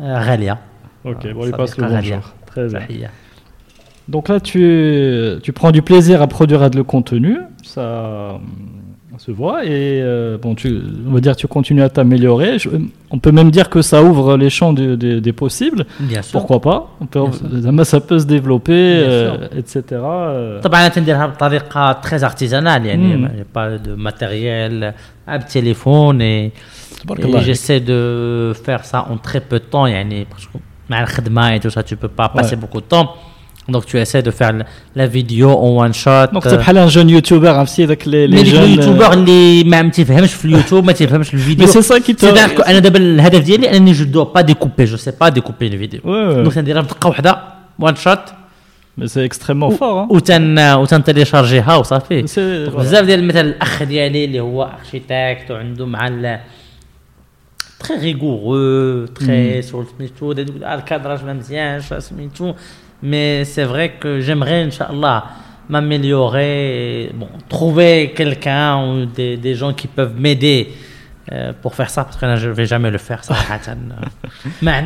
آه، 0.00 0.22
غاليه 0.24 0.58
ok. 1.06 1.08
آه، 1.08 1.32
Bon, 1.32 1.44
lui 1.46 1.52
passe 1.52 1.56
le 1.60 1.66
صديقة 1.66 1.88
غالية. 1.96 2.20
bonjour. 2.20 2.52
Très 2.54 2.68
bien. 2.72 2.78
تحيه 2.78 3.10
Donc 4.14 4.28
là, 4.28 4.40
tu, 4.40 4.62
tu 5.44 5.50
prends 5.52 5.72
du 5.78 5.82
plaisir 5.90 6.16
à 6.22 6.26
produire 6.36 6.62
le 6.80 6.82
contenu, 6.94 7.34
ça, 7.62 7.74
ça 7.74 8.40
se 9.19 9.31
voit, 9.31 9.59
et 9.65 9.69
euh, 10.01 10.37
bon, 10.43 10.51
tu, 10.55 10.67
on 11.07 11.11
va 11.15 11.19
dire 11.25 11.35
tu 11.41 11.47
continues 11.47 11.83
à 11.89 11.89
t'améliorer. 11.89 12.51
Je- 12.63 12.69
On 13.15 13.19
peut 13.25 13.31
même 13.39 13.51
dire 13.57 13.67
que 13.73 13.81
ça 13.91 13.97
ouvre 14.09 14.27
les 14.43 14.49
champs 14.57 14.73
du- 14.79 14.97
des- 15.03 15.19
des 15.27 15.35
possibles. 15.43 15.81
bien 16.11 16.21
sûr 16.21 16.33
Pourquoi 16.35 16.59
pas 16.67 16.79
on 17.01 17.05
peut, 17.13 17.21
Bien 17.77 17.83
Ça 17.93 17.99
peut 18.07 18.19
se 18.23 18.27
développer, 18.35 18.83
Bien 19.01 19.09
euh, 19.09 19.59
etc. 19.61 19.75
euh. 19.91 20.61
طبعا 20.61 20.79
انا 20.81 20.87
تنديرها 20.87 21.25
بطريقه 21.25 21.91
تري 21.91 22.25
ارتيزانال 22.25 22.85
يعني 22.85 23.15
مم. 23.17 23.21
ما 23.21 23.45
با 23.55 23.75
دو 23.75 23.95
ماتيريال 23.95 24.93
بتليفون 25.29 26.21
اي 26.21 26.51
تبارك 27.03 27.25
الله 27.25 27.35
عليك. 27.37 27.47
جيسي 27.47 27.79
دو 27.79 28.53
فير 28.53 28.81
سا 28.81 28.97
اون 28.97 29.21
تري 29.21 29.41
بو 29.51 29.57
طون 29.71 29.89
يعني 29.89 30.25
باسكو 30.33 30.59
مع 30.89 31.01
الخدمه 31.03 31.57
et 31.57 31.61
tout 31.61 31.69
ça 31.71 31.83
tu 31.83 31.95
peux 31.95 32.13
pas 32.21 32.29
passer 32.29 32.55
Ouais. 32.55 32.59
beaucoup 32.59 32.81
de 32.81 32.89
temps 32.95 33.07
Donc 33.68 33.84
tu 33.86 33.96
essaies 33.98 34.22
de 34.22 34.30
faire 34.30 34.52
la- 34.52 34.64
la 34.96 35.06
vidéo 35.06 35.50
en 35.50 35.70
one 35.84 35.94
shot 35.94 36.26
Donc 36.32 36.44
c'est 36.44 36.56
بحال 36.56 36.78
un 36.78 36.88
jeune 36.88 37.08
youtubeur 37.10 37.54
عرفتي 37.58 37.84
ذاك 37.84 38.02
les, 38.02 38.06
les 38.06 38.34
مي 38.34 38.42
ديك 38.42 38.54
jeunes. 38.54 38.58
اليوتيوبر 38.58 39.12
اللي 39.12 39.64
ما 39.64 39.82
ما 39.82 39.88
تيفهمش 39.90 40.34
في 40.34 40.44
اليوتيوب 40.44 40.84
ما 40.84 40.92
تيفهمش 40.92 41.28
في 41.28 41.34
الفيديو 41.34 41.66
Mais 41.66 41.70
c'est 41.70 41.82
ça 41.82 42.00
qui 42.00 42.14
te. 42.14 42.20
C'est-à-dire 42.26 42.54
que 42.54 42.68
أنا 42.68 42.78
دابا 42.78 42.98
الهدف 42.98 43.44
ديالي 43.44 43.76
انني 43.76 43.92
je 43.92 44.04
veux 44.04 44.24
pas 44.24 44.40
découper 44.40 44.84
je 44.84 44.96
sais 44.96 45.12
pas 45.20 45.28
découper 45.28 45.66
الفيديو 45.66 46.00
Ouais, 46.00 46.04
ouais. 46.04 46.34
donc 46.42 46.54
تنديرها 46.54 46.82
بدقه 46.82 47.08
واحدة 47.08 47.38
one 47.78 47.94
shot 47.96 48.18
Mais 49.00 49.06
c'est 49.08 49.24
extrêmement 49.30 49.70
fort. 49.70 49.96
Hein. 49.98 50.12
وتن 50.14 50.58
وتنتيليشارجيها 50.58 51.76
وصافي 51.76 52.22
C'est- 52.26 52.70
voilà. 52.72 52.78
بزاف 52.78 53.04
ديال 53.04 53.26
مثلا 53.28 53.40
الاخ 53.40 53.82
ديالي 53.82 54.24
اللي 54.24 54.40
هو 54.40 54.62
architecte 54.84 55.50
وعنده 55.50 55.86
مع 55.86 56.08
ال 56.08 56.40
تري 57.88 57.98
ريغورو 57.98 59.06
تري 59.06 59.62
سول 59.62 59.84
سميتو 59.98 60.32
دا 60.32 60.42
يقول 60.42 60.64
آه 60.64 60.74
الكادراج 60.74 61.24
ما 61.24 61.32
مزيانش 61.32 61.94
سميتو 61.94 62.52
Mais 63.02 63.44
c'est 63.44 63.64
vrai 63.64 63.94
que 63.98 64.20
j'aimerais, 64.20 64.62
Inch'Allah, 64.64 65.24
m'améliorer, 65.68 67.10
bon, 67.14 67.28
trouver 67.48 68.12
quelqu'un 68.14 68.84
ou 68.84 69.06
des, 69.06 69.36
des, 69.36 69.54
gens 69.54 69.72
qui 69.72 69.86
peuvent 69.86 70.14
m'aider 70.18 70.72
euh, 71.32 71.52
pour 71.62 71.74
faire 71.74 71.88
ça, 71.88 72.04
parce 72.04 72.16
que 72.16 72.26
là, 72.26 72.36
je 72.36 72.48
ne 72.48 72.52
vais 72.52 72.66
jamais 72.66 72.90
le 72.90 72.98
faire, 72.98 73.22
ça. 73.22 73.34
mais 74.62 74.82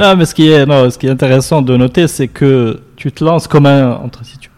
non, 0.00 0.16
mais 0.16 0.24
ce 0.24 0.34
qui, 0.34 0.50
est, 0.50 0.66
non, 0.66 0.90
ce 0.90 0.98
qui 0.98 1.06
est 1.06 1.10
intéressant 1.10 1.62
de 1.62 1.76
noter, 1.76 2.08
c'est 2.08 2.28
que 2.28 2.80
tu 2.96 3.12
te 3.12 3.22
lances 3.24 3.46
comme 3.46 3.66
un, 3.66 3.92
entre, 3.92 4.24
si 4.24 4.36
tu, 4.38 4.50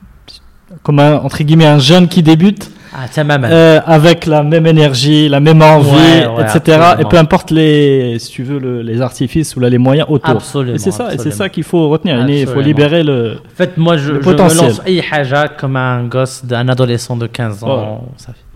comme 0.83 0.99
un, 0.99 1.17
entre 1.17 1.43
guillemets, 1.43 1.67
un 1.67 1.79
jeune 1.79 2.09
qui 2.09 2.23
débute 2.23 2.71
ah, 2.93 3.25
même. 3.25 3.45
Euh, 3.45 3.81
avec 3.85 4.27
la 4.27 4.43
même 4.43 4.67
énergie, 4.67 5.29
la 5.29 5.41
même 5.41 5.63
envie, 5.63 5.91
ouais, 5.91 6.27
ouais, 6.27 6.43
etc. 6.43 6.79
Absolument. 6.81 6.99
Et 6.99 7.05
peu 7.05 7.19
importe 7.19 7.51
les, 7.51 8.19
si 8.19 8.31
tu 8.31 8.43
veux, 8.43 8.59
le, 8.59 8.83
les 8.83 9.01
artifices 9.01 9.57
ou 9.57 9.61
là, 9.61 9.69
les 9.69 9.79
moyens 9.79 10.09
autour. 10.09 10.37
Absolument, 10.37 10.79
c'est 10.79 10.91
ça, 10.91 11.15
et 11.15 11.19
c'est 11.19 11.31
ça 11.31 11.49
qu'il 11.49 11.65
faut 11.65 11.89
retenir. 11.89 12.27
Il 12.29 12.47
faut 12.47 12.61
libérer 12.61 13.03
le. 13.03 13.37
En 13.37 13.57
fait, 13.57 13.77
moi, 13.77 13.97
je, 13.97 14.13
le 14.13 14.23
je 14.23 14.29
me 14.29 14.35
lance 14.35 14.81
Haja 15.11 15.49
comme 15.49 15.77
un 15.77 16.05
gosse, 16.05 16.45
d'un 16.45 16.69
adolescent 16.69 17.17
de 17.17 17.27
15 17.27 17.65
ans. 17.65 18.05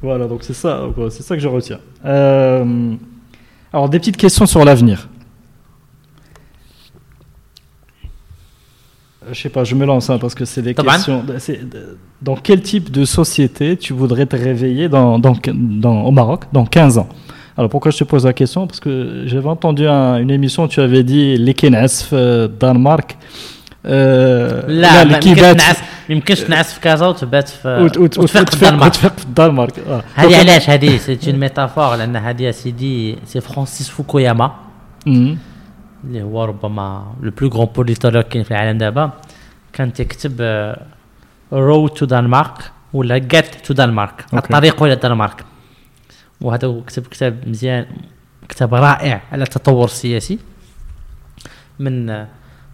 Voilà, 0.03 0.27
donc 0.27 0.43
c'est 0.43 0.55
ça, 0.55 0.81
c'est 1.11 1.23
ça 1.23 1.37
que 1.37 1.43
je 1.43 1.49
retiens. 1.49 1.79
Euh, 2.05 2.95
alors, 3.73 3.89
des 3.89 3.99
petites 3.99 4.17
questions 4.17 4.47
sur 4.47 4.65
l'avenir. 4.65 5.09
Je 9.32 9.40
sais 9.42 9.50
pas, 9.50 9.64
je 9.64 9.76
me 9.76 9.86
lance 9.86 10.10
hein, 10.10 10.18
parce 10.24 10.36
que 10.36 10.46
c'est 10.46 10.62
des 10.62 10.74
Taban. 10.74 10.92
questions. 10.92 11.24
c'est- 11.40 11.62
Dans 12.22 12.36
quel 12.48 12.62
type 12.62 12.88
de 12.92 13.04
société 13.06 13.66
tu 13.78 13.92
voudrais 13.94 14.26
te 14.26 14.36
réveiller 14.36 14.88
dans, 14.90 15.20
dans, 15.26 15.36
dans- 15.84 16.02
au 16.10 16.12
Maroc 16.12 16.42
dans 16.54 16.66
15 16.66 16.98
ans 16.98 17.10
Alors 17.58 17.70
pourquoi 17.70 17.92
je 17.92 17.98
te 17.98 18.04
pose 18.04 18.24
la 18.26 18.34
question 18.42 18.62
Parce 18.68 18.80
que 18.80 19.24
j'avais 19.30 19.50
entendu 19.58 19.84
un- 19.88 20.18
une 20.24 20.32
émission 20.40 20.62
où 20.66 20.68
tu 20.76 20.80
avais 20.88 21.04
dit 21.04 21.38
les 21.38 21.54
Kenesf, 21.62 22.10
euh, 22.14 22.48
Danemark. 22.62 23.10
Euh, 23.86 24.66
لا 24.68 24.94
ما 24.94 25.02
اللي 25.02 25.14
يمكنش 25.14 25.24
كيبات- 25.24 25.56
تنعس 25.62 25.78
ما 26.10 26.16
يمكنش 26.16 26.40
تنعس 26.40 26.74
في 26.74 26.80
كازا 26.80 27.06
وتبات 27.08 27.50
في 27.50 27.68
وت- 27.84 27.98
وت- 27.98 28.18
وتفيق 28.20 28.50
في 28.50 28.64
الدنمارك 28.66 28.86
وتفيق 28.94 29.18
في 29.18 29.26
الدنمارك 29.26 29.80
آه. 29.80 30.04
هذه 30.16 30.30
Donc, 30.32 30.36
علاش 30.40 30.70
هذه 30.70 30.98
سي 30.98 31.18
اون 31.28 31.36
ميتافور 31.40 31.96
لان 31.96 32.16
هذه 32.16 32.42
يا 32.44 32.52
سيدي 32.52 33.16
سي 33.26 33.42
فرانسيس 33.42 33.90
فوكوياما 33.90 34.52
Mhm. 35.08 35.10
اللي 36.05 36.23
هو 36.23 36.45
ربما 36.45 37.15
لو 37.23 37.31
بلو 37.31 37.49
غران 37.49 37.69
بوليتولوج 37.77 38.25
كاين 38.25 38.45
في 38.45 38.51
العالم 38.51 38.79
دابا 38.79 39.11
كان 39.73 39.93
تكتب 39.93 40.41
road 41.53 41.89
to 41.89 42.07
Denmark 42.07 42.73
ولا 42.93 43.19
get 43.19 43.55
to 43.67 43.75
Denmark. 43.75 44.25
الطريق 44.35 44.83
إلى 44.83 44.93
الدنمارك 44.93 45.45
وهذا 46.41 46.69
هو 46.69 46.83
كتب 46.83 47.07
كتاب 47.07 47.49
مزيان 47.49 47.87
كتاب 48.49 48.75
رائع 48.75 49.23
على 49.33 49.43
التطور 49.43 49.85
السياسي. 49.85 50.39
من 51.79 52.11
آه، 52.11 52.29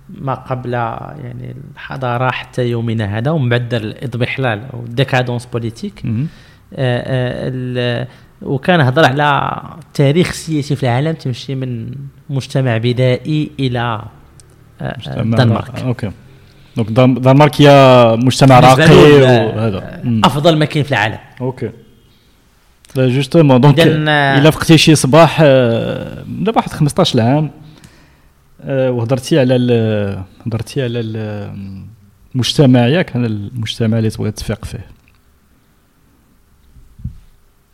ما 0.09 0.35
قبل 0.35 0.73
يعني 0.73 1.57
الحضارة 1.75 2.31
حتى 2.31 2.69
يومنا 2.71 3.19
هذا 3.19 3.31
ومن 3.31 3.49
بعد 3.49 3.69
دار 3.69 3.81
الإضمحلال 3.81 4.67
أو 4.73 4.81
ال 4.81 4.87
décadence 4.87 5.47
politique. 5.47 6.03
آه، 8.43 8.45
آه، 8.45 8.49
وكان 8.49 8.81
هضر 8.81 9.05
على 9.05 9.53
التاريخ 9.79 10.29
السياسي 10.29 10.77
في 10.77 10.83
العالم 10.83 11.13
تمشي 11.13 11.55
من 11.55 11.91
مجتمع 12.31 12.77
بدائي 12.77 13.51
إلى 13.61 13.79
آه، 13.81 14.09
آه، 14.81 14.97
الدنمارك 15.21 15.81
okay. 15.81 16.11
donc 16.77 16.91
دان- 16.91 17.15
دنمارك 17.15 17.63
هي 17.63 17.69
مجتمع 18.25 18.61
راقي 18.61 18.95
وهذا 19.23 19.79
آه،. 19.79 20.21
أفضل 20.25 20.59
مكان 20.59 20.83
في 20.83 20.93
العالم. 20.93 21.19
أوكي. 21.41 21.71
لا 22.97 23.09
justement 23.09 23.61
donc 23.61 23.81
آه، 23.81 24.39
إلا 24.39 24.51
فقتي 24.51 24.79
شي 24.79 24.95
صباح 24.95 25.39
آه، 25.43 26.25
دابا 26.29 26.57
واحد 26.59 26.71
15 26.71 27.21
عام 27.21 27.51
آه، 28.63 28.91
وهضرتي 28.91 29.39
على 29.41 29.55
هضرتي 30.47 30.83
على 30.83 31.01
ال- 31.01 31.53
المجتمع 32.35 32.87
ياك 32.87 33.17
على 33.17 33.27
المجتمع 33.27 33.99
اللي 33.99 34.11
تبغي 34.11 34.31
تفيق 34.31 34.65
فيه. 34.65 34.87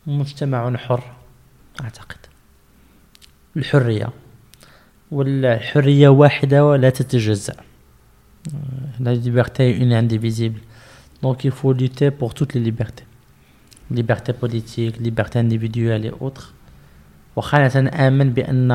مجتمع 0.07 0.77
حر 0.77 1.03
أعتقد. 1.81 2.17
الحرية. 3.57 4.09
والحريه 5.11 6.07
واحدة 6.09 6.65
ولا 6.65 6.89
تتجزأ. 6.89 7.55
لا 8.99 9.15
liberté 9.15 9.63
une 9.81 9.93
indivisible. 9.93 10.59
Donc 11.23 11.43
il 11.43 11.51
faut 11.51 11.73
lutter 11.73 12.11
pour 12.11 12.33
toutes 12.33 12.53
les 12.53 12.61
libertés. 12.61 13.05
Liberté 13.91 14.33
politique 14.33 14.97
liberté 14.99 15.39
individuelle 15.39 16.05
et 16.05 16.13
autres. 16.19 16.53
وخاصة 17.35 17.79
نآمن 17.81 18.29
بأن 18.33 18.71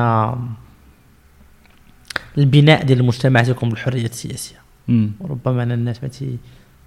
البناء 2.37 2.83
ديال 2.83 2.99
المجتمع 2.99 3.43
تيكون 3.43 3.69
بالحرية 3.69 4.05
السياسية. 4.05 4.55
مم. 4.87 5.11
وربما 5.19 5.63
أن 5.63 5.71
الناس 5.71 6.03
ما 6.03 6.09
تي- 6.09 6.37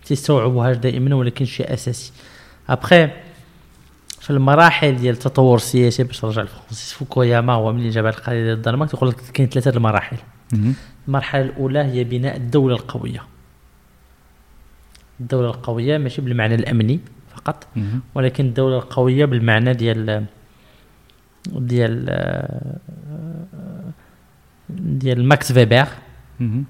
تيستوعبوهاش 0.05 0.77
دائما 0.77 1.15
ولكن 1.15 1.45
شيء 1.45 1.75
أساسي. 1.75 2.13
ابخي 2.69 3.11
في 4.25 4.31
المراحل 4.31 4.97
ديال 4.97 5.15
التطور 5.15 5.57
السياسي 5.57 6.05
باش 6.05 6.25
نرجع 6.25 6.43
لفرانسيس 6.43 6.93
فوكوياما 6.93 7.53
هو 7.53 7.73
ملي 7.73 7.91
جاب 7.91 8.07
القضية 8.07 8.43
ديال 8.43 8.57
الدنمارك 8.57 8.91
تيقول 8.91 9.09
لك 9.09 9.17
كاين 9.17 9.49
ثلاثة 9.49 9.71
المراحل. 9.71 10.17
المرحلة 11.09 11.43
الأولى 11.43 11.79
هي 11.79 12.05
بناء 12.05 12.37
الدولة 12.37 12.75
القوية 12.75 13.23
الدولة 15.21 15.51
القوية 15.51 15.99
ماشي 15.99 16.23
بالمعنى 16.23 16.55
الأمني 16.55 17.01
فقط. 17.35 17.67
ولكن 18.15 18.47
الدولة 18.47 18.77
القوية 18.77 19.25
بالمعنى 19.25 19.75
ديال 19.75 20.25
ديال 21.47 22.05
ديال 24.71 25.25
ماكس 25.25 25.53
فيبر. 25.53 25.89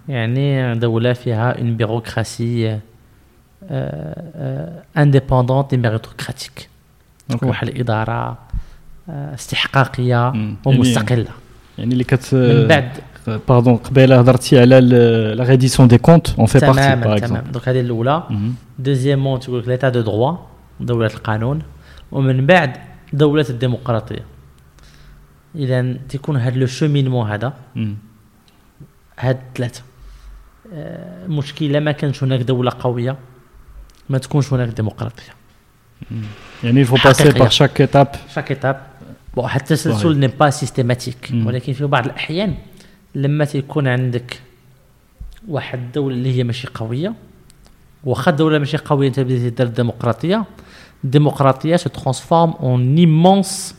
يعني 0.08 0.74
دولة 0.74 1.12
فيها 1.12 1.54
une 1.54 1.76
bureaucratie 1.82 2.80
indépendante 4.98 5.74
méritocratique. 5.74 6.68
واحد 7.42 7.68
الإدارة 7.68 8.38
آه، 9.08 9.34
استحقاقية 9.34 10.30
مم. 10.30 10.56
ومستقلة. 10.64 11.28
يعني 11.78 11.92
اللي 11.92 12.04
كت 12.04 12.34
من 12.34 12.66
بعد. 12.68 12.90
pardon 13.48 13.76
قبيلة 13.76 14.18
هضرتي 14.18 14.60
على 14.60 14.80
la 15.34 15.44
reddition 15.44 15.88
des 15.88 15.98
comptes 15.98 16.30
en 16.38 16.46
fait 16.46 16.58
partie 16.58 16.74
تماما 16.74 16.92
exemple 16.92 17.20
تماما. 17.20 17.50
donc 17.52 17.68
هذه 17.68 17.80
الأولى. 17.80 18.22
deuxièmement 18.78 19.40
تقول 19.40 19.60
لك 19.60 19.68
l'état 19.68 19.88
de 19.88 20.00
droit 20.00 20.36
دولة 20.80 21.06
القانون. 21.06 21.62
ومن 22.12 22.46
بعد 22.46 22.76
دولة 23.12 23.46
الديمقراطية. 23.50 24.24
إذا 25.54 25.92
تكون 26.08 26.36
هذا 26.36 26.56
le 26.56 26.66
cheminement 26.66 27.30
هذا. 27.30 27.52
هاد 29.18 29.40
ثلاثة 29.56 29.82
آه، 30.74 31.26
المشكلة 31.26 31.80
ما 31.80 31.92
كانش 31.92 32.22
هناك 32.22 32.40
دولة 32.40 32.72
قوية 32.80 33.16
ما 34.08 34.18
تكونش 34.18 34.52
هناك 34.52 34.68
ديمقراطية. 34.68 35.32
يعني 36.64 36.84
il 36.84 36.88
faut 36.88 36.96
passer 36.96 37.22
حقيقية. 37.22 37.44
par 37.44 37.52
chaque 37.52 37.80
étape 37.80 38.16
chaque 38.34 38.50
étape 38.50 38.80
bon 39.36 39.48
حتى 39.48 39.74
التسلسل 39.74 40.00
صحيح. 40.00 40.16
n'est 40.16 40.26
pas 40.26 40.50
systématique. 40.50 41.30
ولكن 41.46 41.72
في 41.72 41.86
بعض 41.86 42.04
الأحيان 42.04 42.54
لما 43.14 43.44
تيكون 43.44 43.88
عندك 43.88 44.40
واحد 45.48 45.78
الدولة 45.78 46.14
اللي 46.14 46.38
هي 46.38 46.44
ماشي 46.44 46.68
قوية 46.74 47.14
واخا 48.04 48.30
الدولة 48.30 48.58
ماشي 48.58 48.76
قوية 48.76 49.08
أنت 49.08 49.20
بديتي 49.20 49.50
دير 49.50 49.66
الديمقراطية 49.66 50.44
الديمقراطية 51.04 51.76
transforme 51.76 52.52
en 52.60 52.98
immense 52.98 53.74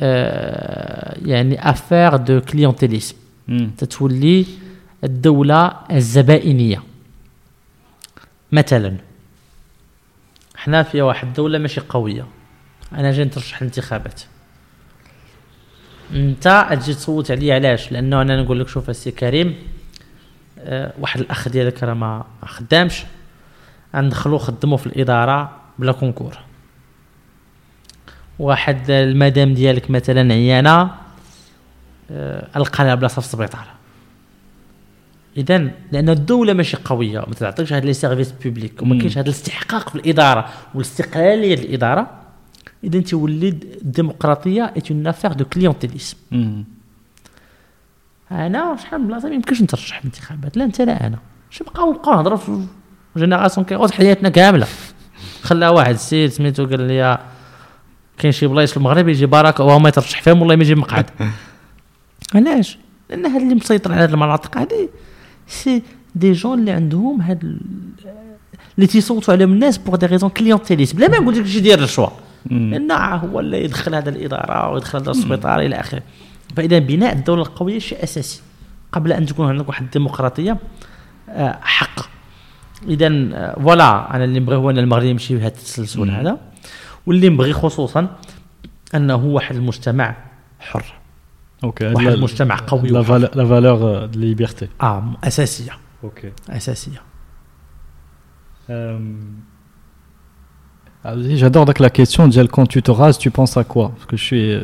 آه 0.00 1.18
يعني 1.24 1.70
affaire 1.70 2.16
de 2.16 2.40
clientélisme. 2.40 3.14
تتولي 3.78 4.46
الدولة 5.04 5.72
الزبائنية 5.92 6.82
مثلا 8.52 8.96
حنا 10.58 10.82
في 10.82 11.02
واحد 11.02 11.26
الدولة 11.26 11.58
ماشي 11.58 11.80
قوية. 11.80 12.26
أنا 12.92 13.12
جاي 13.12 13.24
نترشح 13.24 13.56
الانتخابات. 13.56 14.22
أنت 16.12 16.66
تجي 16.70 16.94
تصوت 16.94 17.30
عليا 17.30 17.54
علاش؟ 17.54 17.92
لأنه 17.92 18.22
أنا 18.22 18.42
نقول 18.42 18.60
لك 18.60 18.68
شوف 18.68 18.90
السي 18.90 19.10
كريم 19.10 19.56
آه، 20.58 20.92
واحد 20.98 21.20
الأخ 21.20 21.48
ديالك 21.48 21.82
راه 21.82 21.94
ما 21.94 22.24
خدامش. 22.44 23.04
غندخلو 23.96 24.38
خدمو 24.38 24.76
في 24.76 24.86
الإدارة 24.86 25.56
بلا 25.78 25.92
concours. 25.92 26.38
واحد 28.38 28.90
المدام 28.90 29.54
ديالك 29.54 29.90
مثلا 29.90 30.34
عيانة 30.34 30.90
آه، 32.10 32.48
القى 32.56 32.84
لها 32.84 32.94
بلاصة 32.94 33.20
في 33.20 33.26
السبيطار. 33.26 33.77
اذا 35.38 35.70
لأن 35.92 36.08
الدولة 36.08 36.52
ماشي 36.52 36.76
قوية 36.84 37.18
ما 37.18 37.34
تعطيكش 37.34 37.72
هاد 37.72 37.84
les 37.84 37.92
services 37.92 38.32
publics 38.44 38.82
وما. 38.82 38.98
كاينش 38.98 39.18
هذا 39.18 39.26
الاستحقاق 39.26 39.88
في 39.88 39.94
الإدارة 39.96 40.48
والاستقلالية 40.74 41.54
الإدارة. 41.54 42.10
اذا 42.84 43.00
تولي 43.00 43.48
الديمقراطية 43.48 44.72
est 44.76 44.82
une 44.90 45.06
affaire 45.06 45.32
de 45.32 45.44
clientélisme. 45.44 46.16
أنا 48.32 48.76
شحال 48.76 49.00
من 49.00 49.08
بلاصة 49.08 49.28
ما 49.28 49.34
يمكنش 49.34 49.62
نترشح 49.62 49.98
في 49.98 50.04
الانتخابات 50.04 50.56
لا 50.56 50.64
أنت 50.64 50.80
لا 50.80 51.06
أنا. 51.06 51.18
شو 51.50 51.64
بقاو 51.64 51.90
نبقاو 51.92 52.14
نهضروا 52.14 52.38
في 52.38 52.64
جينيراسيون 53.16 53.66
كيغوت 53.66 53.90
حياتنا 53.90 54.28
كاملة. 54.28 54.66
خلا 55.42 55.68
واحد 55.70 55.94
السيد 55.94 56.30
سميتو 56.30 56.66
قال 56.66 56.80
لي 56.80 57.18
كاين 58.18 58.32
شي 58.32 58.46
بلايص 58.46 58.70
في 58.70 58.76
المغرب 58.76 59.08
يجي 59.08 59.26
باراك 59.26 59.60
اوباما 59.60 59.88
يترشح 59.88 60.22
فيهم 60.22 60.40
والله 60.40 60.56
ما 60.56 60.62
يجي 60.62 60.74
مقعد 60.74 61.10
علاش؟ 62.34 62.78
لأن 63.10 63.26
هاد 63.26 63.42
اللي 63.42 63.54
مسيطر 63.54 63.92
على 63.92 64.02
هاد 64.02 64.12
المناطق 64.12 64.58
هادي 64.58 64.88
سي 65.48 65.82
دي 66.14 66.32
جون 66.32 66.58
اللي 66.58 66.70
عندهم 66.70 67.20
هاد 67.20 67.44
ال- 67.44 67.60
اللي 68.76 68.86
تيصوتوا 68.86 69.34
عليهم 69.34 69.52
الناس 69.52 69.78
بوغ 69.78 69.96
دي 69.96 70.06
ريزون 70.06 70.30
كليونتيليست 70.30 70.96
بلا 70.96 71.08
ما 71.08 71.18
نقول 71.18 71.38
لك 71.38 71.46
شي 71.46 71.74
الشوا 71.74 72.08
مم. 72.46 72.70
لأن 72.70 72.92
هو 72.92 73.40
اللي 73.40 73.64
يدخل 73.64 73.94
هذا 73.94 74.10
الاداره 74.10 74.70
ويدخل 74.70 74.98
هذا 74.98 75.10
السبيطار 75.10 75.60
إلى 75.60 75.80
اخره 75.80 76.02
فاذا 76.56 76.78
بناء 76.78 77.12
الدولة 77.12 77.42
القويه 77.42 77.78
شيء 77.78 78.02
اساسي 78.04 78.40
قبل 78.92 79.12
ان 79.12 79.26
تكون 79.26 79.46
هناك 79.48 79.68
واحد 79.68 79.84
الديمقراطيه 79.84 80.56
حق 81.60 82.00
اذا 82.88 83.08
voilà 83.54 84.14
أنا 84.16 84.24
اللي 84.24 84.40
نبغي 84.40 84.56
هو 84.56 84.70
أن 84.70 84.78
المغرب 84.78 85.04
يمشي 85.04 85.34
بهذا 85.34 85.46
التسلسل 85.46 86.10
هذا. 86.10 86.38
واللي 87.06 87.28
نبغي 87.28 87.52
خصوصا 87.52 88.16
أنه 88.94 89.24
واحد 89.24 89.56
المجتمع 89.56 90.16
حر. 90.60 90.84
Ok. 91.63 91.81
واحد 91.81 92.07
La, 92.07 92.13
المجتمع 92.13 92.55
قوي 92.67 92.89
la, 92.89 92.93
وحر. 92.93 93.03
val- 93.19 93.31
la 93.35 93.43
valeur 93.43 93.83
euh, 93.83 94.07
de 94.07 94.17
la 94.19 94.25
liberté. 94.35 94.67
اه 94.81 95.03
اساسيه 95.23 95.77
Ok. 96.03 96.25
اساسيه 96.49 97.01
Euh, 98.69 98.97
ah, 101.03 101.13
oui, 101.17 101.37
J'adore 101.37 101.65
donc 101.65 101.79
la 101.79 101.89
question, 101.89 102.31
Djel, 102.31 102.47
quand 102.47 102.65
tu 102.65 102.81
te 102.81 102.91
rases, 102.91 103.17
tu 103.17 103.29
penses 103.29 103.57
à 103.57 103.63
quoi 103.65 103.87
Parce 103.93 104.05
que 104.09 104.15
je 104.15 104.23
suis, 104.29 104.45
euh, 104.53 104.63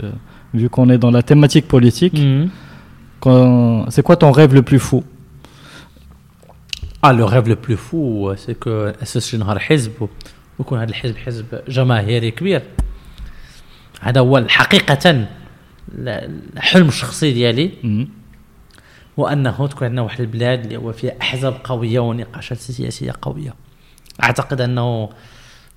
vu 0.53 0.69
qu'on 0.73 0.87
est 0.89 0.97
dans 1.05 1.11
la 1.11 1.21
thématique 1.31 1.67
politique, 1.67 2.17
مم. 2.19 2.49
quand- 3.23 3.85
c'est 3.93 4.03
quoi 4.07 4.15
ton 4.15 4.31
rêve 4.31 4.53
le 4.53 4.61
plus 4.61 4.79
fou 4.79 5.03
اه 7.03 7.11
لو 7.11 7.27
ريف 7.27 7.47
لو 7.47 7.55
بلو 7.67 7.77
فو 7.77 8.35
سي 8.35 8.53
كو 8.53 8.69
اسس 9.03 9.27
شي 9.29 9.37
نهار 9.37 9.59
حزب 9.59 9.91
و- 10.01 10.07
ويكون 10.59 10.79
هذا 10.79 10.89
الحزب 10.89 11.17
حزب 11.17 11.45
جماهيري 11.67 12.31
كبير 12.31 12.61
هذا 14.01 14.19
هو 14.21 14.45
حقيقة 14.47 15.09
ال- 15.09 15.25
الحلم 15.92 16.88
الشخصي 16.88 17.32
ديالي. 17.32 17.70
وأنه 19.16 19.66
تكون 19.66 19.86
عندنا 19.88 20.02
واحد 20.02 20.20
البلاد 20.20 20.64
اللي 20.64 20.76
هو 20.76 20.92
فيها 20.92 21.12
أحزاب 21.22 21.54
قوية 21.64 22.00
ونقاشات 22.00 22.58
سياسية 22.58 23.12
قوية 23.22 23.54
أعتقد 24.22 24.60
أنه 24.60 25.08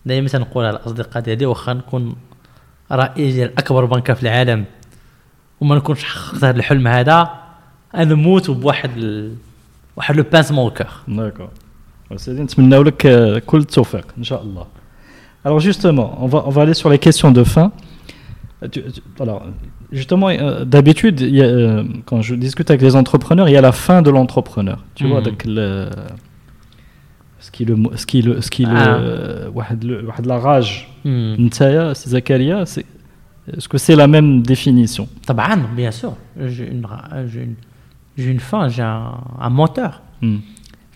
دائما 0.05 0.27
تنقولها 0.27 0.69
الأصدقاء 0.69 1.23
ديالي 1.23 1.45
واخا 1.45 1.73
نكون 1.73 2.15
رئيس 2.91 3.33
ديال 3.35 3.57
أكبر 3.57 3.85
بنكه 3.85 4.13
في 4.13 4.23
العالم 4.23 4.65
وما 5.61 5.75
نكونش 5.75 6.03
حققت 6.03 6.43
هذا 6.43 6.57
الحلم 6.59 6.87
هذا 6.87 7.29
نموت 7.95 8.49
بواحد 8.51 8.89
ال... 8.97 9.35
واحد 9.95 10.15
لو 10.15 10.23
بانسمون 10.23 10.69
كور 10.71 10.87
D'accord. 11.07 12.15
سيدي 12.15 12.41
نتمنى 12.41 12.77
لك 12.77 12.97
كل 13.45 13.57
التوفيق 13.59 14.07
إن 14.17 14.23
شاء 14.23 14.41
الله. 14.41 14.67
Alors 15.45 15.59
justement, 15.59 16.17
on 16.23 16.27
va 16.27 16.43
on 16.47 16.49
va 16.49 16.61
aller 16.63 16.73
sur 16.73 16.89
les 16.89 16.99
questions 16.99 17.31
de 17.31 17.43
fin. 17.43 17.71
Tu- 18.71 18.91
tu- 18.91 19.01
alors 19.19 19.43
justement, 19.98 20.28
euh, 20.30 20.64
d'habitude, 20.64 21.20
il 21.20 21.34
y 21.40 21.42
a, 21.42 21.46
euh, 21.46 21.84
quand 22.06 22.20
je 22.22 22.34
discute 22.46 22.68
avec 22.70 22.82
les 22.88 22.94
entrepreneurs, 23.02 23.48
il 23.50 23.52
y 23.52 23.56
a 23.56 23.60
la 23.70 23.72
fin 23.86 23.98
de 24.06 24.10
l'entrepreneur. 24.16 24.78
Tu 24.94 25.02
vois, 25.08 25.20
Mhm. 25.20 25.26
donc 25.28 25.38
le 25.56 25.66
ce 27.46 27.50
qui 27.54 27.64
le 27.70 27.74
mo- 27.82 27.94
ce 28.00 28.06
qui 28.10 28.18
le 28.26 28.32
ce 28.46 28.50
qui 28.54 28.64
le 28.64 28.76
Ah. 28.76 28.94
euh, 28.96 29.48
واحد 29.54 29.84
le- 29.84 30.04
واحد 30.06 30.26
la 30.26 30.38
rage. 30.38 30.88
مم. 31.04 31.36
Ntaya, 31.48 31.94
c'est 31.94 32.10
Zakaria, 32.10 32.64
c'est 32.66 32.84
est-ce 33.56 33.68
que 33.68 33.78
c'est 33.78 33.96
la 33.96 34.06
même 34.06 34.42
définition 34.42 35.06
طبعا 35.26 35.66
بيان 35.76 35.90
سور 35.90 36.14
j'ai 36.38 36.68
une 36.72 36.86
j'ai 37.32 37.42
une 37.42 37.56
j'ai 38.18 38.30
une 38.30 38.40
fin 38.40 38.68
j'ai 38.68 38.82
un, 38.82 39.14
un 39.40 39.50
moteur 39.50 39.92
Hmm. 40.22 40.40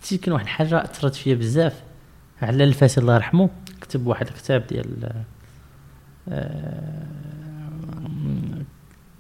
تي 0.02 0.16
كاين 0.18 0.32
واحد 0.32 0.44
الحاجه 0.44 0.84
اثرت 0.84 1.14
فيا 1.14 1.34
بزاف 1.34 1.82
على 2.42 2.64
الفاسي 2.64 3.00
الله 3.00 3.14
يرحمه 3.14 3.50
كتب 3.80 4.06
واحد 4.06 4.26
الكتاب 4.26 4.66
ديال 4.66 4.86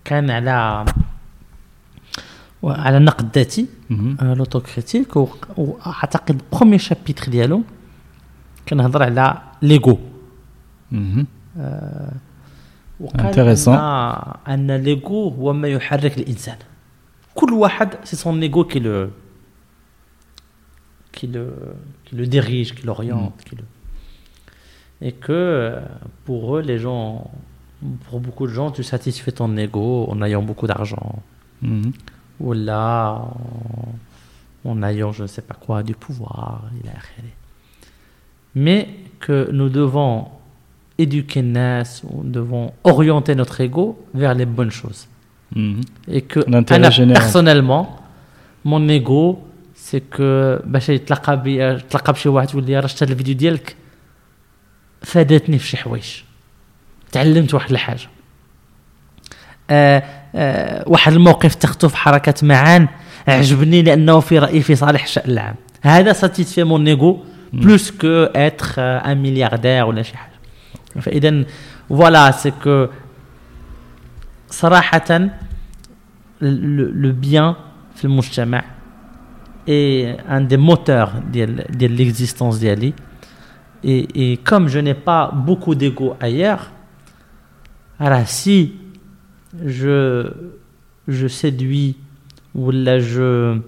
آه، 0.01 0.09
كان 0.09 0.29
على 0.31 0.85
على 2.63 2.97
النقد 2.97 3.25
الذاتي 3.25 3.65
Mhm. 3.91 4.23
l'autocritique 4.23 5.15
واعتقد 5.57 6.41
premier 6.53 6.79
chapitre 6.79 7.31
ديالو 7.31 7.61
كنهضر 8.67 9.03
على 9.03 9.41
l'ego 9.61 9.99
Mhm. 10.91 11.25
وقال 12.99 13.33
Intéressant. 13.33 13.67
ان 13.69 14.69
أن 14.69 14.71
l'ego 14.71 15.29
هو 15.29 15.53
ما 15.53 15.67
يحرك 15.67 16.17
الإنسان 16.17 16.57
كل 17.35 17.53
واحد 17.53 17.89
c'est 18.03 18.15
son 18.15 18.39
ego 18.39 18.63
qui 18.63 18.79
le 18.79 19.09
qui 21.17 21.27
le, 21.27 21.43
qui 22.05 22.15
le 22.15 22.25
dirige, 22.25 22.69
qui 22.75 22.83
l'oriente. 22.87 23.33
Qui 23.45 23.55
le... 23.59 23.63
Et 25.07 25.11
que 25.25 25.31
euh, 25.31 25.81
pour 26.25 26.41
eux, 26.55 26.61
les 26.61 26.79
gens, 26.85 27.29
pour 28.08 28.20
beaucoup 28.20 28.46
de 28.46 28.52
gens, 28.52 28.70
tu 28.70 28.82
satisfais 28.82 29.32
ton 29.32 29.54
ego 29.56 30.06
en 30.10 30.22
ayant 30.22 30.42
beaucoup 30.42 30.66
d'argent. 30.66 31.22
Mhm. 31.62 31.92
Ou 32.40 32.52
là, 32.52 33.22
en, 34.64 34.70
en 34.70 34.82
ayant 34.82 35.12
je 35.12 35.22
ne 35.22 35.26
sais 35.34 35.42
pas 35.42 35.54
quoi, 35.54 35.82
du 35.82 35.94
pouvoir. 35.94 36.62
il 36.82 36.88
a 36.88 36.92
akhiri. 36.92 37.32
Mais 38.54 38.88
que 39.20 39.50
nous 39.52 39.68
devons 39.68 40.28
éduquer 40.98 41.42
Nas, 41.42 42.02
nous 42.10 42.30
devons 42.38 42.72
orienter 42.84 43.34
notre 43.34 43.60
ego 43.60 43.84
vers 44.14 44.34
les 44.34 44.46
bonnes 44.46 44.70
choses. 44.70 45.06
Mhm. 45.54 45.80
Et 46.08 46.22
que 46.22 46.40
L'intérêt 46.48 46.76
أنا 46.80 46.90
général. 46.90 47.22
personnellement, 47.22 47.84
mon 48.64 48.88
ego, 48.88 49.38
c'est 49.74 50.00
que 50.00 50.60
باش 50.66 50.88
يتلاقى 50.88 51.42
بي 51.42 51.78
تلاقى 51.78 52.12
بشي 52.12 52.28
واحد 52.28 52.50
يقول 52.50 52.64
لي 52.64 52.80
راه 52.80 52.86
شفت 52.86 53.02
هاد 53.02 53.10
الفيديو 53.10 53.34
ديالك 53.34 53.76
فادتني 55.02 55.58
في 55.58 55.66
شي 55.66 55.76
حوايج 55.76 56.22
تعلمت 57.11 57.53
واحد 57.53 57.71
الحاجة. 57.71 58.07
آه 59.69 60.03
آه 60.35 60.83
واحد 60.87 61.13
الموقف 61.13 61.55
اتخذته 61.55 61.87
في 61.87 61.97
حركة 61.97 62.33
معان 62.47 62.87
عجبني 63.27 63.81
لأنه 63.81 64.19
في 64.19 64.39
رأيي 64.39 64.61
في 64.61 64.75
صالح 64.75 65.03
الشان 65.03 65.23
العام. 65.31 65.55
هذا 65.81 66.13
satisfait 66.13 66.63
mon 66.63 66.87
ego 66.87 67.23
plus 67.53 67.91
que 67.91 68.23
être 68.35 68.73
un 68.77 69.17
milliardaire 69.17 69.85
ولا 69.85 70.01
شي 70.01 70.17
حاجة. 70.17 70.31
فاذا 71.01 71.45
voilà 71.89 72.31
c'est 72.31 72.51
que 72.51 72.87
صراحة 74.49 75.29
le 76.41 77.11
bien 77.11 77.53
في 77.95 78.05
المجتمع 78.05 78.63
est 79.67 80.17
un 80.27 80.41
des 80.41 80.57
moteurs 80.57 81.13
de, 81.31 81.45
de 81.69 81.87
l'existence 81.87 82.59
d'Ali. 82.59 82.93
Et, 83.83 84.31
et 84.31 84.37
comme 84.37 84.67
je 84.67 84.79
n'ai 84.79 84.93
pas 84.93 85.31
beaucoup 85.33 85.75
d'ego 85.75 86.15
ailleurs, 86.19 86.71
alors 88.00 88.26
si 88.26 88.72
je, 89.64 90.30
je 91.08 91.26
séduis 91.28 91.96
ou 92.54 92.70
là 92.70 92.98
je 92.98 93.58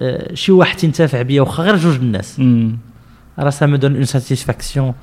euh, 0.00 0.34
شي 0.34 0.52
واحد 0.52 0.76
تنتفع 0.76 1.22
بيا 1.22 1.42
واخا 1.42 1.62
غير 1.62 1.76
جوج 1.76 1.96
الناس 1.96 2.40
Mhm. 2.40 2.76
alors 3.40 3.52
ça 3.52 3.66
me 3.66 3.78
donne 3.78 3.96
une 3.96 4.06
satisfaction 4.06 4.94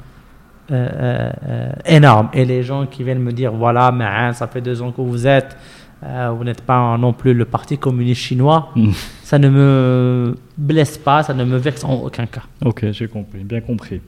euh, 0.71 0.73
euh, 0.73 1.31
euh, 1.49 1.71
énorme 1.97 2.29
et 2.33 2.43
les 2.45 2.63
gens 2.63 2.85
qui 2.87 3.03
viennent 3.03 3.23
me 3.29 3.33
dire 3.33 3.51
voilà 3.63 3.91
Mahan, 3.91 4.33
ça 4.33 4.47
fait 4.47 4.61
deux 4.61 4.81
ans 4.81 4.91
que 4.91 5.01
vous 5.01 5.27
êtes 5.27 5.55
euh, 6.03 6.29
vous 6.35 6.43
n'êtes 6.43 6.61
pas 6.61 6.97
non 6.97 7.13
plus 7.13 7.33
le 7.41 7.45
parti 7.55 7.77
communiste 7.77 8.21
chinois 8.27 8.61
Mhm. 8.75 8.93
ça 9.29 9.37
ne 9.43 9.49
me 9.57 10.35
blesse 10.57 10.97
pas, 11.07 11.19
ça 11.27 11.33
ne 11.39 11.43
me 11.51 11.57
vexe 11.57 11.83
en 11.83 11.93
aucun 12.07 12.25
cas. 12.35 12.45
Ok, 12.69 12.79
j'ai 12.97 13.07
compris, 13.17 13.43
bien 13.53 13.61
compris. 13.69 13.99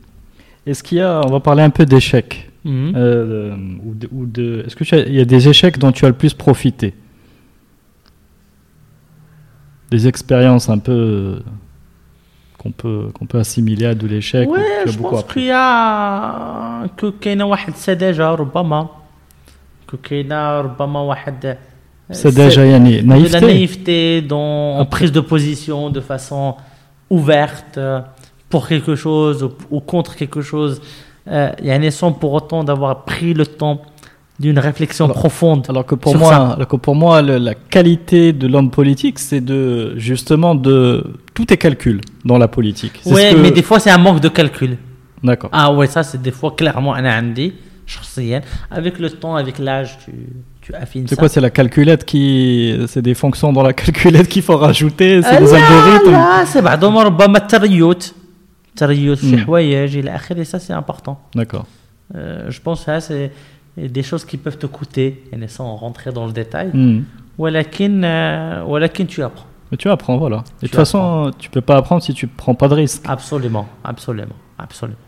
Est-ce 0.65 0.81
qu'il 0.83 0.97
y 0.97 1.01
a, 1.01 1.21
on 1.25 1.31
va 1.31 1.39
parler 1.39 1.63
un 1.63 1.69
peu 1.69 1.85
d'échecs 1.85 2.35
Mhm. 2.65 2.93
euh, 2.95 3.55
ou 3.85 3.93
de, 4.01 4.09
ou 4.11 4.25
de- 4.25 4.63
est-ce 4.65 4.75
que 4.75 4.83
tu 4.83 4.93
as- 4.95 5.05
il 5.11 5.15
y 5.15 5.21
a 5.21 5.25
des 5.25 5.47
échecs 5.47 5.77
dont 5.79 5.91
tu 5.93 6.03
as 6.05 6.09
le 6.09 6.15
plus 6.21 6.33
profité 6.33 6.93
Des 9.91 10.07
expériences 10.07 10.67
un 10.69 10.79
peu 10.79 10.91
euh, 10.91 11.39
qu'on 12.57 12.71
peut 12.71 13.03
qu'on 13.13 13.25
peut 13.25 13.39
assimiler 13.39 13.85
à 13.85 13.95
de 13.95 14.05
l'échec 14.07 14.49
où 14.49 14.53
Ouais, 14.53 14.59
tu 14.83 14.89
as 14.89 14.91
je 14.91 14.97
beaucoup 14.97 15.11
pense 15.11 15.19
appris. 15.21 15.33
qu'il 15.41 15.47
y 15.47 15.51
a 15.51 16.87
que 16.97 17.05
كاينه 17.21 17.45
واحد 17.45 17.75
سذاجه 17.75 18.27
ربما 18.29 18.87
que 19.91 19.95
كاينه 20.03 20.61
ربما 20.61 20.99
واحد 20.99 21.57
C'est 22.11 22.31
déjà 22.35 22.59
يعني 22.65 23.01
de 23.01 23.07
la 23.07 23.15
naïveté. 23.15 23.41
naïveté 23.45 24.21
dans 24.21 24.77
en 24.77 24.81
Après- 24.81 24.89
prise 24.97 25.11
de 25.11 25.19
position 25.21 25.89
de 25.89 26.01
façon 26.01 26.55
ouverte 27.09 27.77
euh, 27.77 28.01
pour 28.51 28.67
quelque 28.67 28.95
chose 28.95 29.37
ou, 29.43 29.49
ou 29.75 29.79
contre 29.93 30.15
quelque 30.15 30.41
chose 30.41 30.73
euh, 31.27 31.51
يعني 31.59 31.91
sans 31.91 32.11
pour 32.13 32.31
autant 32.33 32.63
d'avoir 32.63 33.03
pris 33.05 33.33
le 33.33 33.45
temps 33.45 33.81
d'une 34.39 34.59
réflexion 34.59 35.05
Alors- 35.05 35.17
profonde 35.23 35.63
Alors 35.69 35.85
que 35.91 35.95
pour 35.95 36.11
Sur 36.11 36.19
moi, 36.23 36.29
ça. 36.31 36.47
alors 36.55 36.67
que 36.73 36.75
pour 36.85 36.95
moi, 37.03 37.15
le- 37.21 37.39
la 37.49 37.55
qualité 37.75 38.23
de 38.41 38.45
l'homme 38.51 38.69
politique, 38.79 39.17
c'est 39.27 39.43
de 39.53 39.61
justement 40.09 40.53
de 40.67 40.77
tout 41.35 41.47
est 41.53 41.57
calcul 41.65 41.97
dans 42.29 42.37
la 42.37 42.47
politique. 42.57 42.95
C'est 43.03 43.13
ouais 43.15 43.29
ce 43.31 43.35
que- 43.35 43.41
mais 43.43 43.51
des 43.59 43.65
fois 43.69 43.79
c'est 43.83 43.89
un 43.97 44.01
manque 44.07 44.21
de 44.27 44.29
calcul 44.39 44.71
D'accord. 45.29 45.49
Ah 45.61 45.67
ouais, 45.77 45.87
ça 45.95 46.01
c'est 46.09 46.21
des 46.29 46.35
fois 46.39 46.51
clairement 46.59 46.93
un 46.93 47.05
عندي 47.05 47.53
شخصيا 47.87 48.41
avec 48.71 48.99
le 48.99 49.09
temps 49.21 49.35
avec 49.43 49.55
l'âge 49.59 49.91
tu 50.03 50.11
tu 50.61 50.69
affines 50.83 51.05
C'est 51.07 51.15
ça. 51.15 51.19
quoi 51.21 51.29
C'est 51.33 51.41
la 51.49 51.53
calculette 51.59 52.03
qui, 52.11 52.25
c'est 52.91 53.01
des 53.09 53.15
fonctions 53.23 53.51
dans 53.57 53.63
la 53.69 53.73
calculette 53.83 54.27
qu'il 54.33 54.43
faut 54.47 54.57
rajouter, 54.67 55.21
c'est 55.23 55.35
آه، 55.35 55.39
des 55.39 55.51
لا 55.51 55.57
algorithmes. 55.57 56.11
لا 56.11 56.45
سي 56.45 56.61
بعضهم 56.61 56.97
ربما 56.97 57.37
التريوت 57.37 58.13
تريوت 58.75 59.17
في 59.17 59.35
مم. 59.35 59.45
حوايج 59.45 59.97
الى 59.97 60.15
اخره 60.15 60.43
ça 60.43 60.59
c'est 60.59 60.73
important 60.73 61.15
D'accord. 61.37 61.65
Euh, 62.15 62.49
je 62.49 62.59
pense 62.61 62.79
que 62.79 62.85
ça 62.85 62.99
c'est 63.01 63.31
des 63.77 64.03
choses 64.03 64.25
qui 64.25 64.37
peuvent 64.37 64.57
te 64.57 64.65
coûter 64.67 65.13
يعني 65.31 65.47
sans 65.47 65.75
rentrer 65.75 66.11
dans 66.11 66.25
le 66.25 66.31
détail 66.31 66.71
Hmm. 66.73 67.01
ولكن 67.37 68.01
آه، 68.05 68.63
ولكن 68.65 69.07
tu 69.07 69.21
apprends 69.23 69.47
Mais 69.71 69.77
tu 69.77 69.89
apprends, 69.89 70.17
voilà. 70.17 70.37
Et 70.37 70.41
de 70.41 70.59
Tu 70.61 70.65
toute 70.67 70.75
façon, 70.75 71.31
tu 71.41 71.49
peux 71.49 71.65
pas 71.69 71.75
apprendre 71.81 72.01
si 72.07 72.13
tu 72.13 72.25
prends 72.41 72.55
pas 72.61 72.67
de 72.71 72.75
risque. 72.83 73.01
absolument 73.15 73.65
absolument 73.91 74.39
absolument 74.65 75.05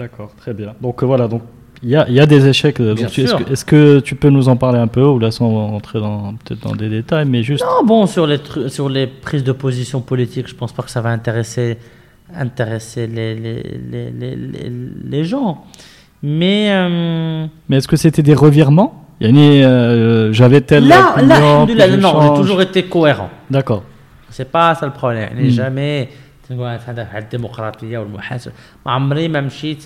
D'accord, 0.00 0.30
très 0.42 0.54
bien. 0.60 0.70
Donc 0.84 0.96
euh, 1.02 1.06
voilà, 1.12 1.26
donc 1.28 1.42
il 1.82 1.88
y 1.94 1.96
a, 2.00 2.02
il 2.08 2.14
y 2.14 2.20
a 2.20 2.26
des 2.34 2.42
échecs. 2.52 2.78
euh, 2.80 2.94
Bien 2.94 3.04
donc 3.04 3.12
tu- 3.14 3.22
Est-ce 3.22 3.30
sûr. 3.36 3.44
que, 3.44 3.52
est-ce 3.52 3.64
que 3.72 3.82
tu 4.08 4.14
peux 4.20 4.30
nous 4.36 4.46
en 4.52 4.56
parler 4.64 4.78
un 4.86 4.90
peu 4.96 5.04
ou 5.12 5.18
là 5.24 5.30
sans 5.38 5.48
rentrer 5.74 5.98
dans 6.06 6.34
peut-être 6.40 6.62
dans 6.68 6.76
des 6.82 6.88
détails, 6.98 7.26
mais 7.32 7.42
juste. 7.50 7.64
Non, 7.64 7.78
bon, 7.92 8.00
sur 8.14 8.24
les, 8.30 8.38
tru- 8.48 8.68
sur 8.76 8.88
les 8.96 9.06
prises 9.26 9.44
de 9.50 9.54
position 9.66 9.98
politiques, 10.12 10.48
je 10.52 10.56
pense 10.60 10.72
pas 10.76 10.82
que 10.86 10.92
ça 10.96 11.00
va 11.06 11.10
intéresser, 11.20 11.68
intéresser 12.44 13.06
les, 13.16 13.34
les, 13.44 13.60
les, 13.92 14.06
les, 14.20 14.34
les- 14.52 14.72
les 15.12 15.24
gens. 15.24 15.52
Mais 16.22 16.60
euh, 16.70 17.46
Mais 17.68 17.76
est-ce 17.78 17.88
que 17.88 17.96
c'était 17.96 18.22
des 18.30 18.34
revirements 18.46 18.92
يعني 19.20 19.64
euh, 19.64 20.32
j'avais 20.32 20.60
tel 20.62 20.86
là, 20.88 21.12
opinion, 21.12 21.28
là, 21.28 21.36
puis 21.66 21.82
alhamdoulilah, 21.82 21.88
je 21.90 21.96
non, 21.96 22.12
change. 22.12 22.24
j'ai 22.24 22.34
toujours 22.42 22.62
été 22.62 22.80
cohérent. 22.84 23.30
D'accord. 23.50 23.82
C'est 24.36 24.50
pas 24.56 24.74
ça 24.78 24.86
le 24.86 24.92
problème 24.92 25.18
يعني 25.28 25.50
Hmm. 25.50 25.54
jamais 25.60 26.08
تنقول 26.48 26.66
أنا 26.66 26.80
هذا 26.86 27.08
على 27.12 27.24
الديمقراطيه 27.24 27.98
والمحاسبه 27.98 28.52
ما 28.86 28.92
عمري 28.92 29.28
ما 29.28 29.40
مشيت 29.40 29.84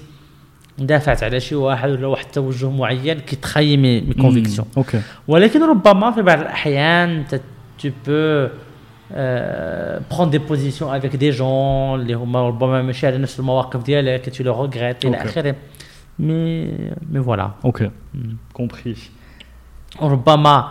دافعت 0.79 1.23
على 1.23 1.41
شي 1.41 1.55
واحد 1.55 1.91
ولا 1.91 2.07
واحد 2.07 2.25
التوجه 2.25 2.71
معين 2.71 3.19
كي 3.21 3.37
تخيي 3.37 3.77
مي 3.77 4.01
مي 4.01 4.15
كونفيكسيون 4.15 4.67
Hmm, 4.77 4.81
Ok. 4.81 4.97
ولكن 5.29 5.63
ربما 5.63 6.11
في 6.11 6.23
بعض 6.23 6.41
الاحيان 6.41 7.25
tu 7.83 7.87
peux 7.87 7.89
euh, 8.09 8.49
prendre 10.11 10.31
des 10.31 10.41
positions 10.41 10.91
avec 10.91 11.17
des 11.19 11.33
gens 11.33 11.95
اللي 11.95 12.15
هما 12.15 12.49
ربما 12.49 12.83
ماشي 12.83 13.07
على 13.07 13.19
نفس 13.19 13.41
المواقف 13.41 13.83
ديالك 13.83 14.35
tu 14.35 14.43
le 14.43 14.49
regrettes 14.51 15.05
الى 15.07 15.17
Ok. 15.19 15.21
اخره 15.27 15.55
مي 16.19 16.65
مي 17.11 17.23
فوالا 17.23 17.51
Ok. 17.67 17.83
Compris. 18.63 18.99
ربما 20.03 20.69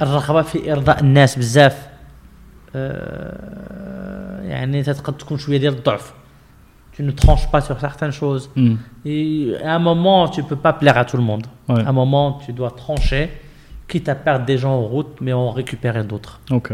الرغبه 0.00 0.42
في 0.42 0.72
ارضاء 0.72 1.00
الناس 1.00 1.38
بزاف 1.38 1.86
آه، 2.76 4.42
يعني 4.42 4.82
تقد 4.82 5.16
تكون 5.16 5.38
شويه 5.38 5.58
ديال 5.58 5.72
الضعف 5.74 6.14
tu 6.98 7.02
ne 7.02 7.10
tranches 7.24 7.48
pas 7.54 7.60
sur 7.68 7.76
certaines 7.86 8.16
choses 8.22 8.44
Hmm. 8.56 8.76
et 9.04 9.54
à 9.70 9.72
un 9.78 9.82
moment 9.90 10.20
tu 10.34 10.40
peux 10.48 10.60
pas 10.66 10.72
plaire 10.80 10.96
à 11.02 11.04
tout 11.10 11.18
le 11.22 11.26
monde 11.30 11.46
Ouais. 11.68 11.84
à 11.86 11.88
un 11.92 11.96
moment 12.02 12.26
tu 12.44 12.50
dois 12.58 12.70
trancher 12.84 13.22
quitte 13.90 14.08
à 14.14 14.16
perdre 14.26 14.44
des 14.50 14.58
gens 14.62 14.74
en 14.82 14.84
route 14.94 15.14
mais 15.24 15.32
en 15.44 15.50
récupérer 15.60 16.02
d'autres 16.10 16.34
Ok. 16.58 16.68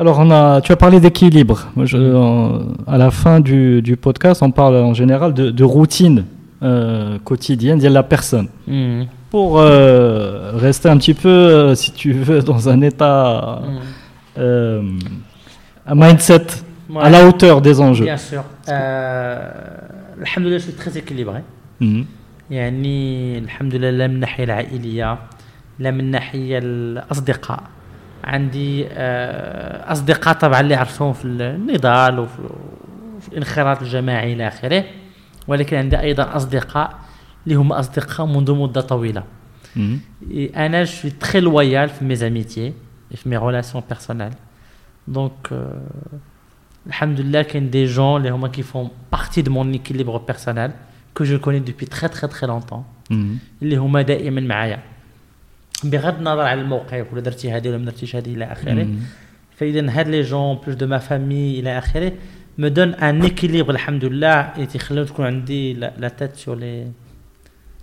Alors, 0.00 0.16
on 0.20 0.30
a, 0.30 0.60
tu 0.60 0.70
as 0.72 0.76
parlé 0.76 1.00
d'équilibre. 1.00 1.58
Moi, 1.76 1.84
je- 1.86 2.14
en- 2.14 2.60
À 2.86 2.96
la 2.98 3.10
fin 3.10 3.40
du, 3.40 3.82
du 3.82 3.96
podcast, 3.96 4.42
on 4.42 4.50
parle 4.52 4.76
en 4.76 4.94
général 4.94 5.34
de, 5.34 5.50
de 5.50 5.64
routine 5.64 6.24
euh, 6.62 7.18
quotidienne 7.24 7.78
de 7.78 7.88
la 7.88 8.02
personne. 8.14 8.48
Hmm. 8.68 9.02
Pour 9.30 9.58
euh, 9.58 10.52
rester 10.54 10.88
un 10.88 10.96
petit 10.96 11.14
peu, 11.14 11.28
euh, 11.28 11.74
si 11.74 11.90
tu 11.92 12.12
veux, 12.12 12.40
dans 12.42 12.68
un 12.68 12.80
état, 12.80 13.60
euh, 14.38 14.82
un 15.86 15.94
mindset 15.94 16.46
à 16.98 17.10
la 17.10 17.26
hauteur 17.26 17.60
des 17.60 17.80
enjeux. 17.80 18.04
bien 18.04 18.16
sûr 18.16 18.42
euh, 18.68 19.50
الحمد 20.22 20.46
لله 20.46 20.58
je 20.58 20.62
suis 20.62 20.72
très 20.82 20.96
équilibré 20.98 21.40
Mhm. 21.80 22.04
يعني 22.50 23.38
الحمد 23.38 23.74
لله 23.74 23.90
لا 23.90 24.06
من 24.06 24.14
الناحيه 24.14 24.44
العائليه 24.44 25.18
لا 25.78 25.90
من 25.90 26.00
الناحيه 26.00 26.58
الاصدقاء 26.58 27.60
عندي 28.23 28.87
آه، 28.91 29.91
أصدقاء 29.91 30.33
طبعا 30.33 30.59
اللي 30.59 30.75
عرفتهم 30.75 31.13
في 31.13 31.25
النضال 31.25 32.19
وفي 32.19 32.39
الانخراط 33.31 33.81
الجماعي 33.81 34.33
إلى 34.33 34.47
آخره. 34.47 34.83
ولكن 35.47 35.77
عندي 35.77 35.99
أيضا 35.99 36.35
أصدقاء 36.35 36.99
اللي 37.43 37.55
هم 37.55 37.73
أصدقاء 37.73 38.27
منذ 38.27 38.51
مدة 38.53 38.81
طويلة. 38.81 39.23
أنا 40.55 40.85
je 40.85 40.94
suis 40.94 41.11
très 41.11 41.39
loyal 41.39 41.89
في 41.89 42.05
mes 42.05 42.23
amitiés 42.23 42.73
في 43.15 43.29
mes 43.29 43.37
relations 43.37 43.83
personnelles 43.89 44.31
donc 45.07 45.49
الحمد 46.87 47.19
لله 47.21 47.41
كاين 47.41 47.69
des 47.69 47.85
gens 47.85 48.17
اللي 48.17 48.29
هما 48.29 48.47
qui 48.47 48.65
font 48.65 48.89
partie 49.11 49.41
de 49.41 49.51
mon 49.51 49.71
équilibre 49.71 50.17
personnel 50.17 50.71
que 51.17 51.23
je 51.23 51.39
connais 51.39 51.59
depuis 51.59 51.85
très 51.85 52.09
très 52.09 52.27
très 52.27 52.47
longtemps 52.47 52.83
اللي 53.61 53.75
هما 53.75 54.01
دائما 54.01 54.41
معايا. 54.41 54.79
بغض 55.85 56.17
النظر 56.17 56.41
على 56.41 56.61
الموقف 56.61 57.05
ولا 57.13 57.21
درتي 57.21 57.51
هذه 57.51 57.69
ولا 57.69 57.77
ما 57.77 57.85
درتيش 57.85 58.15
هذه 58.15 58.33
إلى 58.33 58.45
آخره 58.45 58.83
Mhm. 58.83 59.57
فإذا 59.57 59.89
هاد 59.99 60.07
les 60.07 60.21
gens 60.21 60.57
plus 60.63 60.75
de 60.75 60.87
ma 60.87 60.97
famille 60.97 61.59
إلى 61.59 61.77
آخره 61.77 62.11
me 62.61 62.65
donne 62.69 62.95
un 63.01 63.27
équilibre 63.27 63.69
الحمد 63.69 64.05
لله 64.05 64.39
اللي 64.55 64.65
تيخليو 64.65 65.03
تكون 65.05 65.25
عندي 65.25 65.73
la 65.73 65.93
la 65.97 66.07
tête 66.07 66.35
sur 66.35 66.55
les 66.55 66.87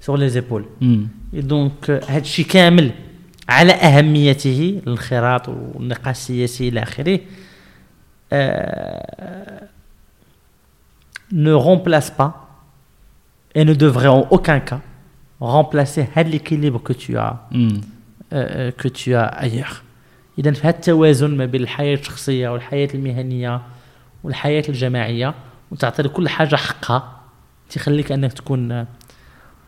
sur 0.07 0.17
les 0.17 0.37
épaules 0.39 0.67
Mhm. 0.83 1.37
Et 1.39 1.43
donc 1.43 1.91
هذا 1.91 2.19
الشيء 2.19 2.47
كامل 2.47 2.91
على 3.49 3.73
أهميته 3.73 4.81
الانخراط 4.87 5.49
والنقاش 5.49 6.17
السياسي 6.17 6.69
إلى 6.69 6.83
آخره 6.83 7.19
euh, 8.33 9.67
ne 11.33 11.53
remplace 11.53 12.11
pas 12.11 12.33
et 13.55 13.65
ne 13.65 13.75
devrait 13.75 14.09
en 14.09 14.27
aucun 14.31 14.61
cas 14.61 14.81
remplacer 15.41 16.05
هذا 16.15 16.31
l'équilibre 16.31 16.81
que 16.89 16.93
tu 16.93 17.17
as 17.17 17.35
Mhm. 17.53 17.81
آه، 18.33 18.71
que 18.83 18.89
tu 18.89 19.09
as 19.15 19.43
ailleurs 19.45 19.77
اذا 20.39 20.51
في 20.53 20.61
هذا 20.67 20.77
التوازن 20.77 21.37
ما 21.37 21.47
بين 21.47 21.63
الحياة 21.63 21.95
الشخصية 21.95 22.49
والحياة 22.49 22.89
المهنية 22.95 23.61
والحياة 24.25 24.63
الجماعية 24.69 25.35
وتعطي 25.71 26.03
لكل 26.03 26.29
حاجة 26.29 26.57
حقها 26.57 27.21
تخليك 27.71 28.13
أنك 28.13 28.33
تكون 28.33 28.73
آه، 28.73 28.87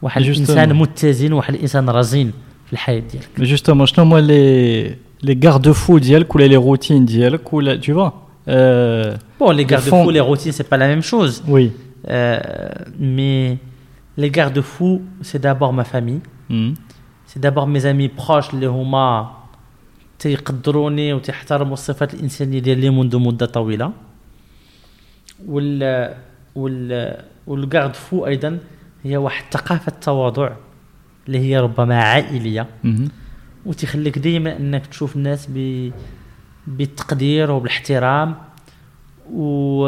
واحد. 0.02 0.22
الإنسان 0.22 0.74
متزن 0.74 1.32
واحد 1.32 1.54
الإنسان 1.54 1.90
رزين 1.90 2.32
في 2.66 2.72
الحياة 2.72 3.02
ديالك 3.38 3.58
justement, 3.60 3.84
شنو 3.84 4.04
هما 4.04 4.20
les 4.26 5.26
les 5.26 5.34
garde-fous 5.34 5.98
ديالك 6.00 6.36
ولا 6.36 6.48
les 6.48 6.62
routines 6.64 6.92
ديالك 7.04 7.52
ولا 7.52 7.80
tu 7.80 7.92
vois 7.92 8.12
euh, 8.48 9.16
bon 9.40 9.50
les 9.50 9.64
fond- 9.64 9.68
garde-fous 9.70 10.10
les 10.10 10.20
routines 10.20 10.52
c'est 10.52 10.68
pas 10.68 10.76
la 10.76 10.88
même 10.88 11.02
chose 11.02 11.42
Oui. 11.48 11.70
Mais 14.16 14.22
les 14.24 14.30
garde-fous 14.30 14.98
c'est 15.28 15.40
d'abord 15.46 15.72
ma 15.72 15.84
famille 15.84 16.20
Mhm. 16.50 16.74
c'est 17.26 17.40
d'abord 17.40 17.66
mes 17.66 17.80
amis 17.80 18.08
proches 18.08 18.54
اللي 18.54 18.66
هما 18.66 19.30
تيقدروني 20.18 21.12
وتحترموا 21.12 21.72
الصفات 21.72 22.14
الانسانيه 22.14 22.58
ديالي 22.58 22.90
منذ 22.90 23.16
مده 23.18 23.46
طويله 23.46 23.92
وال 25.46 26.14
وال 26.54 27.16
وال 27.46 27.94
garde-fou 27.94 28.26
أيضا 28.26 28.58
هي 29.04 29.16
واحد 29.16 29.44
ثقافه 29.50 29.92
التواضع 29.92 30.50
اللي 31.26 31.38
هي 31.38 31.58
ربما 31.60 32.02
عائليه 32.02 32.66
Mhm. 32.84 33.08
وتخليك 33.66 34.18
دائما 34.18 34.56
انك 34.56 34.86
تشوف 34.86 35.16
الناس 35.16 35.46
ب 35.50 35.90
بالتقدير 36.66 37.50
وبالاحترام 37.50 38.34
و 39.32 39.86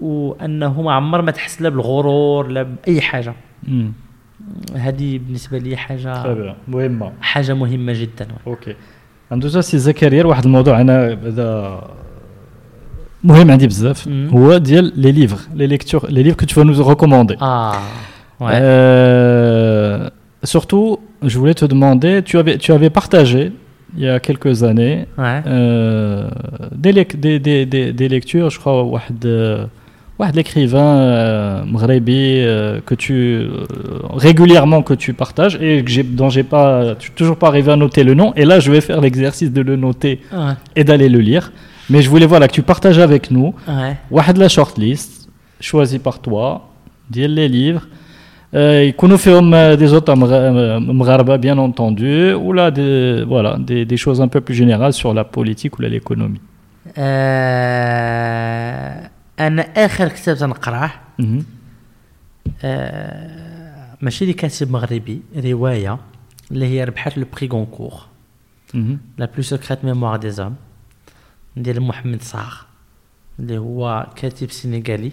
وانه 0.00 0.82
ما 0.82 0.92
عمر 0.92 1.22
ما 1.22 1.30
تحس 1.30 1.62
لا 1.62 1.68
بالغرور 1.68 2.48
لا 2.48 2.62
باي 2.62 3.00
حاجة. 3.00 3.34
هذه 4.76 5.18
بالنسبة 5.18 5.58
لي 5.58 5.76
حاجة 5.76 6.22
طيب، 6.22 6.54
مهمة. 6.68 7.12
حاجة 7.20 7.54
مهمة 7.54 7.92
جدا. 7.92 8.28
OK. 8.46 8.74
ندوزو 9.32 9.60
سي 9.60 9.78
زكريا 9.78 10.24
واحد 10.24 10.44
الموضوع 10.44 10.80
أنا 10.80 11.18
هذا 11.26 11.80
مهم 13.24 13.50
عندي 13.50 13.66
بزاف 13.66 14.08
هو 14.08 14.56
ديال 14.56 14.92
لي 15.00 15.12
ليفغ 15.12 15.40
لي 15.54 15.66
ليكتور 15.66 16.10
لي 16.10 16.22
ليفغ 16.22 16.44
كو 16.54 16.62
نو 16.62 16.88
ريكوموندي 16.88 17.36
آه 17.42 17.72
ouais. 18.40 18.52
euh, 18.52 20.10
surtout 20.44 20.98
je 21.22 21.38
voulais 21.38 21.54
te 21.54 21.66
demander 21.74 22.22
tu 22.22 22.38
avais 22.38 22.56
tu 22.58 22.72
avais 22.72 22.90
partagé 22.90 23.52
il 23.96 24.02
y 24.04 24.08
a 24.08 24.18
quelques 24.20 24.62
années 24.70 24.98
ouais. 25.18 25.42
euh, 25.46 26.28
des, 26.72 26.92
des, 27.24 27.66
des, 27.66 27.92
des, 27.92 28.20
واحد 28.66 29.26
واحد 30.19 30.35
l'écrivain 30.39 30.75
euh, 30.75 31.63
مغربي 31.65 32.45
euh, 32.45 32.79
que 32.85 32.95
tu 32.95 33.13
euh, 33.13 33.65
régulièrement 34.13 34.81
que 34.81 34.93
tu 34.93 35.13
partages 35.13 35.55
et 35.61 35.83
que 35.83 35.91
j'ai 35.91 36.03
dont 36.03 36.29
j'ai 36.29 36.43
pas 36.43 36.95
je 36.99 37.03
suis 37.05 37.11
toujours 37.11 37.37
pas 37.37 37.47
arrivé 37.47 37.71
à 37.71 37.75
noter 37.75 38.03
le 38.09 38.13
nom 38.13 38.29
et 38.39 38.45
là 38.45 38.55
je 38.63 38.71
vais 38.71 38.81
faire 38.89 39.01
l'exercice 39.01 39.51
de 39.51 39.61
le 39.69 39.75
noter 39.75 40.13
ouais. 40.31 40.53
et 40.79 40.83
d'aller 40.87 41.09
le 41.09 41.19
lire 41.29 41.45
mais 41.91 41.99
je 42.03 42.09
voulais 42.09 42.25
voilà 42.33 42.45
que 42.49 42.53
tu 42.59 42.63
partages 42.73 42.99
avec 43.07 43.23
nous 43.29 43.49
ouais. 43.67 43.95
واحد 44.11 44.37
la 44.37 44.47
shortlist 44.47 45.11
choisie 45.61 45.99
par 45.99 46.19
toi 46.21 46.61
ديال 47.11 47.35
les 47.35 47.49
livres 47.49 47.85
euh, 48.55 48.57
يكونوا 48.87 49.17
فيهم 49.17 49.51
euh, 49.53 49.75
des 49.75 49.91
auteurs 49.93 50.15
مغ- 50.17 50.79
مغاربة 50.79 51.35
bien 51.37 51.57
entendu 51.57 52.33
ou 52.33 52.53
là 52.53 52.71
des, 52.71 53.23
voilà 53.27 53.57
des, 53.59 53.83
des 53.85 53.97
choses 53.97 54.21
un 54.21 54.29
peu 54.29 54.39
plus 54.41 54.55
générales 54.55 54.93
sur 54.93 55.13
la 55.13 55.23
politique 55.25 55.77
ou 55.77 55.81
là, 55.81 55.89
l'économie 55.89 56.39
آه 58.15 59.09
أنا 59.46 59.62
آخر 59.62 60.08
كتاب 60.08 60.36
تنقرأه. 60.36 60.90
آه 62.64 63.96
ماشي 64.00 64.26
لكاتب 64.26 64.70
مغربي 64.70 65.22
رواية 65.36 65.98
اللي 66.50 66.66
هي 66.66 66.84
ربحت 66.84 67.18
le 67.18 67.26
prix 67.36 67.48
Goncourt. 67.48 67.94
La 69.18 69.26
plus 69.34 69.42
secrète 69.42 69.84
mémoire 69.84 70.16
des 70.16 70.30
hommes 70.30 70.54
ديال 71.56 71.82
محمد 71.82 72.22
صاغ 72.22 72.54
اللي 73.38 73.58
هو 73.58 74.06
كاتب 74.16 74.50
سينيغالي. 74.50 75.12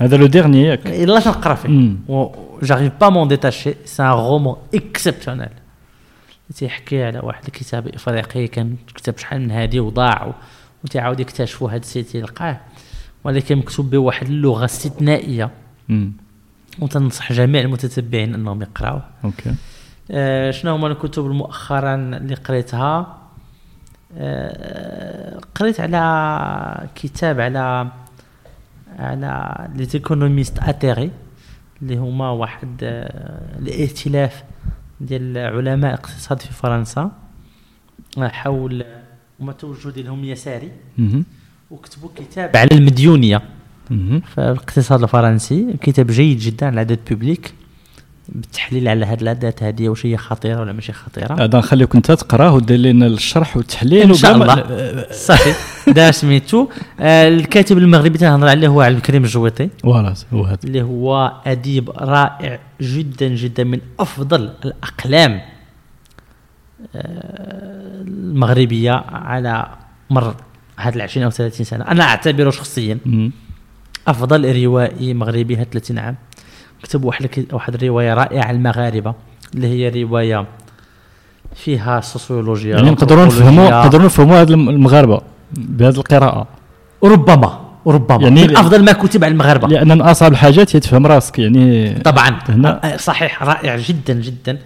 هذا 0.00 0.16
le 0.16 0.28
dernier 0.28 0.54
ياك 0.56 0.86
إلا 0.86 1.20
تنقرأ 1.20 1.54
فيه. 1.54 1.96
j'arrive 2.62 2.92
pas 3.00 3.08
à 3.08 3.12
m'en 3.12 3.28
détacher 3.28 3.74
c'est 3.84 4.02
un 4.02 4.08
roman 4.08 4.56
exceptionnel 4.74 5.48
تيحكي 6.54 7.04
على 7.04 7.18
واحد 7.18 7.44
الكتاب 7.44 7.88
إفريقي 7.88 8.46
كان 8.46 8.76
كتاب 8.94 9.18
شحال 9.18 9.40
من 9.40 9.50
هادي 9.50 9.80
وضاع 9.80 10.34
وتعاود 10.84 11.20
يكتشفوا 11.20 11.70
هاد 11.70 11.80
السيت 11.80 12.14
يلقاه 12.14 12.60
ولكن 13.24 13.58
مكتوب 13.58 13.90
بواحد 13.90 14.26
اللغة 14.26 14.64
استثنائية. 14.64 15.50
وتنصح 16.78 17.32
جميع 17.32 17.60
المتتبعين 17.60 18.34
أنهم 18.34 18.62
يقرأوه. 18.62 19.02
ok 19.24 19.48
آه، 20.10 20.50
شنو 20.50 20.74
هما 20.74 20.86
الكتب 20.86 21.24
مؤخرا 21.24 21.94
اللي 21.94 22.34
قريتها؟ 22.34 23.16
آه، 24.16 25.40
قريت 25.54 25.80
على 25.80 26.88
كتاب 26.94 27.40
على 27.40 27.88
على 28.98 29.68
لي 29.74 29.84
زيكونوميست 29.84 30.58
أتيري 30.58 31.10
اللي 31.82 31.96
هما 31.96 32.30
واحد 32.30 32.68
آه، 32.82 33.58
الائتلاف 33.58 34.44
ديال 35.00 35.38
علماء 35.38 35.94
الاقتصاد 35.94 36.40
في 36.40 36.52
فرنسا 36.52 37.12
آه، 38.18 38.28
حول 38.28 38.84
هما 39.40 39.52
توجه 39.52 39.88
ديالهم 39.88 40.24
يساري. 40.24 40.72
وكتبوا 41.70 42.08
كتاب. 42.16 42.56
على 42.56 42.68
المديونية. 42.72 43.42
في 44.34 44.38
الاقتصاد 44.38 45.02
الفرنسي 45.02 45.74
كتاب 45.80 46.06
جيد 46.06 46.38
جدا 46.38 46.66
على 46.66 46.74
la 46.74 46.81
dette 46.81 46.98
publique 47.10 47.54
بالتحليل 48.28 48.88
على 48.88 49.06
هاد 49.06 49.22
العادات 49.22 49.62
هذه 49.62 49.88
واش 49.88 50.06
هي 50.06 50.16
خطيرة 50.16 50.60
ولا 50.60 50.72
ماشي 50.72 50.92
خطيرة. 50.92 51.44
هذا 51.44 51.58
نخليك 51.58 51.94
انت 51.94 52.12
تقراه 52.12 52.54
ودير 52.54 52.78
لنا 52.78 53.06
الشرح 53.06 53.56
والتحليل 53.56 54.02
إن 54.02 54.14
شاء 54.14 54.34
الله. 54.34 54.64
صحيح 55.28 55.56
دا 55.88 56.10
سميتو. 56.10 56.68
آه، 57.00 57.28
الكاتب 57.28 57.78
المغربي 57.78 58.18
تنهضر 58.18 58.48
عليه 58.48 58.68
هو 58.68 58.80
عبد 58.80 58.96
الكريم 58.96 59.24
الجويطي. 59.24 59.68
voilà 59.82 60.14
هو 60.32 60.44
هذا. 60.44 60.58
اللي 60.64 60.82
هو 60.82 61.32
أديب 61.46 61.90
رائع 61.90 62.60
جدا 62.80 63.28
جدا 63.28 63.64
من 63.64 63.80
أفضل 64.00 64.50
الأقلام 64.64 65.40
آه، 66.94 68.02
المغربية 68.02 68.92
على 69.08 69.66
مر 70.10 70.34
هاد 70.80 70.94
ال 70.96 71.02
20 71.02 71.24
أو 71.24 71.30
30 71.30 71.64
سنة. 71.66 71.84
أنا 71.84 72.04
أعتبره 72.04 72.50
شخصيا. 72.50 72.98
أفضل 74.08 74.62
روائي 74.64 75.14
مغربي 75.14 75.56
هاد 75.56 75.66
30 75.72 75.98
عام. 75.98 76.16
كتب 76.82 77.04
واحد 77.04 77.46
واحد 77.52 77.74
الرواية 77.74 78.14
رائعة 78.14 78.50
المغاربة 78.50 79.14
اللي 79.54 79.66
هي 79.66 80.02
رواية 80.04 80.46
فيها 81.54 82.00
سوسيولوجيا 82.00 82.76
يعني 82.76 82.90
نقدروا 82.90 83.24
نفهموا. 83.26 83.70
نقدروا 83.70 84.04
نفهموا 84.04 84.40
هاد 84.40 84.50
الم- 84.50 84.68
المغاربة 84.68 85.20
بهذه 85.52 85.96
القراءة؟ 85.96 86.46
ربما 87.04 87.60
ربما 87.86 88.22
يعني 88.22 88.44
من 88.48 88.56
أفضل 88.56 88.84
ما 88.84 88.92
كتب 88.92 89.24
على 89.24 89.32
المغاربة. 89.32 89.68
لأن 89.68 89.88
من 89.88 90.00
أصعب 90.02 90.32
الحاجات 90.32 90.76
هي 90.76 90.80
تفهم 90.80 91.06
راسك 91.06 91.38
يعني 91.38 91.94
طبعا. 91.94 92.38
هنا- 92.48 92.96
صحيح 92.96 93.42
رائع 93.42 93.76
جدا 93.76 94.14
جدا. 94.14 94.58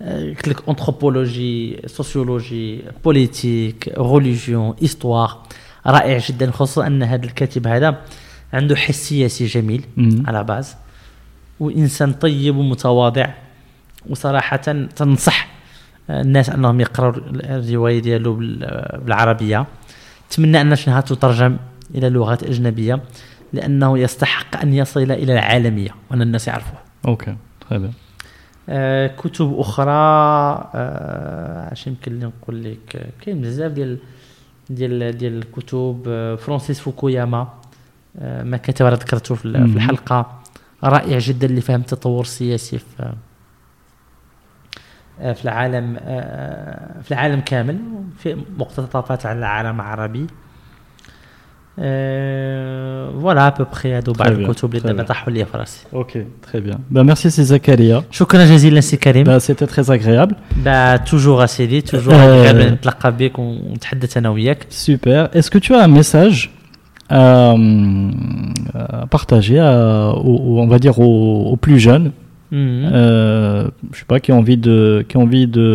قلت 0.00 0.48
لك 0.48 0.68
anthropologie 0.68 1.82
sociologie 1.86 2.80
politique 3.04 3.94
religion 3.98 4.74
histoire 4.84 5.38
رائع 5.86 6.18
جدا 6.18 6.50
خصوصا 6.50 6.86
أن 6.86 7.02
هذا 7.02 7.24
الكاتب 7.24 7.66
هذا 7.66 7.96
عنده 8.52 8.76
حس 8.76 9.08
سياسي 9.08 9.46
جميل 9.46 9.84
مم. 9.96 10.24
على 10.26 10.44
باز 10.44 10.76
وإنسان 11.60 12.12
طيب 12.12 12.56
ومتواضع 12.56 13.26
وصراحه 14.08 14.56
تنصح 14.96 15.48
الناس 16.10 16.50
أنهم 16.50 16.80
يقرأوا 16.80 17.12
الرواية 17.34 17.98
ديالو 18.02 18.34
بال- 18.34 19.00
بالعربية 19.04 19.66
أتمنى 20.30 20.60
أن 20.60 20.76
شنها 20.76 21.00
تترجم 21.00 21.56
إلى 21.94 22.08
لغات 22.10 22.42
أجنبية 22.42 23.00
لأنه 23.52 23.98
يستحق 23.98 24.60
أن 24.62 24.74
يصل 24.74 25.00
إلى 25.12 25.32
العالمية 25.32 25.90
وأن 26.10 26.22
الناس 26.22 26.48
يعرفوه 26.48 26.78
OK 27.06 27.36
bien. 27.72 27.80
آه 28.68 29.06
كتب 29.06 29.54
أخرى 29.58 29.90
آه 30.74 31.72
اش 31.72 31.86
يمكن 31.86 32.18
نقول 32.18 32.64
لك 32.64 32.96
آه، 32.96 33.06
كاين 33.24 33.40
بزاف 33.40 33.72
ديال 33.72 33.98
ديال 34.70 35.18
ديال 35.18 35.38
الكتب 35.38 36.02
آه 36.08 36.34
فرانسيس 36.34 36.80
فوكوياما 36.80 37.48
آه 38.18 38.42
ما 38.42 38.56
كتب 38.56 38.86
راه 38.86 38.94
ذكرته 38.94 39.34
في 39.34 39.44
الحلقة. 39.44 40.40
رائع 40.84 41.18
جدا 41.18 41.46
اللي 41.46 41.60
فهم 41.60 41.80
التطور 41.80 42.20
السياسي 42.20 42.78
في 42.78 43.12
آه، 45.20 45.32
في 45.32 45.44
العالم 45.44 45.94
في 47.02 47.10
العالم 47.10 47.40
كامل 47.40 47.78
في 48.18 48.44
مقتطفات 48.58 49.26
على 49.26 49.38
العالم 49.38 49.80
العربي. 49.80 50.26
آه، 51.79 53.11
فوالا 53.21 53.49
بوبخي 53.49 53.93
هادو 53.93 54.13
بعض 54.13 54.27
Très 54.27 54.31
bien, 54.31 54.39
الكتب 54.39 54.69
اللي 54.69 54.79
très 54.81 54.85
دابا 54.85 55.03
bien. 55.03 55.07
طاحوا 55.07 55.33
لي 55.33 55.45
في 55.45 55.57
راسي 55.57 55.79
Ok, 55.93 56.17
très 56.47 56.59
bien. 56.59 56.77
Ben, 56.95 57.03
merci, 57.03 57.29
c'est 57.31 57.43
Zakaria. 57.53 58.03
شكرا 58.11 58.45
جزيلا 58.45 58.81
سي 58.81 58.97
كريم 58.97 59.25
Ben, 59.25 59.39
C'était 59.39 59.67
très 59.73 59.89
agréable. 59.91 60.33
با 60.65 60.95
توجور 60.97 61.43
اسيدي 61.43 61.81
توجور 61.81 62.13
آه. 62.15 62.41
غير 62.51 62.71
نتلاقى 62.73 63.11
بك 63.17 63.39
ونتحدث 63.39 64.17
انا 64.17 64.29
وياك 64.29 64.67
Super. 64.71 65.37
Est-ce 65.37 65.49
que 65.51 65.57
tu 65.59 65.73
as 65.75 65.83
un 65.83 65.87
message 65.99 66.49
à, 67.11 67.53
à 68.75 69.05
partager 69.15 69.59
à- 69.59 70.09
aux- 70.29 70.41
aux- 70.47 70.59
on 70.65 70.67
va 70.67 70.79
dire 70.79 70.99
aux, 70.99 71.51
aux 71.51 71.57
plus 71.65 71.79
jeunes 71.79 72.11
مم. 72.51 72.89
euh, 72.93 73.67
je 73.93 73.97
sais 73.99 74.05
pas, 74.11 74.19
qui 74.19 74.31
ont 74.31 74.39
envie 74.43 74.57
de, 74.67 75.05
qui 75.07 75.15
ont 75.17 75.23
envie 75.23 75.47
de, 75.47 75.67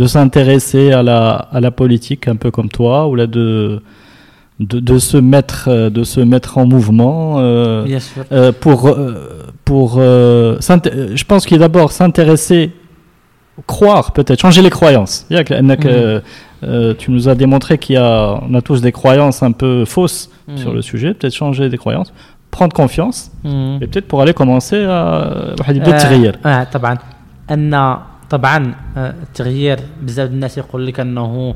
de 0.00 0.04
s'intéresser 0.06 0.86
à 0.92 1.02
la, 1.02 1.20
à 1.56 1.58
la 1.60 1.70
politique 1.80 2.22
un 2.28 2.36
peu 2.42 2.50
comme 2.56 2.68
toi, 2.78 2.96
ou 3.08 3.14
là 3.20 3.26
de, 3.26 3.46
de, 4.60 4.78
de 4.90 4.98
se 4.98 5.18
mettre, 5.34 5.68
euh, 5.68 5.90
de 5.90 6.02
se 6.04 6.20
mettre 6.20 6.50
en 6.58 6.66
mouvement. 6.74 7.38
euh, 7.38 7.84
بيان 7.84 8.00
سور 8.00 8.24
euh, 8.32 8.52
pour, 8.62 8.88
euh, 8.88 8.92
pour 9.64 9.96
euh, 9.98 10.56
s'inté- 10.60 10.92
euh, 10.94 11.16
je 11.20 11.24
pense 11.24 11.42
qu'il 11.46 11.56
est 11.56 11.60
d'abord 11.60 11.92
s'intéresser, 11.92 12.70
croire 13.66 14.12
peut-être, 14.12 14.40
changer 14.40 14.62
les 14.62 14.70
croyances. 14.78 15.14
Il 15.30 15.36
y 15.36 15.38
a 15.40 15.44
que- 15.44 15.54
Mhm. 15.54 15.70
euh, 15.86 16.20
euh, 16.64 16.94
tu 17.00 17.06
nous 17.14 17.24
as 17.28 17.34
démontré 17.34 17.72
qu'il 17.82 17.94
y 17.94 17.98
a, 17.98 18.40
on 18.48 18.52
a 18.54 18.62
tous 18.68 18.80
des 18.86 18.92
croyances 19.00 19.38
un 19.42 19.52
peu 19.62 19.84
fausses 19.94 20.22
sur 20.62 20.72
le 20.76 20.82
sujet, 20.90 21.10
peut-être 21.16 21.34
changer 21.42 21.68
des 21.74 21.78
croyances, 21.84 22.10
prendre 22.56 22.74
confiance, 22.82 23.18
مم. 23.44 23.78
et 23.82 23.86
peut-être 23.90 24.08
pour 24.10 24.18
aller 24.22 24.32
commencer 24.42 24.80
à 24.84 25.00
واحد 25.60 25.76
يبدا 25.76 25.92
آه، 25.92 25.96
التغيير. 25.96 26.38
اه 26.46 26.64
طبعا 26.64 26.98
ان 27.50 27.96
طبعا 28.30 28.74
آه، 28.96 29.14
التغيير 29.22 29.78
بزاف 30.02 30.28
د 30.28 30.32
الناس 30.32 30.58
يقول 30.58 30.86
لك 30.86 31.00
انه 31.00 31.54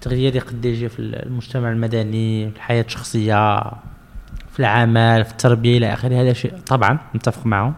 التغيير 0.00 0.36
يقد 0.36 0.64
يجي 0.64 0.88
في 0.88 0.98
المجتمع 0.98 1.70
المدني 1.72 2.50
في 2.50 2.56
الحياة 2.56 2.82
الشخصية 2.82 3.60
في 4.52 4.60
العمل 4.60 5.24
في 5.24 5.30
التربية 5.30 5.78
إلى 5.78 5.92
آخره 5.92 6.22
هذا 6.22 6.32
شيء 6.32 6.52
طبعا 6.66 6.98
نتفق 7.16 7.46
معه 7.46 7.74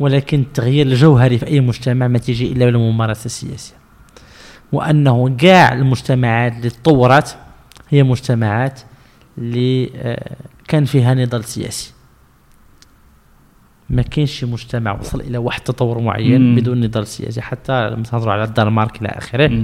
ولكن 0.00 0.40
التغيير 0.40 0.86
الجوهري 0.86 1.38
في 1.38 1.46
أي 1.46 1.60
مجتمع 1.60 2.08
ما 2.08 2.18
تيجي 2.18 2.52
إلا 2.52 2.64
بالممارسة 2.64 3.24
السياسية 3.24 3.74
وأنه 4.72 5.36
كاع 5.36 5.72
المجتمعات 5.72 6.52
اللي 6.52 6.70
تطورت 6.70 7.38
هي 7.88 8.02
مجتمعات 8.02 8.80
اللي 9.38 9.90
آه، 9.96 10.36
كان 10.68 10.84
فيها 10.84 11.14
نضال 11.14 11.44
سياسي 11.44 11.92
ما 13.90 14.02
كاينش 14.02 14.44
مجتمع 14.44 14.98
وصل 15.00 15.20
إلى 15.20 15.38
واحد 15.38 15.58
التطور 15.58 15.98
معين 15.98 16.40
مم. 16.40 16.56
بدون 16.56 16.80
نضال 16.80 17.06
سياسي 17.06 17.40
حتى 17.40 17.90
لما 17.90 18.02
تهضروا 18.02 18.32
على 18.32 18.44
الدنمارك 18.44 19.00
إلى 19.02 19.08
آخره. 19.08 19.62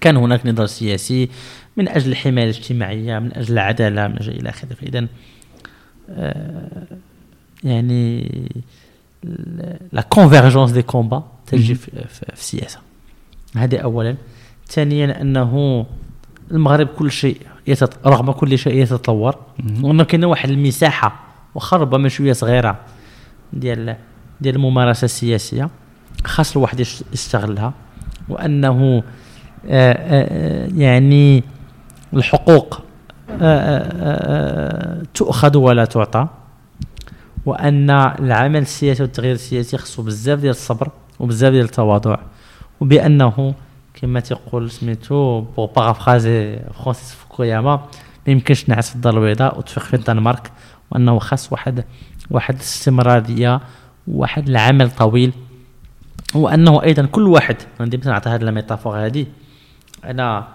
كان 0.00 0.16
هناك 0.16 0.46
نضال 0.46 0.68
سياسي 0.68 1.28
من 1.76 1.88
أجل 1.88 2.10
الحماية 2.10 2.44
الاجتماعية 2.44 3.18
من 3.18 3.34
أجل 3.36 3.52
العدالة 3.52 4.08
من 4.08 4.16
أجل 4.16 4.32
إلى 4.32 4.48
آخره. 4.48 4.74
فاذا 4.74 5.06
آه، 6.10 6.86
يعني 7.64 8.30
la 9.92 10.02
convergence 10.02 10.70
des 10.70 10.82
combats 10.82 11.22
تجي. 11.46 11.74
في, 11.74 11.90
في, 12.08 12.32
السياسة. 12.32 12.78
هذا 13.56 13.78
اولا. 13.78 14.16
ثانيا 14.66 15.20
أنه 15.20 15.86
المغرب 16.50 16.86
كل 16.86 17.10
شيء 17.10 17.40
يتط... 17.66 18.06
رغم 18.06 18.32
كل 18.32 18.58
شيء 18.58 18.74
يتطور. 18.74 19.36
وأنه 19.82 20.04
كاين 20.04 20.24
واحد 20.24 20.50
المساحة 20.50 21.24
واخا 21.54 21.76
ربما 21.76 22.08
شوية 22.08 22.32
صغيرة 22.32 22.80
ديال 23.52 23.96
ديال 24.40 24.56
الممارسة 24.56 25.04
السياسية 25.04 25.70
خاص 26.24 26.56
الواحد 26.56 26.80
يستغلها. 27.12 27.74
وأنه 28.28 29.02
يعني 29.64 31.44
الحقوق 32.14 32.82
آه، 33.30 33.34
آه، 33.42 33.82
آه، 34.00 35.02
تؤخذ 35.14 35.56
ولا 35.56 35.84
تعطى 35.84 36.28
وأن 37.46 37.90
العمل 37.90 38.62
السياسي 38.62 39.02
والتغيير 39.02 39.34
السياسي 39.34 39.78
خصو 39.78 40.02
بزاف 40.02 40.38
ديال 40.38 40.50
الصبر 40.50 40.90
وبزاف 41.20 41.52
ديال 41.52 41.64
التواضع 41.64 42.16
وبأنه 42.80 43.54
كما 43.94 44.20
تيقول 44.20 44.70
سميتو 44.70 45.40
pour 45.40 45.72
paraphraser 45.72 46.58
فرانسيس 46.74 47.12
فوكوياما 47.12 47.76
ما 48.26 48.32
يمكنش 48.32 48.64
تنعس 48.64 48.90
في 48.90 48.96
الدار 48.96 49.18
البيضاء 49.18 49.58
وتفيق 49.58 49.82
في 49.82 49.94
الدنمارك 49.94 50.52
وأنه 50.90 51.18
خاص 51.18 51.52
واحد 51.52 51.84
واحد 52.30 52.54
الاستمرارية 52.54 53.60
وواحد 54.08 54.48
العمل 54.48 54.90
طويل 54.90 55.32
وأنه 56.34 56.82
أيضا 56.82 57.06
كل 57.06 57.26
واحد 57.26 57.56
أنا 57.80 58.00
نعطي 58.04 58.30
هذه 58.30 58.42
ال 58.42 58.48
métaphore 58.48 59.06
هذه 59.06 59.26
أنا 60.04 60.48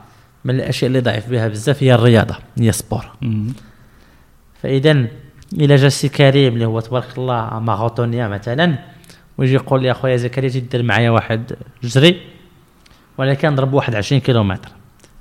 من 0.46 0.56
الأشياء 0.56 0.88
اللي 0.88 1.00
ضعيف 1.00 1.30
بها 1.30 1.48
بزاف 1.48 1.84
هي 1.84 1.94
الرياضة 1.96 2.36
هي 2.60 2.70
ال 2.70 2.76
sport 2.76 3.06
مم. 3.22 3.54
فاذا 4.64 4.92
إلى 5.54 5.76
جا 5.76 5.90
سي 5.90 6.10
كريم 6.10 6.54
اللي 6.54 6.66
هو 6.66 6.80
تبارك 6.80 7.18
الله 7.18 7.60
ماراثونيا 7.60 8.28
مثلا 8.28 8.76
ويجي 9.38 9.54
يقول 9.54 9.82
لي 9.82 9.92
أخويا 9.92 10.18
زكريا 10.18 10.50
تجي 10.50 10.60
دير 10.60 10.84
معايا 10.84 11.10
واحد 11.10 11.54
جري 11.84 12.22
ولكن 13.18 13.50
نضرب 13.50 13.74
واحد 13.74 13.96
20 13.96 14.22
كيلومتر 14.22 14.70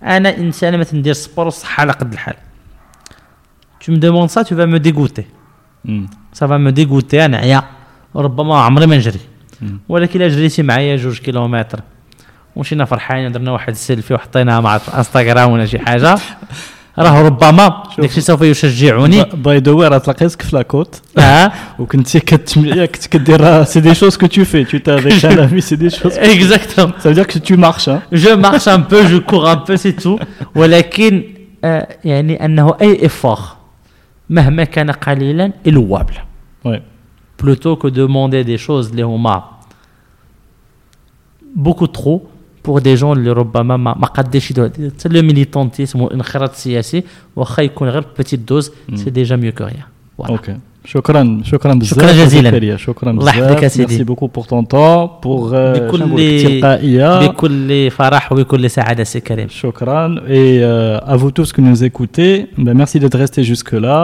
أنا 0.03 0.37
انسان 0.37 0.79
ما 0.79 0.85
تندير 0.85 1.13
sport 1.13 1.51
صح 1.51 1.81
على 1.81 1.93
قد 1.93 2.13
الحال 2.13 2.35
tu 3.85 3.91
me 3.91 3.97
demandes 3.99 4.31
ça 4.31 4.45
tu 4.45 4.55
vas 4.55 4.67
me 4.67 4.79
dégoûter 4.79 5.25
مم. 5.85 6.07
ça 6.35 6.47
va 6.47 6.59
me 6.59 6.71
dégoûter 6.73 7.15
أنا 7.15 7.37
عيا 7.37 7.63
ربما 8.17 8.61
عمري 8.61 8.87
ما 8.87 8.97
نجري. 8.97 9.21
ولكن 9.89 10.21
إلا 10.21 10.29
جريتي 10.29 10.63
معايا 10.63 10.97
جوج 10.97 11.19
كيلومتر 11.19 11.81
ومشينا 12.57 12.85
فرحانين 12.85 13.33
درنا 13.33 13.51
واحد 13.51 13.69
السيلفي 13.69 14.15
وحطيناها 14.15 14.61
مع 14.61 14.79
في 14.79 14.97
انستغرام 14.99 15.53
ولا 15.53 15.67
شي 15.67 15.79
حاجة. 15.79 16.19
راه 16.99 17.23
ربما 17.23 17.83
داكشي 17.99 18.21
سوف 18.21 18.43
يشجعني 18.43 19.25
by 19.25 19.59
the 19.59 19.73
way 19.73 19.89
راه 19.89 19.99
تلاقيتك 19.99 20.43
في 20.43 20.57
la 20.57 20.71
côte 20.71 21.01
آه. 21.19 21.53
وكنتي 21.79 22.21
كتم... 22.21 22.75
كنت 22.75 23.07
كدير 23.07 23.65
c'est 23.65 23.81
des 23.81 23.95
choses 23.95 24.17
que 24.17 24.27
tu 24.27 24.45
fais 24.45 24.65
tu 24.65 24.81
t'es 24.81 24.91
avec 24.91 25.25
un 25.25 25.39
ami 25.49 25.63
c'est 25.63 25.77
des 25.77 25.91
choses 25.91 26.19
exactement 26.19 26.93
ça 26.93 27.09
veut 27.09 27.15
dire 27.15 27.27
que 27.27 27.39
tu 27.39 27.57
marches 27.57 27.89
hein. 27.89 28.01
je 28.13 28.37
marche 28.37 28.69
un 28.69 28.83
peu 28.83 29.01
je 29.01 29.21
cours 29.21 29.53
un 29.53 29.59
peu 29.59 29.77
c'est 29.77 29.93
tout 29.93 30.19
ولكن 30.55 31.23
آه، 31.65 31.97
يعني 32.05 32.45
انه 32.45 32.75
اي 32.83 33.07
effort 33.07 33.39
مهما 34.31 34.65
كان 34.65 34.91
قليلا 34.91 35.53
الوابل 35.67 36.15
ouais. 36.67 36.81
Plutôt 37.43 37.77
que 37.77 37.89
de 37.89 38.07
demander 38.07 38.45
des 38.45 38.59
choses 38.69 38.91
اللي 38.91 39.03
هما 39.03 39.43
beaucoup 41.57 41.87
trop 41.87 42.32
pour 42.63 42.81
des 42.81 42.97
gens 42.97 43.13
اللي 43.13 43.33
ربما 43.33 43.77
ما 43.77 43.95
ما 43.95 44.07
قادش 44.07 44.51
يديروا 44.51 44.69
حتى 44.69 45.09
لو 45.09 45.23
militantisme 45.23 46.01
والانخراط 46.01 46.51
السياسي 46.51 47.05
واخا 47.37 47.63
يكون 47.63 47.89
غير 47.89 48.05
petite 48.19 48.41
dose 48.41 48.73
c'est 48.95 49.11
déjà 49.11 49.37
mieux 49.37 49.53
que 49.53 49.65
rien 49.65 49.83
OK 50.21 50.57
شكرا 50.85 51.41
شكرا 51.45 51.75
بزاف 51.75 51.99
شكرا 51.99 52.13
جزيلا. 52.13 52.51
زكريا 52.51 52.77
شكرا 52.77 53.11
الله 53.11 53.29
يحفظك 53.29 53.51
يا 53.51 53.55
بزاف 53.55 53.73
سيدي. 53.73 53.87
merci 53.87 54.05
beaucoup 54.05 54.27
pour 54.27 54.45
ton 54.45 54.65
temps 54.65 55.09
pour 55.23 55.51
بكل 55.73 56.43
تلقائيه 56.43 57.27
بكل 57.27 57.91
فرح 57.91 58.33
وبكل 58.33 58.71
سعاده 58.71 59.05
سي 59.05 59.21
كريم 59.21 59.49
Shukran. 59.49 60.17
Et 60.29 60.59
euh, 60.63 61.13
à 61.13 61.17
vous 61.17 61.31
tous 61.31 61.53
qui 61.53 61.63
nous 61.63 61.85
écoutez, 61.85 62.47
ben, 62.59 62.75
merci 62.75 62.99
d'être 63.01 63.19
restés 63.19 63.45
jusque-là. 63.45 64.01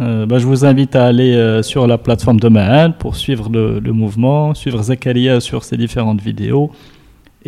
Euh, 0.00 0.26
ben, 0.26 0.38
je 0.38 0.46
vous 0.46 0.64
invite 0.66 0.94
à 0.96 1.06
aller 1.06 1.32
euh, 1.34 1.62
sur 1.62 1.86
la 1.86 1.98
plateforme 1.98 2.38
de 2.44 2.48
Mahan 2.48 2.90
pour 3.02 3.12
suivre 3.16 3.46
le, 3.56 3.64
le 3.78 3.92
mouvement, 4.02 4.42
suivre 4.62 4.82
Zakaria 4.82 5.34
sur 5.48 5.60
ses 5.68 5.76
différentes 5.84 6.20
vidéos. 6.20 6.66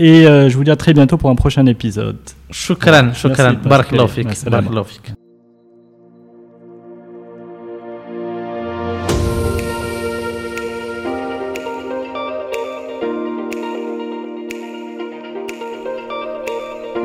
Et 0.00 0.28
euh, 0.28 0.48
je 0.48 0.56
vous 0.56 0.62
dis 0.62 0.70
à 0.70 0.76
très 0.76 0.94
bientôt 0.94 1.16
pour 1.16 1.28
un 1.28 1.34
prochain 1.34 1.66
épisode. 1.66 2.18
Shukran, 2.52 3.12
shukran. 3.14 3.54
Barakallahu 3.64 4.06
fik. 4.08 4.28
Barakallahu 4.48 4.84
fik. 4.84 5.12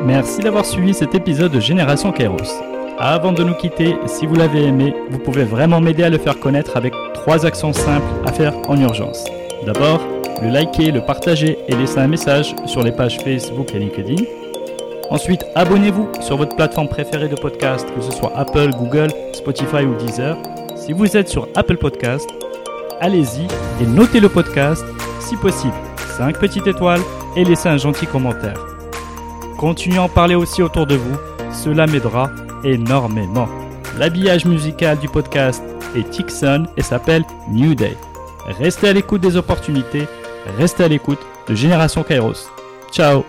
Merci 0.06 0.42
d'avoir 0.42 0.64
suivi 0.64 0.94
cet 0.94 1.16
épisode 1.16 1.50
de 1.50 1.58
Génération 1.58 2.12
Kairos. 2.12 2.62
Avant 3.00 3.32
de 3.32 3.42
nous 3.42 3.54
quitter, 3.54 3.96
si 4.06 4.24
vous 4.24 4.36
l'avez 4.36 4.62
aimé, 4.62 4.94
vous 5.10 5.18
pouvez 5.18 5.42
vraiment 5.42 5.80
m'aider 5.80 6.04
à 6.04 6.10
le 6.10 6.18
faire 6.18 6.38
connaître 6.38 6.76
avec 6.76 6.94
trois 7.12 7.44
actions 7.44 7.72
simples 7.72 8.06
à 8.24 8.30
faire 8.30 8.54
en 8.68 8.80
urgence. 8.80 9.24
D'abord, 9.64 10.00
le 10.42 10.50
liker, 10.50 10.90
le 10.90 11.00
partager 11.00 11.58
et 11.68 11.74
laisser 11.74 11.98
un 11.98 12.06
message 12.06 12.54
sur 12.66 12.82
les 12.82 12.92
pages 12.92 13.18
Facebook 13.18 13.74
et 13.74 13.78
LinkedIn. 13.78 14.22
Ensuite, 15.10 15.44
abonnez-vous 15.54 16.08
sur 16.20 16.36
votre 16.36 16.56
plateforme 16.56 16.88
préférée 16.88 17.28
de 17.28 17.36
podcast, 17.36 17.86
que 17.94 18.02
ce 18.02 18.12
soit 18.12 18.32
Apple, 18.36 18.70
Google, 18.78 19.08
Spotify 19.32 19.84
ou 19.84 19.94
Deezer. 19.96 20.36
Si 20.76 20.92
vous 20.92 21.16
êtes 21.16 21.28
sur 21.28 21.48
Apple 21.54 21.76
Podcast, 21.76 22.28
allez-y 23.00 23.46
et 23.82 23.86
notez 23.86 24.20
le 24.20 24.28
podcast, 24.28 24.84
si 25.20 25.36
possible, 25.36 25.74
5 26.18 26.38
petites 26.38 26.66
étoiles 26.66 27.00
et 27.36 27.44
laissez 27.44 27.68
un 27.68 27.76
gentil 27.76 28.06
commentaire. 28.06 28.66
Continuez 29.58 29.98
à 29.98 30.02
en 30.02 30.08
parler 30.08 30.34
aussi 30.34 30.62
autour 30.62 30.86
de 30.86 30.96
vous, 30.96 31.16
cela 31.52 31.86
m'aidera 31.86 32.30
énormément. 32.64 33.48
L'habillage 33.98 34.44
musical 34.44 34.98
du 34.98 35.08
podcast 35.08 35.62
est 35.96 36.10
Tixon 36.10 36.64
et 36.76 36.82
s'appelle 36.82 37.24
New 37.50 37.74
Day. 37.74 37.96
Restez 38.46 38.88
à 38.88 38.92
l'écoute 38.92 39.20
des 39.20 39.36
opportunités, 39.36 40.06
restez 40.58 40.84
à 40.84 40.88
l'écoute 40.88 41.20
de 41.48 41.54
Génération 41.54 42.02
Kairos. 42.02 42.50
Ciao 42.92 43.24